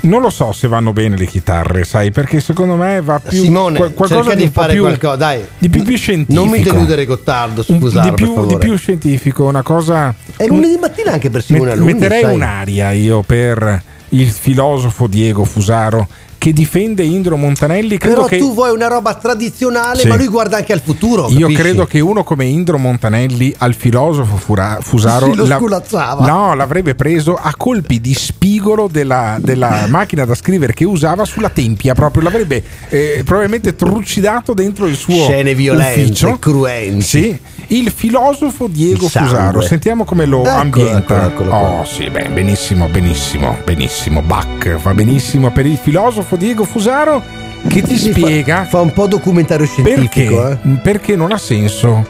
Non 0.00 0.20
lo 0.20 0.30
so 0.30 0.52
se 0.52 0.68
vanno 0.68 0.92
bene 0.92 1.16
le 1.16 1.26
chitarre, 1.26 1.82
sai, 1.82 2.12
perché 2.12 2.38
secondo 2.40 2.76
me 2.76 3.00
va 3.00 3.18
più 3.18 3.40
Simone, 3.42 3.76
qual- 3.78 3.92
qualcosa 3.94 4.20
cerca 4.22 4.36
di, 4.36 4.44
di 4.44 4.50
fare 4.50 4.72
più, 4.74 4.82
qualcosa, 4.82 5.16
dai. 5.16 5.44
di 5.58 5.68
più, 5.68 5.82
più 5.82 5.96
scientifico. 5.96 6.44
Non 6.44 6.50
mi 6.52 6.62
deludere 6.62 7.04
Gottardo, 7.06 7.62
Fusaro, 7.64 8.10
di, 8.10 8.14
più, 8.14 8.46
di 8.46 8.56
più 8.58 8.76
scientifico, 8.76 9.46
una 9.46 9.62
cosa. 9.62 10.14
È 10.36 10.46
lunedì 10.46 10.76
mattina 10.78 11.12
anche 11.12 11.28
per 11.30 11.42
Simone 11.42 11.64
Met- 11.70 11.74
Alunni, 11.74 11.92
metterei 11.94 12.22
sai. 12.22 12.34
un'aria 12.34 12.90
io 12.92 13.22
per 13.22 13.82
il 14.10 14.30
filosofo 14.30 15.08
Diego 15.08 15.44
Fusaro 15.44 16.06
che 16.46 16.52
difende 16.52 17.02
Indro 17.02 17.36
Montanelli. 17.36 17.98
Credo 17.98 18.14
Però 18.14 18.26
che 18.28 18.38
tu 18.38 18.54
vuoi 18.54 18.70
una 18.70 18.86
roba 18.86 19.14
tradizionale, 19.14 20.02
Sì. 20.02 20.06
ma 20.06 20.14
lui 20.14 20.28
guarda 20.28 20.58
anche 20.58 20.72
al 20.72 20.80
futuro. 20.80 21.26
Io 21.30 21.40
capisci? 21.40 21.60
credo 21.60 21.86
che 21.86 21.98
uno 21.98 22.22
come 22.22 22.44
Indro 22.44 22.78
Montanelli 22.78 23.52
al 23.58 23.74
filosofo 23.74 24.36
Fura- 24.36 24.78
Fusaro 24.80 25.30
Sì, 25.32 25.34
lo 25.42 25.44
la- 25.46 26.16
no, 26.20 26.54
l'avrebbe 26.54 26.94
preso 26.94 27.34
a 27.34 27.52
colpi 27.56 28.00
di 28.00 28.14
spigolo 28.14 28.86
della, 28.88 29.38
della 29.40 29.86
macchina 29.90 30.24
da 30.24 30.36
scrivere 30.36 30.72
che 30.72 30.84
usava 30.84 31.24
sulla 31.24 31.48
tempia, 31.48 31.94
proprio 31.94 32.22
l'avrebbe 32.22 32.62
eh, 32.90 33.22
probabilmente 33.24 33.74
trucidato 33.74 34.54
dentro 34.54 34.86
il 34.86 34.94
suo 34.94 35.24
Scene 35.24 35.52
violente, 35.52 36.00
ufficio. 36.02 36.36
cruenti. 36.38 37.02
Sì, 37.02 37.38
il 37.68 37.90
filosofo 37.90 38.66
Diego. 38.68 39.08
Fusaro, 39.08 39.60
sentiamo 39.60 40.04
come 40.04 40.24
lo 40.26 40.40
Eccolo, 40.42 40.56
ambienta. 40.60 41.26
eccolo, 41.26 41.48
eccolo 41.50 41.50
oh, 41.80 41.84
sì, 41.84 42.08
beh, 42.10 42.28
benissimo, 42.30 42.88
benissimo, 42.88 43.56
benissimo. 43.64 44.22
Bach 44.22 44.76
va 44.76 44.94
benissimo 44.94 45.50
per 45.50 45.66
il 45.66 45.76
filosofo 45.76 46.36
Diego 46.36 46.64
Fusaro 46.64 47.22
che 47.68 47.82
ti 47.82 47.96
Sì, 47.96 48.10
fa- 48.12 48.18
spiega 48.18 48.64
Fa, 48.64 48.80
un 48.80 48.92
po' 48.92 49.06
documentario 49.06 49.66
scientifico. 49.66 50.36
perché, 50.36 50.58
eh. 50.62 50.68
perché 50.82 51.16
non 51.16 51.32
ha 51.32 51.38
senso 51.38 52.06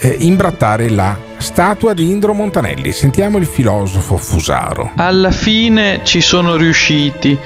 eh, 0.00 0.16
imbrattare 0.20 0.88
la 0.90 1.16
statua 1.38 1.94
di 1.94 2.10
Indro 2.10 2.34
Montanelli. 2.34 2.92
Sentiamo 2.92 3.38
il 3.38 3.46
filosofo 3.46 4.16
Fusaro. 4.16 4.90
Alla 4.96 5.30
fine 5.30 6.00
ci 6.04 6.20
sono 6.20 6.56
riusciti. 6.56 7.38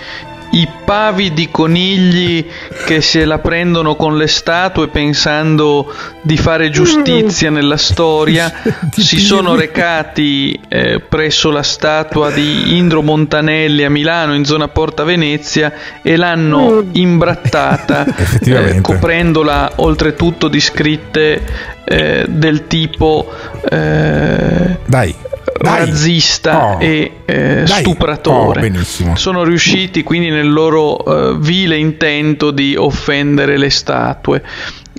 I 0.55 0.69
pavi 0.85 1.33
di 1.33 1.49
conigli 1.51 2.47
che 2.85 3.01
se 3.01 3.25
la 3.25 3.39
prendono 3.39 3.97
con 3.97 4.19
le 4.19 4.27
statue 4.27 4.89
pensando 4.89 5.91
di 6.21 6.37
fare 6.37 6.69
giustizia 6.69 7.49
nella 7.49 7.79
storia 7.79 8.53
si 8.93 9.19
sono 9.19 9.55
recati 9.55 10.59
eh, 10.69 11.01
presso 11.01 11.51
la 11.51 11.63
statua 11.63 12.31
di 12.31 12.77
Indro 12.77 13.01
Montanelli 13.01 13.83
a 13.83 13.89
Milano 13.91 14.35
in 14.35 14.45
zona 14.45 14.69
Porta 14.69 15.05
Venezia 15.05 15.73
e 16.03 16.17
l'hanno 16.17 16.85
imbrattata 16.93 18.05
Effettivamente. 18.15 18.77
eh, 18.77 18.81
coprendola 18.83 19.73
oltretutto 19.77 20.49
di 20.49 20.61
scritte 20.61 21.43
eh, 21.85 22.27
del 22.29 22.67
tipo 22.67 23.33
eh, 23.71 24.77
Dai. 24.85 25.15
Dai. 25.63 25.87
razzista 25.87 26.75
Oh. 26.75 26.81
e 26.81 27.13
eh, 27.25 27.63
stupratore. 27.67 28.73
Oh. 29.07 29.15
Sono 29.15 29.45
riusciti 29.45 30.03
quindi 30.03 30.31
nel 30.31 30.51
loro 30.51 31.05
eh, 31.05 31.37
vile 31.39 31.77
intento 31.77 32.51
di 32.51 32.75
offendere 32.77 33.57
le 33.57 33.71
statue. 33.71 34.43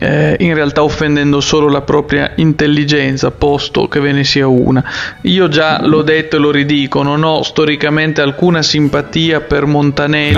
Eh, 0.03 0.35
in 0.39 0.53
realtà 0.53 0.83
offendendo 0.83 1.39
solo 1.39 1.69
la 1.69 1.81
propria 1.81 2.33
intelligenza, 2.35 3.31
posto 3.31 3.87
che 3.87 4.01
ve 4.01 4.11
ne 4.11 4.25
sia 4.25 4.47
una. 4.47 4.83
Io 5.21 5.47
già 5.47 5.79
l'ho 5.85 6.01
detto 6.01 6.35
e 6.35 6.39
lo 6.39 6.51
ridico, 6.51 7.03
non 7.03 7.23
ho 7.23 7.41
storicamente 7.41 8.19
alcuna 8.19 8.61
simpatia 8.61 9.39
per 9.39 9.65
Montanelli, 9.65 10.31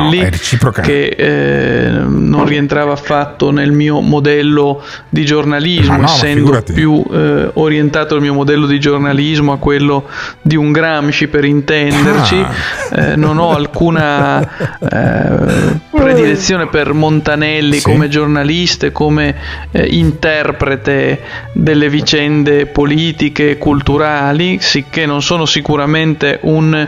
No, 0.61 0.71
che 0.81 1.05
eh, 1.07 1.89
non 1.89 2.45
rientrava 2.45 2.93
affatto 2.93 3.49
nel 3.51 3.71
mio 3.71 4.01
modello 4.01 4.83
di 5.09 5.25
giornalismo, 5.25 5.93
Ma 5.93 5.97
no, 5.97 6.05
essendo 6.05 6.63
più 6.73 7.03
eh, 7.11 7.49
orientato 7.53 8.15
il 8.15 8.21
mio 8.21 8.33
modello 8.33 8.67
di 8.67 8.79
giornalismo 8.79 9.51
a 9.51 9.57
quello 9.57 10.07
di 10.41 10.55
un 10.55 10.71
Gramsci 10.71 11.27
per 11.27 11.43
intenderci. 11.43 12.35
Ah. 12.35 13.11
Eh, 13.11 13.15
non 13.15 13.39
ho 13.39 13.55
alcuna 13.55 14.41
eh, 14.79 15.79
predilezione 15.89 16.67
per 16.67 16.93
Montanelli 16.93 17.77
Sì. 17.77 17.83
come 17.83 18.07
giornalista 18.09 18.85
e 18.85 18.91
come 18.91 19.35
eh, 19.71 19.85
interprete 19.91 21.19
delle 21.53 21.89
vicende 21.89 22.65
politiche 22.65 23.51
e 23.51 23.57
culturali, 23.57 24.57
sicché 24.61 25.05
non 25.05 25.21
sono 25.21 25.45
sicuramente 25.45 26.39
un 26.43 26.87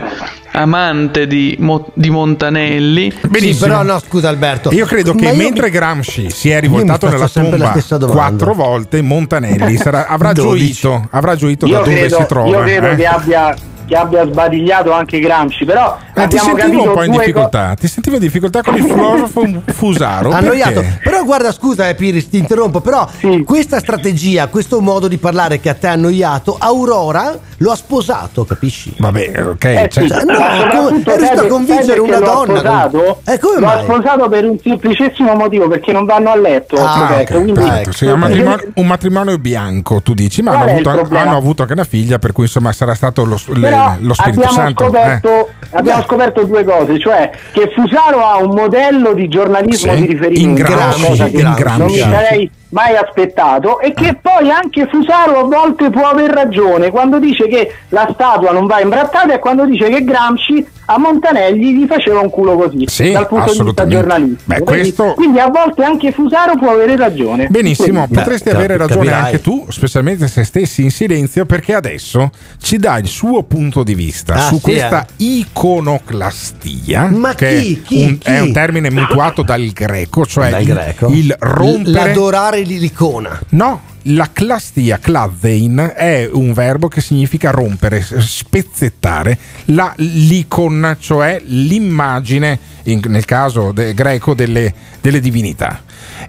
amante 0.52 1.26
di, 1.26 1.56
Mo- 1.60 1.90
di 1.94 2.10
Montanelli. 2.10 3.12
Sì, 3.34 3.54
però 3.56 3.82
no, 3.82 3.98
scusa 4.00 4.28
Alberto. 4.28 4.70
Io 4.72 4.86
credo 4.86 5.14
che 5.14 5.26
io- 5.26 5.34
mentre 5.34 5.70
Gramsci 5.70 6.30
si 6.30 6.50
è 6.50 6.60
rivoltato 6.60 7.06
mi 7.06 7.12
nella 7.12 7.28
tomba 7.28 7.74
quattro 8.06 8.54
volte, 8.54 9.02
Montanelli 9.02 9.76
sarà- 9.76 10.06
avrà 10.06 10.32
12. 10.32 10.72
gioito, 10.72 11.06
avrà 11.10 11.36
gioito 11.36 11.66
Io 11.66 11.72
da 11.78 11.78
dove 11.84 11.96
credo, 11.96 12.16
si 12.16 12.26
trova. 12.26 12.48
io 12.48 12.62
credo 12.62 12.86
eh? 12.88 12.96
che, 12.96 13.06
abbia, 13.06 13.54
che 13.88 13.96
abbia 13.96 14.26
sbadigliato 14.26 14.92
anche 14.92 15.18
Gramsci, 15.18 15.64
però 15.64 15.96
Eh, 16.14 16.26
ti 16.28 16.36
sentivo 16.38 16.82
un 16.82 16.92
po' 16.92 17.02
in 17.04 17.12
difficoltà, 17.12 17.74
ti 17.74 17.88
sentivo 17.88 18.16
in 18.16 18.22
difficoltà 18.22 18.62
con 18.62 18.76
il 18.76 18.82
filosofo 18.84 19.46
Fusaro. 19.72 20.30
Annoiato. 20.30 20.80
perché? 20.80 21.00
Però 21.02 21.24
guarda, 21.24 21.52
scusa, 21.52 21.88
eh, 21.88 21.94
Piris, 21.94 22.28
ti 22.28 22.38
interrompo. 22.38 22.80
Però 22.80 23.08
questa 23.44 23.78
strategia, 23.80 24.46
questo 24.48 24.80
modo 24.80 25.08
di 25.08 25.16
parlare 25.18 25.58
che 25.60 25.68
a 25.70 25.74
te 25.74 25.86
ha 25.88 25.92
annoiato, 25.92 26.56
Aurora 26.58 27.36
lo 27.60 27.70
ha 27.72 27.76
sposato, 27.76 28.44
capisci? 28.44 28.94
Vabbè, 28.98 29.44
ok. 29.48 29.64
Eh 29.64 29.88
cioè- 29.90 30.04
sì, 30.04 30.08
Cioè, 30.10 30.24
no, 30.24 30.34
come- 30.70 31.02
è 31.02 31.16
riuscito 31.16 31.40
a 31.40 31.46
convincere 31.46 32.00
una 32.00 32.18
donna. 32.18 32.58
sposato? 32.58 33.20
Eh, 33.26 33.38
come 33.38 33.60
l'ho 33.60 33.66
mai? 33.66 33.82
sposato 33.84 34.28
per 34.28 34.44
un 34.44 34.58
semplicissimo 34.62 35.34
motivo, 35.34 35.68
perché 35.68 35.92
non 35.92 36.04
vanno 36.04 36.30
a 36.30 36.36
letto. 36.36 36.76
Ah, 36.76 37.06
Roberto, 37.08 37.34
ok, 37.36 37.42
quindi- 37.42 37.52
perfetto, 37.60 37.92
sì, 37.92 38.04
un, 38.06 38.18
matrimonio, 38.18 38.68
un 38.74 38.86
matrimonio 38.86 39.38
bianco, 39.38 40.02
tu 40.02 40.14
dici, 40.14 40.42
ma 40.42 40.52
hanno 40.52 40.70
avuto, 40.70 40.90
hanno 41.16 41.36
avuto 41.36 41.62
anche 41.62 41.74
una 41.74 41.84
figlia, 41.84 42.18
per 42.18 42.32
cui 42.32 42.44
insomma 42.44 42.72
sarà 42.72 42.94
stato 42.94 43.24
lo, 43.24 43.38
le- 43.54 43.70
Lo 44.00 44.14
Spirito 44.14 44.40
abbiamo 44.40 44.56
Santo. 44.56 44.84
Scoperto, 44.84 45.48
eh. 45.48 45.52
abbiamo 45.72 46.02
scoperto 46.02 46.44
due 46.44 46.64
cose, 46.64 46.98
cioè 46.98 47.30
che 47.52 47.70
Fusaro 47.74 48.24
ha 48.24 48.36
un 48.38 48.54
modello 48.54 49.12
di 49.14 49.28
giornalismo 49.28 49.92
Sì, 49.92 50.00
di 50.00 50.06
riferimento, 50.06 50.40
in 50.40 50.54
Gramsci, 50.54 51.36
in 51.36 51.42
non 51.42 51.54
Gramsci. 51.54 51.92
mi 51.92 51.98
sarei 51.98 52.50
mai 52.70 52.96
aspettato 52.96 53.80
e 53.80 53.92
che 53.94 54.18
poi 54.20 54.50
anche 54.50 54.86
Fusaro 54.90 55.38
a 55.40 55.44
volte 55.44 55.88
può 55.90 56.06
aver 56.08 56.30
ragione 56.30 56.90
quando 56.90 57.18
dice 57.18 57.48
che 57.48 57.72
la 57.88 58.08
statua 58.12 58.50
non 58.52 58.66
va 58.66 58.80
imbrattata 58.80 59.32
e 59.32 59.38
quando 59.38 59.64
dice 59.64 59.88
che 59.88 60.04
Gramsci 60.04 60.66
a 60.90 60.98
Montanelli 60.98 61.74
gli 61.74 61.86
faceva 61.86 62.20
un 62.20 62.30
culo 62.30 62.56
così 62.56 62.84
Sì, 62.86 63.12
dal 63.12 63.26
punto 63.26 63.52
di 63.52 63.62
vista 63.62 63.86
giornalistico. 63.86 64.42
Beh, 64.44 64.60
Quindi- 64.60 64.94
questo- 64.94 65.14
Quindi 65.14 65.38
a 65.38 65.48
volte 65.48 65.84
anche 65.84 66.12
Fusaro 66.12 66.56
può 66.56 66.70
avere 66.70 66.96
ragione. 66.96 67.46
Benissimo, 67.48 68.04
Quindi- 68.06 68.14
potresti 68.14 68.48
Beh, 68.50 68.54
avere 68.56 68.76
capi- 68.76 68.88
ragione 68.88 69.06
capirai. 69.10 69.24
anche 69.26 69.40
tu, 69.42 69.66
specialmente 69.68 70.28
se 70.28 70.44
stessi 70.44 70.82
in 70.82 70.90
silenzio, 70.90 71.44
perché 71.44 71.74
adesso 71.74 72.30
ci 72.60 72.78
dà 72.78 72.96
il 72.98 73.06
suo 73.06 73.42
punto 73.42 73.82
di 73.82 73.94
vista 73.94 74.34
Ah, 74.34 74.38
su 74.48 74.54
sì, 74.56 74.60
questa 74.62 75.04
eh. 75.04 75.24
iconoclastia, 75.24 77.08
Ma 77.12 77.34
che 77.34 77.58
chi? 77.60 77.74
è 77.74 77.82
Chi? 77.86 78.02
un- 78.04 78.18
Chi? 78.18 78.30
è 78.30 78.40
un 78.40 78.52
termine 78.52 78.90
mutuato 78.90 79.42
dal 79.42 79.66
greco, 79.72 80.24
cioè 80.24 80.50
Dal 80.50 80.62
il, 80.62 80.66
greco? 80.68 81.06
il 81.08 81.36
rompere 81.38 81.90
L'adorare 81.90 82.57
l'icona. 82.62 83.40
No, 83.50 83.82
la 84.02 84.30
clastia, 84.32 84.98
klazein, 84.98 85.92
è 85.94 86.28
un 86.32 86.52
verbo 86.52 86.88
che 86.88 87.00
significa 87.00 87.50
rompere, 87.50 88.02
spezzettare 88.02 89.38
la, 89.66 89.92
l'icon, 89.96 90.96
cioè 90.98 91.40
l'immagine, 91.44 92.58
in- 92.84 93.00
nel 93.06 93.24
caso 93.24 93.72
de- 93.72 93.94
greco, 93.94 94.34
delle, 94.34 94.72
delle 95.00 95.20
divinità. 95.20 95.82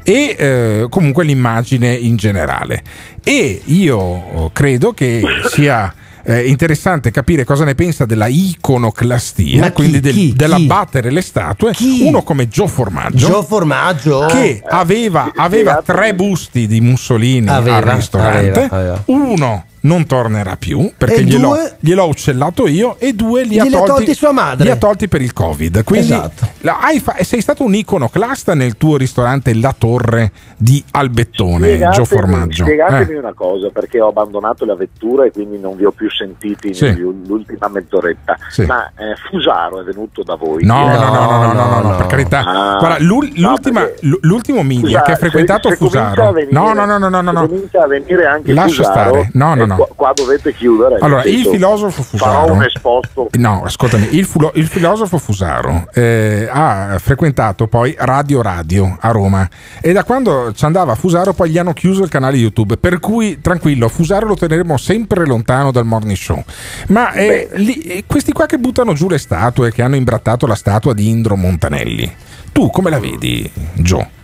E 0.03 0.35
eh, 0.38 0.88
comunque 0.89 1.23
l'immagine 1.23 1.93
in 1.93 2.15
generale. 2.15 2.84
E 3.23 3.61
io 3.65 4.49
credo 4.53 4.93
che 4.93 5.22
sia 5.49 5.93
eh, 6.24 6.48
interessante 6.48 7.12
capire 7.12 7.44
cosa 7.44 7.64
ne 7.64 7.76
pensa 7.76 8.06
della 8.06 8.28
iconoclastia, 8.28 9.66
chi, 9.68 9.72
quindi 9.74 10.00
del- 10.00 10.14
chi, 10.14 10.34
dell'abbattere 10.36 11.12
le 11.12 11.22
statue, 11.22 11.74
Chi? 11.74 12.02
uno 12.04 12.24
come 12.24 12.48
Gio 12.48 12.68
Formaggio 12.68 13.28
Gio 13.28 13.44
Formaggio. 13.44 14.26
che 14.28 14.62
aveva, 14.68 15.32
aveva 15.36 15.82
tre 15.86 16.14
busti 16.16 16.68
di 16.68 16.82
Mussolini 16.82 17.48
Aveva, 17.48 17.78
al 17.78 17.84
ristorante, 17.84 18.68
aveva. 18.70 19.02
uno 19.06 19.66
non 19.81 20.06
tornerà 20.06 20.56
più 20.57 20.91
perché 20.97 21.15
E 21.22 21.23
gliel'ho, 21.23 21.49
due? 21.49 21.76
gliel'ho 21.80 22.07
uccellato 22.07 22.68
io 22.68 22.95
e 22.99 23.14
due 23.14 23.43
li 23.43 23.60
ha, 23.60 23.65
tolti, 23.65 23.85
tolti 23.88 24.14
sua 24.14 24.31
madre. 24.31 24.64
li 24.65 24.69
ha 24.72 24.76
tolti 24.76 25.07
per 25.07 25.22
il 25.22 25.34
covid 25.34 25.84
quindi 25.84 26.11
Esatto. 26.11 26.47
la- 26.61 26.80
hai 26.81 26.99
fa- 26.99 27.15
sei 27.22 27.41
stato 27.41 27.64
un 27.64 27.73
iconoclasta 27.76 28.53
nel 28.56 28.77
tuo 28.77 28.97
ristorante 28.97 29.53
La 29.56 29.73
Torre 29.77 30.31
di 30.57 30.84
Albettone 30.91 31.89
Gio 31.91 32.06
Formaggio 32.06 32.64
spiegatemi 32.64 33.14
Eh. 33.14 33.19
una 33.19 33.34
cosa 33.34 33.69
perché 33.69 33.99
ho 34.01 34.10
abbandonato 34.10 34.65
la 34.65 34.76
vettura 34.76 35.26
e 35.26 35.31
quindi 35.31 35.60
non 35.60 35.76
vi 35.76 35.85
ho 35.85 35.91
più 35.91 36.10
sentiti 36.10 36.73
Sì. 36.73 36.85
nell'ultima 36.85 37.68
mezz'oretta 37.69 38.38
Sì. 38.49 38.65
ma 38.65 38.85
eh, 38.97 39.15
Fusaro 39.30 39.81
è 39.81 39.84
venuto 39.84 40.23
da 40.23 40.35
voi 40.35 40.64
No, 40.65 40.88
no, 40.88 40.95
no, 40.95 41.10
no, 41.10 41.26
no, 41.26 41.41
no, 41.41 41.53
no, 41.53 41.80
no, 41.81 41.89
no. 41.89 41.95
per 41.97 42.06
carità. 42.07 42.39
Ah, 42.45 42.77
Guarda, 42.80 42.97
l'ul- 43.03 43.31
no, 43.35 43.49
l'ultima- 43.49 43.81
perché- 43.81 44.18
l'ultimo 44.22 44.64
media 44.64 44.88
Scusa, 44.88 45.01
che 45.01 45.11
ha 45.11 45.15
se- 45.15 45.19
frequentato 45.22 45.69
se 45.69 45.77
comincia 45.77 46.10
Fusaro. 46.10 46.31
venire- 46.31 46.51
no, 46.53 46.73
no, 46.73 46.85
no, 46.85 46.97
no, 46.97 47.10
no, 47.10 47.22
no, 47.22 47.31
se 47.31 47.34
no. 47.39 47.47
comincia 47.47 47.84
a 47.84 47.88
venire 47.88 48.26
anche 48.26 48.53
Lascia 48.53 48.84
Fusaro, 48.84 49.10
stare. 49.10 49.30
No, 49.34 49.53
no, 49.56 49.64
eh, 49.64 49.65
no. 49.70 49.76
Qua, 49.76 49.88
qua 49.96 50.12
dovete 50.14 50.54
chiudere 50.54 50.98
Allora, 51.00 51.24
il 51.24 51.46
filosofo 51.46 52.02
farò 52.04 52.32
Fusaro. 52.41 52.54
un 52.54 52.64
esposto 52.64 53.30
No, 53.38 53.62
ascoltami, 53.64 54.08
il, 54.16 54.26
fulo- 54.26 54.52
il 54.56 54.68
filosofo 54.68 55.18
Fusaro 55.18 55.88
eh, 55.94 56.48
ha 56.52 56.98
frequentato 57.00 57.68
poi 57.68 57.96
Radio 57.98 58.41
Radio 58.41 58.98
a 59.00 59.12
Roma 59.12 59.48
e 59.82 59.91
da 59.94 60.04
quando 60.04 60.52
ci 60.54 60.66
andava 60.66 60.96
Fusaro 60.96 61.34
poi 61.34 61.50
gli 61.52 61.58
hanno 61.58 61.74
chiuso 61.74 62.04
il 62.04 62.10
canale 62.10 62.38
YouTube, 62.38 62.78
per 62.78 63.00
cui 63.00 63.40
tranquillo, 63.41 63.88
Fusaro 63.88 64.28
lo 64.28 64.36
teneremo 64.36 64.78
sempre 64.78 65.26
lontano 65.26 65.72
dal 65.72 65.86
morning 65.86 66.16
show. 66.18 66.44
Ma 66.88 67.12
eh, 67.14 67.50
lì- 67.54 67.80
eh, 67.82 68.04
questi 68.08 68.32
qua 68.32 68.46
che 68.46 68.58
buttano 68.58 68.94
giù 68.94 69.08
le 69.10 69.18
statue, 69.18 69.72
che 69.72 69.82
hanno 69.82 69.96
imbrattato 69.96 70.46
la 70.48 70.56
statua 70.56 70.94
di 70.94 71.08
Indro 71.10 71.36
Montanelli, 71.36 72.12
tu 72.52 72.70
come 72.70 72.90
la 72.90 73.00
vedi, 73.00 73.50
Gio? 73.74 74.18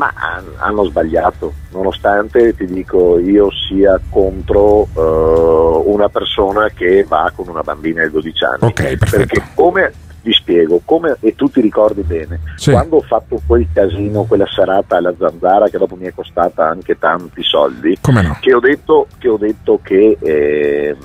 Ma 0.00 0.10
han- 0.14 0.54
hanno 0.56 0.84
sbagliato 0.84 1.52
nonostante 1.72 2.54
ti 2.56 2.64
dico 2.64 3.18
io 3.18 3.50
sia 3.68 4.00
contro 4.08 4.88
eh, 4.96 5.82
una 5.90 6.08
persona 6.08 6.68
che 6.70 7.04
va 7.06 7.30
con 7.34 7.48
una 7.48 7.60
bambina 7.60 8.02
di 8.02 8.10
12 8.10 8.44
anni 8.44 8.58
Ok, 8.70 8.72
perfetto. 8.96 9.16
perché 9.16 9.42
come 9.54 9.92
vi 10.22 10.32
spiego 10.32 10.80
come 10.86 11.16
e 11.20 11.34
tu 11.34 11.50
ti 11.50 11.60
ricordi 11.60 12.00
bene 12.02 12.40
Sì. 12.56 12.70
quando 12.70 12.96
ho 12.96 13.02
fatto 13.02 13.40
quel 13.46 13.66
casino 13.72 14.24
quella 14.24 14.46
serata 14.46 14.96
alla 14.96 15.12
zanzara 15.18 15.68
che 15.68 15.76
dopo 15.76 15.96
mi 15.96 16.06
è 16.06 16.14
costata 16.14 16.66
anche 16.66 16.98
tanti 16.98 17.42
soldi 17.42 17.98
no? 18.10 18.36
che 18.40 18.54
ho 18.54 18.60
detto 18.60 19.06
che, 19.18 19.28
ho 19.28 19.36
detto 19.36 19.80
che 19.82 20.16
eh, 20.20 20.96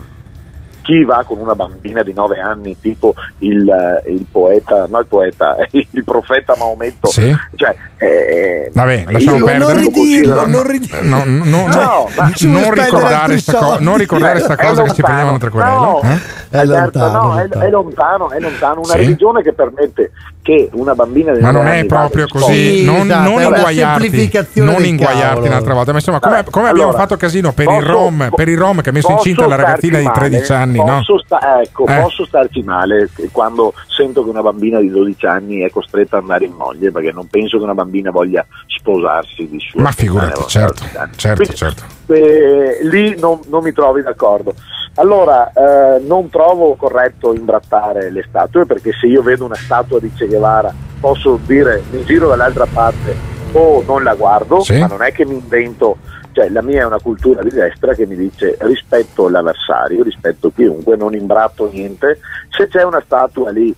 chi 0.86 1.04
va 1.04 1.24
con 1.26 1.40
una 1.40 1.56
bambina 1.56 2.04
di 2.04 2.14
9 2.14 2.40
anni 2.40 2.78
tipo 2.80 3.16
il, 3.40 3.68
eh, 3.68 4.12
il 4.12 4.26
poeta 4.32 4.86
no 4.88 5.00
il 5.00 5.08
poeta 5.08 5.56
il 5.72 6.04
profeta 6.06 6.54
Maometto 6.58 7.08
Sì. 7.08 7.36
cioè 7.56 7.76
eh, 7.98 8.70
Vabbè, 8.72 8.94
io 9.08 9.12
lasciamo 9.12 9.38
non 9.40 9.48
perdere. 9.48 9.80
ridirlo, 9.80 10.34
No, 10.36 10.42
non 10.42 10.52
no, 10.52 10.62
ridirlo. 10.64 11.02
no, 11.02 11.24
no, 11.26 11.44
no, 11.44 11.68
No, 11.68 12.10
ma 12.16 12.32
non 12.42 12.72
ricordare 12.74 13.14
altri 13.16 13.40
sta 13.40 13.58
co- 13.58 13.78
non 13.80 13.98
ricordare 13.98 14.40
sta 14.40 14.54
È 14.56 14.66
cosa 14.68 14.84
che 14.84 14.90
si 14.94 15.02
lontano. 15.02 15.06
prendevano 15.08 15.38
tra 15.40 15.50
querele. 15.50 15.76
No, 15.76 16.02
eh? 16.04 16.20
È 16.50 16.58
Alberto, 16.60 17.00
lontano, 17.00 17.22
no, 17.24 17.34
è, 17.36 17.42
lontano. 17.42 17.64
è 17.66 17.70
lontano, 17.70 18.30
è 18.32 18.40
lontano. 18.40 18.80
Una 18.82 18.92
Sì. 18.92 18.98
religione 18.98 19.42
che 19.42 19.54
permette 19.54 20.12
che 20.46 20.70
una 20.74 20.94
bambina 20.94 21.34
di 21.34 21.42
Ma 21.42 21.50
non 21.50 21.66
è 21.66 21.84
proprio 21.86 22.28
così, 22.28 22.84
scuola. 22.84 22.98
non, 23.00 23.08
esatto, 23.10 23.30
non 23.32 23.42
inguaiarti, 23.42 24.62
non 24.62 24.86
inguaiarti 24.86 25.48
un'altra 25.48 25.74
volta. 25.74 25.92
Ma 25.92 25.98
insomma, 25.98 26.20
come, 26.20 26.36
Vabbè, 26.36 26.50
come 26.52 26.68
abbiamo 26.70 26.90
allora, 26.90 27.02
fatto 27.04 27.18
casino 27.18 27.52
per, 27.52 27.68
il 27.68 27.80
posso- 27.80 27.92
Rom, 27.92 28.30
per 28.36 28.48
il 28.50 28.58
Rom 28.60 28.82
che 28.82 28.90
ha 28.90 28.92
messo 28.92 29.10
incinta 29.12 29.48
la 29.48 29.56
ragazzina 29.56 29.98
di 29.98 30.04
starci 30.04 30.20
13 30.30 30.52
male, 30.52 30.64
anni, 30.64 30.78
no? 30.78 30.86
posso 30.98 31.18
sta- 31.26 31.62
ecco, 31.64 31.88
Eh. 31.88 32.00
posso 32.00 32.26
starci 32.28 32.62
male 32.62 33.10
quando 33.32 33.74
sento 33.88 34.24
che 34.24 34.30
una 34.30 34.44
bambina 34.44 34.80
di 34.80 34.90
12 34.92 35.26
anni 35.26 35.62
è 35.62 35.72
costretta 35.72 36.18
ad 36.18 36.22
andare 36.22 36.46
in 36.46 36.54
moglie 36.54 36.92
perché 36.92 37.12
non 37.12 37.26
penso 37.28 37.58
che 37.58 37.64
una 37.64 37.74
bambina 37.74 38.12
voglia 38.12 38.46
sposarsi 38.68 39.48
di 39.50 39.58
suo 39.60 39.82
Ma 39.82 39.92
figurati, 39.92 40.42
eh, 40.42 40.46
certo, 40.48 40.74
12 40.84 40.98
anni. 40.98 41.12
certo, 41.16 41.54
certo. 41.54 41.84
Eh, 42.08 42.80
lì 42.84 43.18
non, 43.20 43.40
non 43.48 43.64
mi 43.64 43.72
trovi 43.72 44.02
d'accordo. 44.02 44.54
Allora, 44.96 45.52
eh, 45.52 46.00
non 46.00 46.30
trovo 46.30 46.76
corretto 46.76 47.34
imbrattare 47.34 48.10
le 48.12 48.24
statue 48.28 48.66
perché 48.66 48.92
se 48.94 49.08
io 49.08 49.22
vedo 49.22 49.44
una 49.46 49.56
statua 49.56 50.00
di 50.00 50.12
Che 50.14 50.26
Guevara 50.26 50.74
posso 51.00 51.38
dire 51.46 51.84
mi 51.92 52.04
giro 52.06 52.30
dall'altra 52.30 52.66
parte 52.72 53.14
o 53.52 53.84
non 53.86 54.04
la 54.04 54.16
guardo, 54.16 54.62
Sì. 54.62 54.80
ma 54.80 54.88
non 54.88 55.02
è 55.02 55.12
che 55.12 55.26
mi 55.26 55.34
invento, 55.36 55.98
cioè 56.32 56.50
la 56.50 56.62
mia 56.62 56.82
è 56.82 56.86
una 56.86 57.00
cultura 57.02 57.42
di 57.42 57.50
destra 57.50 57.94
che 57.94 58.06
mi 58.06 58.16
dice 58.16 58.58
rispetto 58.62 59.28
l'avversario, 59.30 60.04
rispetto 60.04 60.52
chiunque, 60.54 60.96
non 60.96 61.14
imbratto 61.14 61.70
niente, 61.70 62.20
se 62.50 62.68
c'è 62.68 62.84
una 62.84 63.02
statua 63.04 63.52
lì 63.52 63.74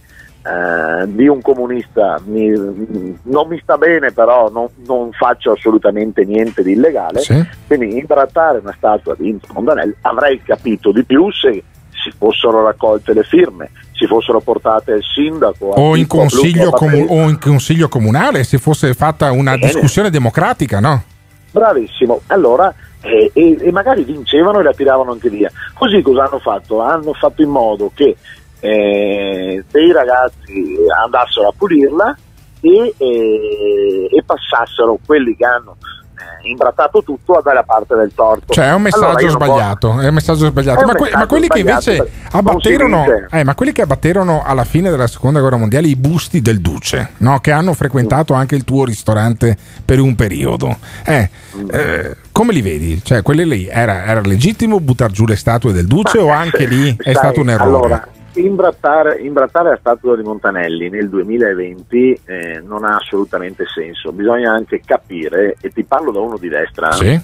eh, 0.48 1.08
di 1.14 1.28
un 1.28 1.42
comunista 1.42 2.20
mi- 2.26 3.18
non 3.24 3.48
mi 3.48 3.60
sta 3.62 3.78
bene, 3.78 4.12
però 4.12 4.50
non, 4.50 4.68
non 4.86 5.12
faccio 5.12 5.52
assolutamente 5.52 6.24
niente 6.24 6.64
di 6.64 6.72
illegale. 6.74 7.22
Quindi 7.68 7.98
imbrattare 7.98 8.60
una 8.60 8.74
statua 8.78 9.16
di 9.18 9.30
Enzo 9.30 9.48
Montanelli 9.54 9.94
avrei 10.02 10.42
capito 10.42 10.92
di 10.92 11.04
più 11.04 11.30
se 11.32 11.64
si 11.92 12.12
fossero 12.18 12.64
raccolte 12.64 13.14
le 13.14 13.24
firme, 13.24 13.72
si 13.92 14.06
fossero 14.06 14.40
portate 14.40 14.94
al 14.94 15.02
sindaco 15.04 15.66
O 15.66 15.96
in, 15.96 16.08
consiglio 16.08 16.70
comu- 16.70 17.10
o 17.10 17.28
in 17.28 17.40
consiglio 17.40 17.90
comunale 17.90 18.44
se 18.44 18.60
fosse 18.60 18.94
fatta 18.94 19.32
una 19.32 19.56
Bene. 19.56 19.66
discussione 19.72 20.10
democratica, 20.10 20.80
no? 20.80 21.04
Bravissimo, 21.52 22.22
allora 22.28 22.74
eh, 23.02 23.32
e, 23.34 23.58
e 23.60 23.72
magari 23.72 24.04
vincevano 24.04 24.60
e 24.60 24.64
la 24.64 24.74
tiravano 24.74 25.12
anche 25.12 25.30
via. 25.30 25.50
Così 25.74 26.02
cosa 26.02 26.26
hanno 26.26 26.40
fatto? 26.40 26.82
Hanno 26.82 27.14
fatto 27.14 27.42
in 27.42 27.50
modo 27.50 27.92
che 27.94 28.16
eh, 28.60 29.64
dei 29.70 29.92
ragazzi 29.92 30.76
andassero 31.04 31.50
a 31.50 31.54
pulirla 31.56 32.18
e, 32.62 32.94
eh, 32.98 34.10
e 34.12 34.24
passassero 34.26 35.00
quelli 35.06 35.36
che 35.36 35.46
hanno 35.46 35.78
eh, 36.18 36.50
imbrattato 36.50 37.04
tutto 37.04 37.40
dalla 37.44 37.64
parte 37.64 37.96
del 37.96 38.12
torto. 38.16 38.54
Cioè 38.54 38.70
è 38.70 38.74
un 38.74 38.82
messaggio 38.82 39.06
Allora, 39.06 39.30
sbagliato, 39.30 40.00
è 40.00 40.08
un 40.08 40.14
messaggio 40.14 40.46
sbagliato. 40.48 40.80
Un 40.80 40.86
Ma, 40.86 40.94
que- 40.94 41.02
messaggio 41.02 41.18
ma 41.20 41.28
quelli 41.28 41.48
che 41.48 41.60
invece 41.60 42.12
abbatterono, 42.32 43.06
eh, 43.30 43.44
ma 43.44 43.56
quelli 43.56 43.72
che 43.72 43.82
abbatterono 43.84 44.44
alla 44.44 44.64
fine 44.64 44.90
della 44.90 45.08
seconda 45.08 45.40
guerra 45.40 45.58
mondiale 45.58 45.88
i 45.88 45.96
busti 45.96 46.42
del 46.42 46.60
duce, 46.60 47.12
no? 47.18 47.40
che 47.40 47.52
hanno 47.52 47.74
frequentato 47.74 48.34
anche 48.34 48.56
il 48.56 48.64
tuo 48.64 48.86
ristorante 48.86 49.56
per 49.86 50.00
un 50.00 50.16
periodo. 50.16 50.78
Eh, 51.06 51.30
eh, 51.72 52.18
come 52.32 52.54
li 52.54 52.62
vedi? 52.62 53.04
Cioè, 53.04 53.22
quelli 53.22 53.48
lì 53.48 53.68
era, 53.68 54.06
era 54.06 54.22
legittimo 54.22 54.80
buttare 54.80 55.14
giù 55.14 55.26
le 55.26 55.36
statue 55.36 55.72
del 55.72 55.86
duce 55.86 56.18
o 56.18 56.30
anche 56.30 56.66
lì 56.66 56.96
è 56.98 57.14
Sai, 57.14 57.16
stato 57.16 57.42
un 57.42 57.50
errore? 57.50 57.76
Allora, 57.76 58.08
imbrattare, 58.38 59.18
imbrattare 59.20 59.70
la 59.70 59.78
statua 59.80 60.16
di 60.16 60.24
Montanelli 60.24 60.90
nel 60.90 61.10
2020 61.10 62.22
eh, 62.26 62.62
non 62.66 62.84
ha 62.84 62.96
assolutamente 62.96 63.66
senso. 63.68 64.12
Bisogna 64.12 64.52
anche 64.52 64.82
capire, 64.86 65.56
e 65.62 65.70
ti 65.72 65.84
parlo 65.84 66.12
da 66.12 66.20
uno 66.20 66.38
di 66.38 66.48
destra, 66.50 66.92
Sì. 66.92 67.20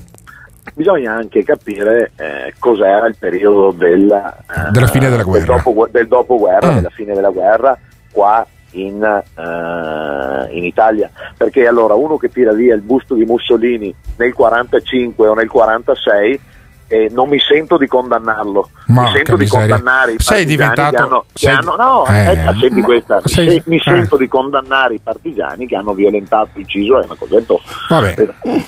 bisogna 0.73 1.13
anche 1.13 1.43
capire 1.43 2.11
eh, 2.17 2.53
cos'era 2.57 3.05
il 3.07 3.15
periodo 3.17 3.71
della, 3.71 4.35
eh, 4.37 4.71
Della 4.71 4.87
fine 4.87 5.05
della 5.05 5.17
del 5.17 5.25
guerra. 5.25 5.55
dopo- 5.57 5.87
del 5.91 6.07
dopoguerra, 6.07 6.71
Mm. 6.71 6.75
della 6.75 6.89
fine 6.89 7.13
della 7.13 7.29
guerra, 7.29 7.77
qua 8.11 8.45
in, 8.71 9.03
eh, 9.03 10.55
in 10.57 10.63
Italia. 10.63 11.09
Perché 11.37 11.67
allora 11.67 11.93
uno 11.93 12.17
che 12.17 12.29
tira 12.29 12.53
via 12.53 12.73
il 12.73 12.81
busto 12.81 13.13
di 13.13 13.23
Mussolini 13.25 13.93
nel 14.17 14.33
45 14.33 15.27
o 15.27 15.33
nel 15.35 15.47
46 15.49 16.39
eh, 16.87 17.09
non 17.11 17.29
mi 17.29 17.39
sento 17.39 17.77
di 17.77 17.87
condannarlo, 17.87 18.69
Ma 18.87 19.03
mi 19.03 19.11
sento 19.13 19.31
che 19.31 19.37
di 19.37 19.43
miseria. 19.43 19.75
condannare 19.75 20.11
i 20.11 20.15
Sei 20.19 20.45
partigiani 20.45 20.45
diventato- 20.45 20.89
che 20.95 21.01
hanno, 21.01 21.19
che 21.21 21.39
sei- 21.39 21.53
hanno- 21.53 21.75
no, 21.75 22.05
eh, 22.07 22.17
aspetta, 22.19 22.55
senti 22.59 22.79
ma- 22.79 22.85
questa, 22.85 23.21
sei- 23.25 23.49
se- 23.49 23.63
mi 23.65 23.77
eh. 23.77 23.81
sento 23.81 24.17
di 24.17 24.27
condannare 24.27 24.93
i 24.95 24.99
partigiani 25.03 25.65
che 25.67 25.75
hanno 25.75 25.93
violentato, 25.93 26.49
ucciso 26.55 27.01
e 27.01 27.05
una 27.05 27.15
cosa 27.17 27.41
Vabbè, 27.89 28.15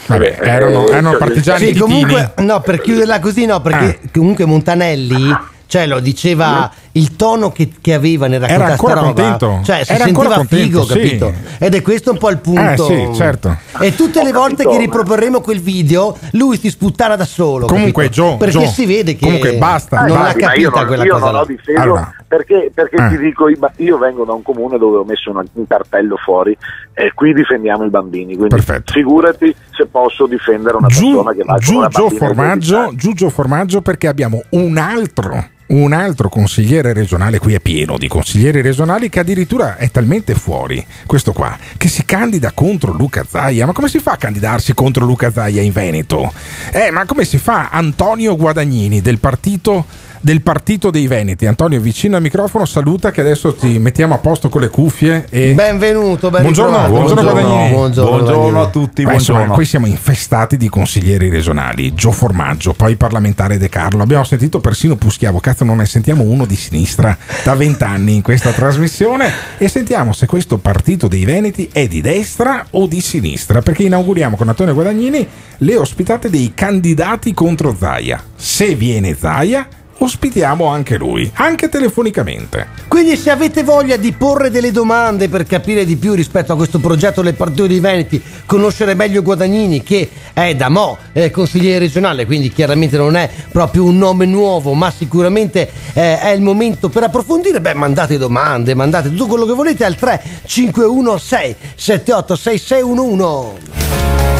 vabbè, 0.07 0.37
erano, 0.41 0.87
erano 0.87 1.09
cioè, 1.11 1.17
partigiani 1.19 1.65
Sì, 1.73 1.77
comunque, 1.79 2.33
no, 2.37 2.59
per 2.61 2.81
chiuderla 2.81 3.19
così, 3.19 3.45
no, 3.45 3.61
perché 3.61 3.99
comunque 4.13 4.45
Montanelli, 4.45 5.35
cioè 5.67 5.85
lo 5.87 5.99
diceva 5.99 6.71
il 6.95 7.15
tono 7.17 7.51
che, 7.51 7.69
che 7.81 7.93
aveva 7.93 8.27
nel 8.27 8.39
raccontare 8.39 8.63
Era 8.63 8.71
ancora 8.73 8.93
roba, 8.93 9.05
contento. 9.05 9.59
cioè 9.65 9.83
si 9.83 9.91
Era 9.91 10.03
ancora 10.05 10.35
sentiva 10.35 10.37
contento, 10.37 10.81
figo, 10.81 10.83
sì. 10.83 11.17
capito? 11.17 11.33
Ed 11.59 11.75
è 11.75 11.81
questo 11.81 12.11
un 12.11 12.17
po' 12.17 12.29
il 12.29 12.37
punto. 12.37 12.87
Eh, 12.89 13.09
sì, 13.11 13.15
certo. 13.15 13.57
E 13.81 13.93
tutte 13.95 14.23
le 14.23 14.31
volte 14.31 14.63
capito, 14.63 14.71
che 14.71 14.77
riproporremo 14.79 15.41
quel 15.41 15.59
video, 15.59 16.17
lui 16.31 16.57
si 16.57 16.69
sputtana 16.69 17.15
da 17.17 17.25
solo. 17.25 17.65
Comunque? 17.65 18.07
Gio, 18.09 18.37
perché 18.37 18.59
Gio, 18.59 18.65
si 18.67 18.85
vede 18.85 19.15
che 19.15 19.25
comunque 19.25 19.53
basta, 19.57 19.97
non 20.05 20.07
basta. 20.07 20.21
l'ha 20.21 20.27
ma 20.27 20.33
capita 20.33 20.53
io 20.53 20.69
non, 20.69 20.85
quella 20.85 21.03
io 21.03 21.11
cosa. 21.13 21.25
non 21.25 21.33
là. 21.33 21.41
ho 21.41 21.45
difeso 21.45 21.81
Allora. 21.81 22.13
perché, 22.27 22.71
perché 22.73 22.95
Eh. 22.95 23.09
ti 23.09 23.17
dico 23.17 23.49
io- 23.49 23.71
io 23.77 23.97
vengo 23.97 24.23
da 24.23 24.31
un 24.33 24.41
comune 24.41 24.77
dove 24.77 24.97
ho 24.99 25.03
messo 25.03 25.29
una- 25.31 25.43
un 25.53 25.67
cartello 25.67 26.15
fuori 26.15 26.57
e 26.93 27.11
qui 27.13 27.33
difendiamo 27.33 27.83
i 27.83 27.89
bambini 27.89 28.35
quindi 28.35 28.55
Perfetto. 28.55 28.93
figurati 28.93 29.53
se 29.71 29.85
posso 29.87 30.27
difendere 30.27 30.77
una 30.77 30.87
Giù, 30.87 31.11
persona 31.11 31.31
che 31.33 31.43
va 31.43 31.53
con 31.55 31.61
giù 31.61 31.77
una 31.77 31.87
Gio 31.89 31.99
bambina 31.99 32.07
di 32.09 32.17
12 32.17 32.35
Formaggio, 32.35 32.77
anni. 32.77 32.95
giù 32.95 33.13
Gio 33.13 33.29
Formaggio 33.29 33.81
perché 33.81 34.07
abbiamo 34.07 34.41
un 34.51 34.77
altro 34.77 35.49
un 35.67 35.93
altro 35.93 36.29
consigliere 36.29 36.93
regionale, 36.93 37.39
qui 37.39 37.53
è 37.55 37.59
pieno 37.59 37.97
di 37.97 38.07
consiglieri 38.07 38.61
regionali 38.61 39.09
che 39.09 39.19
addirittura 39.19 39.77
è 39.77 39.89
talmente 39.89 40.35
fuori, 40.35 40.85
questo 41.05 41.33
qua, 41.33 41.57
che 41.77 41.87
si 41.87 42.05
candida 42.05 42.51
contro 42.53 42.91
Luca 42.91 43.25
Zaia. 43.27 43.65
Ma 43.65 43.73
come 43.73 43.87
si 43.87 43.99
fa 43.99 44.13
a 44.13 44.17
candidarsi 44.17 44.73
contro 44.73 45.05
Luca 45.05 45.31
Zaia 45.31 45.61
in 45.61 45.71
Veneto? 45.71 46.31
Eh, 46.71 46.91
ma 46.91 47.05
come 47.05 47.25
si 47.25 47.37
fa? 47.37 47.69
Antonio 47.69 48.35
Guadagnini 48.35 49.01
del 49.01 49.19
partito 49.19 49.85
del 50.25 50.41
partito 50.41 50.89
dei 50.89 51.05
Veneti. 51.05 51.45
Antonio, 51.45 51.79
vicino 51.79 52.15
al 52.15 52.21
microfono, 52.23 52.65
saluta 52.65 53.11
che 53.11 53.21
adesso 53.21 53.53
ti 53.53 53.77
mettiamo 53.77 54.15
a 54.15 54.17
posto 54.17 54.49
con 54.49 54.61
le 54.61 54.69
cuffie 54.69 55.27
e 55.29 55.53
Benvenuto, 55.53 56.31
ben 56.31 56.41
Buongiorno, 56.41 56.87
buongiorno, 56.87 57.31
buongiorno, 57.31 57.69
buongiorno, 57.69 58.09
Buongiorno 58.09 58.61
a 58.63 58.67
tutti, 58.69 59.03
Beh, 59.03 59.13
insomma, 59.13 59.45
buongiorno. 59.45 59.53
qui 59.53 59.65
siamo 59.65 59.85
infestati 59.85 60.57
di 60.57 60.67
consiglieri 60.67 61.29
regionali. 61.29 61.93
Gio 61.93 62.11
Formaggio, 62.11 62.73
poi 62.73 62.95
parlamentare 62.95 63.59
De 63.59 63.69
Carlo. 63.69 64.01
Abbiamo 64.01 64.23
sentito 64.23 64.59
persino 64.59 64.95
Puschiavo. 64.95 65.39
Cazzo, 65.39 65.63
non 65.63 65.77
ne 65.77 65.85
sentiamo 65.85 66.23
uno 66.23 66.47
di 66.47 66.55
sinistra 66.55 67.15
da 67.43 67.53
vent'anni 67.53 68.15
in 68.15 68.23
questa 68.23 68.49
trasmissione. 68.49 69.31
E 69.59 69.67
sentiamo 69.67 70.11
se 70.11 70.25
questo 70.25 70.57
partito 70.57 71.07
dei 71.07 71.23
Veneti 71.23 71.69
è 71.71 71.87
di 71.87 72.01
destra 72.01 72.65
o 72.71 72.87
di 72.87 72.99
sinistra. 72.99 73.61
Perché 73.61 73.83
inauguriamo 73.83 74.35
con 74.35 74.49
Antonio 74.49 74.73
Guadagnini 74.73 75.27
le 75.57 75.77
ospitate 75.77 76.31
dei 76.31 76.53
candidati 76.55 77.31
contro 77.35 77.75
Zaia. 77.77 78.23
Se 78.35 78.73
viene 78.73 79.15
Zaia. 79.15 79.67
Ospitiamo 79.97 80.65
anche 80.65 80.97
lui, 80.97 81.29
anche 81.35 81.69
telefonicamente. 81.69 82.67
Quindi 82.87 83.15
se 83.15 83.29
avete 83.29 83.63
voglia 83.63 83.95
di 83.95 84.11
porre 84.11 84.49
delle 84.49 84.71
domande 84.71 85.29
per 85.29 85.45
capire 85.45 85.85
di 85.85 85.95
più 85.95 86.13
rispetto 86.13 86.51
a 86.51 86.55
questo 86.57 86.79
progetto 86.79 87.21
del 87.21 87.33
Partito 87.33 87.65
dei 87.65 87.79
Veneti, 87.79 88.21
conoscere 88.45 88.93
meglio 88.93 89.21
Guadagnini 89.21 89.81
che 89.83 90.09
è 90.33 90.53
da 90.53 90.69
Mo, 90.69 90.97
è 91.13 91.31
consigliere 91.31 91.79
regionale, 91.79 92.25
quindi 92.25 92.51
chiaramente 92.51 92.97
non 92.97 93.15
è 93.15 93.29
proprio 93.51 93.85
un 93.85 93.97
nome 93.97 94.25
nuovo, 94.25 94.73
ma 94.73 94.91
sicuramente 94.91 95.71
eh, 95.93 96.19
è 96.19 96.29
il 96.29 96.41
momento 96.41 96.89
per 96.89 97.03
approfondire, 97.03 97.61
beh 97.61 97.73
mandate 97.73 98.17
domande, 98.17 98.75
mandate 98.75 99.09
tutto 99.09 99.27
quello 99.27 99.45
che 99.45 99.53
volete 99.53 99.85
al 99.85 99.95
351 99.95 101.17
678 101.17 102.35
6611. 102.35 103.73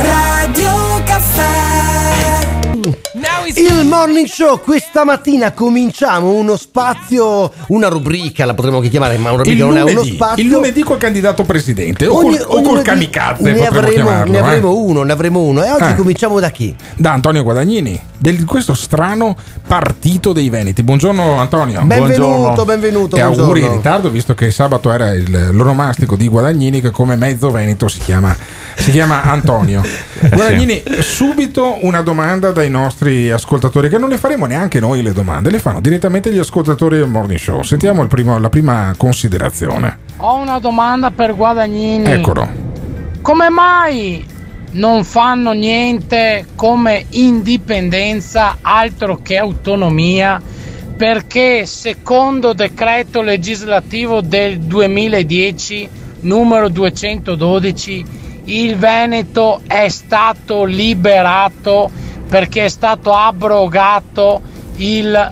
Radio 0.02 1.02
Caffè 1.06 1.66
Il 3.54 3.86
morning 3.86 4.26
show 4.26 4.60
questa 4.60 5.04
mattina 5.06 5.52
cominciamo 5.52 6.32
uno 6.32 6.58
spazio, 6.58 7.52
una 7.68 7.88
rubrica, 7.90 8.44
la 8.44 8.56
potremmo 8.56 8.78
anche 8.78 8.90
chiamare, 8.90 9.18
ma 9.20 9.32
una 9.32 9.44
Il 9.44 9.60
rubrica 9.60 9.66
non 9.66 9.78
è 9.78 9.82
uno 9.84 9.92
lunedì, 9.92 10.16
spazio. 10.16 10.44
il 10.44 10.50
lunedì 10.50 10.82
col 10.82 10.98
candidato 10.98 11.44
presidente 11.44 12.08
o 12.08 12.16
Ogni- 12.18 12.38
col, 12.38 12.46
o 12.48 12.54
col 12.56 12.64
lunedì 12.64 12.84
kamikaze 12.84 13.52
ne 13.52 13.68
avremo, 13.68 13.88
chiamarlo, 13.90 14.32
ne 14.32 14.38
eh. 14.38 14.42
avremo 14.42 14.78
uno, 14.78 15.04
ne 15.04 15.12
avremo 15.12 15.42
uno. 15.42 15.64
E 15.64 15.70
oggi 15.70 15.92
Eh. 15.92 15.96
cominciamo 15.96 16.40
da 16.40 16.50
chi? 16.50 16.76
da 16.96 17.12
Antonio 17.12 17.44
Guadagnini 17.44 18.00
di 18.18 18.44
questo 18.46 18.74
strano 18.74 19.36
partito 19.68 20.34
dei 20.34 20.50
Veneti 20.50 20.82
buongiorno 20.82 21.38
Antonio 21.38 21.82
Benvenuto, 21.84 22.28
Buongiorno. 22.28 22.66
benvenuto, 22.66 23.16
e 23.18 23.22
auguri 23.22 23.62
in 23.62 23.72
ritardo 23.74 24.10
visto 24.10 24.34
che 24.34 24.50
sabato 24.50 24.92
era 24.92 25.12
il, 25.12 25.50
l'onomastico 25.52 26.16
di 26.16 26.28
Guadagnini 26.28 26.82
che 26.82 26.90
come 26.90 27.16
mezzo 27.18 27.52
veneto 27.52 27.88
si 27.88 28.00
chiama, 28.00 28.36
si 28.76 28.90
chiama 28.90 29.22
Antonio 29.24 29.84
Guadagnini 30.34 30.82
subito 31.02 31.78
una 31.82 32.02
domanda 32.02 32.52
dai 32.52 32.70
nostri 32.72 33.30
ascoltatori 33.36 33.90
che 33.90 33.98
non 33.98 34.10
le 34.10 34.18
faremo 34.18 34.46
neanche 34.46 34.80
noi 34.80 35.02
le 35.02 35.14
domande 35.14 35.50
le 35.52 35.60
fanno 35.60 35.80
direttamente 35.80 36.32
gli 36.32 36.40
ascoltatori 36.40 36.98
del 36.98 37.08
Morning 37.08 37.40
Show 37.40 37.62
sentiamo 37.62 38.02
il 38.02 38.08
primo- 38.08 38.40
la 38.40 38.50
prima 38.50 38.94
considerazione 38.98 40.00
Ho 40.18 40.38
una 40.38 40.60
domanda 40.60 41.12
per 41.12 41.36
Guadagnini. 41.36 42.10
eccolo 42.12 42.48
Come 43.22 43.50
mai 43.50 44.26
non 44.72 45.04
fanno 45.04 45.52
niente 45.54 46.46
come 46.56 47.06
indipendenza 47.10 48.58
altro 48.62 49.20
che 49.22 49.38
autonomia? 49.38 50.42
Perché 50.98 51.66
secondo 51.66 52.54
decreto 52.54 53.22
legislativo 53.22 54.22
del 54.22 54.60
2010 54.60 55.90
numero 56.22 56.70
212 56.70 58.06
il 58.46 58.76
Veneto 58.78 59.62
è 59.66 59.90
stato 59.90 60.64
liberato 60.66 61.90
perché 62.28 62.66
è 62.66 62.70
stato 62.70 63.14
abrogato 63.14 64.42
il 64.78 65.32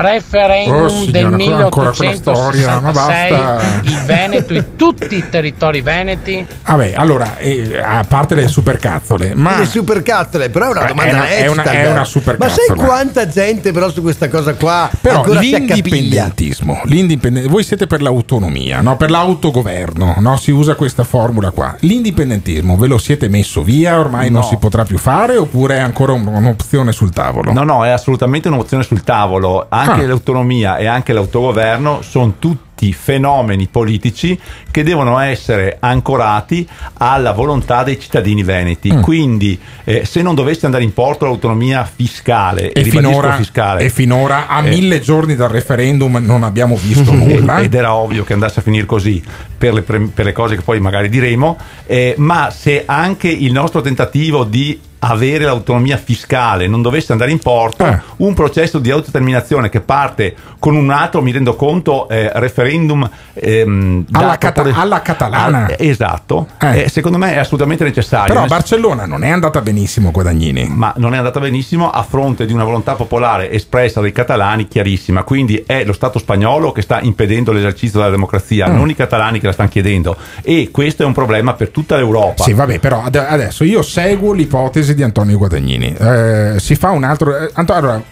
referendum 0.00 0.82
Oh, 0.84 0.88
signora, 0.88 1.10
del 1.10 1.24
ancora- 1.26 1.64
ancora 1.64 1.90
quella 1.92 2.14
storia, 2.14 2.80
ma 2.80 2.92
1866 2.92 3.30
basta. 3.30 3.80
il 3.82 4.02
Veneto 4.06 4.52
e 4.54 4.76
tutti 4.76 5.16
i 5.16 5.28
territori 5.28 5.80
veneti 5.80 6.46
Vabbè, 6.64 6.92
allora, 6.96 7.36
eh, 7.38 7.78
a 7.82 8.04
parte 8.06 8.34
le 8.36 8.46
supercazzole, 8.48 9.34
ma 9.34 9.58
Le 9.58 9.66
supercazzole, 9.66 10.50
però 10.50 10.66
è 10.68 10.70
una 10.70 10.84
Eh, 10.84 10.86
domanda 10.88 11.10
è 11.10 11.14
una- 11.14 11.26
è 11.28 11.46
una- 11.48 11.62
è 11.64 11.86
una 11.90 11.98
Ma 12.00 12.04
supercazzola. 12.04 12.62
sai 12.66 12.76
quanta 12.76 13.26
gente 13.28 13.72
però 13.72 13.90
su 13.90 14.00
questa 14.02 14.28
cosa 14.28 14.54
qua 14.54 14.88
Però 15.00 15.24
l'indipendentismo, 15.26 16.80
l'indipenden- 16.84 17.48
voi 17.48 17.64
siete 17.64 17.86
per 17.86 18.00
l'autonomia, 18.02 18.80
no? 18.80 18.96
per 18.96 19.10
l'autogoverno, 19.10 20.16
no? 20.18 20.36
si 20.36 20.50
usa 20.52 20.74
questa 20.74 21.04
formula 21.04 21.50
qua. 21.50 21.74
L'indipendentismo 21.80 22.76
ve 22.76 22.86
lo 22.86 22.98
siete 22.98 23.28
messo 23.28 23.62
via, 23.62 23.98
ormai 23.98 24.30
non 24.30 24.42
No. 24.42 24.46
si 24.48 24.56
potrà 24.56 24.84
più 24.84 24.98
fare 24.98 25.36
oppure 25.36 25.76
è 25.76 25.80
ancora 25.80 26.12
un- 26.12 26.26
un'opzione 26.26 26.92
sul 26.92 27.10
tavolo? 27.10 27.52
No, 27.52 27.62
no, 27.64 27.84
è 27.84 27.90
assolutamente 27.90 28.48
un'opzione 28.48 28.82
sul 28.84 29.02
tavolo. 29.02 29.66
Anche 29.68 29.86
Ah. 29.92 30.06
l'autonomia 30.06 30.76
e 30.76 30.86
anche 30.86 31.12
l'autogoverno 31.12 32.02
sono 32.02 32.34
tutti 32.38 32.92
fenomeni 32.92 33.66
politici 33.66 34.38
che 34.70 34.84
devono 34.84 35.18
essere 35.18 35.78
ancorati 35.80 36.66
alla 36.98 37.32
volontà 37.32 37.82
dei 37.82 37.98
cittadini 37.98 38.44
veneti. 38.44 38.92
Mm. 38.92 39.00
Quindi, 39.00 39.58
eh, 39.84 40.04
se 40.04 40.22
non 40.22 40.36
dovesse 40.36 40.66
andare 40.66 40.84
in 40.84 40.92
porto 40.92 41.24
l'autonomia 41.24 41.84
fiscale, 41.92 42.70
E 42.72 42.82
ribadisco 42.82 42.98
finora, 42.98 43.32
fiscale, 43.32 43.84
e 43.84 43.90
finora 43.90 44.46
a 44.46 44.64
eh, 44.64 44.68
mille 44.68 45.00
giorni 45.00 45.34
dal 45.34 45.48
referendum 45.48 46.18
non 46.18 46.44
abbiamo 46.44 46.76
visto 46.76 47.10
nulla. 47.12 47.58
ed 47.58 47.74
era 47.74 47.94
ovvio 47.94 48.22
che 48.22 48.32
andasse 48.34 48.60
a 48.60 48.62
finire 48.62 48.86
così 48.86 49.22
per 49.58 49.72
le, 49.72 49.82
pre- 49.82 50.10
per 50.14 50.24
le 50.24 50.32
cose 50.32 50.54
che 50.54 50.62
poi 50.62 50.78
magari 50.78 51.08
diremo, 51.08 51.58
eh, 51.86 52.14
ma 52.18 52.50
se 52.50 52.84
anche 52.86 53.28
il 53.28 53.50
nostro 53.50 53.80
tentativo 53.80 54.44
di 54.44 54.78
avere 55.00 55.44
l'autonomia 55.44 55.96
fiscale 55.96 56.66
non 56.66 56.82
dovesse 56.82 57.12
andare 57.12 57.30
in 57.30 57.38
porto, 57.38 57.84
Eh. 57.86 57.98
un 58.16 58.34
processo 58.34 58.78
di 58.78 58.90
autodeterminazione 58.90 59.68
che 59.68 59.80
parte 59.80 60.34
con 60.58 60.74
un 60.74 60.90
altro, 60.90 61.22
mi 61.22 61.30
rendo 61.32 61.54
conto, 61.54 62.08
eh, 62.08 62.30
referendum 62.34 63.08
ehm, 63.34 64.06
Alla 64.12 64.38
cata- 64.38 64.62
per- 64.62 64.74
alla 64.76 65.00
catalana. 65.02 65.66
Ah, 65.66 65.74
esatto, 65.78 66.48
Eh. 66.60 66.82
Eh, 66.84 66.88
secondo 66.88 67.18
me 67.18 67.34
è 67.34 67.38
assolutamente 67.38 67.84
necessario. 67.84 68.32
Però 68.32 68.44
a 68.44 68.48
Barcellona 68.48 69.06
non 69.06 69.22
è 69.24 69.28
andata 69.30 69.60
benissimo 69.60 70.10
Guadagnini. 70.10 70.66
ma 70.68 70.92
non 70.96 71.14
è 71.14 71.16
andata 71.16 71.38
benissimo 71.40 71.90
a 71.90 72.02
fronte 72.02 72.46
di 72.46 72.52
una 72.52 72.64
volontà 72.64 72.94
popolare 72.94 73.50
espressa 73.52 74.00
dai 74.00 74.12
catalani 74.12 74.66
chiarissima. 74.68 75.22
Quindi 75.22 75.62
è 75.66 75.84
lo 75.84 75.92
Stato 75.92 76.18
spagnolo 76.20 76.70
che 76.72 76.82
sta 76.82 77.00
impedendo 77.00 77.50
l'esercizio 77.52 77.98
della 77.98 78.10
democrazia, 78.10 78.68
Mm. 78.68 78.74
non 78.76 78.88
i 78.90 78.94
catalani 78.94 79.40
che 79.40 79.46
la 79.46 79.52
stanno 79.52 79.68
chiedendo. 79.68 80.16
E 80.42 80.70
questo 80.70 81.02
è 81.02 81.06
un 81.06 81.12
problema 81.12 81.54
per 81.54 81.70
tutta 81.70 81.96
l'Europa. 81.96 82.42
Sì, 82.44 82.52
vabbè, 82.52 82.78
però 82.78 83.02
ad- 83.04 83.16
adesso 83.16 83.64
io 83.64 83.82
seguo 83.82 84.32
l'ipotesi 84.32 84.87
di 84.94 85.02
Antonio 85.02 85.38
Guadagnini. 85.38 85.94
Eh, 85.94 86.56
si 86.58 86.74
fa 86.74 86.90
un 86.90 87.04
altro. 87.04 87.36
eh, 87.36 87.50
allora, 87.54 88.02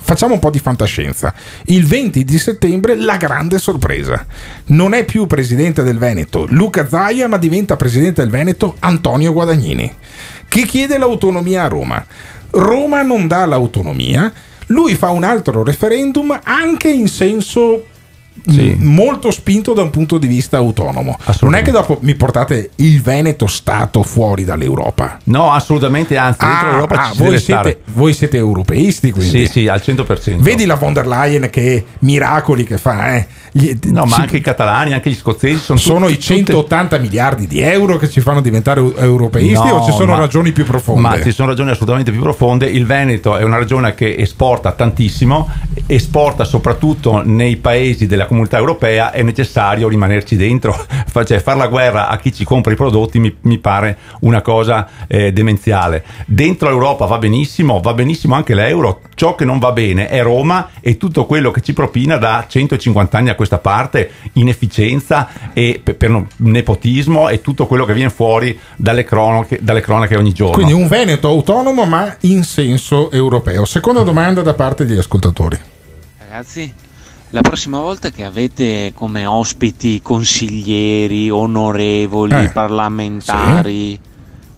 facciamo 0.00 0.34
un 0.34 0.40
po' 0.40 0.50
di 0.50 0.58
fantascienza. 0.58 1.32
Il 1.64 1.86
20 1.86 2.24
di 2.24 2.38
settembre 2.38 2.96
la 2.96 3.16
grande 3.16 3.58
sorpresa. 3.58 4.24
Non 4.66 4.94
è 4.94 5.04
più 5.04 5.26
presidente 5.26 5.82
del 5.82 5.98
Veneto 5.98 6.46
Luca 6.48 6.88
Zaia, 6.88 7.28
ma 7.28 7.36
diventa 7.36 7.76
presidente 7.76 8.20
del 8.22 8.30
Veneto 8.30 8.76
Antonio 8.80 9.32
Guadagnini, 9.32 9.92
che 10.48 10.62
chiede 10.62 10.98
l'autonomia 10.98 11.64
a 11.64 11.68
Roma. 11.68 12.04
Roma 12.50 13.02
non 13.02 13.26
dà 13.26 13.46
l'autonomia. 13.46 14.32
Lui 14.66 14.94
fa 14.94 15.10
un 15.10 15.24
altro 15.24 15.62
referendum 15.62 16.38
anche 16.42 16.88
in 16.88 17.08
senso 17.08 17.86
Sì. 18.46 18.74
m- 18.76 18.92
molto 18.94 19.30
spinto 19.30 19.72
da 19.72 19.82
un 19.82 19.90
punto 19.90 20.18
di 20.18 20.26
vista 20.26 20.56
autonomo. 20.56 21.16
Non 21.42 21.54
è 21.54 21.62
che 21.62 21.70
dopo 21.70 21.98
mi 22.02 22.14
portate 22.16 22.70
il 22.76 23.00
Veneto 23.00 23.46
Stato 23.46 24.02
fuori 24.02 24.44
dall'Europa. 24.44 25.18
No, 25.24 25.52
assolutamente, 25.52 26.16
anzi, 26.16 26.38
Ah, 26.44 26.70
l'Europa 26.70 26.94
ah, 27.02 27.12
voi, 27.14 27.26
deve 27.28 27.40
siete, 27.40 27.80
voi 27.92 28.12
siete 28.14 28.36
europeisti, 28.38 29.10
quindi. 29.12 29.46
Sì, 29.46 29.46
sì, 29.46 29.68
al 29.68 29.80
100%. 29.84 30.36
Vedi 30.40 30.64
la 30.64 30.74
von 30.74 30.92
der 30.92 31.06
Leyen 31.06 31.48
che 31.50 31.84
miracoli 32.00 32.64
che 32.64 32.78
fa, 32.78 33.14
eh? 33.16 33.26
Gli- 33.52 33.76
No, 33.84 34.04
ma 34.06 34.14
ci- 34.16 34.20
anche 34.22 34.36
i 34.38 34.40
catalani, 34.40 34.92
anche 34.94 35.10
gli 35.10 35.14
scozzesi 35.14 35.58
sono, 35.60 35.78
sono 35.78 36.06
tutti- 36.06 36.18
i 36.18 36.20
180 36.20 36.98
miliardi 36.98 37.46
di 37.46 37.60
euro 37.60 37.96
che 37.98 38.08
ci 38.08 38.20
fanno 38.20 38.40
diventare 38.40 38.80
eu- 38.80 38.94
europeisti 38.96 39.52
No, 39.68 39.74
o 39.74 39.84
ci 39.84 39.92
sono 39.92 40.12
ma- 40.12 40.18
ragioni 40.18 40.52
più 40.52 40.64
profonde? 40.64 41.00
Ma 41.00 41.22
ci 41.22 41.30
sono 41.32 41.48
ragioni 41.48 41.70
assolutamente 41.70 42.10
più 42.10 42.20
profonde. 42.22 42.66
Il 42.66 42.86
Veneto 42.86 43.36
è 43.36 43.44
una 43.44 43.58
regione 43.58 43.94
che 43.94 44.16
esporta 44.18 44.72
tantissimo, 44.72 45.48
esporta 45.86 46.44
soprattutto 46.44 47.22
nei 47.24 47.56
paesi 47.56 48.06
della 48.06 48.21
comunità 48.26 48.58
europea, 48.58 49.10
è 49.10 49.22
necessario 49.22 49.88
rimanerci 49.88 50.36
dentro. 50.36 50.76
Cioè, 51.22 51.40
fare 51.40 51.58
la 51.58 51.68
guerra 51.68 52.08
a 52.08 52.16
chi 52.16 52.32
ci 52.32 52.42
compra 52.42 52.72
i 52.72 52.76
prodotti 52.76 53.20
mi, 53.20 53.36
mi 53.42 53.58
pare 53.58 53.98
una 54.20 54.40
cosa 54.40 54.88
eh, 55.06 55.30
demenziale. 55.30 56.02
Dentro 56.26 56.68
l'Europa 56.68 57.04
va 57.04 57.18
benissimo, 57.18 57.80
va 57.80 57.92
benissimo 57.94 58.34
anche 58.34 58.54
l'euro. 58.54 59.02
Ciò 59.14 59.34
che 59.34 59.44
non 59.44 59.58
va 59.58 59.72
bene 59.72 60.08
è 60.08 60.22
Roma 60.22 60.70
e 60.80 60.96
tutto 60.96 61.26
quello 61.26 61.50
che 61.50 61.60
ci 61.60 61.74
propina 61.74 62.16
da 62.16 62.44
150 62.48 63.16
anni 63.16 63.28
a 63.28 63.34
questa 63.34 63.58
parte, 63.58 64.10
inefficienza 64.32 65.28
e 65.52 65.80
per, 65.82 65.96
per 65.96 66.24
nepotismo 66.36 67.28
e 67.28 67.40
tutto 67.40 67.66
quello 67.66 67.84
che 67.84 67.94
viene 67.94 68.10
fuori 68.10 68.58
dalle 68.76 69.04
cronache, 69.04 69.58
dalle 69.60 69.80
cronache 69.80 70.16
ogni 70.16 70.32
giorno. 70.32 70.54
Quindi 70.54 70.72
un 70.72 70.88
Veneto 70.88 71.28
autonomo 71.28 71.84
ma 71.84 72.16
in 72.20 72.42
senso 72.42 73.10
europeo. 73.10 73.64
Seconda 73.64 74.02
domanda 74.02 74.42
da 74.42 74.54
parte 74.54 74.84
degli 74.84 74.98
ascoltatori. 74.98 75.58
Ragazzi, 76.18 76.72
la 77.32 77.40
prossima 77.40 77.80
volta 77.80 78.10
che 78.10 78.24
avete 78.24 78.92
come 78.94 79.24
ospiti 79.24 80.00
consiglieri, 80.02 81.30
onorevoli, 81.30 82.44
Eh, 82.44 82.48
parlamentari, 82.50 83.98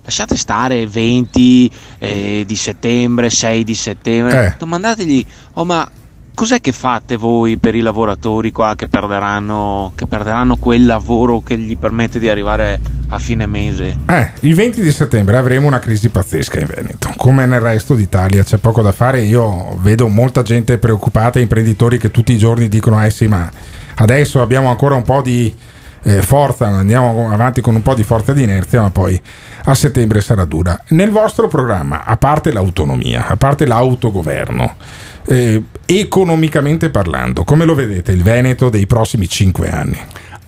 lasciate 0.02 0.36
stare 0.36 0.86
20 0.86 1.70
eh, 1.98 2.44
di 2.46 2.56
settembre, 2.56 3.30
6 3.30 3.62
di 3.64 3.74
settembre, 3.74 4.46
Eh. 4.46 4.54
domandategli, 4.58 5.24
oh 5.54 5.64
ma 5.64 5.88
cos'è 6.34 6.60
che 6.60 6.72
fate 6.72 7.16
voi 7.16 7.56
per 7.56 7.74
i 7.74 7.80
lavoratori 7.80 8.50
qua 8.50 8.74
che 8.76 8.88
perderanno, 8.88 9.92
che 9.94 10.06
perderanno 10.06 10.56
quel 10.56 10.84
lavoro 10.84 11.40
che 11.40 11.56
gli 11.56 11.76
permette 11.78 12.18
di 12.18 12.28
arrivare 12.28 12.80
a 13.08 13.18
fine 13.18 13.46
mese? 13.46 13.98
Eh, 14.08 14.30
il 14.40 14.54
20 14.54 14.82
di 14.82 14.90
settembre 14.90 15.36
avremo 15.36 15.66
una 15.66 15.78
crisi 15.78 16.08
pazzesca 16.08 16.58
in 16.58 16.66
Veneto, 16.66 17.12
come 17.16 17.46
nel 17.46 17.60
resto 17.60 17.94
d'Italia, 17.94 18.42
c'è 18.42 18.58
poco 18.58 18.82
da 18.82 18.92
fare. 18.92 19.22
Io 19.22 19.76
vedo 19.80 20.08
molta 20.08 20.42
gente 20.42 20.78
preoccupata, 20.78 21.38
imprenditori 21.38 21.98
che 21.98 22.10
tutti 22.10 22.32
i 22.32 22.38
giorni 22.38 22.68
dicono: 22.68 23.02
Eh 23.02 23.10
sì, 23.10 23.26
ma 23.26 23.48
adesso 23.96 24.42
abbiamo 24.42 24.68
ancora 24.68 24.96
un 24.96 25.02
po' 25.02 25.22
di 25.22 25.54
eh, 26.04 26.22
forza, 26.22 26.66
andiamo 26.66 27.30
avanti 27.32 27.60
con 27.60 27.74
un 27.74 27.82
po' 27.82 27.94
di 27.94 28.04
forza 28.04 28.32
di 28.32 28.42
inerzia, 28.42 28.82
ma 28.82 28.90
poi 28.90 29.20
a 29.64 29.74
settembre 29.74 30.20
sarà 30.20 30.44
dura. 30.44 30.80
Nel 30.88 31.10
vostro 31.10 31.48
programma, 31.48 32.04
a 32.04 32.16
parte 32.16 32.52
l'autonomia, 32.52 33.26
a 33.26 33.36
parte 33.36 33.66
l'autogoverno, 33.66 34.74
eh, 35.26 35.62
economicamente 35.86 36.90
parlando, 36.90 37.44
come 37.44 37.64
lo 37.64 37.74
vedete 37.74 38.12
il 38.12 38.22
Veneto 38.22 38.68
dei 38.68 38.86
prossimi 38.86 39.28
cinque 39.28 39.70
anni? 39.70 39.98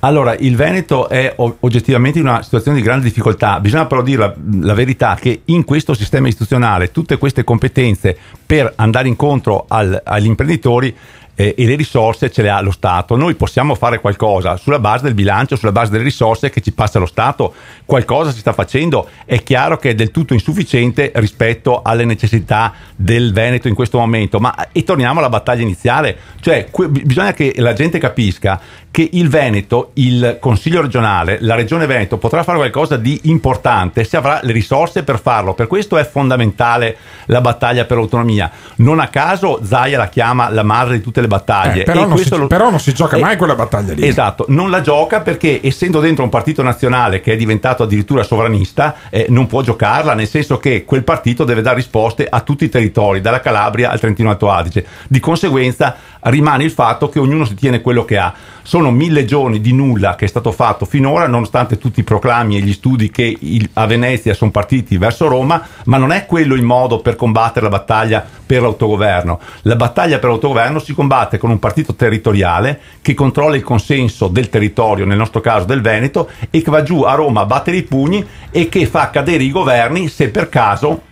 Allora, 0.00 0.36
il 0.36 0.54
Veneto 0.54 1.08
è 1.08 1.34
oggettivamente 1.36 2.18
in 2.18 2.26
una 2.26 2.42
situazione 2.42 2.76
di 2.76 2.82
grande 2.84 3.06
difficoltà. 3.06 3.58
Bisogna 3.58 3.86
però 3.86 4.02
dire 4.02 4.18
la, 4.18 4.34
la 4.60 4.74
verità 4.74 5.16
che 5.18 5.40
in 5.46 5.64
questo 5.64 5.94
sistema 5.94 6.28
istituzionale 6.28 6.92
tutte 6.92 7.16
queste 7.16 7.42
competenze 7.42 8.16
per 8.44 8.72
andare 8.76 9.08
incontro 9.08 9.64
al- 9.66 10.00
agli 10.04 10.26
imprenditori 10.26 10.94
eh, 11.36 11.54
e 11.56 11.66
le 11.66 11.76
risorse 11.76 12.30
ce 12.30 12.42
le 12.42 12.50
ha 12.50 12.60
lo 12.60 12.72
Stato. 12.72 13.14
Noi 13.14 13.34
possiamo 13.34 13.74
fare 13.74 14.00
qualcosa 14.00 14.56
sulla 14.56 14.78
base 14.78 15.04
del 15.04 15.14
bilancio, 15.14 15.54
sulla 15.54 15.70
base 15.70 15.92
delle 15.92 16.02
risorse 16.02 16.50
che 16.50 16.60
ci 16.60 16.72
passa 16.72 16.98
lo 16.98 17.06
Stato. 17.06 17.54
Qualcosa 17.84 18.32
si 18.32 18.40
sta 18.40 18.52
facendo. 18.52 19.08
È 19.24 19.42
chiaro 19.42 19.76
che 19.76 19.90
è 19.90 19.94
del 19.94 20.10
tutto 20.10 20.32
insufficiente 20.32 21.12
rispetto 21.14 21.82
alle 21.82 22.04
necessità 22.04 22.72
del 22.96 23.32
Veneto 23.32 23.68
in 23.68 23.74
questo 23.74 23.98
momento. 23.98 24.40
Ma 24.40 24.72
e 24.72 24.82
torniamo 24.82 25.18
alla 25.18 25.28
battaglia 25.28 25.62
iniziale. 25.62 26.16
Cioè, 26.40 26.68
que- 26.70 26.88
bisogna 26.88 27.34
che 27.34 27.54
la 27.58 27.74
gente 27.74 27.98
capisca 27.98 28.58
che 28.96 29.10
il 29.12 29.28
Veneto, 29.28 29.90
il 29.96 30.38
Consiglio 30.40 30.80
regionale, 30.80 31.36
la 31.42 31.54
Regione 31.54 31.84
Veneto 31.84 32.16
potrà 32.16 32.42
fare 32.42 32.56
qualcosa 32.56 32.96
di 32.96 33.20
importante 33.24 34.04
se 34.04 34.16
avrà 34.16 34.40
le 34.42 34.52
risorse 34.52 35.02
per 35.02 35.20
farlo. 35.20 35.52
Per 35.52 35.66
questo 35.66 35.98
è 35.98 36.08
fondamentale 36.08 36.96
la 37.26 37.42
battaglia 37.42 37.84
per 37.84 37.98
l'autonomia. 37.98 38.50
Non 38.76 38.98
a 38.98 39.08
caso 39.08 39.60
Zaia 39.62 39.98
la 39.98 40.08
chiama 40.08 40.48
la 40.48 40.62
madre 40.62 40.96
di 40.96 41.02
tutte 41.02 41.20
le 41.20 41.26
battaglie. 41.26 41.82
Eh, 41.82 41.84
però, 41.84 42.06
non 42.06 42.16
si, 42.16 42.30
lo- 42.30 42.46
però 42.46 42.70
non 42.70 42.80
si 42.80 42.94
gioca 42.94 43.18
Eh, 43.18 43.20
mai 43.20 43.36
quella 43.36 43.54
battaglia 43.54 43.92
lì. 43.92 44.06
Esatto, 44.06 44.46
non 44.48 44.70
la 44.70 44.80
gioca 44.80 45.20
perché 45.20 45.60
essendo 45.62 46.00
dentro 46.00 46.24
un 46.24 46.30
partito 46.30 46.62
nazionale 46.62 47.20
che 47.20 47.34
è 47.34 47.36
diventato 47.36 47.82
addirittura 47.82 48.22
sovranista, 48.22 48.94
eh, 49.10 49.26
non 49.28 49.46
può 49.46 49.60
giocarla, 49.60 50.14
nel 50.14 50.26
senso 50.26 50.56
che 50.56 50.84
quel 50.86 51.04
partito 51.04 51.44
deve 51.44 51.60
dare 51.60 51.76
risposte 51.76 52.26
a 52.26 52.40
tutti 52.40 52.64
i 52.64 52.70
territori, 52.70 53.20
dalla 53.20 53.40
Calabria 53.40 53.90
al 53.90 54.00
Trentino 54.00 54.30
Alto 54.30 54.50
Adige. 54.50 54.86
Di 55.06 55.20
conseguenza 55.20 55.96
rimane 56.28 56.64
il 56.64 56.70
fatto 56.70 57.08
che 57.08 57.18
ognuno 57.18 57.44
si 57.44 57.54
tiene 57.54 57.80
quello 57.80 58.04
che 58.04 58.18
ha. 58.18 58.32
Sono 58.62 58.90
mille 58.90 59.24
giorni 59.24 59.60
di 59.60 59.72
nulla 59.72 60.16
che 60.16 60.24
è 60.24 60.28
stato 60.28 60.50
fatto 60.50 60.84
finora, 60.84 61.26
nonostante 61.26 61.78
tutti 61.78 62.00
i 62.00 62.04
proclami 62.04 62.56
e 62.56 62.60
gli 62.60 62.72
studi 62.72 63.10
che 63.10 63.36
il- 63.38 63.70
a 63.74 63.86
Venezia 63.86 64.34
sono 64.34 64.50
partiti 64.50 64.98
verso 64.98 65.28
Roma, 65.28 65.64
ma 65.84 65.98
non 65.98 66.10
è 66.10 66.26
quello 66.26 66.54
il 66.54 66.62
modo 66.62 67.00
per 67.00 67.16
combattere 67.16 67.66
la 67.66 67.70
battaglia 67.70 68.24
per 68.44 68.62
l'autogoverno. 68.62 69.40
La 69.62 69.76
battaglia 69.76 70.18
per 70.18 70.30
l'autogoverno 70.30 70.78
si 70.78 70.94
combatte 70.94 71.38
con 71.38 71.50
un 71.50 71.58
partito 71.58 71.94
territoriale 71.94 72.80
che 73.02 73.14
controlla 73.14 73.56
il 73.56 73.62
consenso 73.62 74.28
del 74.28 74.48
territorio, 74.48 75.04
nel 75.04 75.16
nostro 75.18 75.40
caso 75.40 75.64
del 75.64 75.80
Veneto, 75.80 76.28
e 76.50 76.62
che 76.62 76.70
va 76.70 76.82
giù 76.82 77.02
a 77.02 77.14
Roma 77.14 77.42
a 77.42 77.46
battere 77.46 77.76
i 77.76 77.82
pugni 77.82 78.24
e 78.50 78.68
che 78.68 78.86
fa 78.86 79.10
cadere 79.10 79.44
i 79.44 79.50
governi 79.50 80.08
se 80.08 80.28
per 80.30 80.48
caso 80.48 81.02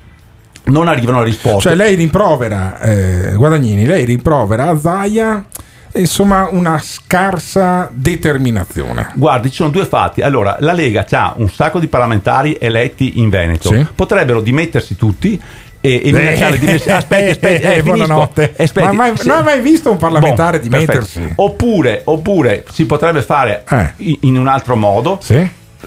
non 0.64 0.88
arrivano 0.88 1.18
le 1.20 1.24
risposte. 1.26 1.68
Cioè 1.68 1.74
lei 1.74 1.94
rimprovera, 1.94 2.78
eh, 2.80 3.32
Guadagnini, 3.34 3.84
lei 3.86 4.04
rimprovera 4.04 4.68
a 4.68 4.78
Zaia 4.78 5.44
insomma 5.96 6.48
una 6.50 6.78
scarsa 6.82 7.88
determinazione. 7.92 9.10
Guardi, 9.14 9.48
ci 9.50 9.56
sono 9.56 9.70
due 9.70 9.84
fatti. 9.86 10.22
Allora, 10.22 10.56
la 10.60 10.72
Lega 10.72 11.06
ha 11.10 11.34
un 11.36 11.48
sacco 11.48 11.78
di 11.78 11.86
parlamentari 11.86 12.56
eletti 12.60 13.20
in 13.20 13.28
Veneto. 13.28 13.68
Sì. 13.72 13.86
Potrebbero 13.94 14.40
dimettersi 14.40 14.96
tutti 14.96 15.40
e, 15.80 16.00
e 16.04 16.12
minacciare 16.12 16.52
di 16.58 16.66
dimettersi. 16.66 16.90
Aspetti, 16.90 17.30
aspetti, 17.30 17.62
eh, 17.62 17.74
Eh, 17.76 17.82
buonanotte. 17.82 18.54
Aspetti, 18.56 18.86
Ma 18.86 18.92
mai- 18.92 19.16
se- 19.16 19.28
non 19.28 19.36
hai 19.36 19.42
mai 19.44 19.60
visto 19.60 19.90
un 19.90 19.96
parlamentare 19.98 20.58
Boh, 20.58 20.64
dimettersi? 20.64 21.32
Oppure, 21.36 22.00
oppure 22.04 22.64
si 22.72 22.86
potrebbe 22.86 23.22
fare 23.22 23.62
Eh. 23.70 23.92
in, 23.98 24.16
in 24.22 24.38
un 24.38 24.48
altro 24.48 24.74
modo. 24.76 25.20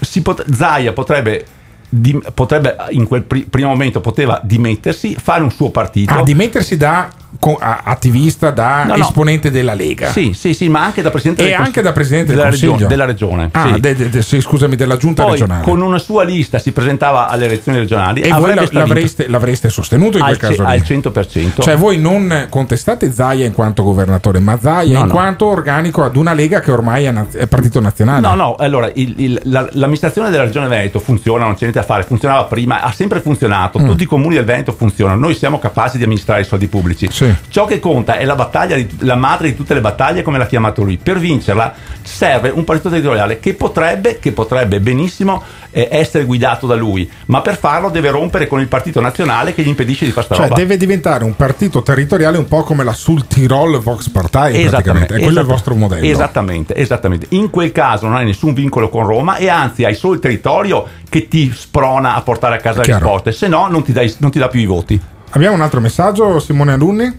Si 0.00 0.22
pot- 0.22 0.44
Zaia 0.54 0.92
potrebbe. 0.92 1.44
Di- 1.88 2.20
potrebbe 2.34 2.76
in 2.90 3.06
quel 3.06 3.22
pri- 3.22 3.46
primo 3.48 3.68
momento 3.68 4.00
poteva 4.00 4.40
dimettersi, 4.42 5.14
fare 5.14 5.42
un 5.42 5.50
suo 5.50 5.70
partito. 5.70 6.12
Ah, 6.12 6.22
dimettersi 6.22 6.76
da 6.76 7.08
attivista, 7.40 8.50
da 8.50 8.84
No, 8.84 8.96
no. 8.96 9.02
esponente 9.04 9.50
della 9.50 9.74
Lega. 9.74 10.10
Sì, 10.10 10.32
sì, 10.34 10.54
sì, 10.54 10.68
ma 10.68 10.82
anche 10.84 11.02
da 11.02 11.10
presidente 11.10 11.44
del 11.44 11.54
anche 11.54 11.82
da 11.82 11.92
presidente 11.92 12.26
del 12.34 12.36
della, 12.36 12.50
regione, 12.50 12.86
della 12.86 13.04
regione. 13.04 13.48
Ah, 13.52 13.72
sì. 13.74 13.80
de- 13.80 13.94
de- 13.96 14.08
de- 14.08 14.22
sì, 14.22 14.40
scusami, 14.40 14.76
della 14.76 14.96
giunta 14.96 15.22
Poi 15.22 15.32
regionale. 15.32 15.62
con 15.64 15.80
una 15.80 15.98
sua 15.98 16.24
lista 16.24 16.58
si 16.58 16.72
presentava 16.72 17.28
alle 17.28 17.44
elezioni 17.46 17.78
regionali 17.78 18.20
E 18.22 18.30
voi 18.32 18.54
la- 18.54 18.66
l'avreste, 18.70 19.28
l'avreste 19.28 19.68
sostenuto 19.68 20.18
in 20.18 20.24
al, 20.24 20.36
quel 20.36 20.50
caso 20.50 20.64
al 20.64 20.80
100%. 20.82 21.62
Cioè 21.62 21.76
voi 21.76 21.98
non 21.98 22.46
contestate 22.48 23.12
Zaia 23.12 23.46
in 23.46 23.52
quanto 23.52 23.82
governatore, 23.82 24.40
ma 24.40 24.58
Zaia 24.60 24.98
No, 24.98 25.04
in 25.04 25.10
quanto 25.10 25.46
organico 25.46 26.02
ad 26.04 26.16
una 26.16 26.32
Lega 26.32 26.60
che 26.60 26.70
ormai 26.72 27.04
è, 27.04 27.10
naz- 27.10 27.36
è 27.36 27.46
partito 27.46 27.80
nazionale. 27.80 28.20
No, 28.26 28.34
no, 28.34 28.54
allora 28.56 28.90
il- 28.94 29.14
il- 29.16 29.40
la- 29.44 29.68
l'amministrazione 29.72 30.30
della 30.30 30.44
regione 30.44 30.66
Veneto 30.68 30.98
funziona, 30.98 31.44
non 31.44 31.52
c'è 31.54 31.60
niente 31.62 31.78
da 31.80 31.84
fare, 31.86 32.02
funzionava 32.02 32.44
prima, 32.44 32.82
ha 32.82 32.92
sempre 32.92 33.20
funzionato, 33.20 33.78
Mm. 33.78 33.86
tutti 33.86 34.02
i 34.02 34.06
comuni 34.06 34.34
del 34.34 34.44
Veneto 34.44 34.72
funzionano, 34.72 35.18
noi 35.18 35.34
siamo 35.34 35.58
capaci 35.58 35.96
di 35.96 36.02
amministrare 36.02 36.40
i 36.42 36.44
soldi 36.44 36.66
pubblici. 36.66 37.08
Ciò 37.48 37.64
che 37.64 37.78
conta 37.78 38.16
è 38.16 38.24
la 38.24 38.34
battaglia, 38.34 38.76
di, 38.76 38.88
la 39.00 39.16
madre 39.16 39.48
di 39.48 39.56
tutte 39.56 39.74
le 39.74 39.80
battaglie, 39.80 40.22
come 40.22 40.38
l'ha 40.38 40.46
chiamato 40.46 40.82
lui. 40.82 40.96
Per 40.96 41.18
vincerla 41.18 41.74
serve 42.02 42.50
un 42.50 42.64
partito 42.64 42.88
territoriale 42.88 43.38
che 43.40 43.54
potrebbe, 43.54 44.18
che 44.18 44.32
potrebbe 44.32 44.80
benissimo 44.80 45.42
eh, 45.70 45.88
essere 45.90 46.24
guidato 46.24 46.66
da 46.66 46.74
lui, 46.74 47.08
ma 47.26 47.40
per 47.40 47.56
farlo 47.56 47.90
deve 47.90 48.10
rompere 48.10 48.46
con 48.46 48.60
il 48.60 48.68
partito 48.68 49.00
nazionale 49.00 49.54
che 49.54 49.62
gli 49.62 49.68
impedisce 49.68 50.04
di 50.04 50.10
fare 50.10 50.26
sta 50.26 50.34
Cioè 50.34 50.48
roba. 50.48 50.56
deve 50.56 50.76
diventare 50.76 51.24
un 51.24 51.36
partito 51.36 51.82
territoriale 51.82 52.38
un 52.38 52.48
po' 52.48 52.62
come 52.62 52.84
la 52.84 52.92
Sul 52.92 53.26
Tirol 53.26 53.78
Vox 53.80 54.08
Partei 54.08 54.66
praticamente. 54.66 54.66
Esattamente, 54.66 55.14
E 55.14 55.20
quello 55.20 55.38
è 55.38 55.42
il 55.42 55.48
vostro 55.48 55.74
modello. 55.74 56.06
Esattamente, 56.06 56.74
esattamente. 56.74 57.26
In 57.30 57.50
quel 57.50 57.72
caso 57.72 58.06
non 58.06 58.16
hai 58.16 58.24
nessun 58.24 58.54
vincolo 58.54 58.88
con 58.88 59.06
Roma 59.06 59.36
e 59.36 59.48
anzi 59.48 59.84
hai 59.84 59.94
solo 59.94 60.14
il 60.14 60.20
territorio 60.20 60.86
che 61.08 61.28
ti 61.28 61.52
sprona 61.54 62.14
a 62.14 62.22
portare 62.22 62.56
a 62.56 62.58
casa 62.58 62.82
le 62.82 62.92
risposte, 62.92 63.32
se 63.32 63.48
no 63.48 63.68
non 63.68 63.82
ti, 63.82 63.92
dai- 63.92 64.14
non 64.18 64.30
ti 64.30 64.38
dà 64.38 64.48
più 64.48 64.60
i 64.60 64.66
voti. 64.66 65.00
Abbiamo 65.30 65.56
un 65.56 65.60
altro 65.60 65.80
messaggio, 65.80 66.38
Simone 66.40 66.72
Alunni? 66.72 67.14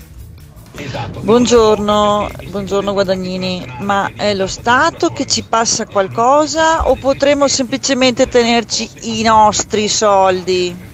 Buongiorno, 1.22 2.28
buongiorno 2.50 2.94
Guadagnini, 2.94 3.76
ma 3.82 4.10
è 4.16 4.34
lo 4.34 4.48
Stato 4.48 5.10
che 5.10 5.28
ci 5.28 5.44
passa 5.44 5.86
qualcosa 5.86 6.90
o 6.90 6.96
potremmo 6.96 7.48
semplicemente 7.48 8.28
tenerci 8.28 8.90
i 9.20 9.22
nostri 9.22 9.88
soldi? 9.88 10.89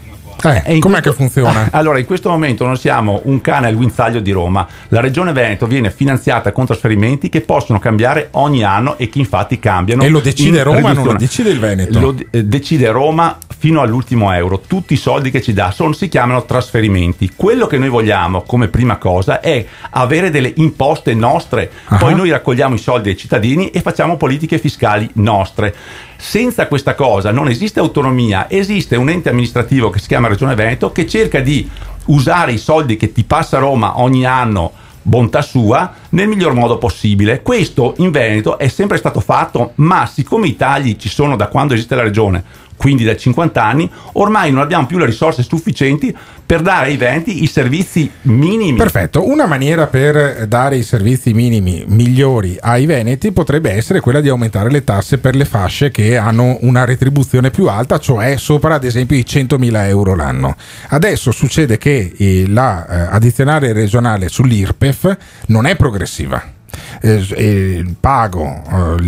Eh, 0.50 0.80
com'è 0.80 1.02
che 1.02 1.12
funziona? 1.12 1.70
Allora, 1.76 2.00
in 2.00 2.06
questo 2.06 2.30
momento 2.30 2.66
noi 2.66 2.78
siamo 2.78 3.22
un 3.26 3.42
cane 3.42 3.68
al 3.68 3.76
guinzaglio 3.76 4.20
di 4.20 4.32
Roma. 4.32 4.68
La 4.90 5.02
regione 5.02 5.34
Veneto 5.34 5.68
viene 5.68 5.92
finanziata 5.92 6.52
con 6.52 6.66
trasferimenti 6.66 7.30
che 7.30 7.42
possono 7.42 7.80
cambiare 7.80 8.30
ogni 8.32 8.64
anno 8.64 8.98
e 8.98 9.10
che 9.10 9.20
infatti 9.20 9.60
cambiano. 9.60 10.04
E 10.04 10.10
lo 10.10 10.20
decide 10.20 10.64
Roma, 10.64 10.80
non 10.80 10.90
riduzione. 10.90 11.12
lo 11.12 11.18
decide 11.18 11.50
il 11.50 11.60
Veneto. 11.60 12.00
Lo 12.00 12.16
eh, 12.32 12.46
decide 12.46 12.92
Roma 12.92 13.38
fino 13.58 13.82
all'ultimo 13.82 14.32
euro. 14.32 14.62
Tutti 14.66 14.94
i 14.94 14.98
soldi 14.98 15.32
che 15.32 15.42
ci 15.42 15.54
dà 15.54 15.72
sono, 15.72 15.94
si 15.94 16.08
chiamano 16.08 16.46
trasferimenti. 16.46 17.32
Quello 17.36 17.68
che 17.68 17.78
noi 17.78 17.90
vogliamo 17.90 18.42
come 18.42 18.68
prima 18.68 18.98
cosa 18.98 19.40
è 19.40 19.66
avere 19.92 20.30
delle 20.30 20.54
imposte 20.58 21.14
nostre. 21.14 21.72
Ah. 21.86 21.98
Poi 21.98 22.16
noi 22.16 22.30
raccogliamo 22.30 22.76
i 22.76 22.80
soldi 22.80 23.04
dei 23.06 23.18
cittadini 23.18 23.70
e 23.72 23.82
facciamo 23.82 24.18
politiche 24.18 24.60
fiscali 24.60 25.10
nostre. 25.14 25.74
Senza 26.18 26.68
questa 26.68 26.96
cosa 26.96 27.32
non 27.32 27.50
esiste 27.50 27.80
autonomia, 27.80 28.50
esiste 28.50 28.96
un 28.96 29.10
ente 29.10 29.30
amministrativo 29.30 29.90
che 29.90 30.00
si 30.00 30.08
chiama 30.08 30.28
Regione 30.28 30.56
Veneto 30.56 30.92
che 30.92 31.08
cerca 31.08 31.40
di 31.40 31.70
usare 32.06 32.54
i 32.54 32.58
soldi 32.58 32.98
che 32.98 33.12
ti 33.12 33.24
passa 33.24 33.58
Roma 33.58 34.00
ogni 34.00 34.26
anno 34.26 34.72
bontà 35.02 35.44
sua 35.44 35.94
nel 36.10 36.28
miglior 36.28 36.54
modo 36.54 36.78
possibile. 36.78 37.42
Questo 37.42 37.94
in 37.98 38.10
Veneto 38.10 38.58
è 38.58 38.68
sempre 38.68 38.98
stato 38.98 39.20
fatto, 39.20 39.74
ma 39.76 40.08
siccome 40.08 40.48
i 40.48 40.56
tagli 40.56 40.96
ci 40.98 41.10
sono 41.10 41.36
da 41.36 41.48
quando 41.48 41.74
esiste 41.74 41.96
la 41.96 42.02
regione, 42.02 42.44
quindi 42.76 43.04
da 43.04 43.16
50 43.16 43.64
anni, 43.64 43.90
ormai 44.14 44.52
non 44.52 44.62
abbiamo 44.62 44.88
più 44.88 44.98
le 44.98 45.06
risorse 45.06 45.44
sufficienti 45.44 46.16
per 46.46 46.62
dare 46.62 46.88
ai 46.88 46.98
Veneti 46.98 47.44
i 47.44 47.48
servizi 47.48 48.10
minimi. 48.24 48.78
Perfetto, 48.78 49.28
una 49.28 49.46
maniera 49.46 49.88
per 49.88 50.48
dare 50.48 50.78
i 50.78 50.84
servizi 50.84 51.34
minimi 51.34 51.84
migliori 51.88 52.58
ai 52.60 52.86
veneti 52.86 53.32
potrebbe 53.32 53.72
essere 53.72 54.00
quella 54.00 54.22
di 54.22 54.30
aumentare 54.30 54.70
le 54.70 54.84
tasse 54.84 55.18
per 55.18 55.36
le 55.36 55.46
fasce 55.46 55.92
che 55.92 56.18
hanno 56.18 56.58
una 56.62 56.86
retribuzione 56.86 57.50
più 57.50 57.68
alta, 57.68 58.00
cioè 58.00 58.38
sopra 58.38 58.76
ad 58.76 58.84
esempio 58.84 59.18
i 59.18 59.26
100.000 59.28 59.88
euro 59.88 60.16
l'anno. 60.16 60.56
Adesso 60.90 61.32
succede 61.32 61.78
che 61.78 62.14
eh, 62.16 62.46
la 62.48 62.86
eh, 62.88 63.16
addizionale 63.16 63.74
regionale 63.74 64.30
sull'IRPEF 64.30 65.18
non 65.48 65.66
è 65.66 65.76
progressiva. 65.76 66.55
Eh, 67.02 67.26
eh, 67.36 67.86
pago 68.00 68.62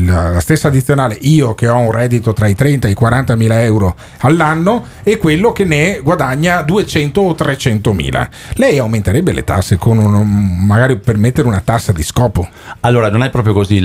la, 0.05 0.29
la 0.31 0.39
stessa 0.39 0.67
addizionale 0.67 1.17
io 1.21 1.53
che 1.55 1.67
ho 1.67 1.77
un 1.77 1.91
reddito 1.91 2.33
tra 2.33 2.47
i 2.47 2.55
30 2.55 2.87
e 2.87 2.91
i 2.91 2.93
40 2.93 3.35
mila 3.35 3.61
euro 3.63 3.95
all'anno 4.19 4.85
e 5.03 5.17
quello 5.17 5.51
che 5.51 5.63
ne 5.65 5.99
guadagna 6.03 6.61
200 6.61 7.21
o 7.21 7.33
300 7.35 7.93
mila 7.93 8.27
lei 8.53 8.77
aumenterebbe 8.77 9.31
le 9.31 9.43
tasse 9.43 9.77
con 9.77 9.97
un, 9.97 10.65
magari 10.65 10.97
per 10.97 11.17
mettere 11.17 11.47
una 11.47 11.61
tassa 11.63 11.91
di 11.91 12.03
scopo 12.03 12.47
Allora, 12.81 13.09
non 13.09 13.23
è 13.23 13.29
proprio 13.29 13.53
così. 13.53 13.79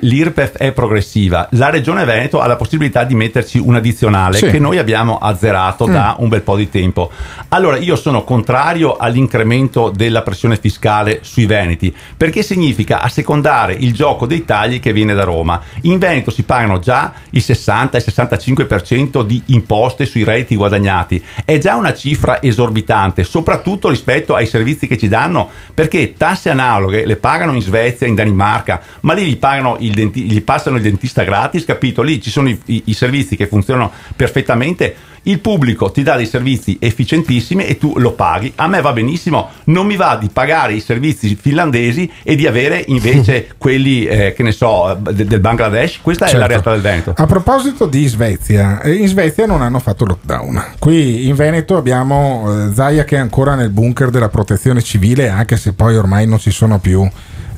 L'IRPEF 0.00 0.56
è 0.56 0.72
progressiva. 0.72 1.48
La 1.52 1.70
Regione 1.70 2.04
Veneto 2.04 2.40
ha 2.40 2.46
la 2.46 2.56
possibilità 2.56 3.04
di 3.04 3.14
metterci 3.14 3.58
un'addizionale 3.58 4.38
Sì. 4.38 4.46
che 4.50 4.58
noi 4.58 4.78
abbiamo 4.78 5.18
azzerato 5.18 5.86
Mm. 5.86 5.92
da 5.92 6.16
un 6.18 6.28
bel 6.28 6.42
po' 6.42 6.56
di 6.56 6.68
tempo. 6.70 7.10
Allora, 7.48 7.76
io 7.78 7.96
sono 7.96 8.24
contrario 8.24 8.96
all'incremento 8.96 9.90
della 9.94 10.22
pressione 10.22 10.56
fiscale 10.56 11.20
sui 11.22 11.46
Veneti 11.46 11.94
perché 12.16 12.42
significa 12.42 13.00
assecondare 13.28 13.74
il 13.74 13.92
gioco 13.92 14.26
dei 14.26 14.44
tagli 14.46 14.80
che 14.80 14.92
viene 14.92 15.12
da 15.12 15.24
Roma. 15.24 15.60
In 15.82 15.98
Veneto 15.98 16.30
si 16.30 16.44
pagano 16.44 16.78
già 16.78 17.12
il 17.30 17.42
60 17.42 17.98
e 17.98 18.04
65% 18.04 19.22
di 19.22 19.42
imposte 19.46 20.06
sui 20.06 20.24
redditi 20.24 20.56
guadagnati. 20.56 21.22
È 21.44 21.58
già 21.58 21.76
una 21.76 21.92
cifra 21.92 22.40
esorbitante, 22.42 23.24
soprattutto 23.24 23.90
rispetto 23.90 24.34
ai 24.34 24.46
servizi 24.46 24.86
che 24.86 24.96
ci 24.96 25.08
danno, 25.08 25.50
perché 25.74 26.14
tasse 26.14 26.48
analoghe 26.48 27.04
le 27.04 27.16
pagano 27.16 27.52
in 27.52 27.60
Svezia, 27.60 28.06
in 28.06 28.14
Danimarca, 28.14 28.80
ma 29.00 29.12
lì 29.12 29.26
gli, 29.26 29.38
il 29.80 29.92
denti- 29.92 30.22
gli 30.22 30.42
passano 30.42 30.76
il 30.76 30.82
dentista 30.82 31.22
gratis, 31.22 31.64
capito? 31.64 32.00
Lì 32.02 32.22
ci 32.22 32.30
sono 32.30 32.48
i- 32.48 32.82
i 32.86 32.94
servizi 32.94 33.36
che 33.36 33.46
funzionano 33.46 33.92
perfettamente. 34.16 34.96
Il 35.28 35.40
pubblico 35.40 35.90
ti 35.90 36.02
dà 36.02 36.16
dei 36.16 36.24
servizi 36.26 36.78
efficientissimi 36.80 37.66
e 37.66 37.76
tu 37.76 37.98
lo 37.98 38.12
paghi. 38.12 38.50
A 38.56 38.66
me 38.66 38.80
va 38.80 38.92
benissimo, 38.94 39.50
non 39.64 39.86
mi 39.86 39.96
va 39.96 40.16
di 40.18 40.30
pagare 40.32 40.72
i 40.72 40.80
servizi 40.80 41.36
finlandesi 41.38 42.10
e 42.22 42.34
di 42.34 42.46
avere 42.46 42.82
invece 42.88 43.48
quelli, 43.58 44.06
eh, 44.06 44.32
che 44.32 44.42
ne 44.42 44.52
so, 44.52 44.96
de- 45.10 45.26
del 45.26 45.40
Bangladesh. 45.40 45.98
Questa 46.00 46.24
è 46.24 46.32
la 46.32 46.46
Certo. 46.46 46.48
realtà 46.48 46.70
del 46.72 46.80
Veneto. 46.80 47.12
A 47.14 47.26
proposito 47.26 47.84
di 47.86 48.06
Svezia, 48.06 48.80
eh, 48.80 48.94
in 48.94 49.06
Svezia 49.06 49.44
non 49.44 49.60
hanno 49.60 49.80
fatto 49.80 50.06
lockdown. 50.06 50.64
Qui 50.78 51.28
in 51.28 51.34
Veneto 51.34 51.76
abbiamo 51.76 52.66
eh, 52.70 52.72
Zaia 52.72 53.04
che 53.04 53.16
è 53.16 53.18
ancora 53.18 53.54
nel 53.54 53.68
bunker 53.70 54.08
della 54.10 54.30
protezione 54.30 54.80
civile, 54.82 55.28
anche 55.28 55.56
se 55.58 55.74
poi 55.74 55.96
ormai 55.96 56.26
non 56.26 56.38
ci 56.38 56.50
sono 56.50 56.78
più. 56.78 57.06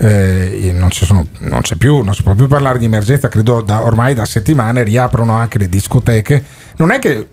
eh, 0.03 0.73
non, 0.75 0.91
ci 0.91 1.05
sono- 1.05 1.27
non 1.41 1.61
c'è 1.61 1.77
più, 1.77 2.01
non 2.03 2.15
si 2.15 2.23
può 2.23 2.33
più 2.35 2.47
parlare 2.49 2.79
di 2.79 2.87
emergenza, 2.87 3.29
credo 3.29 3.61
da, 3.61 3.85
ormai 3.85 4.15
da 4.15 4.25
settimane 4.25 4.83
riaprono 4.83 5.35
anche 5.35 5.59
le 5.59 5.69
discoteche. 5.69 6.43
Non 6.79 6.91
è 6.91 6.99
che 6.99 7.27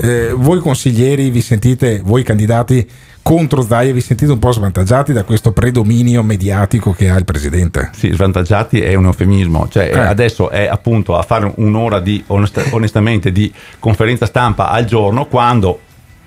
eh, 0.00 0.32
voi 0.34 0.60
consiglieri 0.60 1.30
vi 1.30 1.40
sentite, 1.40 2.00
voi 2.04 2.22
candidati 2.22 2.88
contro 3.22 3.62
Zaia, 3.62 3.92
vi 3.92 4.00
sentite 4.00 4.32
un 4.32 4.38
po' 4.38 4.50
svantaggiati 4.50 5.12
da 5.12 5.22
questo 5.22 5.52
predominio 5.52 6.22
mediatico 6.22 6.92
che 6.92 7.08
ha 7.08 7.16
il 7.16 7.24
presidente? 7.24 7.90
Sì, 7.94 8.10
svantaggiati 8.12 8.80
è 8.80 8.94
un 8.94 9.06
eufemismo, 9.06 9.68
cioè 9.68 9.90
Eh. 9.94 9.98
adesso 9.98 10.50
è 10.50 10.66
appunto 10.66 11.16
a 11.16 11.22
fare 11.22 11.52
un'ora 11.56 12.00
di 12.00 12.22
onest- 12.28 12.68
onestamente 12.70 13.30
di 13.30 13.52
conferenza 13.78 14.26
stampa 14.26 14.70
al 14.70 14.84
giorno 14.86 15.26
quando 15.26 15.80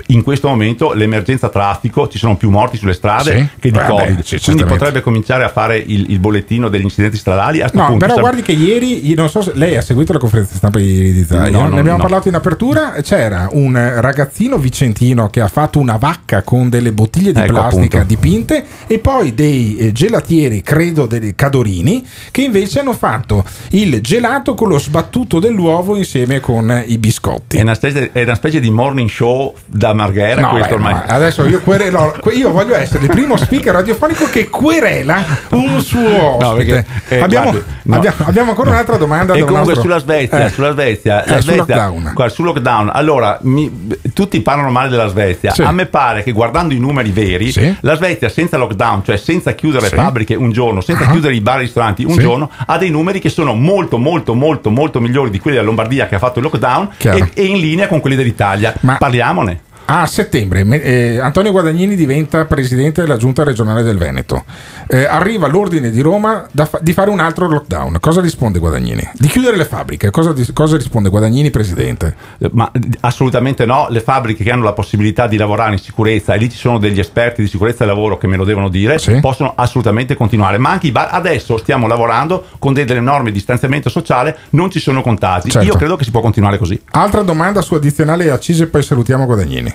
in 0.10 0.22
questo 0.22 0.48
momento 0.48 0.94
l'emergenza 0.94 1.50
traffico 1.50 2.08
ci 2.08 2.18
sono 2.20 2.38
più 2.38 2.50
morti 2.52 2.78
sulle 2.78 2.94
strade 2.94 3.32
Sì? 3.38 3.48
che 3.60 3.72
di 3.72 3.78
Beh, 3.78 3.86
Covid, 3.86 4.22
sì, 4.22 4.40
quindi 4.40 4.64
potrebbe 4.64 5.02
cominciare 5.02 5.44
a 5.44 5.50
fare 5.50 5.78
il, 5.78 6.12
il 6.12 6.20
bollettino 6.20 6.70
degli 6.70 6.84
incidenti 6.84 7.18
stradali. 7.18 7.62
A 7.62 7.70
No, 7.74 7.86
punto 7.86 7.98
però 7.98 8.14
sar- 8.14 8.22
guardi 8.22 8.42
che 8.44 8.52
ieri, 8.52 9.14
non 9.16 9.30
so 9.30 9.42
se 9.42 9.52
lei 9.56 9.76
ha 9.76 9.82
seguito 9.82 10.14
la 10.14 10.20
conferenza 10.20 10.56
stampa 10.56 10.78
di, 10.78 11.12
di 11.12 11.24
Zaia, 11.24 11.50
No, 11.50 11.62
no, 11.64 11.70
ne 11.74 11.80
abbiamo 11.80 11.98
no. 11.98 12.04
parlato 12.04 12.28
in 12.28 12.36
apertura, 12.36 12.94
c'era 13.02 13.50
un 13.52 13.74
ragazzino 14.00 14.58
vicentino 14.58 15.30
che 15.30 15.42
ha 15.42 15.48
fatto 15.48 15.80
una 15.80 15.98
vacca 15.98 16.44
con 16.44 16.70
delle 16.70 16.92
bottiglie 16.92 17.32
di 17.34 17.40
Ecco, 17.40 17.54
plastica 17.54 18.02
appunto. 18.02 18.06
dipinte 18.22 18.66
e 18.88 19.00
poi 19.00 19.34
dei 19.34 19.76
eh, 19.78 19.92
gelatieri, 19.92 20.62
credo 20.62 21.06
dei 21.08 21.34
cadorini, 21.36 22.06
che 22.32 22.42
invece 22.42 22.80
hanno 22.80 22.94
fatto 22.94 23.44
il 23.72 24.02
gelato 24.02 24.54
con 24.54 24.70
lo 24.70 24.78
sbattuto 24.80 25.40
dell'uovo 25.40 25.96
insieme 25.96 26.40
con 26.40 26.84
i 26.86 26.98
biscotti. 26.98 27.58
È 27.58 27.62
una, 27.62 27.74
specie, 27.74 28.12
è 28.12 28.22
una 28.24 28.36
specie 28.36 28.60
di 28.60 28.70
morning 28.70 29.10
show 29.10 29.54
da 29.66 29.85
Marghera 29.94 30.42
No, 30.42 30.50
questo 30.50 30.70
beh, 30.70 30.74
ormai. 30.76 30.94
ma 30.94 31.04
adesso 31.06 31.46
io, 31.46 31.62
querelo- 31.62 32.16
que- 32.20 32.34
io 32.34 32.52
voglio 32.52 32.76
essere 32.76 33.04
il 33.06 33.10
primo 33.10 33.38
speaker 33.38 33.74
radiofonico 33.74 34.26
che 34.30 34.50
querela 34.50 35.24
un 35.52 35.80
suo 35.82 36.38
No, 36.40 36.54
perché, 36.54 36.86
eh, 37.10 37.20
abbiamo, 37.20 37.52
guardi, 37.52 37.64
no. 37.84 37.96
abbiamo- 37.96 38.16
abbiamo 38.26 38.50
ancora 38.50 38.70
No. 38.70 38.76
un'altra 38.76 38.98
domanda. 38.98 39.34
E 39.34 39.38
da 39.38 39.44
un 39.44 39.50
comunque 39.50 39.72
altro- 39.74 39.84
sulla 39.88 40.00
Svezia, 40.00 40.46
Eh. 40.46 40.50
sulla 40.50 40.72
Svezia, 40.72 41.24
Eh, 41.24 41.30
la 41.30 41.42
sul 41.42 41.54
Svezia 41.54 41.88
lockdown. 41.88 42.30
sul 42.30 42.46
lockdown, 42.46 42.90
allora 42.94 43.38
mi- 43.42 43.88
tutti 44.14 44.40
parlano 44.42 44.70
male 44.70 44.90
della 44.90 45.08
Svezia. 45.08 45.52
Sì. 45.52 45.62
A 45.62 45.72
me 45.72 45.86
pare 45.86 46.24
che 46.24 46.32
guardando 46.32 46.74
i 46.74 46.80
numeri 46.80 47.12
veri, 47.12 47.52
Sì. 47.52 47.76
la 47.82 47.96
Svezia 47.96 48.30
senza 48.30 48.58
lockdown, 48.58 49.04
cioè 49.06 49.18
senza 49.18 49.54
chiudere 49.54 49.88
Sì. 49.88 49.96
le 49.96 50.02
fabbriche 50.02 50.36
un 50.36 50.52
giorno, 50.52 50.82
senza 50.82 51.06
Ah. 51.06 51.12
chiudere 51.12 51.34
i 51.36 51.42
bar 51.42 51.58
e 51.58 51.62
i 51.62 51.64
ristoranti 51.66 52.04
un 52.04 52.18
giorno, 52.18 52.50
ha 52.66 52.78
dei 52.78 52.90
numeri 52.90 53.20
che 53.20 53.30
sono 53.30 53.54
molto, 53.54 53.98
molto, 53.98 54.34
molto, 54.34 54.70
molto 54.70 55.00
migliori 55.00 55.30
di 55.30 55.40
quelli 55.40 55.56
della 55.58 55.68
Lombardia 55.68 56.08
che 56.08 56.16
ha 56.16 56.20
fatto 56.20 56.40
il 56.40 56.46
lockdown 56.46 56.90
e, 56.98 57.30
e 57.34 57.44
in 57.46 57.60
linea 57.60 57.88
con 57.88 58.00
quelli 58.00 58.16
dell'Italia. 58.16 58.74
Ma- 58.82 58.98
Parliamone. 58.98 59.62
A 59.88 60.08
settembre 60.08 60.66
eh, 60.82 61.20
Antonio 61.20 61.52
Guadagnini 61.52 61.96
diventa 61.96 62.46
presidente 62.46 63.02
della 63.02 63.18
giunta 63.18 63.44
regionale 63.44 63.84
del 63.84 63.98
Veneto. 63.98 64.44
Eh, 64.88 65.06
arriva 65.06 65.48
l'ordine 65.48 65.92
di 65.92 66.02
Roma 66.02 66.48
fa- 66.52 66.80
di 66.82 66.92
fare 66.92 67.12
un 67.12 67.20
altro 67.20 67.48
lockdown. 67.48 67.98
Cosa 68.00 68.20
risponde 68.20 68.58
Guadagnini? 68.58 69.08
Di 69.14 69.28
chiudere 69.28 69.58
le 69.58 69.66
fabbriche. 69.66 70.10
Cosa, 70.10 70.34
dis- 70.34 70.52
cosa 70.54 70.76
risponde 70.76 71.10
Guadagnini, 71.10 71.52
presidente? 71.52 72.16
Ma 72.52 72.72
eh, 72.72 72.80
assolutamente 73.02 73.66
no, 73.66 73.86
le 73.90 74.00
fabbriche 74.00 74.44
che 74.44 74.52
hanno 74.52 74.64
la 74.64 74.74
possibilità 74.74 75.28
di 75.28 75.38
lavorare 75.38 75.74
in 75.74 75.80
sicurezza, 75.80 76.34
e 76.34 76.38
lì 76.40 76.50
ci 76.50 76.58
sono 76.58 76.80
degli 76.80 77.00
esperti 77.00 77.44
di 77.44 77.48
sicurezza 77.48 77.86
del 77.86 77.94
lavoro 77.94 78.18
che 78.18 78.26
me 78.26 78.38
lo 78.38 78.44
devono 78.44 78.70
dire, 78.70 79.00
possono 79.22 79.54
assolutamente 79.56 80.16
continuare. 80.16 80.58
Ma 80.58 80.72
anche 80.72 80.88
i 80.88 80.92
bar, 80.92 81.10
adesso 81.12 81.58
stiamo 81.58 81.86
lavorando 81.86 82.46
con 82.58 82.74
delle 82.74 83.00
norme 83.00 83.30
di 83.30 83.34
distanziamento 83.34 83.90
sociale, 83.90 84.36
non 84.52 84.72
ci 84.72 84.80
sono 84.80 85.04
contagi. 85.04 85.52
Certo. 85.52 85.68
Io 85.68 85.76
credo 85.76 85.96
che 85.96 86.06
si 86.06 86.12
può 86.12 86.22
continuare 86.22 86.58
così. 86.58 86.82
Altra 86.92 87.22
domanda 87.22 87.62
su 87.62 87.76
addizionale 87.76 88.26
e 88.26 88.30
accise 88.30 88.64
e 88.64 88.68
poi 88.68 88.82
salutiamo 88.82 89.26
Guadagnini. 89.26 89.74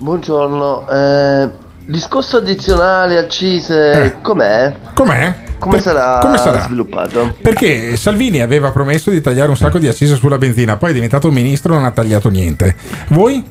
Buongiorno, 0.00 0.88
eh, 0.88 1.50
discorso 1.84 2.36
addizionale 2.36 3.18
accise, 3.18 4.16
com'è? 4.22 4.72
Com'è? 4.94 5.34
Come, 5.58 5.72
Per- 5.74 5.82
sarà 5.82 6.18
come 6.20 6.38
sarà? 6.38 6.60
sviluppato? 6.62 7.34
Perché 7.42 7.96
Salvini 7.96 8.40
aveva 8.40 8.70
promesso 8.70 9.10
di 9.10 9.20
tagliare 9.20 9.48
un 9.50 9.56
sacco 9.56 9.78
di 9.78 9.88
accise 9.88 10.14
sulla 10.14 10.38
benzina, 10.38 10.76
poi 10.76 10.90
è 10.90 10.92
diventato 10.92 11.32
ministro 11.32 11.72
e 11.72 11.76
non 11.78 11.84
ha 11.84 11.90
tagliato 11.90 12.28
niente. 12.28 12.76
Voi? 13.08 13.44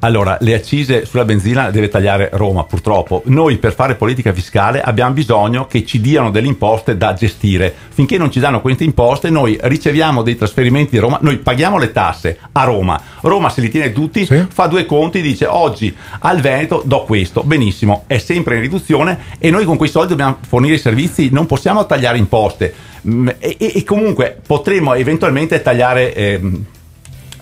Allora, 0.00 0.36
le 0.40 0.54
accise 0.54 1.04
sulla 1.04 1.24
benzina 1.24 1.70
deve 1.70 1.88
tagliare 1.88 2.30
Roma, 2.32 2.64
purtroppo. 2.64 3.22
Noi 3.26 3.58
per 3.58 3.74
fare 3.74 3.94
politica 3.94 4.32
fiscale 4.32 4.80
abbiamo 4.80 5.12
bisogno 5.12 5.66
che 5.66 5.84
ci 5.84 6.00
diano 6.00 6.30
delle 6.30 6.46
imposte 6.46 6.96
da 6.96 7.14
gestire. 7.14 7.74
Finché 7.90 8.16
non 8.18 8.30
ci 8.30 8.40
danno 8.40 8.60
queste 8.60 8.84
imposte, 8.84 9.30
noi 9.30 9.58
riceviamo 9.60 10.22
dei 10.22 10.36
trasferimenti 10.36 10.92
di 10.92 10.98
Roma, 10.98 11.18
noi 11.20 11.38
paghiamo 11.38 11.78
le 11.78 11.92
tasse 11.92 12.38
a 12.52 12.64
Roma. 12.64 13.00
Roma 13.22 13.48
se 13.50 13.60
li 13.60 13.70
tiene 13.70 13.92
tutti, 13.92 14.24
fa 14.26 14.66
due 14.66 14.86
conti, 14.86 15.20
dice 15.20 15.46
oggi 15.46 15.94
al 16.20 16.40
Veneto 16.40 16.82
do 16.84 17.02
questo. 17.04 17.42
Benissimo, 17.42 18.04
è 18.06 18.18
sempre 18.18 18.54
in 18.56 18.60
riduzione 18.60 19.18
e 19.38 19.50
noi 19.50 19.64
con 19.64 19.76
quei 19.76 19.88
soldi 19.90 20.10
dobbiamo 20.10 20.38
fornire 20.46 20.74
i 20.74 20.78
servizi, 20.78 21.30
non 21.30 21.46
possiamo 21.46 21.86
tagliare 21.86 22.18
imposte. 22.18 22.72
Mm, 23.06 23.28
E, 23.38 23.56
e- 23.58 23.72
e 23.76 23.84
comunque 23.84 24.36
potremo 24.46 24.94
eventualmente 24.94 25.62
tagliare... 25.62 26.14
ehm, 26.14 26.64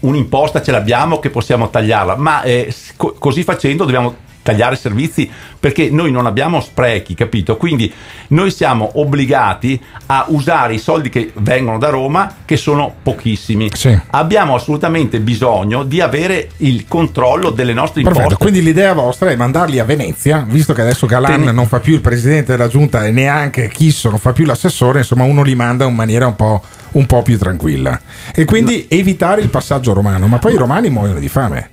un'imposta 0.00 0.62
ce 0.62 0.70
l'abbiamo 0.72 1.18
che 1.18 1.30
possiamo 1.30 1.70
tagliarla, 1.70 2.16
ma 2.16 2.42
eh, 2.42 2.72
co- 2.96 3.14
così 3.18 3.42
facendo 3.42 3.84
dobbiamo 3.84 4.24
tagliare 4.46 4.76
servizi 4.76 5.28
perché 5.58 5.90
noi 5.90 6.12
non 6.12 6.24
abbiamo 6.26 6.60
sprechi, 6.60 7.14
capito? 7.14 7.56
Quindi 7.56 7.92
noi 8.28 8.52
siamo 8.52 8.88
obbligati 8.94 9.80
a 10.06 10.26
usare 10.28 10.74
i 10.74 10.78
soldi 10.78 11.08
che 11.08 11.32
vengono 11.38 11.78
da 11.78 11.88
Roma, 11.88 12.32
che 12.44 12.56
sono 12.56 12.94
pochissimi. 13.02 13.68
Abbiamo 14.10 14.54
assolutamente 14.54 15.18
bisogno 15.18 15.82
di 15.82 16.00
avere 16.00 16.50
il 16.58 16.84
controllo 16.86 17.50
delle 17.50 17.72
nostre 17.72 18.02
Perfetto, 18.02 18.22
imposte. 18.22 18.44
quindi 18.44 18.62
l'idea 18.62 18.92
vostra 18.92 19.30
è 19.30 19.34
mandarli 19.34 19.80
a 19.80 19.84
Venezia, 19.84 20.46
visto 20.48 20.72
che 20.72 20.82
adesso 20.82 21.06
Galan 21.06 21.42
Ten- 21.42 21.54
non 21.54 21.66
fa 21.66 21.80
più 21.80 21.94
il 21.94 22.00
presidente 22.00 22.52
della 22.52 22.68
giunta 22.68 23.04
e 23.04 23.10
neanche 23.10 23.68
Chisso 23.68 24.08
non 24.10 24.20
fa 24.20 24.32
più 24.32 24.44
l'assessore, 24.44 25.00
insomma 25.00 25.24
uno 25.24 25.42
li 25.42 25.56
manda 25.56 25.84
in 25.86 25.94
maniera 25.94 26.28
un 26.28 26.36
po', 26.36 26.62
un 26.96 27.06
po' 27.06 27.22
più 27.22 27.38
tranquilla. 27.38 28.00
E 28.34 28.44
quindi 28.44 28.86
evitare 28.88 29.40
il 29.40 29.48
passaggio 29.48 29.92
romano, 29.92 30.26
ma 30.26 30.38
poi 30.38 30.54
i 30.54 30.56
romani 30.56 30.90
muoiono 30.90 31.18
di 31.18 31.28
fame. 31.28 31.70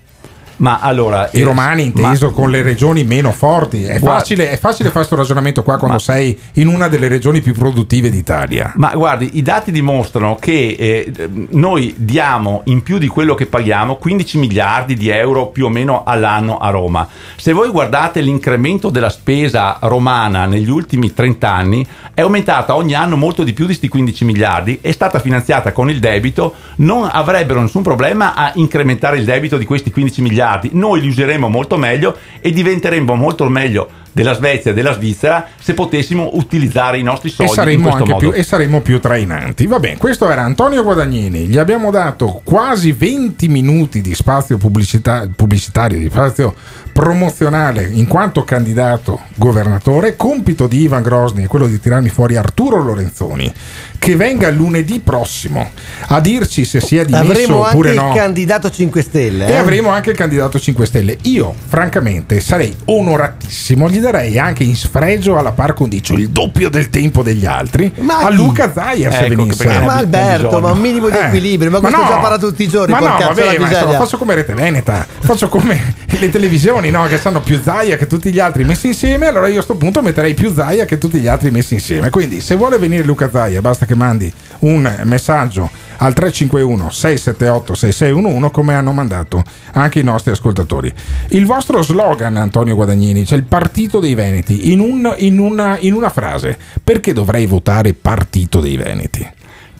Ma 0.58 0.80
allora... 0.80 1.30
I 1.32 1.42
eh, 1.42 1.44
romani 1.44 1.84
inteso 1.84 2.28
ma- 2.28 2.34
con 2.34 2.50
le 2.50 2.62
regioni 2.62 3.04
meno 3.04 3.32
forti. 3.32 3.84
È 3.84 4.00
Guarda- 4.00 4.20
facile, 4.20 4.50
è 4.50 4.58
facile 4.58 4.90
fare 4.90 5.06
questo 5.06 5.16
ragionamento 5.16 5.64
qua 5.64 5.78
quando 5.78 6.00
sei 6.00 6.38
in 6.54 6.68
una 6.68 6.88
delle 6.88 7.08
regioni 7.08 7.42
più 7.42 7.54
produttive 7.54 8.10
d'Italia. 8.10 8.74
Ma 8.76 8.92
guardi, 8.94 9.32
i 9.34 9.42
dati 9.42 9.72
dimostrano 9.72 10.36
che 10.40 10.76
eh, 10.78 11.12
noi 11.52 11.94
diamo 11.98 12.62
in 12.66 12.84
più 12.84 12.98
di 12.98 13.08
quello 13.08 13.36
che 13.36 13.46
paghiamo 13.46 13.96
15 13.96 14.38
miliardi 14.38 14.96
di 14.96 15.10
euro 15.10 15.48
più 15.48 15.66
o 15.66 15.70
meno 15.70 16.04
all'anno 16.06 16.58
a 16.58 16.70
Roma. 16.70 17.08
Se 17.36 17.54
voi 17.54 17.70
guardate 17.70 18.22
l'incremento 18.22 18.90
della 18.90 19.10
spesa 19.10 19.78
romana 19.82 20.46
negli 20.46 20.70
ultimi 20.70 21.14
30 21.14 21.52
anni, 21.52 21.88
è 22.14 22.22
aumentata 22.22 22.76
ogni 22.76 22.94
anno 22.94 23.18
molto 23.18 23.44
di 23.44 23.54
più 23.54 23.66
di 23.66 23.72
questi 23.72 23.88
15 23.88 24.26
miliardi, 24.26 24.80
è 24.82 24.92
stata 24.92 25.20
finanziata 25.20 25.72
con 25.72 25.90
il 25.90 26.00
debito, 26.00 26.54
non 26.78 27.10
avrebbero 27.12 27.62
nessun 27.62 27.82
problema 27.82 28.36
a 28.36 28.52
incrementare 28.56 29.18
il 29.18 29.26
debito 29.26 29.58
di 29.58 29.66
questi 29.66 29.92
15 29.92 30.22
miliardi. 30.22 30.42
Noi 30.74 31.02
li 31.02 31.07
useremo 31.07 31.49
molto 31.49 31.78
meglio 31.78 32.18
e 32.40 32.52
diventeremo 32.52 33.15
molto 33.15 33.48
meglio 33.49 34.02
della 34.14 34.34
Svezia 34.34 34.72
e 34.72 34.73
della 34.73 34.94
Svizzera 34.94 35.48
se 35.60 35.73
potessimo 35.73 36.30
utilizzare 36.34 36.98
i 36.99 37.03
nostri 37.03 37.30
E 37.30 37.34
soldi 37.34 37.52
in 37.52 37.57
saremmo, 37.57 37.81
questo 37.81 37.99
anche 37.99 38.14
modo. 38.14 38.30
più, 38.30 38.40
e 38.40 38.44
saremmo 38.44 38.81
più 38.81 38.99
trainanti. 38.99 39.68
Va 39.68 39.80
bene, 39.80 39.98
questo 39.98 40.30
era 40.30 40.44
Antonio 40.44 40.84
Guadagnini. 40.84 41.45
Gli 41.48 41.57
abbiamo 41.57 41.91
dato 41.91 42.41
quasi 42.44 42.91
20 42.91 43.48
minuti 43.49 44.02
di 44.02 44.15
spazio 44.15 44.57
pubblicità- 44.57 45.27
pubblicitario, 45.35 45.98
di 45.98 46.10
spazio 46.10 46.53
promozionale 46.94 47.90
in 47.91 48.07
quanto 48.07 48.44
candidato 48.44 49.19
governatore. 49.35 50.15
Compito 50.15 50.68
di 50.68 50.81
Ivan 50.81 51.02
Grosny 51.02 51.44
è 51.44 51.48
quello 51.48 51.68
di 51.68 51.80
tirarmi 51.80 52.10
fuori 52.10 52.35
Arturo 52.35 52.81
Lorenzoni, 52.81 53.52
che 53.98 54.15
venga 54.15 54.49
lunedì 54.52 54.99
prossimo 54.99 55.72
a 56.07 56.19
dirci 56.19 56.65
se 56.65 56.80
sia 56.80 57.03
dimesso 57.03 57.31
Avremo 57.31 57.64
anche 57.64 57.69
oppure 57.69 57.90
il 57.91 57.95
no. 57.95 58.14
candidato 58.14 58.69
5 58.69 59.02
Stelle. 59.02 59.48
E 59.48 59.52
eh? 59.52 59.56
avremo 59.56 59.90
anche 59.90 60.11
il 60.11 60.18
candidato 60.18 60.60
5 60.60 60.85
Stelle. 60.85 61.18
Io, 61.23 61.53
francamente, 61.68 62.40
sarei 62.40 62.76
onoratissimo. 62.85 63.90
Gli 63.90 63.99
darei 64.04 64.38
anche 64.38 64.64
in 64.64 64.76
sfregio 64.76 65.38
alla 65.38 65.52
par 65.52 65.74
condicio 65.74 66.14
il 66.14 66.30
doppio 66.30 66.70
del 66.70 66.90
tempo 66.90 67.24
degli 67.24 67.46
altri 67.46 67.92
Ma 68.00 68.20
a? 68.20 68.30
Luca 68.30 68.72
Zaia 68.72 69.12
se 69.12 69.26
Ecco, 69.26 69.36
venisse. 69.36 69.66
Ma 69.80 69.96
Alberto, 69.96 70.60
ma 70.60 70.72
un 70.72 70.80
minimo 70.80 71.10
di 71.10 71.18
Eh. 71.18 71.26
equilibrio, 71.26 71.72
ma 71.72 71.80
questo 71.80 71.98
no, 72.00 72.08
già 72.08 72.18
parla 72.18 72.38
tutti 72.38 72.64
i 72.64 72.68
giorni. 72.68 72.94
Ma 72.94 73.00
no, 73.00 73.18
vabbè, 73.18 73.58
ma 73.58 73.70
insomma, 73.70 73.94
faccio 73.98 74.18
come 74.18 74.36
Rete 74.36 74.54
Veneta, 74.54 75.06
faccio 75.20 75.50
come 75.50 75.96
le 76.20 76.30
televisioni 76.30 76.90
no, 76.92 77.06
che 77.08 77.18
sanno 77.18 77.42
più 77.42 77.60
Zaia 77.62 77.98
che 77.98 78.08
tutti 78.08 78.32
gli 78.32 78.40
altri 78.40 78.64
messi 78.64 78.88
insieme. 78.88 79.28
Allora 79.28 79.48
io 79.48 79.60
a 79.60 79.64
sto 79.64 79.76
punto 79.76 80.02
metterei 80.02 80.34
più 80.34 80.54
Zaia 80.54 80.86
che 80.86 80.98
tutti 80.98 81.20
gli 81.20 81.28
altri 81.28 81.50
messi 81.52 81.74
insieme. 81.74 82.10
Quindi, 82.10 82.42
se 82.42 82.56
vuole 82.56 82.78
venire 82.78 83.04
Luca 83.04 83.30
Zaia, 83.32 83.62
basta 83.62 83.86
che 83.86 83.96
mandi 83.96 84.32
un 84.64 85.02
messaggio 85.03 85.69
al 85.98 86.14
351 86.14 86.90
678 86.90 87.73
6611 87.76 88.52
come 88.52 88.73
hanno 88.73 88.91
mandato 88.91 89.44
anche 89.73 89.99
i 89.99 90.03
nostri 90.03 90.31
ascoltatori. 90.31 90.91
Il 91.30 91.45
vostro 91.45 91.81
slogan, 91.81 92.35
Antonio 92.38 92.76
Guadagnini, 92.76 93.26
cioè 93.26 93.38
il 93.38 93.44
partito 93.45 93.99
dei 93.99 94.15
Veneti, 94.15 94.72
in, 94.72 94.80
un- 94.80 95.14
in 95.19 95.40
una, 95.40 95.77
in 95.80 95.94
una 95.94 96.10
frase, 96.10 96.57
perché 96.84 97.14
dovrei 97.14 97.45
votare 97.45 97.94
partito 97.94 98.60
dei 98.60 98.76
Veneti? 98.77 99.26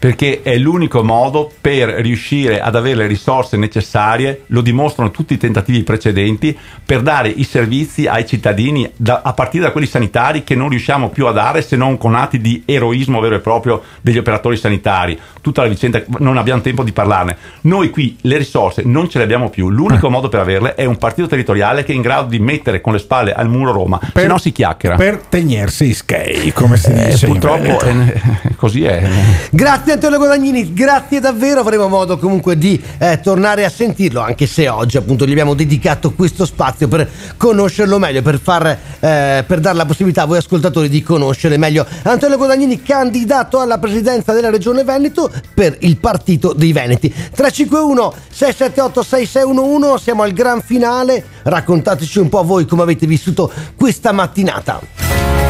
Perché 0.04 0.42
è 0.44 0.58
l'unico 0.58 1.02
modo 1.02 1.50
per 1.62 1.88
riuscire 1.88 2.60
ad 2.60 2.76
avere 2.76 2.96
le 2.96 3.08
risorse 3.08 3.56
necessarie, 3.56 4.42
lo 4.48 4.60
dimostrano 4.60 5.12
tutti 5.12 5.34
i 5.34 5.38
tentativi 5.38 5.82
precedenti, 5.84 6.58
per 6.86 7.02
dare 7.02 7.30
i 7.30 7.46
servizi 7.46 8.06
ai 8.06 8.28
cittadini, 8.28 8.92
da- 8.98 9.22
a 9.24 9.32
partire 9.32 9.64
da 9.64 9.72
quelli 9.72 9.88
sanitari 9.88 10.44
che 10.44 10.56
non 10.56 10.68
riusciamo 10.68 11.08
più 11.08 11.26
a 11.28 11.32
dare 11.32 11.62
se 11.62 11.78
non 11.78 11.98
con 11.98 12.16
atti 12.16 12.42
di 12.42 12.64
eroismo 12.66 13.22
vero 13.22 13.36
e 13.36 13.40
proprio 13.40 13.82
degli 14.02 14.18
operatori 14.18 14.58
sanitari. 14.58 15.18
Tutta 15.40 15.62
la 15.62 15.70
vicenda, 15.70 16.04
non 16.18 16.36
abbiamo 16.36 16.60
tempo 16.60 16.84
di 16.84 16.92
parlarne. 16.92 17.38
Noi 17.62 17.90
qui 17.90 18.18
le 18.24 18.36
risorse 18.38 18.82
non 18.84 19.08
ce 19.10 19.20
le 19.20 19.24
abbiamo 19.24 19.50
più, 19.50 19.70
l'unico 19.70 20.10
modo 20.10 20.28
per 20.28 20.42
averle 20.42 20.76
è 20.76 20.84
un 20.84 20.98
partito 20.98 21.30
territoriale 21.30 21.86
che 21.86 21.94
è 21.94 21.96
in 21.96 22.02
grado 22.02 22.28
di 22.28 22.40
mettere 22.40 22.82
con 22.82 22.92
le 22.92 23.00
spalle 23.00 23.32
al 23.34 23.48
muro 23.48 23.72
Roma, 23.72 24.02
se 24.14 24.28
no 24.28 24.38
si 24.38 24.52
chiacchiera. 24.52 24.98
Per 24.98 25.20
tenersi 25.30 25.86
i 25.86 25.94
skei, 25.94 26.52
come 26.52 26.76
si 26.76 26.92
Eh, 26.92 27.12
dice. 27.12 27.26
purtroppo 27.26 27.80
eh, 27.86 28.22
così 28.58 28.84
è. 28.84 29.08
Grazie 29.50 29.92
Antonio 29.94 30.18
Guadagnini, 30.18 30.74
grazie 30.74 31.20
davvero, 31.20 31.60
avremo 31.60 31.88
modo 31.88 32.18
comunque 32.18 32.58
di 32.58 32.82
eh, 32.98 33.20
tornare 33.22 33.64
a 33.64 33.70
sentirlo, 33.70 34.22
anche 34.22 34.48
se 34.48 34.68
oggi 34.68 34.98
appunto 34.98 35.24
gli 35.26 35.32
abbiamo 35.32 35.54
dedicato 35.54 36.14
questo 36.14 36.48
spazio 36.48 36.88
per 36.88 37.08
conoscerlo 37.38 38.00
meglio, 38.00 38.24
per, 38.24 38.40
far, 38.40 38.66
eh, 38.66 39.44
per 39.46 39.60
dare 39.60 39.76
la 39.76 39.86
possibilità 39.86 40.24
a 40.24 40.26
voi 40.26 40.40
ascoltatori 40.40 40.90
di 40.90 41.04
conoscere 41.04 41.58
meglio 41.58 41.86
Antonio 42.04 42.38
Guadagnini, 42.38 42.82
candidato 42.82 43.60
alla 43.60 43.78
presidenza 43.78 44.34
della 44.34 44.50
Regione 44.50 44.84
Veneto 44.84 45.32
per 45.54 45.78
il 45.82 45.98
Partito 45.98 46.54
dei 46.54 46.74
Veneti. 46.74 47.10
351 47.10 48.14
678 48.30 49.04
6611, 49.04 50.04
siamo 50.04 50.24
al 50.24 50.32
gran 50.32 50.62
finale, 50.62 51.24
raccontateci 51.44 52.18
un 52.18 52.30
po' 52.30 52.44
voi 52.44 52.66
come 52.66 52.82
avete 52.82 53.06
vissuto 53.06 53.52
questa 53.76 54.12
mattinata. 54.12 54.82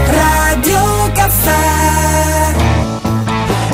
Radio 0.06 1.12
Caffè 1.14 1.73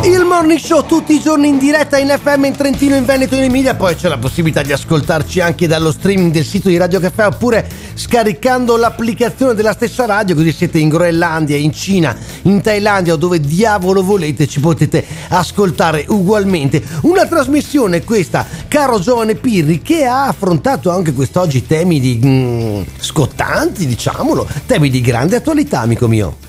Il 0.09 0.25
morning 0.25 0.59
show 0.59 0.83
tutti 0.83 1.13
i 1.13 1.19
giorni 1.19 1.49
in 1.49 1.59
diretta 1.59 1.99
in 1.99 2.07
FM 2.07 2.45
in 2.45 2.55
Trentino, 2.55 2.95
in 2.95 3.05
Veneto 3.05 3.35
e 3.35 3.37
in 3.37 3.43
Emilia. 3.43 3.75
Poi 3.75 3.93
c'è 3.93 4.07
la 4.07 4.17
possibilità 4.17 4.63
di 4.63 4.71
ascoltarci 4.71 5.39
anche 5.39 5.67
dallo 5.67 5.91
streaming 5.91 6.31
del 6.31 6.45
sito 6.45 6.67
di 6.67 6.77
Radio 6.77 6.99
Caffè 6.99 7.27
oppure 7.27 7.69
scaricando 7.93 8.75
l'applicazione 8.75 9.53
della 9.53 9.71
stessa 9.71 10.07
radio. 10.07 10.33
Così 10.33 10.51
siete 10.51 10.79
in 10.79 10.89
Groenlandia, 10.89 11.57
in 11.57 11.71
Cina, 11.71 12.17
in 12.41 12.59
Thailandia 12.59 13.13
o 13.13 13.17
dove 13.17 13.39
diavolo 13.39 14.01
volete, 14.01 14.47
ci 14.47 14.59
potete 14.59 15.05
ascoltare 15.27 16.05
ugualmente. 16.07 16.81
Una 17.01 17.27
trasmissione 17.27 18.03
questa, 18.03 18.47
caro 18.67 18.99
giovane 18.99 19.35
Pirri, 19.35 19.79
che 19.83 20.05
ha 20.05 20.25
affrontato 20.25 20.89
anche 20.89 21.13
quest'oggi 21.13 21.67
temi 21.67 21.99
di 21.99 22.19
mm, 22.25 22.81
scottanti, 22.99 23.85
diciamolo, 23.85 24.47
temi 24.65 24.89
di 24.89 25.01
grande 25.01 25.35
attualità, 25.35 25.81
amico 25.81 26.07
mio. 26.07 26.48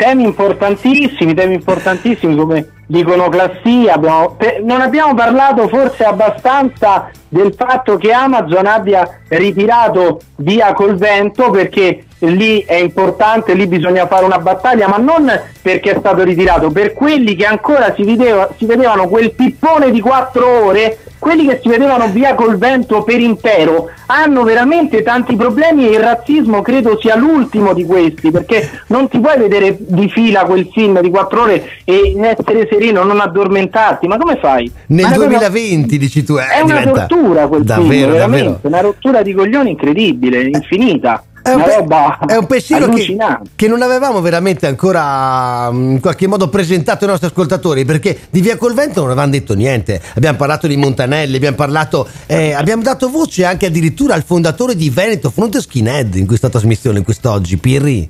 Temi 0.00 0.22
importantissimi, 0.24 1.34
temi 1.34 1.56
importantissimi 1.56 2.34
come 2.34 2.66
l'iconoclassia, 2.86 3.92
abbiamo- 3.92 4.30
per- 4.30 4.62
non 4.62 4.80
abbiamo 4.80 5.12
parlato 5.12 5.68
forse 5.68 6.04
abbastanza 6.04 7.10
del 7.28 7.52
fatto 7.54 7.98
che 7.98 8.10
Amazon 8.10 8.64
abbia 8.64 9.06
ritirato 9.28 10.20
via 10.36 10.72
col 10.72 10.96
vento 10.96 11.50
perché 11.50 12.06
lì 12.20 12.62
è 12.66 12.74
importante, 12.76 13.54
lì 13.54 13.66
bisogna 13.66 14.06
fare 14.06 14.24
una 14.24 14.38
battaglia, 14.38 14.88
ma 14.88 14.96
non 14.98 15.30
perché 15.62 15.92
è 15.92 15.96
stato 15.98 16.22
ritirato, 16.22 16.70
per 16.70 16.92
quelli 16.92 17.34
che 17.34 17.44
ancora 17.46 17.92
si, 17.94 18.02
vedeva- 18.04 18.48
si 18.56 18.64
vedevano 18.66 19.08
quel 19.08 19.32
pippone 19.32 19.90
di 19.90 20.00
quattro 20.00 20.64
ore, 20.64 20.98
quelli 21.18 21.46
che 21.46 21.60
si 21.62 21.68
vedevano 21.68 22.08
via 22.08 22.34
col 22.34 22.56
vento 22.56 23.02
per 23.02 23.20
intero, 23.20 23.90
hanno 24.06 24.42
veramente 24.42 25.02
tanti 25.02 25.36
problemi 25.36 25.86
e 25.86 25.92
il 25.92 26.00
razzismo 26.00 26.62
credo 26.62 26.98
sia 26.98 27.14
l'ultimo 27.14 27.74
di 27.74 27.84
questi, 27.84 28.30
perché 28.30 28.70
non 28.86 29.08
ti 29.08 29.18
puoi 29.20 29.36
vedere 29.38 29.76
di 29.78 30.08
fila 30.08 30.44
quel 30.44 30.68
film 30.72 30.98
di 31.00 31.10
quattro 31.10 31.42
ore 31.42 31.62
e 31.84 32.14
essere 32.18 32.66
sereno, 32.70 33.02
non 33.04 33.20
addormentarti, 33.20 34.06
ma 34.06 34.16
come 34.16 34.38
fai? 34.40 34.70
Nel 34.86 35.04
Ma 35.04 35.10
è 35.12 35.14
proprio- 35.16 35.38
2020 35.38 35.98
dici 35.98 36.24
tu, 36.24 36.36
eh, 36.36 36.46
è 36.46 36.60
una 36.60 36.78
diventa 36.78 37.06
tortura 37.06 37.46
quel 37.48 37.62
davvero, 37.64 38.08
film, 38.12 38.16
davvero. 38.18 38.58
una 38.62 38.80
rottura 38.80 39.22
di 39.22 39.32
coglioni 39.34 39.70
incredibile, 39.70 40.40
infinita. 40.42 41.22
È 41.42 41.48
un, 41.50 41.54
una 41.56 41.64
pe- 41.64 41.76
roba 41.76 42.18
è 42.26 42.36
un 42.36 42.46
pensiero 42.46 42.88
che, 42.88 43.16
che 43.56 43.68
non 43.68 43.80
avevamo 43.82 44.20
veramente 44.20 44.66
ancora 44.66 45.70
mm, 45.72 45.92
in 45.92 46.00
qualche 46.00 46.26
modo 46.26 46.48
presentato 46.48 47.04
ai 47.04 47.10
nostri 47.10 47.28
ascoltatori 47.28 47.84
perché 47.84 48.18
di 48.28 48.40
Via 48.40 48.56
col 48.56 48.74
Vento 48.74 49.00
non 49.00 49.10
avevamo 49.10 49.32
detto 49.32 49.54
niente. 49.54 50.00
Abbiamo 50.14 50.36
parlato 50.36 50.66
di 50.66 50.76
Montanelli, 50.76 51.36
abbiamo 51.36 51.56
parlato, 51.56 52.06
eh, 52.26 52.52
abbiamo 52.52 52.82
dato 52.82 53.08
voce 53.08 53.44
anche 53.44 53.66
addirittura 53.66 54.14
al 54.14 54.22
fondatore 54.22 54.76
di 54.76 54.90
Veneto 54.90 55.30
Fronte 55.30 55.60
Skinhead 55.60 56.14
in 56.16 56.26
questa 56.26 56.48
trasmissione, 56.48 56.98
in 56.98 57.04
quest'oggi, 57.04 57.56
Pirri. 57.56 58.08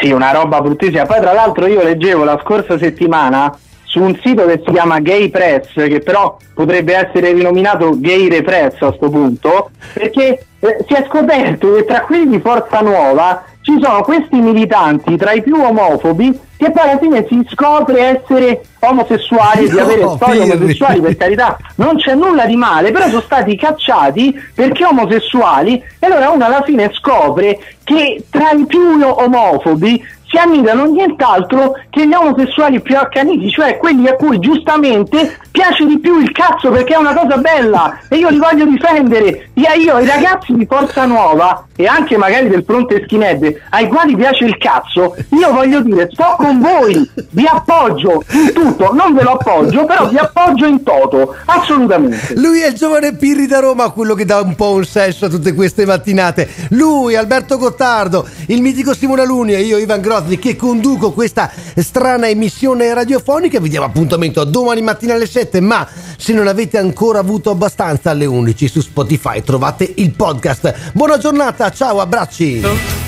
Sì, 0.00 0.10
una 0.10 0.30
roba 0.30 0.60
bruttissima. 0.60 1.06
Poi, 1.06 1.20
tra 1.20 1.32
l'altro, 1.32 1.66
io 1.66 1.82
leggevo 1.82 2.24
la 2.24 2.40
scorsa 2.42 2.78
settimana 2.78 3.56
su 3.88 4.00
un 4.02 4.16
sito 4.22 4.44
che 4.46 4.62
si 4.64 4.70
chiama 4.72 5.00
Gay 5.00 5.30
Press, 5.30 5.72
che 5.74 6.00
però 6.00 6.36
potrebbe 6.54 6.94
essere 6.94 7.32
rinominato 7.32 7.98
Gay 7.98 8.28
Repress 8.28 8.80
a 8.82 8.92
sto 8.92 9.08
punto, 9.08 9.70
perché 9.94 10.44
eh, 10.60 10.76
si 10.86 10.94
è 10.94 11.04
scoperto 11.08 11.72
che 11.74 11.84
tra 11.86 12.02
quelli 12.02 12.28
di 12.28 12.40
Forza 12.40 12.80
Nuova 12.80 13.44
ci 13.62 13.78
sono 13.82 14.02
questi 14.02 14.36
militanti 14.40 15.16
tra 15.16 15.32
i 15.32 15.42
più 15.42 15.54
omofobi 15.60 16.38
che 16.56 16.70
poi 16.72 16.88
alla 16.88 16.98
fine 16.98 17.24
si 17.28 17.46
scopre 17.50 18.18
essere 18.20 18.62
omosessuali 18.80 19.64
e 19.66 19.68
di 19.68 19.76
No, 19.76 19.82
avere 19.82 20.08
storie 20.16 20.42
Pirri. 20.42 20.56
omosessuali 20.56 21.00
per 21.00 21.16
carità 21.16 21.56
non 21.76 21.96
c'è 21.96 22.14
nulla 22.14 22.46
di 22.46 22.56
male 22.56 22.90
però 22.90 23.06
sono 23.08 23.20
stati 23.20 23.56
cacciati 23.56 24.34
perché 24.54 24.84
omosessuali 24.84 25.82
e 25.98 26.06
allora 26.06 26.30
uno 26.30 26.44
alla 26.46 26.62
fine 26.62 26.90
scopre 26.94 27.58
che 27.84 28.24
tra 28.30 28.50
i 28.52 28.64
più 28.66 28.80
omofobi 29.02 30.02
si 30.28 30.36
annidano 30.36 30.84
nient'altro 30.84 31.72
che 31.90 32.06
gli 32.06 32.12
omosessuali 32.12 32.80
più 32.80 32.96
accaniti, 32.96 33.50
cioè 33.50 33.78
quelli 33.78 34.06
a 34.08 34.14
cui 34.14 34.38
giustamente 34.38 35.38
piace 35.50 35.86
di 35.86 35.98
più 35.98 36.20
il 36.20 36.30
cazzo 36.32 36.70
perché 36.70 36.94
è 36.94 36.98
una 36.98 37.14
cosa 37.14 37.36
bella 37.38 37.98
e 38.08 38.16
io 38.16 38.28
li 38.28 38.38
voglio 38.38 38.64
difendere. 38.64 39.50
Io, 39.54 39.72
io 39.72 39.98
i 39.98 40.06
ragazzi 40.06 40.52
di 40.52 40.66
Forza 40.66 41.04
Nuova 41.06 41.66
e 41.74 41.86
anche 41.86 42.16
magari 42.16 42.48
del 42.48 42.64
fronte 42.66 43.02
skinhead 43.04 43.54
ai 43.70 43.88
quali 43.88 44.16
piace 44.16 44.44
il 44.44 44.58
cazzo, 44.58 45.16
io 45.30 45.52
voglio 45.52 45.80
dire 45.80 46.08
sto 46.12 46.34
con 46.36 46.60
voi, 46.60 47.08
vi 47.30 47.46
appoggio 47.46 48.22
in 48.32 48.52
tutto, 48.52 48.92
non 48.92 49.14
ve 49.14 49.22
lo 49.22 49.32
appoggio, 49.32 49.84
però 49.84 50.08
vi 50.08 50.18
appoggio 50.18 50.66
in 50.66 50.82
toto, 50.82 51.36
assolutamente. 51.44 52.34
Lui 52.34 52.60
è 52.60 52.68
il 52.68 52.74
giovane 52.74 53.14
Pirri 53.14 53.46
da 53.46 53.60
Roma, 53.60 53.90
quello 53.90 54.14
che 54.14 54.24
dà 54.24 54.40
un 54.40 54.54
po' 54.54 54.72
un 54.72 54.84
senso 54.84 55.26
a 55.26 55.28
tutte 55.28 55.54
queste 55.54 55.86
mattinate. 55.86 56.48
Lui, 56.70 57.14
Alberto 57.16 57.56
Gottardo, 57.56 58.26
il 58.48 58.60
mitico 58.60 58.92
Simone 58.92 59.22
Aluni 59.22 59.54
e 59.54 59.60
io, 59.60 59.78
Ivan 59.78 60.00
Grozzi, 60.18 60.38
che 60.38 60.56
conduco 60.56 61.12
questa 61.12 61.50
strana 61.76 62.28
emissione 62.28 62.92
radiofonica. 62.92 63.60
Vi 63.60 63.68
diamo 63.68 63.86
appuntamento 63.86 64.42
domani 64.44 64.82
mattina 64.82 65.14
alle 65.14 65.26
7, 65.26 65.60
ma 65.60 65.86
se 66.16 66.32
non 66.32 66.48
avete 66.48 66.78
ancora 66.78 67.20
avuto 67.20 67.50
abbastanza 67.50 68.10
alle 68.10 68.26
11 68.26 68.68
su 68.68 68.80
Spotify 68.80 69.42
trovate 69.42 69.92
il 69.96 70.12
podcast. 70.12 70.92
Buona 70.92 71.18
giornata, 71.18 71.70
ciao, 71.70 72.00
abbracci. 72.00 73.07